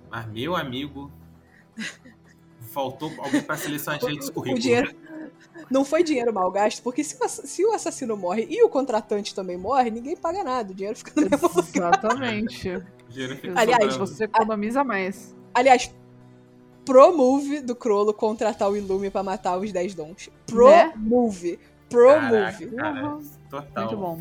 Mas, 0.10 0.26
meu 0.28 0.56
amigo, 0.56 1.12
faltou 2.68 3.12
alguém 3.18 3.42
pra 3.42 3.58
selecionar 3.58 4.00
direito 4.00 4.22
esse 4.24 4.32
currículo. 4.32 4.58
O 4.60 4.62
dinheiro. 4.62 4.94
Não 5.70 5.84
foi 5.84 6.04
dinheiro 6.04 6.34
mal 6.34 6.50
gasto, 6.52 6.82
porque 6.84 7.04
se 7.04 7.18
o, 7.22 7.28
se 7.28 7.66
o 7.66 7.74
assassino 7.74 8.16
morre 8.16 8.48
e 8.50 8.64
o 8.64 8.70
contratante 8.70 9.34
também 9.36 9.58
morre, 9.58 9.90
ninguém 9.90 10.16
paga 10.16 10.44
nada. 10.44 10.72
O 10.72 10.76
dinheiro 10.76 10.98
fica 10.98 11.12
no 11.20 11.30
mesmo 11.30 11.48
lugar. 11.50 11.66
Exatamente. 12.00 12.70
O 12.70 12.84
dinheiro 13.10 13.36
fica 13.36 13.60
Aliás, 13.60 13.94
sobrando. 13.94 14.08
você 14.08 14.24
economiza 14.26 14.84
mais. 14.84 15.36
Aliás, 15.54 15.94
pro 16.86 17.16
move 17.16 17.60
do 17.62 17.76
Crollo 17.76 18.14
contratar 18.14 18.70
o 18.70 18.78
Ilume 18.78 19.10
pra 19.10 19.24
matar 19.24 19.58
os 19.58 19.72
10 19.72 19.94
dons. 19.96 20.30
Pro 20.46 20.70
Né? 20.70 20.94
move. 20.96 21.60
Pro 21.90 22.08
Caraca, 22.08 22.60
move. 22.66 22.76
cara, 22.76 23.06
Uhum. 23.08 23.24
total. 23.50 23.84
Muito 23.86 23.98
bom. 23.98 24.20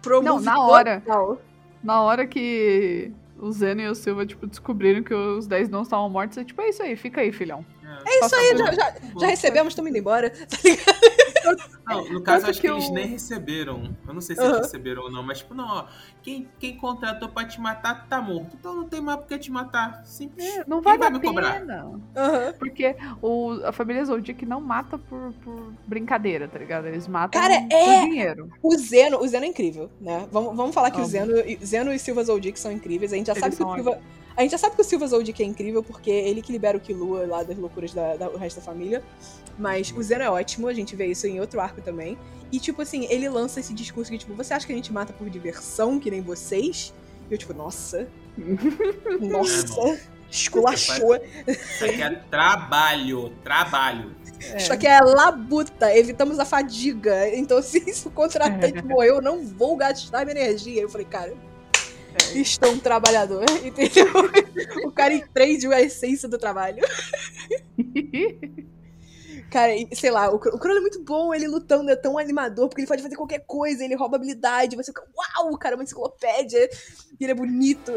Pro 0.00 0.22
Não, 0.22 0.34
move 0.34 0.44
na 0.46 0.60
hora. 0.66 1.00
total. 1.00 1.38
Na 1.82 2.00
hora 2.02 2.26
que 2.26 3.12
o 3.42 3.50
Zeno 3.50 3.80
e 3.80 3.88
o 3.88 3.94
Silva, 3.94 4.24
tipo, 4.24 4.46
descobriram 4.46 5.02
que 5.02 5.12
os 5.12 5.48
10 5.48 5.68
não 5.68 5.82
estavam 5.82 6.08
mortos, 6.08 6.38
é 6.38 6.44
tipo, 6.44 6.62
é 6.62 6.68
isso 6.68 6.80
aí, 6.80 6.94
fica 6.94 7.20
aí, 7.20 7.32
filhão. 7.32 7.64
É 8.06 8.24
Isso 8.24 8.34
aí, 8.34 8.56
já, 8.56 8.72
já, 8.72 8.94
já 9.20 9.26
recebemos, 9.26 9.72
estamos 9.72 9.90
indo 9.90 9.98
embora. 9.98 10.32
Não, 11.86 12.12
no 12.12 12.22
caso, 12.22 12.46
acho 12.46 12.60
que, 12.60 12.66
que 12.68 12.72
eles 12.72 12.88
o- 12.88 12.92
nem 12.94 13.06
receberam. 13.06 13.94
Eu 14.06 14.14
não 14.14 14.20
sei 14.20 14.36
se 14.36 14.42
Aham. 14.42 14.50
eles 14.50 14.62
receberam 14.66 15.02
ou 15.02 15.10
não, 15.10 15.22
mas 15.22 15.38
tipo, 15.38 15.54
não, 15.54 15.66
ó. 15.66 15.84
Quem, 16.22 16.48
quem 16.58 16.76
contratou 16.76 17.28
pra 17.28 17.44
te 17.44 17.60
matar 17.60 18.06
tá 18.08 18.20
morto. 18.20 18.56
Então 18.58 18.74
não 18.76 18.88
tem 18.88 19.00
mais 19.00 19.18
por 19.18 19.26
que 19.26 19.38
te 19.38 19.50
matar. 19.50 20.02
Simples. 20.04 20.44
É, 20.46 20.64
não 20.66 20.80
vale 20.80 20.98
vai 20.98 21.08
a 21.08 21.10
me 21.10 21.20
cobrar? 21.20 21.60
pena. 21.60 22.00
Aham. 22.16 22.52
Porque 22.58 22.96
o, 23.20 23.52
a 23.64 23.72
família 23.72 24.04
Zoldyck 24.04 24.46
não 24.46 24.60
mata 24.60 24.96
por, 24.98 25.32
por 25.44 25.72
brincadeira, 25.86 26.46
tá 26.48 26.58
ligado? 26.58 26.86
Eles 26.86 27.08
matam 27.08 27.40
Cara, 27.40 27.60
por 27.62 27.72
é. 27.76 28.00
dinheiro. 28.06 28.50
O 28.62 28.76
Zeno, 28.76 29.18
o 29.18 29.26
Zeno 29.26 29.44
é 29.44 29.48
incrível, 29.48 29.90
né? 30.00 30.26
Vamos, 30.30 30.56
vamos 30.56 30.74
falar 30.74 30.90
que 30.90 30.98
o 30.98 31.00
Amo. 31.00 31.08
Zeno, 31.08 31.32
Zeno 31.64 31.92
e 31.92 31.98
Silva 31.98 32.22
Zoldyck 32.24 32.58
são 32.58 32.70
incríveis. 32.70 33.12
A 33.12 33.16
gente 33.16 33.26
já 33.26 33.32
Eles 33.32 33.40
sabe 33.42 33.56
que 33.56 33.62
o 33.62 33.74
Silva. 33.74 33.98
A 34.36 34.42
gente 34.42 34.52
já 34.52 34.58
sabe 34.58 34.74
que 34.76 34.80
o 34.80 34.84
Silva 34.84 35.06
Zoldyck 35.06 35.42
é 35.42 35.46
incrível, 35.46 35.82
porque 35.82 36.10
é 36.10 36.28
ele 36.28 36.40
que 36.42 36.50
libera 36.52 36.76
o 36.76 36.80
Killua 36.80 37.26
lá 37.26 37.42
das 37.42 37.56
loucuras 37.58 37.92
da, 37.92 38.16
da- 38.16 38.28
do 38.28 38.38
resto 38.38 38.56
da 38.60 38.62
família. 38.62 39.02
Mas 39.58 39.92
o 39.94 40.02
Zeno 40.02 40.22
é 40.24 40.30
ótimo, 40.30 40.68
a 40.68 40.72
gente 40.72 40.96
vê 40.96 41.06
isso 41.06 41.26
em 41.26 41.38
outro 41.40 41.60
arco 41.60 41.80
também. 41.82 42.16
E, 42.50 42.58
tipo 42.58 42.80
assim, 42.82 43.06
ele 43.10 43.28
lança 43.28 43.60
esse 43.60 43.72
discurso 43.74 44.10
que, 44.10 44.18
tipo, 44.18 44.34
você 44.34 44.54
acha 44.54 44.66
que 44.66 44.72
a 44.72 44.76
gente 44.76 44.92
mata 44.92 45.12
por 45.12 45.28
diversão, 45.28 45.98
que 46.00 46.10
nem 46.10 46.20
vocês? 46.22 46.94
E 47.30 47.34
eu, 47.34 47.38
tipo, 47.38 47.52
nossa. 47.52 48.08
nossa. 49.20 49.98
Esculachou. 50.30 51.14
Isso 51.46 51.84
aqui 51.84 52.02
é 52.02 52.10
trabalho. 52.30 53.30
Trabalho. 53.44 54.14
Isso 54.56 54.72
aqui 54.72 54.86
é 54.86 54.98
labuta, 55.00 55.94
evitamos 55.96 56.38
a 56.38 56.44
fadiga. 56.44 57.28
Então, 57.36 57.62
se, 57.62 57.78
se 57.92 58.08
o 58.08 58.10
contratante 58.10 58.78
É. 58.78 58.82
morreu, 58.82 59.16
eu 59.16 59.22
não 59.22 59.44
vou 59.46 59.76
gastar 59.76 60.24
minha 60.24 60.36
energia. 60.38 60.80
Eu 60.80 60.88
falei, 60.88 61.06
cara, 61.06 61.30
É. 61.30 61.51
estou 62.34 62.70
um 62.70 62.78
trabalhador, 62.78 63.44
entendeu? 63.64 64.06
o 64.84 64.90
cara 64.92 65.12
entende 65.14 65.66
a 65.72 65.80
essência 65.80 66.28
do 66.28 66.38
trabalho. 66.38 66.82
Cara, 69.50 69.76
e, 69.76 69.86
sei 69.94 70.10
lá, 70.10 70.30
o, 70.30 70.38
Cro- 70.38 70.54
o 70.54 70.58
Crono 70.58 70.78
é 70.78 70.80
muito 70.80 71.02
bom, 71.04 71.34
ele 71.34 71.46
lutando 71.46 71.90
é 71.90 71.96
tão 71.96 72.16
animador, 72.16 72.68
porque 72.68 72.80
ele 72.80 72.88
pode 72.88 73.02
fazer 73.02 73.16
qualquer 73.16 73.40
coisa, 73.46 73.84
ele 73.84 73.94
rouba 73.94 74.16
habilidade, 74.16 74.76
você 74.76 74.92
fica, 74.92 75.04
uau, 75.14 75.52
o 75.52 75.58
cara 75.58 75.74
é 75.74 75.76
uma 75.76 75.84
enciclopédia, 75.84 76.70
e 77.20 77.22
ele 77.24 77.32
é 77.32 77.34
bonito. 77.34 77.92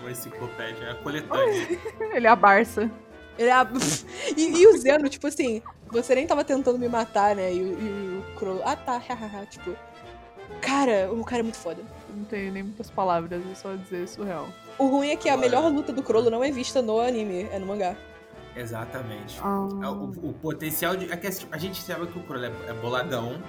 Uma 0.00 0.10
enciclopédia, 0.10 0.84
é 0.86 0.90
a 0.92 0.94
coletânea. 0.96 1.78
Ele 2.16 2.26
é 2.26 2.30
a 2.30 2.34
Barça. 2.34 2.90
Ele 3.38 3.48
é 3.48 3.52
a... 3.52 3.68
e, 4.36 4.62
e 4.62 4.66
o 4.66 4.76
Zeno, 4.76 5.08
tipo 5.08 5.26
assim, 5.28 5.62
você 5.92 6.14
nem 6.16 6.26
tava 6.26 6.42
tentando 6.42 6.76
me 6.78 6.88
matar, 6.88 7.36
né? 7.36 7.52
E, 7.54 7.62
o- 7.62 7.78
e 7.78 8.18
o 8.18 8.34
Crono, 8.36 8.60
ah 8.64 8.74
tá, 8.74 8.98
hahaha, 8.98 9.46
tipo. 9.46 9.76
Cara, 10.60 11.08
o 11.12 11.24
cara 11.24 11.40
é 11.40 11.42
muito 11.44 11.58
foda. 11.58 11.82
Não 12.14 12.24
tenho 12.24 12.52
nem 12.52 12.62
muitas 12.62 12.90
palavras, 12.90 13.42
é 13.50 13.54
só 13.54 13.74
dizer 13.74 14.06
surreal. 14.08 14.48
O 14.78 14.86
ruim 14.86 15.08
é 15.10 15.16
que 15.16 15.28
a 15.28 15.34
Agora- 15.34 15.48
melhor 15.48 15.72
luta 15.72 15.92
do 15.92 16.02
Crollo 16.02 16.30
não 16.30 16.42
é 16.44 16.50
vista 16.50 16.80
no 16.82 17.00
anime, 17.00 17.42
é 17.50 17.58
no 17.58 17.66
mangá. 17.66 17.96
Exatamente. 18.54 19.40
Ah. 19.42 19.68
É 19.82 19.88
O, 19.88 20.04
o 20.30 20.32
potencial 20.34 20.94
de. 20.96 21.10
É 21.10 21.16
que 21.16 21.26
a 21.50 21.58
gente 21.58 21.80
sabe 21.82 22.06
que 22.06 22.18
o 22.18 22.22
Crowley 22.22 22.50
é, 22.66 22.70
é 22.70 22.72
boladão. 22.74 23.40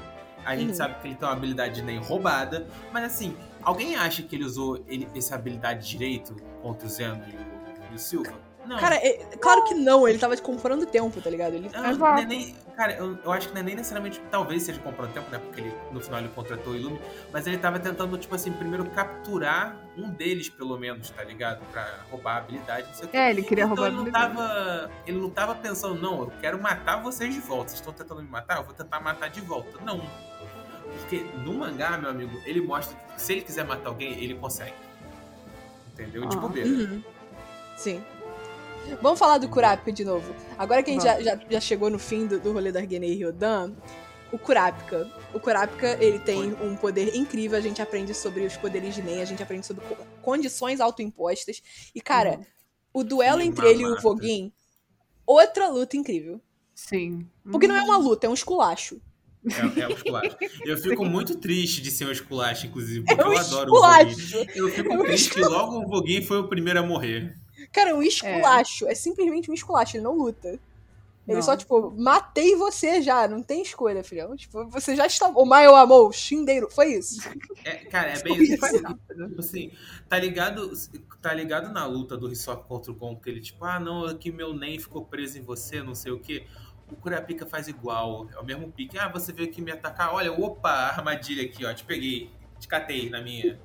A 0.46 0.56
gente 0.56 0.70
Uhum. 0.70 0.76
sabe 0.76 0.96
que 1.02 1.08
ele 1.08 1.16
tem 1.16 1.28
uma 1.28 1.34
habilidade 1.34 1.82
nem 1.82 2.00
roubada. 2.00 2.68
Mas 2.92 3.06
assim, 3.06 3.36
alguém 3.62 3.96
acha 3.96 4.22
que 4.24 4.36
ele 4.36 4.44
usou 4.44 4.84
ele, 4.88 5.08
essa 5.16 5.36
habilidade 5.36 5.88
direito 5.88 6.36
contra 6.62 6.86
o 6.86 6.90
Zeno 6.90 7.22
e 7.28 7.36
o, 7.36 7.94
e 7.94 7.96
o 7.96 8.00
Silva? 8.00 8.34
Não. 8.66 8.78
Cara, 8.78 8.96
é- 8.96 9.18
claro 9.42 9.64
que 9.66 9.74
não, 9.74 10.08
ele 10.08 10.18
tava 10.18 10.36
comprando 10.38 10.86
tempo, 10.86 11.20
tá 11.22 11.30
ligado? 11.30 11.54
Ele... 11.56 11.70
Não, 11.74 11.82
não 11.84 11.90
Exato. 11.92 12.22
é 12.22 12.26
nem, 12.26 12.56
cara, 12.78 12.94
eu, 12.94 13.18
eu 13.24 13.32
acho 13.32 13.50
que 13.50 13.54
não 13.54 13.62
é 13.62 13.64
nem 13.64 13.76
necessariamente, 13.76 14.22
talvez 14.32 14.64
seja 14.64 14.80
comprando 14.80 15.14
tempo, 15.14 15.30
né? 15.30 15.38
Porque 15.38 15.60
ele, 15.62 15.76
no 15.92 16.00
final 16.00 16.20
ele 16.22 16.30
contratou 16.30 16.72
o 16.72 16.76
Ilume, 16.76 17.00
mas 17.32 17.46
ele 17.46 17.58
tava 17.58 17.78
tentando, 17.80 18.18
tipo 18.18 18.34
assim, 18.34 18.52
primeiro 18.54 18.86
capturar 18.92 19.76
um 19.98 20.10
deles, 20.10 20.48
pelo 20.50 20.78
menos, 20.78 21.10
tá 21.10 21.24
ligado? 21.24 21.60
Pra 21.72 21.86
roubar 22.10 22.36
a 22.36 22.38
habilidade, 22.38 22.88
não 22.88 22.94
sei 22.94 23.06
o 23.06 23.10
que. 23.10 23.18
É, 23.18 23.30
ele 23.32 23.44
queria 23.44 23.66
então 23.66 23.76
roubar 23.76 23.88
ele 23.92 23.96
a 23.96 24.02
não 24.14 24.20
habilidade. 24.22 24.36
tava. 24.36 24.92
Ele 25.06 25.18
não 25.20 25.30
tava 25.30 25.56
pensando, 25.56 25.96
não, 26.02 26.22
eu 26.22 26.32
quero 26.40 26.62
matar 26.62 27.02
vocês 27.02 27.34
de 27.34 27.42
volta. 27.42 27.70
Vocês 27.70 27.80
estão 27.82 27.94
tentando 27.94 28.22
me 28.24 28.30
matar, 28.30 28.58
eu 28.58 28.64
vou 28.64 28.74
tentar 28.74 29.00
matar 29.02 29.30
de 29.30 29.42
volta. 29.42 29.78
Não. 29.84 30.02
Porque 31.00 31.26
no 31.44 31.54
mangá, 31.56 31.98
meu 31.98 32.10
amigo, 32.10 32.40
ele 32.46 32.62
mostra 32.62 32.96
que 33.16 33.22
se 33.22 33.34
ele 33.34 33.42
quiser 33.42 33.66
matar 33.66 33.90
alguém, 33.90 34.12
ele 34.24 34.36
consegue. 34.36 34.74
Entendeu? 35.92 36.26
De 36.28 36.38
Ah. 36.38 36.40
bobeira. 36.40 36.70
Uhum. 36.70 37.04
Sim. 37.76 38.04
Vamos 39.02 39.20
falar 39.20 39.38
do 39.38 39.48
Kurapika 39.50 39.92
de 39.92 40.04
novo. 40.06 40.34
Agora 40.58 40.82
que 40.84 40.92
a 40.92 40.94
gente 40.94 41.04
já, 41.04 41.22
já, 41.22 41.40
já 41.50 41.60
chegou 41.60 41.90
no 41.90 42.00
fim 42.00 42.26
do, 42.28 42.40
do 42.40 42.52
rolê 42.54 42.72
da 42.72 42.80
Argenei 42.80 43.12
e 43.14 43.16
Ryodan, 43.16 43.74
o 44.32 44.38
Kurapika. 44.38 45.10
O 45.34 45.40
Kurapika, 45.40 45.98
ele 46.04 46.20
tem 46.20 46.54
um 46.62 46.76
poder 46.76 47.16
incrível, 47.16 47.58
a 47.58 47.62
gente 47.62 47.82
aprende 47.82 48.14
sobre 48.14 48.46
os 48.46 48.56
poderes 48.58 48.96
de 48.96 49.02
Nen, 49.02 49.22
a 49.22 49.26
gente 49.26 49.42
aprende 49.44 49.66
sobre 49.66 49.84
co- 49.86 49.98
condições 50.22 50.80
autoimpostas. 50.80 51.62
E, 51.94 52.02
cara, 52.02 52.38
Uhum. 52.38 52.44
o 52.94 53.04
duelo 53.04 53.40
Que 53.42 53.48
entre 53.48 53.68
ele 53.70 53.84
e 53.84 53.86
o. 53.88 54.00
Voguin, 54.02 54.52
outra 55.26 55.68
luta 55.70 55.98
incrível. 55.98 56.42
Sim. 56.76 57.28
Porque 57.52 57.68
não 57.68 57.76
é 57.76 57.82
uma 57.84 57.98
luta, 57.98 58.26
é 58.28 58.30
um 58.30 58.34
esculacho. 58.34 59.00
É, 59.46 59.82
é 59.82 59.88
um 59.88 59.92
esculacho. 59.92 60.38
Eu 60.66 60.78
fico 60.82 61.04
muito 61.06 61.38
triste 61.38 61.82
de 61.82 61.92
ser 61.92 62.06
um 62.08 62.12
esculacho, 62.12 62.66
inclusive, 62.66 63.06
porque 63.06 63.22
É 63.22 63.26
um 63.26 63.34
eu 63.34 63.38
adoro 63.38 63.72
o 63.72 63.76
Voguin. 63.82 64.10
esculacho! 64.12 64.48
Eu 64.56 64.70
fico 64.70 64.92
É 64.94 64.98
um 64.98 65.04
triste 65.04 65.30
que 65.32 65.42
logo 65.42 65.80
o 65.80 65.88
Voguin 65.88 66.22
foi 66.22 66.38
o 66.40 66.48
primeiro 66.48 66.80
a 66.80 66.84
morrer. 66.84 67.38
Cara, 67.72 67.92
é 67.92 67.94
um 67.94 68.04
esculacho. 68.04 68.88
É. 68.88 68.96
simplesmente 68.96 69.50
um 69.50 69.54
esculacho, 69.54 69.98
ele 69.98 70.04
não 70.04 70.16
luta. 70.18 70.60
Ele 71.26 71.38
Não. 71.38 71.42
só, 71.42 71.56
tipo, 71.56 71.90
matei 71.92 72.54
você 72.58 73.02
já, 73.02 73.30
não 73.30 73.42
tem 73.42 73.62
escolha, 73.62 74.04
filhão. 74.04 74.36
Tipo, 74.36 74.66
você 74.68 74.94
já 74.94 75.06
está. 75.08 75.30
O 75.30 75.46
Maio 75.46 75.74
amou, 75.74 76.12
Shindeiro. 76.12 76.70
Foi 76.70 76.96
isso. 76.96 77.22
É, 77.64 77.76
cara, 77.86 78.10
é 78.12 78.22
bem 78.22 78.44
Isso. 78.44 78.54
isso. 78.66 78.84
Tipo 79.30 79.40
assim, 79.40 79.72
tá 80.10 80.20
ligado, 80.20 80.70
tá 81.22 81.34
ligado 81.34 81.72
na 81.72 81.86
luta 81.86 82.18
do 82.18 82.30
Hisoka 82.30 82.64
contra 82.64 82.92
o 82.92 82.96
Gon, 82.96 83.16
que 83.16 83.30
ele, 83.30 83.40
tipo, 83.40 83.64
ah, 83.64 83.80
não, 83.80 84.04
aqui 84.06 84.34
meu 84.34 84.54
Nen 84.54 84.78
ficou 84.78 85.06
preso 85.06 85.38
em 85.38 85.42
você, 85.42 85.82
não 85.82 85.96
sei 85.96 86.12
o 86.12 86.20
quê. 86.20 86.46
O 86.92 86.96
Kurapika 86.98 87.46
faz 87.46 87.70
igual, 87.70 88.28
é 88.36 88.38
o 88.40 88.44
mesmo 88.44 88.70
pique. 88.70 89.00
Ah, 89.00 89.08
você 89.08 89.32
veio 89.32 89.48
aqui 89.50 89.62
me 89.62 89.72
atacar, 89.72 90.14
olha, 90.14 90.34
opa, 90.34 90.70
armadilha 90.70 91.44
aqui, 91.46 91.66
ó, 91.66 91.74
te 91.74 91.86
peguei, 91.86 92.30
te 92.60 92.68
catei 92.68 93.10
na 93.10 93.22
minha, 93.22 93.58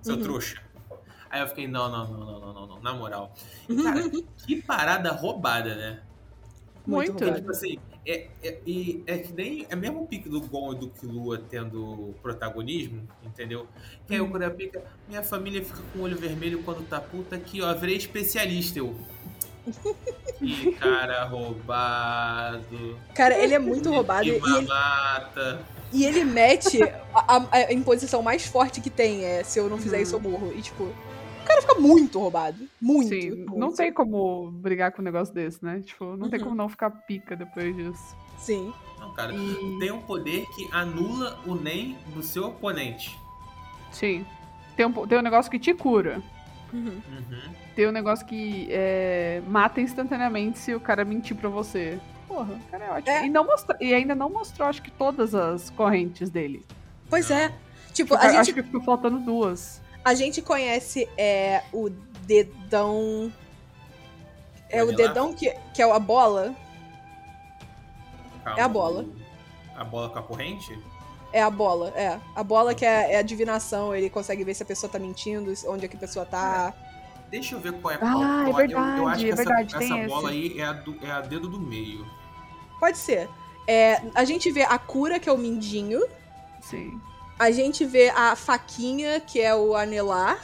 seu 0.00 0.14
Uhum. 0.14 0.22
trouxa. 0.22 0.62
Aí 1.30 1.40
eu 1.40 1.46
fiquei, 1.48 1.68
não, 1.68 1.88
não, 1.90 2.06
não, 2.08 2.18
não, 2.26 2.40
não, 2.40 2.52
não, 2.54 2.66
não, 2.66 2.80
na 2.82 2.92
moral. 2.92 3.32
E, 3.68 3.76
cara, 3.82 4.02
que 4.46 4.60
parada 4.62 5.12
roubada, 5.12 5.74
né? 5.76 6.00
Muito. 6.86 7.12
roubado. 7.12 7.36
Tipo 7.36 7.50
assim, 7.52 7.78
é, 8.04 8.26
é, 8.42 8.58
e 8.66 9.04
é 9.06 9.18
que 9.18 9.32
nem. 9.32 9.64
É 9.70 9.76
mesmo 9.76 10.02
o 10.02 10.06
pique 10.06 10.28
do 10.28 10.40
Gon 10.40 10.72
e 10.72 10.76
do 10.76 10.88
Killua 10.88 11.38
tendo 11.48 12.14
protagonismo, 12.22 13.06
entendeu? 13.24 13.66
Que 14.08 14.14
aí 14.14 14.20
o 14.20 14.28
Kurapika, 14.28 14.82
minha 15.06 15.22
família 15.22 15.64
fica 15.64 15.78
com 15.92 16.00
o 16.00 16.02
olho 16.02 16.16
vermelho 16.16 16.62
quando 16.64 16.84
tá 16.88 17.00
puta 17.00 17.36
aqui, 17.36 17.62
ó, 17.62 17.72
virei 17.74 17.96
especialista, 17.96 18.78
eu. 18.80 18.96
Que 20.40 20.72
cara 20.72 21.24
roubado. 21.24 22.98
Cara, 23.14 23.36
ele 23.38 23.54
é 23.54 23.58
muito 23.58 23.90
roubado. 23.90 24.24
Que 24.24 24.30
E 24.30 24.34
ele, 24.36 24.40
mamata. 24.66 25.60
e 25.92 26.04
ele 26.06 26.24
mete 26.24 26.82
a, 26.82 27.36
a- 27.36 27.46
a 27.52 27.72
imposição 27.72 28.22
mais 28.22 28.46
forte 28.46 28.80
que 28.80 28.88
tem. 28.90 29.22
É, 29.24 29.44
se 29.44 29.58
eu 29.58 29.68
não 29.68 29.76
fizer 29.78 29.98
Uhum. 29.98 30.02
isso, 30.02 30.14
eu 30.16 30.20
morro. 30.20 30.52
E, 30.56 30.62
tipo, 30.62 30.90
O 31.42 31.46
cara 31.46 31.60
fica 31.62 31.74
muito 31.76 32.18
roubado. 32.18 32.58
Muito. 32.80 33.08
Sim, 33.08 33.30
muito. 33.30 33.56
não 33.58 33.72
tem 33.74 33.92
como 33.92 34.50
brigar 34.50 34.92
com 34.92 35.02
um 35.02 35.04
negócio 35.04 35.34
desse, 35.34 35.64
né? 35.64 35.80
Tipo, 35.84 36.16
não 36.16 36.28
tem 36.28 36.38
Uhum. 36.38 36.44
como 36.46 36.56
não 36.56 36.68
ficar 36.68 36.90
pica 36.90 37.34
depois 37.36 37.74
disso. 37.74 38.16
Sim. 38.38 38.72
Não, 38.98 39.12
cara, 39.14 39.32
E- 39.34 39.78
tem 39.78 39.90
um 39.90 40.00
poder 40.02 40.46
que 40.54 40.68
anula 40.72 41.38
o 41.46 41.54
NEM 41.54 41.96
do 42.14 42.22
seu 42.22 42.46
oponente. 42.48 43.18
Sim. 43.90 44.24
Tem 44.76 44.86
um, 44.86 44.92
tem 45.06 45.18
um 45.18 45.22
negócio 45.22 45.50
que 45.50 45.58
te 45.58 45.74
cura. 45.74 46.22
Uhum. 46.72 47.00
Uhum. 47.10 47.52
Tem 47.74 47.88
um 47.88 47.92
negócio 47.92 48.24
que 48.26 48.68
é, 48.70 49.42
mata 49.48 49.80
instantaneamente 49.80 50.58
se 50.58 50.74
o 50.74 50.80
cara 50.80 51.04
mentir 51.04 51.36
pra 51.36 51.48
você. 51.48 51.98
Porra, 52.28 52.54
o 52.54 52.70
cara 52.70 52.84
é 52.84 52.90
ótimo. 52.92 53.16
É. 53.16 53.26
E, 53.26 53.28
não 53.30 53.44
mostra, 53.44 53.76
e 53.80 53.92
ainda 53.92 54.14
não 54.14 54.30
mostrou, 54.30 54.68
acho 54.68 54.80
que, 54.80 54.90
todas 54.90 55.34
as 55.34 55.68
correntes 55.70 56.30
dele. 56.30 56.64
Pois 57.08 57.28
Não. 57.28 57.36
é. 57.36 57.52
Tipo, 57.92 58.14
Fica- 58.14 58.24
a 58.26 58.28
gente, 58.30 58.40
Acho 58.40 58.54
que 58.54 58.62
ficou 58.62 58.80
faltando 58.82 59.18
duas. 59.18 59.82
A 60.04 60.14
gente 60.14 60.40
conhece 60.42 61.08
é, 61.16 61.62
o 61.72 61.90
dedão. 62.22 63.32
É 64.68 64.82
o 64.84 64.94
dedão 64.94 65.34
que, 65.34 65.52
que 65.74 65.82
é 65.82 65.90
a 65.90 65.98
bola? 65.98 66.54
Calma, 68.44 68.58
É 68.60 68.62
a 68.62 68.68
bola. 68.68 69.04
A 69.76 69.84
bola 69.84 70.08
com 70.10 70.18
a 70.18 70.22
corrente? 70.22 70.78
É 71.32 71.42
a 71.42 71.50
bola, 71.50 71.90
é. 71.96 72.20
A 72.34 72.42
bola 72.42 72.74
que 72.74 72.84
é, 72.84 73.12
é 73.14 73.18
a 73.18 73.22
divinação, 73.22 73.94
ele 73.94 74.10
consegue 74.10 74.42
ver 74.44 74.54
se 74.54 74.62
a 74.62 74.66
pessoa 74.66 74.90
tá 74.90 74.98
mentindo, 74.98 75.52
onde 75.68 75.84
é 75.84 75.88
que 75.88 75.96
a 75.96 76.00
pessoa 76.00 76.24
tá. 76.26 76.74
Deixa 77.30 77.54
eu 77.54 77.60
ver 77.60 77.72
qual 77.80 77.94
é 77.94 77.96
Ah, 77.96 78.00
qual. 78.00 78.22
é 78.22 78.50
qual- 78.50 78.60
eu- 78.62 78.70
eu, 78.70 79.06
verdade, 79.06 79.06
acho 79.10 79.18
que 79.20 79.26
é 79.26 79.28
essa, 79.32 79.36
verdade, 79.44 79.78
tem 79.78 80.00
essa 80.00 80.08
bola 80.08 80.34
esse. 80.34 80.52
aí 80.52 80.60
é 80.60 80.64
a, 80.64 80.72
do, 80.72 81.06
é 81.06 81.10
a 81.10 81.20
dedo 81.20 81.48
do 81.48 81.60
meio. 81.60 82.04
Pode 82.80 82.98
ser. 82.98 83.28
É, 83.66 84.02
a 84.14 84.24
gente 84.24 84.50
vê 84.50 84.62
a 84.62 84.76
cura, 84.78 85.20
que 85.20 85.28
é 85.28 85.32
o 85.32 85.38
mindinho. 85.38 86.00
Sim. 86.60 87.00
A 87.40 87.50
gente 87.50 87.86
vê 87.86 88.10
a 88.10 88.36
faquinha, 88.36 89.18
que 89.18 89.40
é 89.40 89.54
o 89.54 89.74
anelar. 89.74 90.38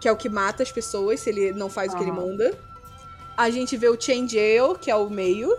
Que 0.00 0.08
é 0.08 0.12
o 0.12 0.16
que 0.16 0.30
mata 0.30 0.62
as 0.62 0.72
pessoas 0.72 1.20
se 1.20 1.28
ele 1.28 1.52
não 1.52 1.68
faz 1.68 1.92
o 1.92 1.96
que 1.98 2.02
ele 2.02 2.10
manda. 2.12 2.58
A 3.36 3.50
gente 3.50 3.76
vê 3.76 3.86
o 3.88 4.00
Change 4.00 4.38
Ale, 4.38 4.78
que 4.78 4.90
é 4.90 4.96
o 4.96 5.10
meio. 5.10 5.54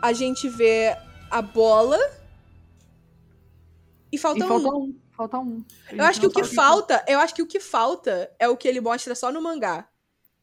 A 0.00 0.12
gente 0.14 0.48
vê 0.48 0.96
a 1.30 1.42
bola. 1.42 1.98
E 4.10 4.16
falta 4.16 4.40
e 4.40 4.42
um. 4.42 4.48
falta 4.48 4.68
um. 4.68 5.00
Falta 5.16 5.38
um. 5.38 5.64
Eu 5.92 6.04
acho 6.06 6.18
que 6.20 6.26
o 6.26 6.30
que 6.30 6.44
falta, 6.44 7.04
eu 7.06 7.18
acho 7.18 7.34
que 7.34 7.42
o 7.42 7.46
que 7.46 7.60
falta 7.60 8.30
é 8.38 8.48
o 8.48 8.56
que 8.56 8.66
ele 8.66 8.80
mostra 8.80 9.14
só 9.14 9.30
no 9.30 9.42
mangá, 9.42 9.86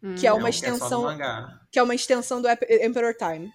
Hum. 0.03 0.13
que 0.13 0.27
é 0.27 0.31
uma 0.31 0.43
Não, 0.43 0.51
que 0.51 0.57
é 0.57 0.61
só 0.61 0.69
no 0.69 0.75
extensão- 0.75 1.01
mangá. 1.03 1.59
que 1.71 1.79
é 1.79 1.83
uma 1.83 1.95
extensão 1.95 2.41
do 2.43 2.47
Emperor 2.47 3.15
Time. 3.15 3.51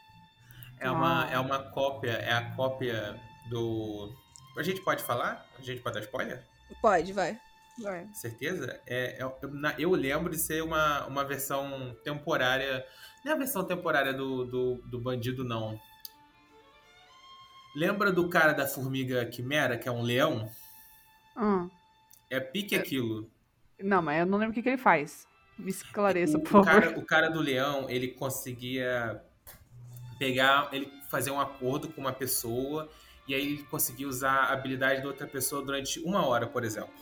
É 0.80 0.90
uma, 0.90 1.26
Ah. 1.26 1.30
é 1.30 1.38
uma 1.38 1.60
cópia, 1.70 2.10
é 2.10 2.32
a 2.32 2.50
cópia 2.56 3.14
do. 3.48 4.12
A 4.56 4.62
gente 4.62 4.80
pode 4.82 5.02
falar? 5.02 5.46
A 5.58 5.62
gente 5.62 5.80
pode 5.80 5.94
dar 5.94 6.00
spoiler? 6.04 6.44
Pode, 6.80 7.12
vai. 7.12 7.38
Vai. 7.78 8.06
Certeza? 8.12 8.80
É, 8.86 9.18
é- 9.18 9.22
eu, 9.22 9.34
eu 9.78 9.90
lembro 9.92 10.30
de 10.30 10.38
ser 10.38 10.62
uma, 10.62 11.06
uma 11.06 11.24
versão 11.24 11.96
temporária. 12.04 12.84
Não 13.24 13.32
é 13.32 13.34
a 13.34 13.38
versão 13.38 13.64
temporária 13.64 14.12
do, 14.12 14.44
do, 14.44 14.74
do 14.86 15.00
bandido, 15.00 15.44
não. 15.44 15.80
Lembra 17.74 18.12
do 18.12 18.28
cara 18.28 18.52
da 18.52 18.66
formiga 18.66 19.24
quimera, 19.24 19.78
que 19.78 19.88
é 19.88 19.92
um 19.92 20.02
leão? 20.02 20.50
Hum. 21.36 21.70
É 22.28 22.38
pique 22.38 22.74
aquilo. 22.74 23.30
Não, 23.80 24.02
mas 24.02 24.20
eu 24.20 24.26
não 24.26 24.38
lembro 24.38 24.52
o 24.52 24.54
que, 24.54 24.62
que 24.62 24.68
ele 24.68 24.78
faz. 24.78 25.26
Me 25.58 25.70
esclareça, 25.70 26.36
O, 26.36 26.40
por 26.42 26.60
o 26.60 26.64
favor. 26.64 26.80
cara, 26.82 26.98
o 26.98 27.04
cara 27.04 27.28
do 27.30 27.40
leão, 27.40 27.88
ele 27.88 28.08
conseguia 28.08 29.22
pegar, 30.18 30.68
ele 30.72 30.92
fazia 31.10 31.32
um 31.32 31.40
acordo 31.40 31.88
com 31.88 32.00
uma 32.00 32.12
pessoa 32.12 32.90
e 33.26 33.34
aí 33.34 33.54
ele 33.54 33.62
conseguia 33.64 34.08
usar 34.08 34.32
a 34.32 34.52
habilidade 34.52 35.02
da 35.02 35.08
outra 35.08 35.26
pessoa 35.26 35.64
durante 35.64 36.00
uma 36.00 36.26
hora, 36.26 36.46
por 36.46 36.64
exemplo. 36.64 36.92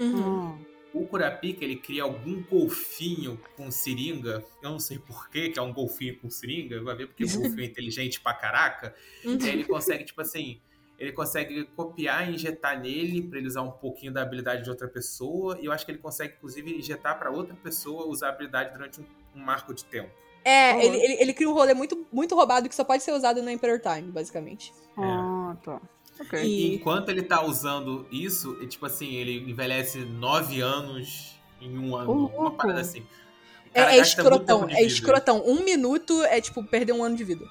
Uhum. 0.00 0.54
Hum. 0.54 0.64
O 0.92 1.06
Kurapika, 1.06 1.64
ele 1.64 1.76
cria 1.76 2.02
algum 2.02 2.42
golfinho 2.42 3.40
com 3.56 3.70
seringa. 3.70 4.44
Eu 4.60 4.70
não 4.70 4.80
sei 4.80 4.98
porquê 4.98 5.48
que 5.48 5.58
é 5.58 5.62
um 5.62 5.72
golfinho 5.72 6.18
com 6.18 6.28
seringa. 6.28 6.82
Vai 6.82 6.96
ver 6.96 7.06
porque 7.06 7.24
o 7.24 7.28
golfinho 7.30 7.62
é 7.62 7.66
inteligente 7.66 8.20
pra 8.20 8.34
caraca. 8.34 8.94
Uhum. 9.24 9.38
E 9.40 9.44
aí 9.44 9.50
ele 9.50 9.64
consegue, 9.64 10.04
tipo 10.04 10.20
assim, 10.20 10.60
ele 10.98 11.12
consegue 11.12 11.64
copiar 11.76 12.28
e 12.28 12.34
injetar 12.34 12.80
nele 12.80 13.22
pra 13.22 13.38
ele 13.38 13.46
usar 13.46 13.62
um 13.62 13.70
pouquinho 13.70 14.12
da 14.12 14.22
habilidade 14.22 14.64
de 14.64 14.70
outra 14.70 14.88
pessoa. 14.88 15.56
E 15.60 15.66
eu 15.66 15.72
acho 15.72 15.86
que 15.86 15.92
ele 15.92 15.98
consegue, 15.98 16.34
inclusive, 16.36 16.76
injetar 16.76 17.16
pra 17.18 17.30
outra 17.30 17.54
pessoa 17.54 18.06
usar 18.06 18.26
a 18.26 18.30
habilidade 18.30 18.72
durante 18.72 19.00
um, 19.00 19.04
um 19.36 19.40
marco 19.40 19.72
de 19.72 19.84
tempo. 19.84 20.10
É, 20.44 20.72
Uhum. 20.72 20.80
ele, 20.80 20.96
ele, 20.96 21.12
ele 21.22 21.32
cria 21.34 21.48
um 21.48 21.52
rolê 21.52 21.74
muito, 21.74 22.06
muito 22.12 22.34
roubado 22.34 22.68
que 22.68 22.74
só 22.74 22.82
pode 22.84 23.02
ser 23.02 23.12
usado 23.12 23.42
no 23.42 23.50
Emperor 23.50 23.78
Time, 23.80 24.10
basicamente. 24.10 24.72
Ah, 24.96 25.54
tá. 25.62 25.80
Ok. 26.20 26.42
E- 26.42 26.74
enquanto 26.76 27.08
ele 27.10 27.22
tá 27.22 27.42
usando 27.42 28.06
isso, 28.10 28.54
tipo 28.66 28.86
assim, 28.86 29.14
ele 29.14 29.50
envelhece 29.50 29.98
nove 29.98 30.60
anos 30.60 31.38
em 31.60 31.78
um 31.78 31.94
ano. 31.96 32.10
Ô, 32.10 32.26
uma 32.40 32.50
parada 32.52 32.80
assim. 32.80 33.02
É, 33.72 33.82
é 33.82 33.98
escrotão, 33.98 34.66
é 34.68 34.82
escrotão. 34.82 35.42
Um 35.46 35.62
minuto 35.62 36.22
é 36.24 36.40
tipo 36.40 36.64
perder 36.64 36.92
um 36.92 37.04
ano 37.04 37.16
de 37.16 37.24
vida. 37.24 37.44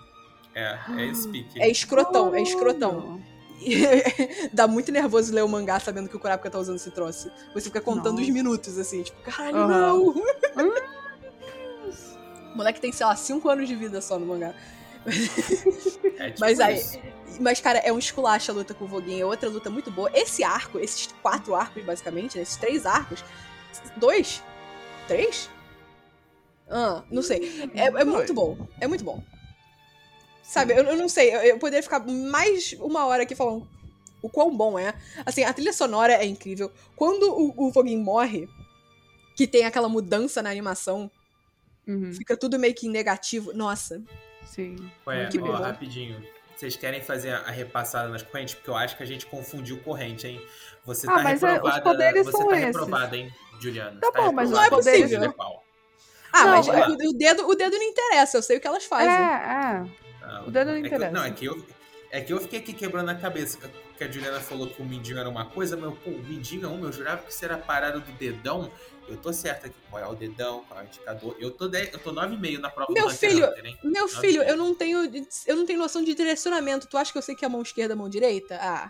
É, 0.53 0.77
é 0.97 1.05
esse 1.05 1.27
pique. 1.29 1.61
É 1.61 1.69
escrotão, 1.69 2.33
é 2.35 2.41
escrotão. 2.41 3.21
Dá 4.53 4.67
muito 4.67 4.91
nervoso 4.91 5.33
ler 5.33 5.43
o 5.43 5.47
mangá 5.47 5.79
sabendo 5.79 6.09
que 6.09 6.15
o 6.15 6.19
Kurapika 6.19 6.49
tá 6.49 6.59
usando 6.59 6.77
esse 6.77 6.91
troço. 6.91 7.29
Você 7.53 7.65
fica 7.69 7.81
contando 7.81 8.13
Nossa. 8.17 8.23
os 8.23 8.29
minutos, 8.29 8.77
assim, 8.77 9.03
tipo, 9.03 9.21
caralho, 9.21 9.57
Aham. 9.57 9.67
não! 9.69 10.13
O 12.53 12.57
moleque 12.57 12.79
tem, 12.81 12.91
sei 12.91 13.05
lá, 13.05 13.15
5 13.15 13.47
anos 13.49 13.67
de 13.67 13.75
vida 13.75 14.01
só 14.01 14.17
no 14.19 14.25
mangá. 14.25 14.53
É 16.17 16.29
tipo 16.29 16.39
Mas 16.39 16.59
aí- 16.59 16.77
isso. 16.77 16.99
Mas, 17.39 17.61
cara, 17.61 17.79
é 17.79 17.91
um 17.93 17.97
esculacho 17.99 18.51
a 18.51 18.53
luta 18.53 18.73
com 18.73 18.83
o 18.85 18.87
Voguinha. 18.87 19.21
É 19.21 19.25
outra 19.25 19.47
luta 19.49 19.69
muito 19.69 19.89
boa. 19.89 20.09
Esse 20.13 20.43
arco, 20.43 20.77
esses 20.79 21.07
quatro 21.21 21.55
arcos, 21.55 21.83
basicamente, 21.85 22.35
né, 22.35 22.41
esses 22.43 22.57
três 22.57 22.85
arcos. 22.85 23.23
Dois? 23.95 24.43
Três? 25.07 25.49
Ah, 26.69 27.03
não 27.09 27.21
sei. 27.21 27.69
É, 27.73 27.85
é 27.85 28.03
muito 28.03 28.33
bom. 28.33 28.57
É 28.79 28.87
muito 28.87 29.03
bom. 29.03 29.23
Sabe, 30.43 30.73
eu, 30.73 30.83
eu 30.83 30.97
não 30.97 31.07
sei. 31.07 31.33
Eu, 31.33 31.39
eu 31.41 31.59
poderia 31.59 31.81
ficar 31.83 31.99
mais 32.05 32.73
uma 32.79 33.05
hora 33.05 33.23
aqui 33.23 33.35
falando 33.35 33.67
o 34.21 34.29
quão 34.29 34.55
bom 34.55 34.77
é. 34.77 34.93
Assim, 35.25 35.43
a 35.43 35.53
trilha 35.53 35.71
sonora 35.71 36.13
é 36.13 36.25
incrível. 36.25 36.69
Quando 36.95 37.23
o, 37.31 37.67
o 37.67 37.71
Voguinho 37.71 38.03
morre, 38.03 38.49
que 39.35 39.47
tem 39.47 39.63
aquela 39.65 39.87
mudança 39.87 40.41
na 40.41 40.49
animação, 40.49 41.09
Uhum, 41.89 42.13
fica 42.13 42.37
tudo 42.37 42.59
meio 42.59 42.73
que 42.75 42.87
negativo. 42.87 43.51
Nossa. 43.53 44.01
sim. 44.45 44.75
Ué, 45.07 45.27
Que 45.27 45.39
ó, 45.39 45.41
bom. 45.45 45.51
rapidinho. 45.53 46.21
Vocês 46.55 46.75
querem 46.75 47.01
fazer 47.01 47.31
a 47.31 47.49
repassada 47.51 48.09
nas 48.09 48.21
correntes? 48.21 48.53
Porque 48.55 48.69
eu 48.69 48.75
acho 48.75 48.97
que 48.97 49.03
a 49.03 49.05
gente 49.05 49.25
confundiu 49.25 49.79
corrente, 49.79 50.27
hein? 50.27 50.41
Você 50.85 51.07
Ah, 51.09 51.15
tá 51.15 51.23
mas 51.23 51.41
é, 51.41 51.45
os 51.47 51.53
reprovada. 51.53 51.81
poderes 51.81 52.25
você 52.25 52.31
são 52.31 52.47
tá 52.47 52.53
esses. 52.55 52.65
reprovada, 52.67 53.15
hein, 53.17 53.33
Juliana? 53.61 53.99
Tá 54.01 54.11
Você 54.11 54.17
bom, 54.17 54.31
mas 54.33 54.49
Você 54.49 55.15
é 55.15 55.29
pau. 55.31 55.63
Ah, 56.33 56.43
Não, 56.45 56.51
mas 56.57 56.67
é- 56.67 56.87
o, 57.07 57.13
dedo, 57.13 57.47
o 57.47 57.55
dedo 57.55 57.75
não 57.77 57.83
interessa, 57.83 58.37
eu 58.37 58.41
sei 58.43 58.57
o 58.57 58.61
que 58.61 58.67
elas 58.67 58.83
É, 58.83 58.87
fazem. 58.87 59.09
é. 59.09 60.27
Não, 60.27 60.47
O 60.47 60.51
dedo 60.51 60.67
não 60.71 60.75
é 60.77 60.81
que 60.81 60.83
eu- 60.83 60.87
interessa. 60.87 61.11
não, 61.11 61.23
é 61.23 61.31
que, 61.31 61.45
eu, 61.45 61.65
é 62.11 62.21
que 62.21 62.33
eu 62.33 62.39
fiquei 62.41 62.59
aqui 62.59 62.73
quebrando 62.73 63.09
a 63.09 63.15
cabeça. 63.15 63.57
Que 63.99 64.05
a 64.05 64.11
Juliana 64.11 64.39
falou 64.39 64.67
que 64.67 64.81
o 64.81 64.85
mindinho 64.85 65.19
era 65.19 65.27
uma 65.29 65.43
coisa, 65.45 65.75
mas 65.75 65.93
pô, 65.99 66.09
o 66.11 66.19
mindinho 66.23 66.63
é 66.63 66.67
uma. 66.69 66.87
Eu 66.87 66.93
jurava 66.93 67.21
que 67.21 67.31
isso 67.33 67.43
era 67.43 67.55
a 67.55 67.57
parada 67.57 67.99
do 67.99 68.11
dedão. 68.13 68.71
Eu 69.09 69.17
tô 69.17 69.33
certo 69.33 69.65
aqui. 69.65 69.75
Qual 69.89 70.01
é 70.01 70.07
o 70.07 70.15
dedão? 70.15 70.63
Qual 70.69 70.79
é 70.79 70.83
o 70.83 70.85
indicador? 70.85 71.35
Eu 71.37 71.51
tô, 71.51 71.67
10, 71.67 71.91
eu 71.93 71.99
tô 71.99 72.13
9,5 72.13 72.59
na 72.59 72.69
prova 72.69 72.93
Meu 72.93 73.07
do 73.07 73.13
filho, 73.13 73.45
Hunter? 73.45 73.77
Meu 73.83 74.07
filho, 74.07 74.41
eu 74.43 74.55
não 74.55 74.73
tenho. 74.73 74.99
Eu 75.45 75.55
não 75.57 75.65
tenho 75.65 75.77
noção 75.79 76.01
de 76.01 76.15
direcionamento. 76.15 76.87
Tu 76.87 76.97
acha 76.97 77.11
que 77.11 77.17
eu 77.17 77.21
sei 77.21 77.35
que 77.35 77.43
é 77.43 77.47
a 77.47 77.51
mão 77.51 77.61
esquerda, 77.61 77.93
a 77.93 77.97
mão 77.97 78.07
direita? 78.07 78.57
Ah. 78.61 78.89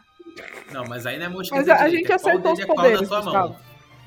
Não, 0.72 0.86
mas 0.86 1.08
aí 1.08 1.18
não 1.18 1.26
é 1.26 1.30
mão 1.30 1.38
Mas 1.40 1.48
esquerda 1.48 1.74
a- 1.74 1.76
a 1.84 1.88
direita, 1.90 1.98
gente 1.98 2.12
é 2.12 2.20
qual 2.20 2.30
acertou 2.38 2.54
dedo 2.54 2.54
os 2.54 2.60
é 2.60 2.66
qual 2.68 2.78
da 2.78 2.84
poderes, 2.84 3.08
sua 3.08 3.22
mão. 3.24 3.58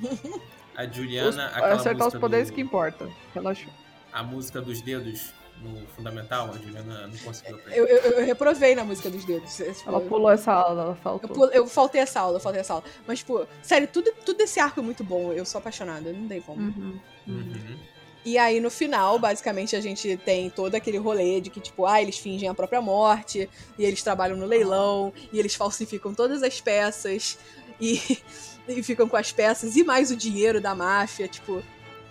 Gustavo. 0.01 0.43
A 0.77 0.85
Os, 0.85 0.95
Juliana, 0.97 1.47
aquela 1.49 1.73
acertar 1.75 2.09
os 2.09 2.15
poderes 2.15 2.49
do- 2.49 2.55
que 2.55 2.61
importa. 2.61 3.09
Relaxa. 3.35 3.69
a 4.13 4.23
música 4.23 4.61
dos 4.61 4.81
dedos 4.81 5.33
no 5.63 5.87
fundamental, 5.89 6.51
a 6.51 6.59
Juliana 6.59 7.07
não 7.07 7.19
conseguiu 7.19 7.57
aprender. 7.57 7.79
Eu, 7.79 7.87
eu, 7.87 8.11
eu 8.19 8.25
reprovei 8.27 8.75
na 8.75 8.85
música 8.85 9.09
dos 9.09 9.25
dedos. 9.25 9.55
Tipo, 9.57 9.89
Ela 9.89 10.01
pulou 10.01 10.31
essa 10.31 10.53
aula, 10.53 10.83
ela 10.83 10.91
eu, 10.93 10.97
faltou. 10.97 11.31
pul- 11.31 11.51
eu 11.51 11.67
faltei 11.67 12.01
essa 12.01 12.21
aula, 12.21 12.37
eu 12.37 12.41
faltei 12.41 12.61
essa 12.61 12.75
aula. 12.75 12.85
Mas, 13.07 13.21
tipo, 13.21 13.47
sério, 13.63 13.89
tudo, 13.89 14.13
tudo 14.25 14.41
esse 14.41 14.59
arco 14.61 14.81
é 14.81 14.83
muito 14.83 15.03
bom. 15.05 15.33
Eu 15.33 15.45
sou 15.45 15.59
apaixonada, 15.59 16.13
não 16.13 16.27
tem 16.29 16.41
como. 16.41 16.61
Uhum, 16.61 16.99
uhum. 17.27 17.77
E 18.25 18.39
aí, 18.39 18.61
no 18.61 18.71
final, 18.71 19.19
basicamente, 19.19 19.75
a 19.75 19.81
gente 19.81 20.17
tem 20.17 20.49
todo 20.49 20.75
aquele 20.77 20.97
rolê 20.99 21.41
de 21.41 21.51
que, 21.51 21.59
tipo, 21.61 21.87
ah, 21.87 22.01
eles 22.01 22.19
fingem 22.19 22.49
a 22.49 22.55
própria 22.55 22.81
morte, 22.81 23.51
e 23.77 23.85
eles 23.85 24.01
trabalham 24.03 24.37
no 24.37 24.47
leilão, 24.47 25.13
e 25.33 25.39
eles 25.41 25.55
falsificam 25.57 26.15
todas 26.15 26.43
as 26.43 26.61
peças, 26.61 27.37
e, 27.81 28.01
e 28.69 28.83
ficam 28.83 29.09
com 29.09 29.17
as 29.17 29.33
peças 29.33 29.75
e 29.75 29.83
mais 29.83 30.13
o 30.13 30.17
dinheiro 30.17 30.61
da 30.61 30.73
máfia, 30.75 31.27
tipo, 31.27 31.55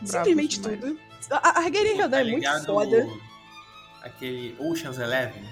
Bravos 0.01 0.11
simplesmente 0.11 0.59
demais. 0.59 0.79
tudo. 0.81 0.99
A, 1.29 1.61
a 1.61 1.69
Guerreiro 1.69 1.99
Hildan 2.01 2.17
é 2.19 2.23
muito 2.25 2.65
foda. 2.65 3.07
Aquele 4.01 4.55
Ocean's 4.59 4.97
Eleven. 4.97 5.43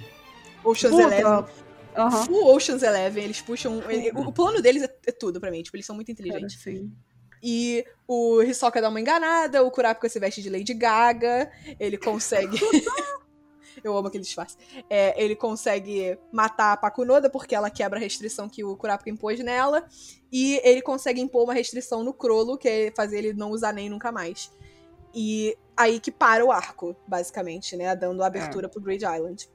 Ocean's 0.63 0.93
Puta, 0.95 1.03
Eleven. 1.15 1.45
Aham. 1.97 2.25
Full 2.25 2.55
Ocean's 2.55 2.83
Eleven, 2.83 3.23
eles 3.23 3.41
puxam. 3.41 3.81
ele- 3.89 4.11
o, 4.11 4.27
o 4.27 4.31
plano 4.33 4.61
deles 4.61 4.83
é, 4.83 4.95
é 5.07 5.11
tudo 5.11 5.39
pra 5.39 5.51
mim, 5.51 5.61
tipo, 5.61 5.75
eles 5.75 5.85
são 5.85 5.95
muito 5.95 6.07
Cara, 6.15 6.27
inteligentes. 6.27 6.61
sim. 6.61 6.91
E 7.41 7.85
o 8.07 8.41
Hisoka 8.43 8.81
dá 8.81 8.89
uma 8.89 8.99
enganada, 8.99 9.63
o 9.63 9.71
Kurapika 9.71 10.09
se 10.09 10.19
veste 10.19 10.41
de 10.41 10.49
Lady 10.49 10.73
Gaga, 10.73 11.49
ele 11.79 11.97
consegue. 11.97 12.57
Eu 13.81 13.95
amo 13.95 14.09
aquele 14.09 14.23
disfarce. 14.25 14.57
É, 14.89 15.21
ele 15.23 15.37
consegue 15.37 16.17
matar 16.33 16.73
a 16.73 16.77
Pakunoda 16.77 17.29
porque 17.29 17.55
ela 17.55 17.69
quebra 17.69 17.97
a 17.97 18.01
restrição 18.01 18.49
que 18.49 18.61
o 18.61 18.75
Kurapika 18.75 19.09
impôs 19.09 19.39
nela. 19.39 19.85
E 20.29 20.59
ele 20.65 20.81
consegue 20.81 21.21
impor 21.21 21.45
uma 21.45 21.53
restrição 21.53 22.03
no 22.03 22.13
Crollo, 22.13 22.57
que 22.57 22.67
é 22.67 22.91
fazer 22.93 23.19
ele 23.19 23.31
não 23.33 23.51
usar 23.51 23.71
nem 23.71 23.89
nunca 23.89 24.11
mais. 24.11 24.51
E 25.13 25.57
aí 25.75 25.99
que 25.99 26.11
para 26.11 26.43
o 26.45 26.51
arco, 26.51 26.95
basicamente, 27.07 27.75
né? 27.75 27.95
Dando 27.95 28.23
abertura 28.23 28.67
pro 28.69 28.81
Great 28.81 29.03
Island. 29.03 29.49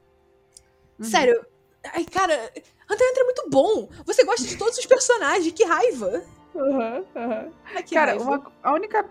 Uhum. 0.99 1.05
Sério, 1.05 1.45
ai, 1.93 2.05
cara, 2.05 2.35
Hunter 2.91 3.09
Hunter 3.11 3.19
é 3.23 3.25
muito 3.25 3.51
bom. 3.51 3.89
Você 4.07 4.25
gosta 4.25 4.47
de 4.47 4.57
todos 4.57 4.79
os 4.79 4.87
personagens, 4.87 5.53
que 5.53 5.65
raiva. 5.65 6.23
Ai, 7.75 7.83
que 7.83 7.95
Cara, 7.95 8.13
raiva. 8.13 8.25
uma- 8.25 8.53
a 8.63 8.73
única. 8.73 9.05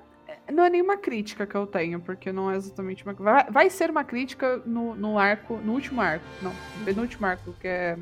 Não 0.51 0.65
é 0.65 0.69
nenhuma 0.69 0.97
crítica 0.97 1.45
que 1.47 1.55
eu 1.55 1.65
tenho, 1.65 2.01
porque 2.01 2.31
não 2.31 2.51
é 2.51 2.55
exatamente 2.57 3.03
uma. 3.05 3.13
Vai, 3.13 3.49
vai 3.49 3.69
ser 3.69 3.89
uma 3.89 4.03
crítica 4.03 4.57
no, 4.65 4.93
no 4.95 5.17
arco. 5.17 5.55
No 5.57 5.73
último 5.73 6.01
arco. 6.01 6.25
Não, 6.41 6.51
penúltimo 6.83 7.25
arco, 7.25 7.53
que 7.53 7.67
é 7.67 7.97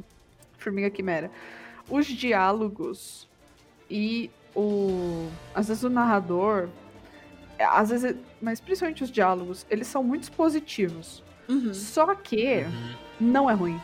Formiga 0.58 0.90
Quimera. 0.90 1.30
Os 1.90 2.08
diálogos 2.08 3.28
e 3.90 4.32
o. 4.56 5.28
Às 5.54 5.68
vezes 5.68 5.84
o 5.84 5.90
narrador. 5.90 6.68
é, 7.60 7.66
Às 7.66 7.90
vezes. 7.90 8.16
Mas 8.42 8.60
principalmente 8.60 9.04
os 9.04 9.12
diálogos, 9.12 9.66
eles 9.70 9.88
são 9.88 10.04
muito 10.04 10.24
expositivos. 10.24 11.24
Uhum. 11.48 11.74
Só 11.74 12.16
que 12.16 12.64
Uhum. 12.66 12.96
não 13.20 13.50
é 13.50 13.54
ruim. 13.54 13.80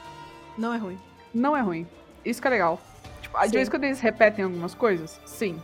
Não 0.58 0.74
é 0.74 0.78
ruim. 0.78 0.98
Não 1.34 1.56
é 1.56 1.62
ruim. 1.62 1.86
Isso 2.26 2.42
que 2.42 2.48
é 2.48 2.52
legal. 2.52 2.82
Tipo, 3.22 3.40
de 3.42 3.50
vez 3.52 3.68
em 3.68 3.72
quando 3.72 3.84
eles 3.84 4.00
repetem 4.00 4.46
algumas 4.46 4.74
coisas, 4.74 5.20
sim. 5.26 5.62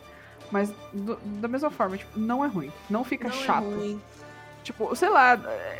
Mas 0.51 0.71
do- 0.93 1.15
da 1.41 1.47
mesma 1.47 1.71
forma, 1.71 1.97
tipo, 1.97 2.19
não 2.19 2.43
é 2.43 2.47
ruim. 2.47 2.71
Não 2.89 3.03
fica 3.03 3.27
Não 3.27 3.33
chato. 3.35 3.63
é 3.65 3.75
ruim. 3.75 4.01
Tipo, 4.63 4.95
sei 4.95 5.09
lá, 5.09 5.37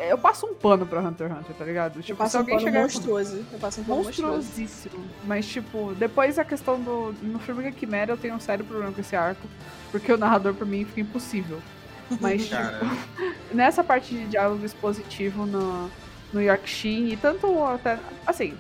eu 0.10 0.18
passo 0.18 0.46
um 0.46 0.54
pano 0.56 0.86
pra 0.86 1.00
Hunter 1.00 1.30
x 1.30 1.40
Hunter, 1.40 1.56
tá 1.56 1.64
ligado? 1.66 2.00
Eu 2.00 2.04
Tipo, 2.04 2.18
passo 2.18 2.32
se 2.32 2.38
um 2.38 2.40
alguém 2.42 2.56
pano 2.56 2.68
chegar. 2.68 2.82
monstruoso. 2.82 3.46
Eu 3.54 3.60
passo 3.60 3.82
um 3.82 3.84
pano 3.86 4.04
monstruoso. 4.04 4.36
Monstruosíssimo. 4.38 5.06
Mas, 5.26 5.46
tipo, 5.46 5.94
depois 5.96 6.38
a 6.40 6.44
questão 6.44 6.80
do. 6.82 7.14
No 7.22 7.40
Formiga 7.40 7.72
Quimera 7.72 8.12
eu 8.12 8.18
tenho 8.18 8.34
um 8.36 8.40
sério 8.40 8.66
problema 8.66 8.92
com 8.92 9.00
esse 9.00 9.16
arco. 9.16 9.48
Porque 9.92 10.12
o 10.12 10.18
narrador, 10.18 10.54
pra 10.54 10.66
mim, 10.66 10.84
fica 10.84 11.00
impossível. 11.02 11.62
Mas, 12.20 12.46
tipo, 12.48 12.56
nessa 13.54 13.84
parte 13.84 14.14
de 14.14 14.26
diálogo 14.28 14.66
expositivo 14.66 15.46
no, 15.46 15.90
no 16.32 16.42
Yorkshire 16.42 17.14
e 17.14 17.18
tanto 17.18 17.64
até. 17.66 18.00
Assim, 18.26 18.58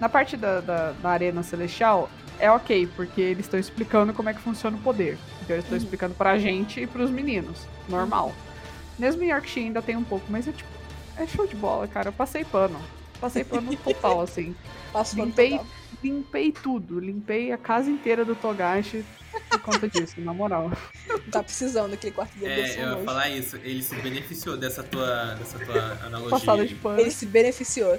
na 0.00 0.08
parte 0.08 0.36
da, 0.36 0.60
da, 0.60 0.92
da 0.92 1.10
Arena 1.10 1.42
Celestial 1.42 2.08
é 2.38 2.50
ok, 2.50 2.88
porque 2.96 3.20
eles 3.20 3.44
estão 3.46 3.60
explicando 3.60 4.12
como 4.14 4.28
é 4.30 4.34
que 4.34 4.40
funciona 4.40 4.76
o 4.76 4.80
poder. 4.80 5.18
Então 5.42 5.54
eles 5.56 5.64
estão 5.64 5.76
Uhum. 5.76 5.84
explicando 5.84 6.14
pra 6.14 6.38
gente 6.38 6.80
e 6.80 6.86
pros 6.86 7.10
meninos. 7.10 7.66
Normal. 7.88 8.32
Mesmo 8.98 9.22
em 9.22 9.28
Yorkshire 9.30 9.66
ainda 9.66 9.82
tem 9.82 9.96
um 9.96 10.04
pouco, 10.04 10.24
mas 10.28 10.46
é 10.48 10.52
tipo. 10.52 10.68
É 11.16 11.26
show 11.26 11.46
de 11.46 11.54
bola, 11.54 11.86
cara. 11.86 12.08
Eu 12.08 12.12
passei 12.12 12.44
pano. 12.44 12.80
Passei 13.20 13.44
pano 13.44 13.74
total, 13.76 14.20
assim. 14.22 14.54
Limpei, 15.14 15.50
total. 15.50 15.66
limpei 16.02 16.52
tudo. 16.52 16.98
Limpei 16.98 17.52
a 17.52 17.58
casa 17.58 17.90
inteira 17.90 18.24
do 18.24 18.34
Togashi 18.34 19.04
por 19.60 19.72
conta 19.74 19.88
disso, 19.88 20.20
na 20.20 20.32
moral. 20.34 20.70
Tá 21.30 21.42
precisando 21.42 21.90
daquele 21.92 22.12
quarto 22.12 22.36
desse 22.38 22.78
é, 22.78 22.84
eu 22.84 22.98
ia 22.98 23.04
falar 23.04 23.28
isso. 23.30 23.56
Ele 23.56 23.82
se 23.82 23.94
beneficiou 23.96 24.56
dessa 24.56 24.82
tua, 24.82 25.34
dessa 25.34 25.58
tua 25.58 25.98
analogia. 26.04 26.30
Passada 26.38 26.66
de 26.66 26.74
pano. 26.74 27.00
Ele 27.00 27.10
se 27.10 27.26
beneficiou. 27.26 27.98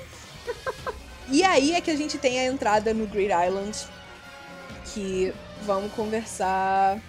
e 1.29 1.43
aí 1.43 1.73
é 1.73 1.81
que 1.81 1.91
a 1.91 1.95
gente 1.95 2.17
tem 2.17 2.39
a 2.39 2.45
entrada 2.45 2.93
no 2.93 3.07
Great 3.07 3.31
Island, 3.31 3.77
que 4.93 5.33
vamos 5.63 5.91
conversar. 5.93 6.99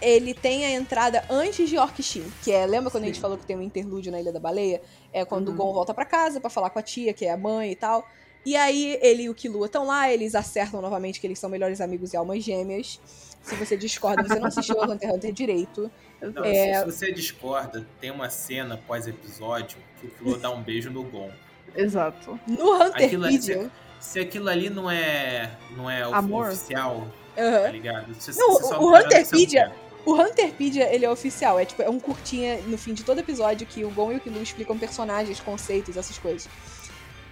Ele 0.00 0.32
tem 0.32 0.64
a 0.64 0.70
entrada 0.70 1.24
antes 1.28 1.68
de 1.68 1.76
Orkshin, 1.76 2.24
que 2.42 2.50
é, 2.50 2.64
lembra 2.64 2.90
quando 2.90 3.04
a 3.04 3.06
gente 3.06 3.16
Sim. 3.16 3.20
falou 3.22 3.36
que 3.36 3.44
tem 3.44 3.56
um 3.56 3.60
interlúdio 3.62 4.10
na 4.10 4.18
Ilha 4.20 4.32
da 4.32 4.40
Baleia? 4.40 4.80
É 5.12 5.24
quando 5.26 5.48
Uhum. 5.48 5.54
o 5.54 5.56
Gon 5.58 5.72
volta 5.74 5.92
pra 5.92 6.06
casa 6.06 6.40
pra 6.40 6.48
falar 6.48 6.70
com 6.70 6.78
a 6.78 6.82
tia, 6.82 7.12
que 7.12 7.26
é 7.26 7.32
a 7.32 7.36
mãe 7.36 7.72
e 7.72 7.76
tal. 7.76 8.08
E 8.44 8.56
aí 8.56 8.98
ele 9.02 9.24
e 9.24 9.30
o 9.30 9.34
Killua 9.34 9.66
estão 9.66 9.86
lá, 9.86 10.10
eles 10.10 10.34
acertam 10.34 10.80
novamente 10.80 11.20
que 11.20 11.26
eles 11.26 11.38
são 11.38 11.50
melhores 11.50 11.80
amigos 11.80 12.12
e 12.12 12.16
almas 12.16 12.42
gêmeas. 12.42 12.98
Se 13.42 13.54
você 13.54 13.76
discorda, 13.76 14.22
você 14.26 14.38
não 14.38 14.46
assistiu 14.48 14.80
ao 14.80 14.90
Hunter 14.90 15.08
x 15.08 15.16
Hunter 15.16 15.32
direito. 15.32 15.90
Não, 16.20 16.44
É. 16.44 16.74
se, 16.74 16.80
se 16.80 16.84
você 16.98 17.12
discorda, 17.12 17.86
tem 18.00 18.10
uma 18.10 18.28
cena 18.30 18.78
pós-episódio 18.86 19.78
que 20.00 20.06
o 20.06 20.10
Kilo 20.10 20.36
dá 20.38 20.50
um 20.50 20.62
beijo 20.62 20.90
no 20.90 21.02
Gon. 21.04 21.30
Exato. 21.74 22.38
No 22.46 22.72
Aquilo 22.82 23.24
é- 23.24 23.28
Hunterpedia. 23.28 23.70
Se 23.98 24.18
aquilo 24.18 24.48
ali 24.48 24.70
não 24.70 24.90
é, 24.90 25.50
não 25.76 25.90
é 25.90 26.06
o- 26.08 26.14
Amor. 26.14 26.48
oficial, 26.48 27.06
Aham. 27.38 27.62
tá 27.62 27.70
ligado? 27.70 28.14
Você, 28.14 28.32
Não, 28.38 28.52
você 28.54 28.62
só 28.68 28.80
o- 28.80 28.84
o 28.90 28.96
Hunterpedia- 28.96 29.72
O 30.06 30.14
Hunterpedia, 30.14 30.92
ele 30.94 31.04
é 31.04 31.10
oficial. 31.10 31.58
É 31.58 31.64
tipo, 31.66 31.82
é 31.82 31.88
um 31.90 32.00
curtinha 32.00 32.58
no 32.66 32.78
fim 32.78 32.94
de 32.94 33.04
todo 33.04 33.18
episódio 33.18 33.66
que 33.66 33.84
o 33.84 33.90
Gon 33.90 34.12
e 34.12 34.16
o 34.16 34.20
Killua 34.20 34.42
explicam 34.42 34.78
personagens, 34.78 35.38
conceitos, 35.40 35.94
essas 35.94 36.16
coisas. 36.18 36.48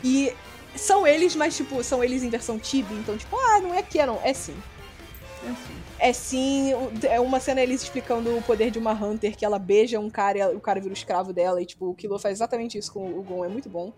E 0.05 0.33
são 0.77 1.07
eles, 1.07 1.35
mas 1.35 1.57
tipo, 1.57 1.83
são 1.83 2.03
eles 2.03 2.23
em 2.23 2.31
versão 2.31 2.59
Tibi, 2.59 2.95
então 2.95 3.17
tipo, 3.17 3.37
ah, 3.37 3.61
não 3.61 3.75
é 3.75 3.83
canon. 3.83 4.19
É 4.23 4.33
sim. 4.33 4.55
É 5.45 5.51
assim. 5.51 5.75
É 6.01 6.13
sim, 6.13 6.73
é 7.05 7.21
uma 7.21 7.41
cena 7.41 7.61
eles 7.61 7.83
explicando 7.83 8.37
o 8.37 8.43
poder 8.43 8.71
de 8.71 8.79
uma 8.79 8.93
Hunter, 8.93 9.37
que 9.37 9.45
ela 9.45 9.59
beija 9.59 9.99
um 9.99 10.11
cara 10.11 10.39
e 10.39 10.57
o 10.57 10.61
cara 10.61 10.81
vira 10.81 10.93
o 10.93 10.97
escravo 10.97 11.33
dela, 11.33 11.61
e 11.61 11.67
tipo, 11.67 11.87
o 11.87 11.95
Killua 11.95 12.19
faz 12.19 12.39
exatamente 12.39 12.79
isso 12.79 12.93
com 12.93 13.19
o 13.19 13.23
Gon, 13.23 13.45
é 13.45 13.49
muito 13.49 13.69
bom. 13.69 13.93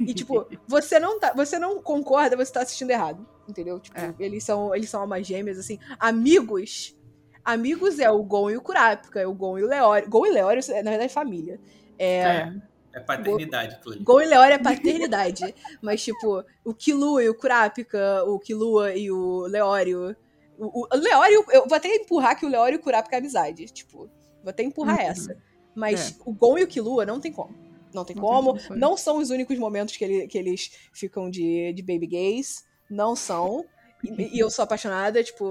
E 0.00 0.14
tipo, 0.14 0.46
você 0.66 0.98
não 0.98 1.18
tá, 1.18 1.32
você 1.34 1.58
não 1.58 1.82
concorda, 1.82 2.36
você 2.36 2.52
tá 2.52 2.62
assistindo 2.62 2.90
errado, 2.90 3.26
entendeu? 3.48 3.78
Tipo, 3.80 3.98
É. 3.98 4.14
eles 4.18 4.44
são, 4.44 4.74
eles 4.74 4.88
são 4.88 5.00
almas 5.00 5.26
gêmeas 5.26 5.58
assim, 5.58 5.78
amigos. 5.98 6.96
Amigos 7.44 7.98
é 7.98 8.10
o 8.10 8.22
Gon 8.22 8.50
e 8.50 8.56
o 8.56 8.62
Kurapika, 8.62 9.20
é 9.20 9.26
o 9.26 9.34
Gon 9.34 9.58
e 9.58 9.64
o 9.64 9.68
Leório. 9.68 10.08
Gon 10.08 10.26
e 10.26 10.30
Leório, 10.30 10.62
na 10.68 10.90
verdade, 10.90 11.04
é 11.04 11.08
família. 11.08 11.60
É, 11.98 12.20
É. 12.20 12.52
É 12.94 13.00
paternidade 13.00 13.78
ali. 13.86 13.98
Gon 14.00 14.20
e 14.22 14.26
Leório 14.26 14.54
é 14.54 14.58
paternidade. 14.58 15.54
mas, 15.82 16.02
tipo, 16.02 16.44
o 16.64 16.72
Killua 16.74 17.22
e 17.24 17.28
o 17.28 17.34
Kurapika, 17.34 18.22
o 18.24 18.38
Killua 18.38 18.94
e 18.94 19.10
o 19.10 19.42
Leório. 19.46 20.16
O, 20.58 20.86
o 20.86 20.96
Leório, 20.96 21.44
eu 21.50 21.66
vou 21.66 21.76
até 21.76 21.88
empurrar 21.94 22.38
que 22.38 22.46
o 22.46 22.48
Leório 22.48 22.76
e 22.76 22.78
o 22.78 22.82
Kurapika 22.82 23.16
é 23.16 23.18
amizade. 23.18 23.66
Tipo, 23.66 23.98
vou 24.42 24.50
até 24.50 24.62
empurrar 24.62 24.96
Uhum. 25.00 25.02
essa. 25.10 25.36
Mas 25.74 26.16
o 26.24 26.32
Gon 26.32 26.58
e 26.58 26.62
o 26.62 26.68
Killua 26.68 27.04
não 27.04 27.18
tem 27.18 27.32
como. 27.32 27.52
Não 27.52 27.64
tem 27.64 27.94
Não 27.94 28.04
tem 28.04 28.16
como. 28.16 28.50
condições. 28.52 28.78
não 28.80 28.96
são 28.96 29.18
os 29.18 29.30
únicos 29.30 29.58
momentos 29.58 29.96
que, 29.96 30.04
ele- 30.04 30.26
que 30.28 30.38
eles 30.38 30.70
ficam 30.92 31.28
de, 31.30 31.72
de 31.72 31.82
baby 31.82 32.06
gays. 32.06 32.64
Não 32.88 33.16
são. 33.16 33.64
E, 34.04 34.36
e 34.36 34.38
eu 34.38 34.50
sou 34.50 34.62
apaixonada, 34.62 35.22
tipo, 35.24 35.50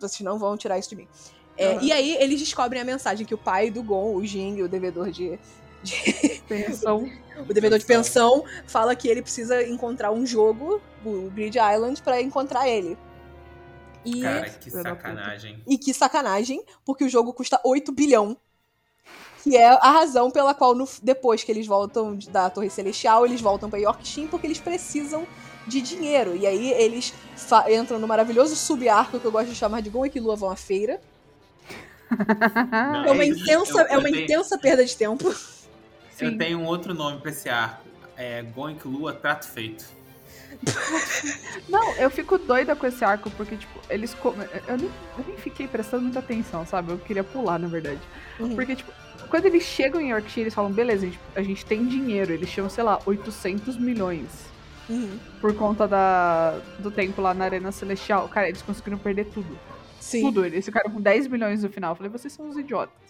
vocês 0.00 0.20
não 0.20 0.38
vão 0.38 0.56
tirar 0.56 0.78
isso 0.78 0.90
de 0.90 0.96
mim. 0.96 1.08
É, 1.56 1.70
Uhum. 1.74 1.82
E 1.82 1.92
aí 1.92 2.16
eles 2.20 2.38
descobrem 2.40 2.82
a 2.82 2.84
mensagem 2.84 3.24
que 3.26 3.34
o 3.34 3.38
pai 3.38 3.70
do 3.70 3.82
Gon, 3.82 4.14
o 4.14 4.24
Jing, 4.26 4.60
o 4.62 4.68
devedor 4.68 5.10
de, 5.10 5.38
Pensão. 6.48 7.10
o 7.48 7.52
devedor 7.52 7.78
de 7.78 7.84
pensão 7.84 8.44
fala 8.66 8.94
que 8.94 9.08
ele 9.08 9.22
precisa 9.22 9.62
encontrar 9.66 10.10
um 10.12 10.26
jogo, 10.26 10.80
o 11.04 11.30
Grid 11.30 11.56
Island, 11.58 12.00
pra 12.02 12.20
encontrar 12.20 12.68
ele. 12.68 12.96
E, 14.04 14.20
Cara, 14.20 14.50
que 14.50 14.70
sacanagem. 14.70 15.62
e 15.66 15.78
que 15.78 15.94
sacanagem, 15.94 16.62
porque 16.84 17.04
o 17.04 17.08
jogo 17.08 17.32
custa 17.32 17.58
8 17.64 17.90
bilhão. 17.92 18.36
Que 19.42 19.56
é 19.56 19.66
a 19.68 19.90
razão 19.90 20.30
pela 20.30 20.54
qual, 20.54 20.74
no- 20.74 20.88
depois 21.02 21.44
que 21.44 21.52
eles 21.52 21.66
voltam 21.66 22.16
da 22.30 22.48
Torre 22.48 22.70
Celestial, 22.70 23.26
eles 23.26 23.40
voltam 23.42 23.68
pra 23.68 23.78
Yorkshire 23.78 24.26
porque 24.28 24.46
eles 24.46 24.58
precisam 24.58 25.26
de 25.66 25.80
dinheiro. 25.82 26.34
E 26.36 26.46
aí 26.46 26.70
eles 26.72 27.12
fa- 27.36 27.70
entram 27.70 27.98
no 27.98 28.06
maravilhoso 28.08 28.56
sub-arco 28.56 29.18
que 29.20 29.24
eu 29.24 29.32
gosto 29.32 29.48
de 29.50 29.54
chamar 29.54 29.80
de 29.82 29.90
Gon 29.90 30.06
e 30.06 30.10
Killua 30.10 30.34
vão 30.36 30.50
à 30.50 30.56
feira. 30.56 30.98
Não, 32.70 33.04
É 33.06 33.10
uma 33.10 33.24
intensa, 33.24 33.82
é 33.82 33.98
uma 33.98 34.08
intensa 34.10 34.58
perda 34.58 34.84
de 34.84 34.96
tempo. 34.96 35.34
Sim. 36.16 36.26
Eu 36.26 36.38
tenho 36.38 36.58
um 36.58 36.64
outro 36.64 36.94
nome 36.94 37.20
pra 37.20 37.30
esse 37.30 37.48
arco. 37.48 37.88
É 38.16 38.42
Gon 38.42 38.70
e 38.70 38.78
Lua 38.84 39.12
Trato 39.12 39.48
Feito. 39.48 39.84
Não, 41.68 41.94
eu 41.96 42.10
fico 42.10 42.38
doida 42.38 42.76
com 42.76 42.86
esse 42.86 43.04
arco, 43.04 43.30
porque, 43.32 43.56
tipo, 43.56 43.80
eles. 43.90 44.16
Eu 44.68 44.76
nem, 44.78 44.90
eu 45.18 45.24
nem 45.26 45.36
fiquei 45.36 45.66
prestando 45.66 46.04
muita 46.04 46.20
atenção, 46.20 46.64
sabe? 46.64 46.92
Eu 46.92 46.98
queria 46.98 47.24
pular, 47.24 47.58
na 47.58 47.66
verdade. 47.66 48.00
Uhum. 48.38 48.54
Porque, 48.54 48.76
tipo, 48.76 48.92
quando 49.28 49.46
eles 49.46 49.64
chegam 49.64 50.00
em 50.00 50.10
Yorkshire, 50.10 50.42
eles 50.42 50.54
falam, 50.54 50.70
beleza, 50.70 51.04
a 51.04 51.08
gente, 51.08 51.20
a 51.34 51.42
gente 51.42 51.66
tem 51.66 51.86
dinheiro. 51.86 52.32
Eles 52.32 52.48
chamam, 52.48 52.70
sei 52.70 52.84
lá, 52.84 53.00
800 53.04 53.76
milhões. 53.76 54.28
Uhum. 54.88 55.18
Por 55.40 55.54
conta 55.54 55.88
da, 55.88 56.58
do 56.78 56.90
tempo 56.90 57.20
lá 57.20 57.34
na 57.34 57.44
Arena 57.46 57.72
Celestial. 57.72 58.28
Cara, 58.28 58.48
eles 58.48 58.62
conseguiram 58.62 58.98
perder 58.98 59.26
tudo. 59.26 59.58
Sim. 60.00 60.22
Tudo. 60.22 60.44
Eles 60.44 60.64
ficaram 60.64 60.90
com 60.90 61.00
10 61.00 61.26
milhões 61.28 61.62
no 61.62 61.68
final. 61.68 61.92
Eu 61.92 61.96
falei, 61.96 62.12
vocês 62.12 62.32
são 62.32 62.46
uns 62.46 62.56
idiotas. 62.56 63.03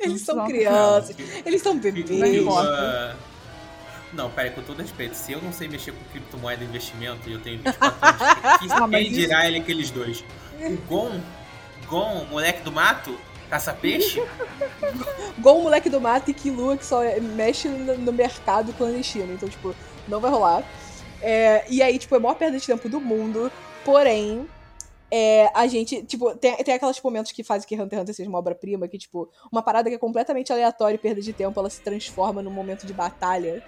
Eles 0.00 0.22
são 0.22 0.46
crianças. 0.46 1.16
Eles 1.44 1.62
são 1.62 1.78
bebês. 1.78 2.10
Não 2.10 2.26
importa. 2.26 3.16
Não, 4.12 4.30
peraí, 4.30 4.50
com 4.50 4.62
todo 4.62 4.80
respeito. 4.80 5.14
Se 5.14 5.32
eu 5.32 5.40
não 5.40 5.52
sei 5.52 5.68
mexer 5.68 5.92
com 5.92 6.02
criptomoeda 6.10 6.64
e 6.64 6.66
investimento 6.66 7.28
e 7.28 7.32
eu 7.32 7.40
tenho 7.40 7.58
24 7.58 8.06
anos, 8.06 8.72
Ah, 8.72 8.88
quem 8.90 9.12
dirá 9.12 9.46
ele 9.46 9.58
aqueles 9.58 9.90
dois? 9.90 10.24
O 10.60 10.76
Gon, 10.88 11.20
Gon, 11.86 12.24
moleque 12.28 12.62
do 12.62 12.72
mato, 12.72 13.16
caça 13.48 13.72
peixe? 13.72 14.22
Gon, 15.38 15.62
moleque 15.62 15.88
do 15.88 16.00
mato 16.00 16.30
e 16.30 16.34
Killua 16.34 16.76
que 16.76 16.84
só 16.84 17.00
mexe 17.20 17.68
no, 17.68 17.96
no 17.98 18.12
mercado 18.12 18.72
clandestino. 18.72 19.32
Então, 19.32 19.48
tipo, 19.48 19.74
não 20.08 20.20
vai 20.20 20.30
rolar. 20.30 20.64
É, 21.22 21.64
e 21.68 21.82
aí, 21.82 21.98
tipo, 21.98 22.14
é 22.14 22.18
a 22.18 22.20
maior 22.20 22.34
perda 22.34 22.58
de 22.58 22.66
tempo 22.66 22.88
do 22.88 23.00
mundo. 23.00 23.50
Porém, 23.84 24.48
é, 25.10 25.50
a 25.54 25.66
gente, 25.66 26.02
tipo, 26.04 26.34
tem, 26.36 26.56
tem 26.56 26.74
aqueles 26.74 27.00
momentos 27.02 27.32
que 27.32 27.42
fazem 27.42 27.68
que 27.68 27.74
Hunter 27.74 27.98
x 27.98 28.02
Hunter 28.02 28.14
seja 28.14 28.28
uma 28.28 28.38
obra-prima, 28.38 28.86
que, 28.86 28.96
tipo, 28.96 29.28
uma 29.50 29.62
parada 29.62 29.88
que 29.88 29.96
é 29.96 29.98
completamente 29.98 30.52
aleatória 30.52 30.94
e 30.94 30.98
perda 30.98 31.20
de 31.20 31.32
tempo, 31.32 31.58
ela 31.58 31.68
se 31.68 31.80
transforma 31.80 32.40
num 32.40 32.50
momento 32.50 32.86
de 32.86 32.92
batalha. 32.92 33.62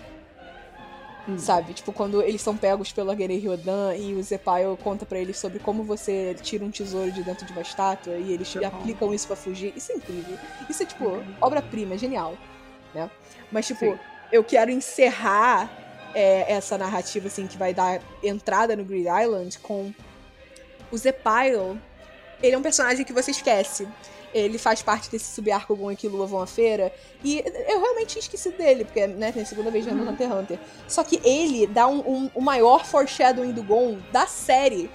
Hum. 1.28 1.38
Sabe? 1.38 1.72
Tipo, 1.72 1.92
quando 1.92 2.20
eles 2.20 2.42
são 2.42 2.56
pegos 2.56 2.92
pela 2.92 3.14
Guerreiro 3.14 3.42
Ryodan 3.42 3.94
e 3.94 4.14
o 4.14 4.22
Zepaio 4.22 4.76
conta 4.82 5.06
pra 5.06 5.18
eles 5.18 5.38
sobre 5.38 5.60
como 5.60 5.84
você 5.84 6.34
tira 6.42 6.64
um 6.64 6.70
tesouro 6.70 7.12
de 7.12 7.22
dentro 7.22 7.46
de 7.46 7.52
uma 7.52 7.62
estátua 7.62 8.14
e 8.14 8.32
eles 8.32 8.56
aplicam 8.56 9.14
isso 9.14 9.28
pra 9.28 9.36
fugir. 9.36 9.72
Isso 9.76 9.92
é 9.92 9.96
incrível. 9.96 10.36
Isso 10.68 10.82
é, 10.82 10.86
tipo, 10.86 11.22
obra-prima, 11.40 11.96
genial. 11.96 12.36
Né? 12.92 13.08
Mas, 13.52 13.66
tipo, 13.68 13.84
Sim. 13.84 13.98
eu 14.32 14.42
quero 14.42 14.70
encerrar 14.70 15.70
é, 16.12 16.52
essa 16.52 16.76
narrativa, 16.76 17.28
assim, 17.28 17.46
que 17.46 17.56
vai 17.56 17.72
dar 17.72 18.00
entrada 18.22 18.74
no 18.74 18.84
Grid 18.84 19.06
Island 19.08 19.58
com 19.60 19.92
o 20.94 20.98
Zepaio. 20.98 21.80
Ele 22.42 22.54
é 22.54 22.58
um 22.58 22.62
personagem 22.62 23.04
que 23.04 23.12
você 23.12 23.30
esquece. 23.30 23.86
Ele 24.34 24.56
faz 24.58 24.80
parte 24.82 25.10
desse 25.10 25.34
subarco 25.34 25.76
Gon 25.76 25.92
e 25.92 25.96
Killua 25.96 26.26
vão 26.26 26.40
à 26.40 26.46
feira. 26.46 26.92
E 27.22 27.42
eu 27.68 27.80
realmente 27.80 28.08
tinha 28.12 28.20
esquecido 28.20 28.56
dele, 28.56 28.84
porque, 28.84 29.06
né, 29.06 29.30
tem 29.30 29.42
a 29.42 29.46
segunda 29.46 29.70
vez 29.70 29.84
vendo 29.84 30.02
Uhum. 30.02 30.08
Hunter 30.10 30.26
x 30.28 30.36
Hunter. 30.38 30.58
Só 30.88 31.04
que 31.04 31.20
ele 31.22 31.66
dá 31.66 31.86
um, 31.86 31.98
um- 32.00 32.30
o 32.34 32.40
maior 32.40 32.84
foreshadowing 32.86 33.52
do 33.52 33.62
Gon 33.62 33.98
da 34.10 34.26
série. 34.26 34.90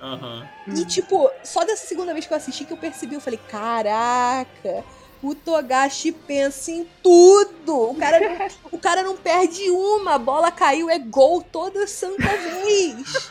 Aham. 0.00 0.46
E, 0.68 0.84
tipo, 0.84 1.28
só 1.42 1.64
dessa 1.64 1.86
segunda 1.86 2.12
vez 2.12 2.26
que 2.26 2.32
eu 2.32 2.36
assisti 2.36 2.64
que 2.64 2.72
eu 2.72 2.76
percebi, 2.76 3.14
eu 3.14 3.20
falei, 3.20 3.40
caraca, 3.48 4.84
o 5.22 5.34
Togashi 5.34 6.12
pensa 6.12 6.70
em 6.70 6.86
tudo. 7.02 7.90
O 7.90 7.94
cara, 7.94 8.20
não, 8.20 8.48
o 8.72 8.78
cara 8.78 9.02
não 9.02 9.16
perde 9.16 9.68
uma, 9.70 10.14
a 10.14 10.18
bola 10.18 10.50
caiu, 10.50 10.88
é 10.88 10.98
gol 10.98 11.42
toda 11.42 11.86
santa 11.86 12.28
vez. 12.28 13.30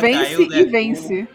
Vence 0.00 0.18
caiu, 0.36 0.48
né? 0.48 0.58
e 0.60 0.64
vence. 0.64 1.28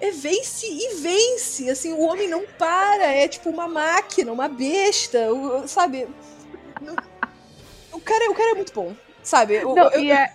É 0.00 0.10
vence 0.10 0.66
e 0.66 0.94
vence. 0.96 1.70
Assim, 1.70 1.92
o 1.92 2.00
homem 2.00 2.28
não 2.28 2.44
para, 2.58 3.04
é 3.06 3.28
tipo 3.28 3.48
uma 3.50 3.68
máquina, 3.68 4.32
uma 4.32 4.48
besta, 4.48 5.18
sabe? 5.66 6.08
O 7.92 8.00
cara, 8.00 8.30
o 8.30 8.34
cara 8.34 8.50
é 8.50 8.54
muito 8.54 8.72
bom, 8.72 8.96
sabe? 9.22 9.64
O- 9.64 9.74
Não, 9.76 9.90
eu- 9.92 10.00
e 10.00 10.10
é, 10.10 10.32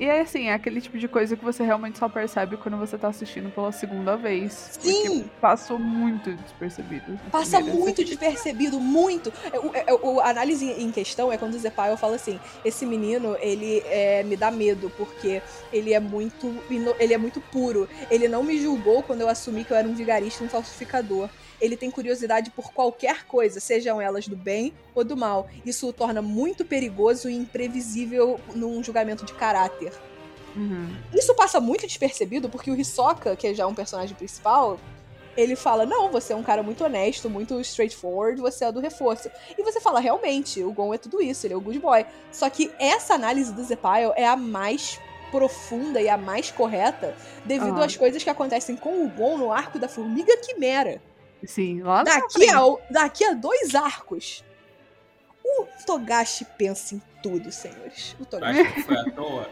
e 0.00 0.06
é 0.06 0.22
assim, 0.22 0.48
é 0.48 0.54
aquele 0.54 0.80
tipo 0.80 0.98
de 0.98 1.06
coisa 1.06 1.36
que 1.36 1.44
você 1.44 1.62
realmente 1.62 1.98
só 1.98 2.08
percebe 2.08 2.56
quando 2.56 2.76
você 2.78 2.96
tá 2.96 3.08
assistindo 3.08 3.50
pela 3.54 3.70
segunda 3.70 4.16
vez. 4.16 4.70
Sim. 4.80 5.28
Passou 5.40 5.78
muito 5.78 6.32
despercebido. 6.34 7.20
Passa 7.30 7.58
primeira. 7.58 7.78
muito 7.78 8.02
despercebido, 8.04 8.80
muito. 8.80 9.32
É, 9.52 9.58
O, 9.58 9.70
é, 9.74 9.94
o- 10.02 10.20
a 10.20 10.30
análise 10.30 10.64
em 10.64 10.90
questão 10.90 11.30
é 11.30 11.36
quando 11.36 11.54
o 11.54 11.58
Zepaio 11.58 11.96
fala 11.96 12.16
assim: 12.16 12.40
esse 12.64 12.86
menino, 12.86 13.36
ele 13.40 13.82
é, 13.86 14.22
me 14.22 14.36
dá 14.36 14.50
medo, 14.50 14.90
porque 14.96 15.42
ele 15.72 15.92
é 15.92 16.00
muito 16.00 16.56
ele 16.98 17.12
é 17.14 17.18
muito 17.18 17.40
puro. 17.40 17.88
Ele 18.10 18.26
não 18.26 18.42
me 18.42 18.58
julgou 18.58 19.02
quando 19.02 19.20
eu 19.20 19.28
assumi 19.28 19.64
que 19.64 19.72
eu 19.72 19.76
era 19.76 19.86
um 19.86 19.94
vigarista 19.94 20.42
e 20.42 20.46
um 20.46 20.50
falsificador. 20.50 21.28
Ele 21.60 21.76
tem 21.76 21.90
curiosidade 21.90 22.50
por 22.50 22.72
qualquer 22.72 23.26
coisa, 23.26 23.60
sejam 23.60 24.00
elas 24.00 24.26
do 24.26 24.36
bem 24.36 24.72
ou 24.94 25.04
do 25.04 25.16
mal. 25.16 25.48
Isso 25.64 25.88
o 25.88 25.92
torna 25.92 26.22
muito 26.22 26.64
perigoso 26.64 27.28
e 27.28 27.34
imprevisível 27.34 28.40
num 28.54 28.82
julgamento 28.82 29.24
de 29.24 29.34
caráter. 29.34 29.92
Uhum. 30.56 30.96
Isso 31.14 31.34
passa 31.34 31.60
muito 31.60 31.86
despercebido 31.86 32.48
porque 32.48 32.70
o 32.70 32.76
Hisoka, 32.76 33.36
que 33.36 33.46
é 33.46 33.54
já 33.54 33.66
um 33.66 33.74
personagem 33.74 34.16
principal, 34.16 34.78
ele 35.36 35.54
fala: 35.54 35.86
Não, 35.86 36.10
você 36.10 36.32
é 36.32 36.36
um 36.36 36.42
cara 36.42 36.62
muito 36.62 36.84
honesto, 36.84 37.30
muito 37.30 37.60
straightforward, 37.60 38.40
você 38.40 38.64
é 38.64 38.72
do 38.72 38.80
reforço. 38.80 39.30
E 39.56 39.62
você 39.62 39.80
fala: 39.80 40.00
Realmente, 40.00 40.62
o 40.62 40.72
Gon 40.72 40.92
é 40.94 40.98
tudo 40.98 41.22
isso, 41.22 41.46
ele 41.46 41.54
é 41.54 41.56
o 41.56 41.60
good 41.60 41.78
boy. 41.78 42.04
Só 42.32 42.48
que 42.50 42.70
essa 42.78 43.14
análise 43.14 43.52
do 43.52 43.62
Zepaio 43.62 44.12
é 44.16 44.26
a 44.26 44.36
mais 44.36 44.98
profunda 45.30 46.00
e 46.00 46.08
a 46.08 46.16
mais 46.16 46.50
correta 46.50 47.14
devido 47.44 47.76
Aham. 47.76 47.84
às 47.84 47.96
coisas 47.96 48.22
que 48.22 48.30
acontecem 48.30 48.74
com 48.74 49.04
o 49.04 49.08
Gon 49.08 49.38
no 49.38 49.52
arco 49.52 49.78
da 49.78 49.88
Formiga 49.88 50.36
Quimera. 50.38 51.00
Sim, 51.44 51.82
lá 51.82 52.02
Daqui 52.02 52.48
a, 52.50 52.60
daqui 52.90 53.24
a 53.24 53.32
dois 53.32 53.74
arcos, 53.74 54.44
o 55.44 55.66
Togashi 55.86 56.44
pensa 56.58 56.94
em 56.94 57.02
tudo, 57.22 57.50
senhores. 57.50 58.14
O 58.18 58.22
Eu 58.22 58.26
Togashi. 58.26 58.60
acho 58.60 58.74
que 58.74 58.82
foi 58.82 58.96
à 58.96 59.04
toa. 59.10 59.48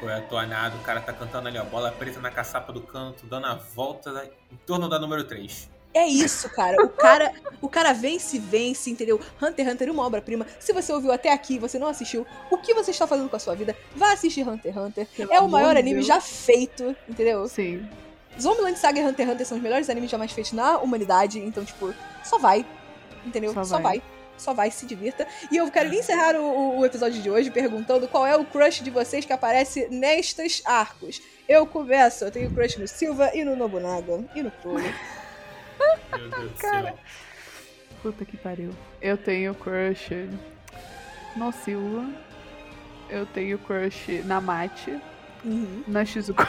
Foi 0.00 0.12
à 0.12 0.20
toa 0.22 0.46
nada. 0.46 0.76
O 0.76 0.80
cara 0.80 1.00
tá 1.00 1.12
cantando 1.12 1.48
ali, 1.48 1.58
ó. 1.58 1.64
Bola 1.64 1.90
preta 1.92 2.20
na 2.20 2.30
caçapa 2.30 2.72
do 2.72 2.80
canto, 2.80 3.26
dando 3.26 3.46
a 3.46 3.54
volta 3.54 4.12
da- 4.12 4.24
em 4.24 4.56
torno 4.66 4.88
da 4.88 4.98
número 4.98 5.24
3. 5.24 5.70
É 5.92 6.06
isso, 6.08 6.48
cara. 6.50 6.84
O 6.84 6.88
cara, 6.88 7.32
o 7.62 7.68
cara 7.68 7.92
vence, 7.92 8.36
vence, 8.36 8.90
entendeu? 8.90 9.20
Hunter 9.40 9.64
x 9.64 9.74
Hunter 9.74 9.88
é 9.88 9.92
uma 9.92 10.04
obra-prima. 10.04 10.44
Se 10.58 10.72
você 10.72 10.92
ouviu 10.92 11.12
até 11.12 11.32
aqui 11.32 11.54
e 11.54 11.58
você 11.60 11.78
não 11.78 11.86
assistiu, 11.86 12.26
o 12.50 12.58
que 12.58 12.74
você 12.74 12.90
está 12.90 13.06
fazendo 13.06 13.28
com 13.28 13.36
a 13.36 13.38
sua 13.38 13.54
vida? 13.54 13.76
Vá 13.94 14.12
assistir 14.12 14.46
Hunter 14.46 14.72
x 14.72 14.82
Hunter. 14.82 15.06
Pelo 15.16 15.32
é 15.32 15.40
o 15.40 15.48
maior 15.48 15.76
anime 15.76 15.94
Deus. 15.96 16.06
já 16.06 16.20
feito, 16.20 16.96
entendeu? 17.08 17.46
Sim. 17.46 17.88
Zombieland 18.40 18.78
Saga 18.78 19.00
e 19.00 19.02
Hunter 19.04 19.26
x 19.26 19.34
Hunter 19.34 19.46
são 19.46 19.56
os 19.58 19.62
melhores 19.62 19.88
animes 19.90 20.10
jamais 20.10 20.32
feitos 20.32 20.52
na 20.52 20.78
humanidade, 20.78 21.38
então, 21.38 21.64
tipo, 21.64 21.94
só 22.22 22.38
vai. 22.38 22.64
Entendeu? 23.24 23.52
Só 23.54 23.64
Só, 23.64 23.74
vai. 23.78 23.82
vai. 23.98 24.02
Só 24.36 24.52
vai, 24.52 24.70
se 24.70 24.84
divirta. 24.84 25.26
E 25.50 25.56
eu 25.56 25.70
quero 25.70 25.94
encerrar 25.94 26.34
o, 26.34 26.78
o- 26.78 26.84
episódio 26.84 27.22
de 27.22 27.30
hoje 27.30 27.50
perguntando 27.52 28.08
qual 28.08 28.26
é 28.26 28.36
o 28.36 28.44
crush 28.44 28.82
de 28.82 28.90
vocês 28.90 29.24
que 29.24 29.32
aparece 29.32 29.86
nestes 29.90 30.60
arcos. 30.66 31.22
Eu 31.48 31.64
começo, 31.66 32.24
eu 32.24 32.30
tenho 32.32 32.50
crush 32.50 32.76
no 32.78 32.88
Silva 32.88 33.30
e 33.32 33.44
no 33.44 33.54
Nobunaga. 33.54 34.24
E 34.34 34.42
no 34.42 34.50
Crowley. 34.50 34.92
Meu 36.10 36.28
Deus 36.30 36.50
do 36.50 36.58
Cara. 36.58 36.82
céu. 36.88 36.98
Puta 38.02 38.24
que 38.24 38.36
pariu. 38.36 38.70
Eu 39.00 39.16
tenho 39.16 39.54
crush 39.54 40.10
no 41.36 41.52
Silva. 41.52 42.04
Eu 43.08 43.26
tenho 43.26 43.56
crush 43.58 44.20
na 44.24 44.40
Mate. 44.40 44.98
Uhum. 45.44 45.84
Na 45.86 46.04
Shizuko. 46.04 46.44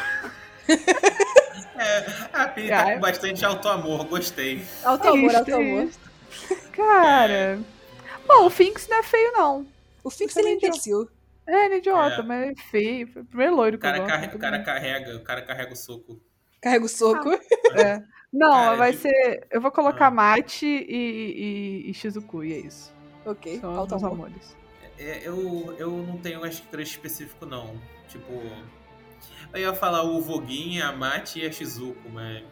É, 1.77 2.05
a 2.33 2.47
Pini 2.47 2.69
tá 2.69 2.93
com 2.93 2.99
bastante 2.99 3.45
auto-amor, 3.45 4.05
gostei. 4.05 4.63
Alto 4.83 5.07
amor, 5.07 5.29
Triste 5.31 5.35
alto 5.51 5.55
amor. 5.55 5.83
isso. 5.83 5.99
Cara. 6.71 7.59
Bom, 8.27 8.45
o 8.45 8.49
Finks 8.49 8.87
não 8.87 8.97
é 8.97 9.03
feio, 9.03 9.31
não. 9.33 9.65
O 10.03 10.09
Isso 10.09 10.23
é 10.23 10.41
ele 10.41 10.49
é 10.49 10.53
imbecil. 10.53 11.09
É, 11.47 11.65
ele 11.65 11.75
é 11.75 11.77
idiota, 11.77 12.21
É. 12.21 12.23
mas 12.23 12.51
é 12.51 12.55
feio. 12.71 13.07
Foi 13.07 13.21
o 13.21 13.25
primeiro 13.25 13.55
loiro 13.55 13.77
O 13.77 13.79
que 13.79 13.85
eu 13.85 13.91
cara, 13.91 14.03
gosto. 14.03 14.19
muito 14.19 14.35
o 14.35 14.39
cara 14.39 14.63
carrega, 14.63 15.15
o 15.15 15.23
cara 15.23 15.41
carrega 15.41 15.73
o 15.73 15.75
soco. 15.75 16.19
Carrega 16.61 16.85
o 16.85 16.89
soco. 16.89 17.29
É. 17.75 18.01
Não, 18.33 18.51
Cara, 18.51 18.75
vai 18.77 18.91
de- 18.91 18.97
ser. 18.97 19.47
Eu 19.51 19.61
vou 19.61 19.71
colocar 19.71 20.07
Ah. 20.07 20.11
Mate 20.11 20.65
e, 20.65 21.83
e, 21.85 21.89
e 21.89 21.93
Shizuku, 21.93 22.43
e 22.43 22.53
é 22.53 22.57
isso. 22.59 22.93
ok, 23.25 23.59
São 23.59 23.75
alto 23.75 23.91
meus 23.91 24.03
amor. 24.03 24.13
amores. 24.27 24.55
É, 24.97 25.21
eu, 25.27 25.75
eu 25.77 25.89
não 25.91 26.17
tenho 26.17 26.43
acho 26.43 26.61
que 26.63 26.67
crush 26.69 26.91
específico, 26.91 27.45
não. 27.45 27.79
Tipo. 28.07 28.41
Eu 29.55 29.61
ia 29.61 29.73
falar 29.73 30.03
o 30.03 30.21
Voguinho, 30.21 30.85
a 30.85 30.91
Mate 30.91 31.39
e 31.39 31.45
a 31.45 31.51
Shizuko, 31.51 32.09
mas. 32.13 32.43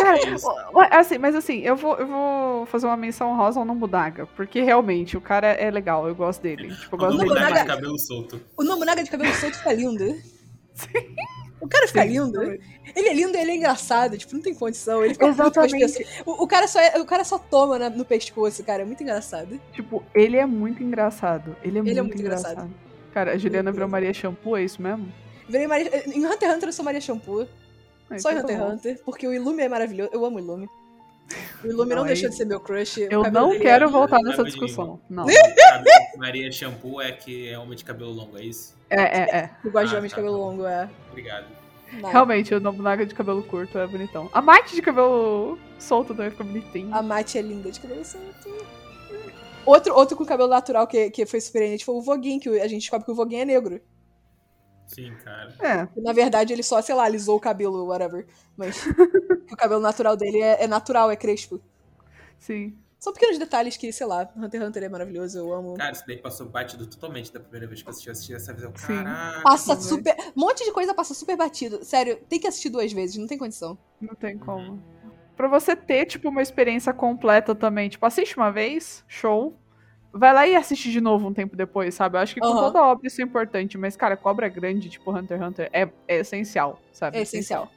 Cara, 0.00 0.18
É 0.26 0.34
o- 0.72 0.80
assim, 0.98 1.18
mas 1.18 1.34
assim, 1.36 1.60
eu 1.60 1.76
vou, 1.76 1.96
eu 1.96 2.06
vou 2.06 2.66
fazer 2.66 2.86
uma 2.86 2.96
menção 2.96 3.36
rosa 3.36 3.60
ao 3.60 3.64
Nobunaga, 3.64 4.26
porque 4.34 4.60
realmente 4.60 5.16
o 5.16 5.20
cara 5.20 5.46
é 5.48 5.70
legal, 5.70 6.08
eu 6.08 6.14
gosto 6.16 6.42
dele. 6.42 6.74
Tipo, 6.74 6.96
eu 6.96 6.98
O 6.98 6.98
gosto 6.98 7.18
dele. 7.18 7.28
Nobunaga- 7.28 7.46
demais. 7.46 7.62
de 7.64 7.68
cabelo 7.74 7.98
solto. 7.98 8.40
O 8.56 8.64
Nobunaga 8.64 9.04
de 9.04 9.10
cabelo 9.10 9.32
solto 9.34 9.56
fica 9.58 9.72
lindo. 9.72 10.04
O 11.58 11.66
cara 11.66 11.86
fica 11.88 12.02
Sim. 12.02 12.08
lindo. 12.10 12.38
Ele 12.42 13.08
é 13.08 13.14
lindo 13.14 13.34
e 13.34 13.40
ele 13.40 13.50
é 13.52 13.56
engraçado, 13.56 14.16
tipo, 14.18 14.34
não 14.34 14.42
tem 14.42 14.54
condição. 14.54 15.02
Ele 15.02 15.14
fica 15.14 15.26
Exatamente. 15.26 16.06
O, 16.26 16.44
o 16.44 16.46
cara 16.46 16.68
só 16.68 16.78
é- 16.78 17.00
o 17.00 17.04
cara 17.06 17.24
só 17.24 17.38
toma 17.38 17.78
na- 17.78 17.88
no 17.88 18.04
pescoço, 18.04 18.62
cara. 18.62 18.82
É 18.82 18.84
muito 18.84 19.02
engraçado. 19.02 19.58
Tipo, 19.72 20.04
ele 20.14 20.36
é 20.36 20.44
muito 20.44 20.82
engraçado. 20.82 21.56
Ele 21.64 21.78
é, 21.78 21.80
Ele 21.80 21.90
é 21.98 22.02
muito, 22.02 22.08
muito 22.08 22.20
engraçado. 22.20 22.52
engraçado. 22.52 22.74
Cara, 23.14 23.32
a 23.32 23.38
Juliana 23.38 23.72
virou 23.72 23.88
Maria 23.88 24.12
Shampoo, 24.12 24.54
é 24.54 24.64
isso 24.64 24.80
mesmo? 24.82 25.10
Virei 25.48 25.66
Maria... 25.66 25.90
Em 26.08 26.24
Hunter 26.26 26.48
x 26.48 26.56
Hunter 26.56 26.68
eu 26.68 26.72
sou 26.72 26.84
Maria 26.84 27.00
Shampoo. 27.00 27.46
Ah, 28.10 28.18
Só 28.18 28.30
em 28.32 28.38
Hunter 28.38 28.56
x. 28.60 28.72
Hunter. 28.72 29.00
Porque 29.04 29.26
o 29.26 29.32
Ilume 29.34 29.62
é 29.62 29.68
maravilhoso. 29.68 30.10
Eu 30.12 30.24
amo 30.24 30.36
o 30.36 30.40
Ilume. 30.40 30.68
O 31.62 31.66
Ilume 31.66 31.90
não, 31.90 31.96
Não, 31.98 32.06
deixou 32.06 32.26
aí- 32.26 32.30
de 32.30 32.36
ser 32.36 32.44
meu 32.44 32.60
crush. 32.60 32.98
Eu 33.10 33.30
não 33.30 33.50
dele 33.50 33.60
quero 33.62 33.84
é- 33.86 33.88
voltar 33.88 34.18
nessa 34.22 34.44
discussão. 34.44 35.00
Não. 35.10 35.26
Maria 36.16 36.50
Shampoo 36.52 37.00
é 37.00 37.12
que 37.12 37.48
é 37.48 37.58
homem 37.58 37.76
de 37.76 37.84
cabelo 37.84 38.12
longo, 38.12 38.38
é 38.38 38.42
isso? 38.44 38.74
É, 38.88 39.00
é, 39.02 39.36
é. 39.38 39.50
Eu 39.64 39.70
gosto 39.70 39.88
de 39.88 39.94
Ah, 39.94 39.98
homem 39.98 40.08
de 40.08 40.14
tá, 40.14 40.20
cabelo 40.20 40.38
tá. 40.38 40.44
longo, 40.44 40.66
é. 40.66 40.88
Obrigado. 41.10 41.46
Não. 41.92 42.10
Realmente, 42.10 42.54
o 42.54 42.60
Nobunaga 42.60 43.04
de 43.06 43.14
cabelo 43.14 43.42
curto 43.44 43.78
é 43.78 43.86
bonitão. 43.86 44.28
A 44.32 44.40
Mate 44.42 44.74
de 44.74 44.82
cabelo 44.82 45.58
solto 45.78 46.14
também 46.14 46.30
fica 46.30 46.44
bonitinho. 46.44 46.92
A 46.94 47.02
Mate 47.02 47.38
é 47.38 47.42
linda 47.42 47.70
de 47.70 47.78
cabelo 47.80 48.04
solto. 48.04 48.26
Outro, 49.64 49.94
outro 49.94 50.16
com 50.16 50.24
cabelo 50.24 50.48
natural 50.48 50.86
que, 50.86 51.10
que 51.10 51.26
foi 51.26 51.40
surpreendente 51.40 51.84
foi 51.84 51.94
o 51.96 52.00
Voguin, 52.00 52.38
que 52.38 52.48
a 52.60 52.68
gente 52.68 52.82
descobre 52.82 53.04
que 53.04 53.10
o 53.10 53.14
Voguin 53.14 53.38
é 53.38 53.44
negro. 53.44 53.80
Sim, 54.86 55.14
cara. 55.24 55.54
É, 55.60 55.88
Na 56.00 56.12
verdade, 56.12 56.52
ele 56.52 56.62
só, 56.62 56.80
sei 56.80 56.94
lá, 56.94 57.04
alisou 57.04 57.36
o 57.36 57.40
cabelo, 57.40 57.86
whatever. 57.86 58.26
Mas 58.56 58.80
que 58.82 58.90
o 59.52 59.56
cabelo 59.56 59.80
natural 59.80 60.16
dele 60.16 60.40
é, 60.40 60.64
é 60.64 60.66
natural, 60.66 61.10
é 61.10 61.16
crespo. 61.16 61.60
sim. 62.38 62.76
São 62.98 63.12
pequenos 63.12 63.38
detalhes 63.38 63.76
que, 63.76 63.92
sei 63.92 64.06
lá, 64.06 64.28
Hunter 64.34 64.58
x 64.58 64.68
Hunter 64.68 64.82
é 64.84 64.88
maravilhoso, 64.88 65.38
eu 65.38 65.52
amo. 65.52 65.74
Cara, 65.76 65.92
isso 65.92 66.02
daí 66.06 66.16
passou 66.16 66.48
batido 66.48 66.86
totalmente 66.86 67.30
da 67.30 67.38
primeira 67.38 67.66
vez 67.66 67.82
que 67.82 67.86
eu 67.88 67.90
assisti, 67.90 68.08
eu 68.08 68.12
assisti 68.12 68.34
essa 68.34 68.52
vez. 68.54 68.64
Eu, 68.64 68.72
Sim. 68.74 69.04
Caraca. 69.04 69.42
Passa 69.42 69.76
também. 69.76 69.82
super. 69.88 70.16
Um 70.34 70.40
monte 70.40 70.64
de 70.64 70.72
coisa 70.72 70.94
passa 70.94 71.12
super 71.12 71.36
batido. 71.36 71.84
Sério, 71.84 72.16
tem 72.28 72.40
que 72.40 72.46
assistir 72.48 72.70
duas 72.70 72.90
vezes, 72.92 73.16
não 73.18 73.26
tem 73.26 73.36
condição. 73.36 73.78
Não 74.00 74.14
tem 74.14 74.38
como. 74.38 74.82
Pra 75.36 75.46
você 75.46 75.76
ter, 75.76 76.06
tipo, 76.06 76.30
uma 76.30 76.40
experiência 76.40 76.92
completa 76.94 77.54
também. 77.54 77.90
Tipo, 77.90 78.06
assiste 78.06 78.34
uma 78.38 78.50
vez, 78.50 79.04
show. 79.06 79.54
Vai 80.16 80.32
lá 80.32 80.46
e 80.46 80.56
assiste 80.56 80.90
de 80.90 81.00
novo 81.00 81.28
um 81.28 81.34
tempo 81.34 81.56
depois, 81.56 81.94
sabe? 81.94 82.16
Eu 82.16 82.20
acho 82.20 82.34
que 82.34 82.40
com 82.40 82.46
Aham. 82.46 82.60
toda 82.60 82.82
obra 82.82 83.06
isso 83.06 83.20
é 83.20 83.24
importante, 83.24 83.76
mas, 83.76 83.96
cara, 83.96 84.16
cobra 84.16 84.48
grande, 84.48 84.88
tipo 84.88 85.10
Hunter 85.16 85.38
x 85.38 85.48
Hunter, 85.48 85.70
é, 85.72 85.88
é 86.08 86.18
essencial, 86.20 86.80
sabe? 86.92 87.18
É 87.18 87.22
essencial. 87.22 87.70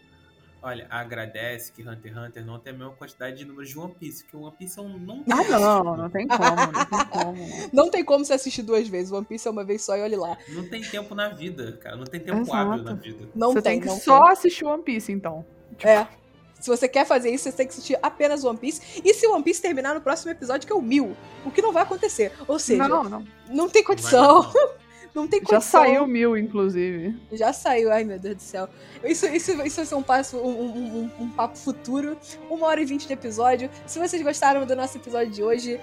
Olha, 0.62 0.88
agradece 0.90 1.72
que 1.72 1.88
Hunter 1.88 2.12
x 2.12 2.18
Hunter 2.18 2.46
não 2.46 2.60
tem 2.60 2.74
a 2.74 2.78
mesma 2.78 2.94
quantidade 2.94 3.38
de 3.38 3.46
números 3.46 3.70
de 3.70 3.80
One 3.80 3.96
Piece, 3.98 4.26
que 4.26 4.36
o 4.36 4.42
One 4.42 4.56
Piece 4.58 4.78
é 4.78 4.82
um 4.82 5.00
não 5.00 5.24
Ah, 5.32 5.60
não, 5.60 5.98
não 5.98 6.10
tem 6.10 6.28
como, 6.28 6.72
não 6.72 6.86
tem 6.86 7.06
como. 7.10 7.50
Não 7.72 7.92
tem 7.92 8.04
como 8.04 8.26
você 8.26 8.34
assistir 8.34 8.64
duas 8.64 8.88
vezes. 8.88 9.12
One 9.12 9.26
Piece 9.26 9.48
é 9.48 9.52
uma 9.52 9.64
vez 9.64 9.84
só 9.84 9.96
e 9.96 10.02
olhe 10.02 10.16
lá. 10.16 10.38
Não 10.50 10.68
tem 10.68 10.82
tempo 10.82 11.16
na 11.16 11.30
vida, 11.30 11.78
cara. 11.78 11.96
Não 11.96 12.06
tem 12.06 12.20
tempo 12.20 12.42
Exato. 12.42 12.72
hábil 12.72 12.84
na 12.84 12.94
vida. 12.94 13.30
Não 13.36 13.54
você 13.54 13.62
tem, 13.62 13.74
tem, 13.74 13.82
que 13.82 13.88
não 13.88 13.96
só 14.00 14.24
tem. 14.24 14.32
assistir 14.34 14.66
One 14.66 14.84
Piece, 14.84 15.12
então. 15.12 15.46
É. 15.84 16.19
Se 16.60 16.70
você 16.70 16.88
quer 16.88 17.06
fazer 17.06 17.30
isso, 17.30 17.46
você 17.46 17.52
tem 17.52 17.66
que 17.68 17.74
assistir 17.74 17.98
apenas 18.04 18.44
One 18.44 18.58
Piece. 18.58 18.82
E 19.04 19.14
se 19.14 19.26
One 19.28 19.44
Piece 19.44 19.62
terminar 19.62 19.96
no 19.96 20.02
próximo 20.02 20.32
episódio, 20.32 20.68
que 20.68 20.74
é 20.74 20.76
o 20.76 20.82
mil. 20.82 21.16
O 21.46 21.52
que 21.52 21.62
não 21.62 21.72
vai 21.72 21.84
acontecer. 21.84 22.32
Ou 22.48 22.60
seja, 22.60 22.88
não, 22.88 23.04
não, 23.04 23.24
não. 23.50 23.70
tem 23.70 23.84
condição. 23.84 24.42
Dar, 24.42 24.80
Não 25.16 25.28
tem 25.28 25.40
Já 25.40 25.46
condição. 25.48 25.82
saiu 25.82 26.06
mil, 26.06 26.38
inclusive. 26.38 27.18
Já 27.32 27.52
saiu, 27.52 27.92
ai 27.92 28.04
meu 28.04 28.20
Deus 28.20 28.36
do 28.36 28.42
céu. 28.44 28.70
Isso, 29.04 29.26
isso, 29.26 29.52
isso 29.66 29.78
vai 29.78 29.86
ser 29.86 29.96
um, 29.96 30.04
passo, 30.04 30.38
um, 30.38 30.48
um, 30.62 30.70
um- 31.20 31.24
um 31.24 31.30
papo 31.32 31.58
futuro. 31.58 32.16
Uma 32.48 32.68
hora 32.68 32.80
e 32.80 32.86
vinte 32.86 33.08
de 33.08 33.14
episódio. 33.14 33.72
Se 33.88 33.98
vocês 33.98 34.22
gostaram 34.22 34.66
do 34.68 34.76
nosso 34.76 34.98
episódio 34.98 35.32
de 35.32 35.42
hoje, 35.42 35.80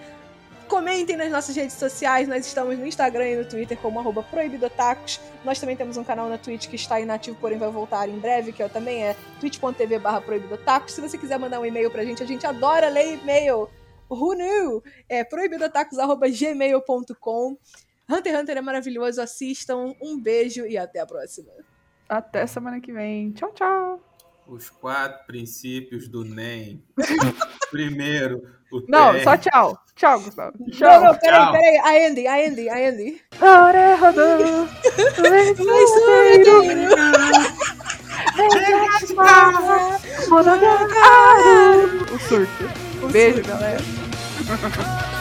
comentem 0.66 1.16
nas 1.16 1.30
nossas 1.30 1.56
redes 1.56 1.76
sociais. 1.76 2.28
Nós 2.28 2.46
estamos 2.46 2.78
no 2.78 2.86
Instagram 2.86 3.28
e 3.28 3.36
no 3.36 3.48
Twitter 3.48 3.78
como 3.78 3.98
arroba 3.98 4.22
proibidotacos. 4.22 5.18
Nós 5.44 5.58
também 5.58 5.76
temos 5.76 5.96
um 5.96 6.04
canal 6.04 6.28
na 6.28 6.36
Twitch 6.36 6.68
que 6.68 6.76
está 6.76 7.00
inativo, 7.00 7.38
porém 7.40 7.56
vai 7.58 7.70
voltar 7.70 8.06
em 8.08 8.18
breve, 8.18 8.52
que 8.52 8.62
é, 8.62 8.68
também 8.68 9.04
é 9.04 9.16
twitch.tv 9.40 9.98
barra 9.98 10.20
proibidotacos. 10.20 10.92
Se 10.92 11.00
você 11.00 11.16
quiser 11.16 11.38
mandar 11.38 11.60
um 11.60 11.66
e-mail 11.66 11.90
pra 11.90 12.04
gente, 12.04 12.22
a 12.22 12.26
gente 12.26 12.46
adora 12.46 12.88
ler 12.88 13.14
e-mail. 13.14 13.68
Who 14.08 14.34
knew? 14.34 14.84
É 15.08 15.24
proibidotacos.gmail.com 15.24 17.56
Hunter 18.08 18.32
x 18.32 18.40
Hunter 18.40 18.56
é 18.56 18.60
maravilhoso, 18.60 19.20
assistam. 19.20 19.92
Um 20.00 20.20
beijo 20.20 20.64
e 20.64 20.78
até 20.78 21.00
a 21.00 21.06
próxima. 21.06 21.50
Até 22.08 22.46
semana 22.46 22.80
que 22.80 22.92
vem. 22.92 23.32
Tchau, 23.32 23.50
tchau. 23.52 24.00
Os 24.46 24.70
quatro 24.70 25.26
princípios 25.26 26.08
do 26.08 26.24
NEM. 26.24 26.84
Primeiro, 27.70 28.48
o 28.70 28.80
Não, 28.88 29.18
só 29.24 29.36
tchau. 29.36 29.76
Tchau, 29.96 30.20
Gustavo. 30.20 30.52
Tchau. 30.70 31.00
Não, 31.00 31.04
não, 31.04 31.18
peraí, 31.18 31.52
peraí. 31.52 31.78
A 31.78 32.08
Andy, 32.08 32.26
a 32.26 32.34
Andy, 32.34 32.68
a 32.68 32.88
Andy. 32.88 33.20
A 33.40 33.64
hora 33.64 33.96
rodou. 33.96 34.68
Lençoeiro. 35.18 36.60
O 42.12 42.18
surto. 42.18 43.10
Beijo, 43.10 43.42
galera. 43.42 43.80
Né? 43.80 45.06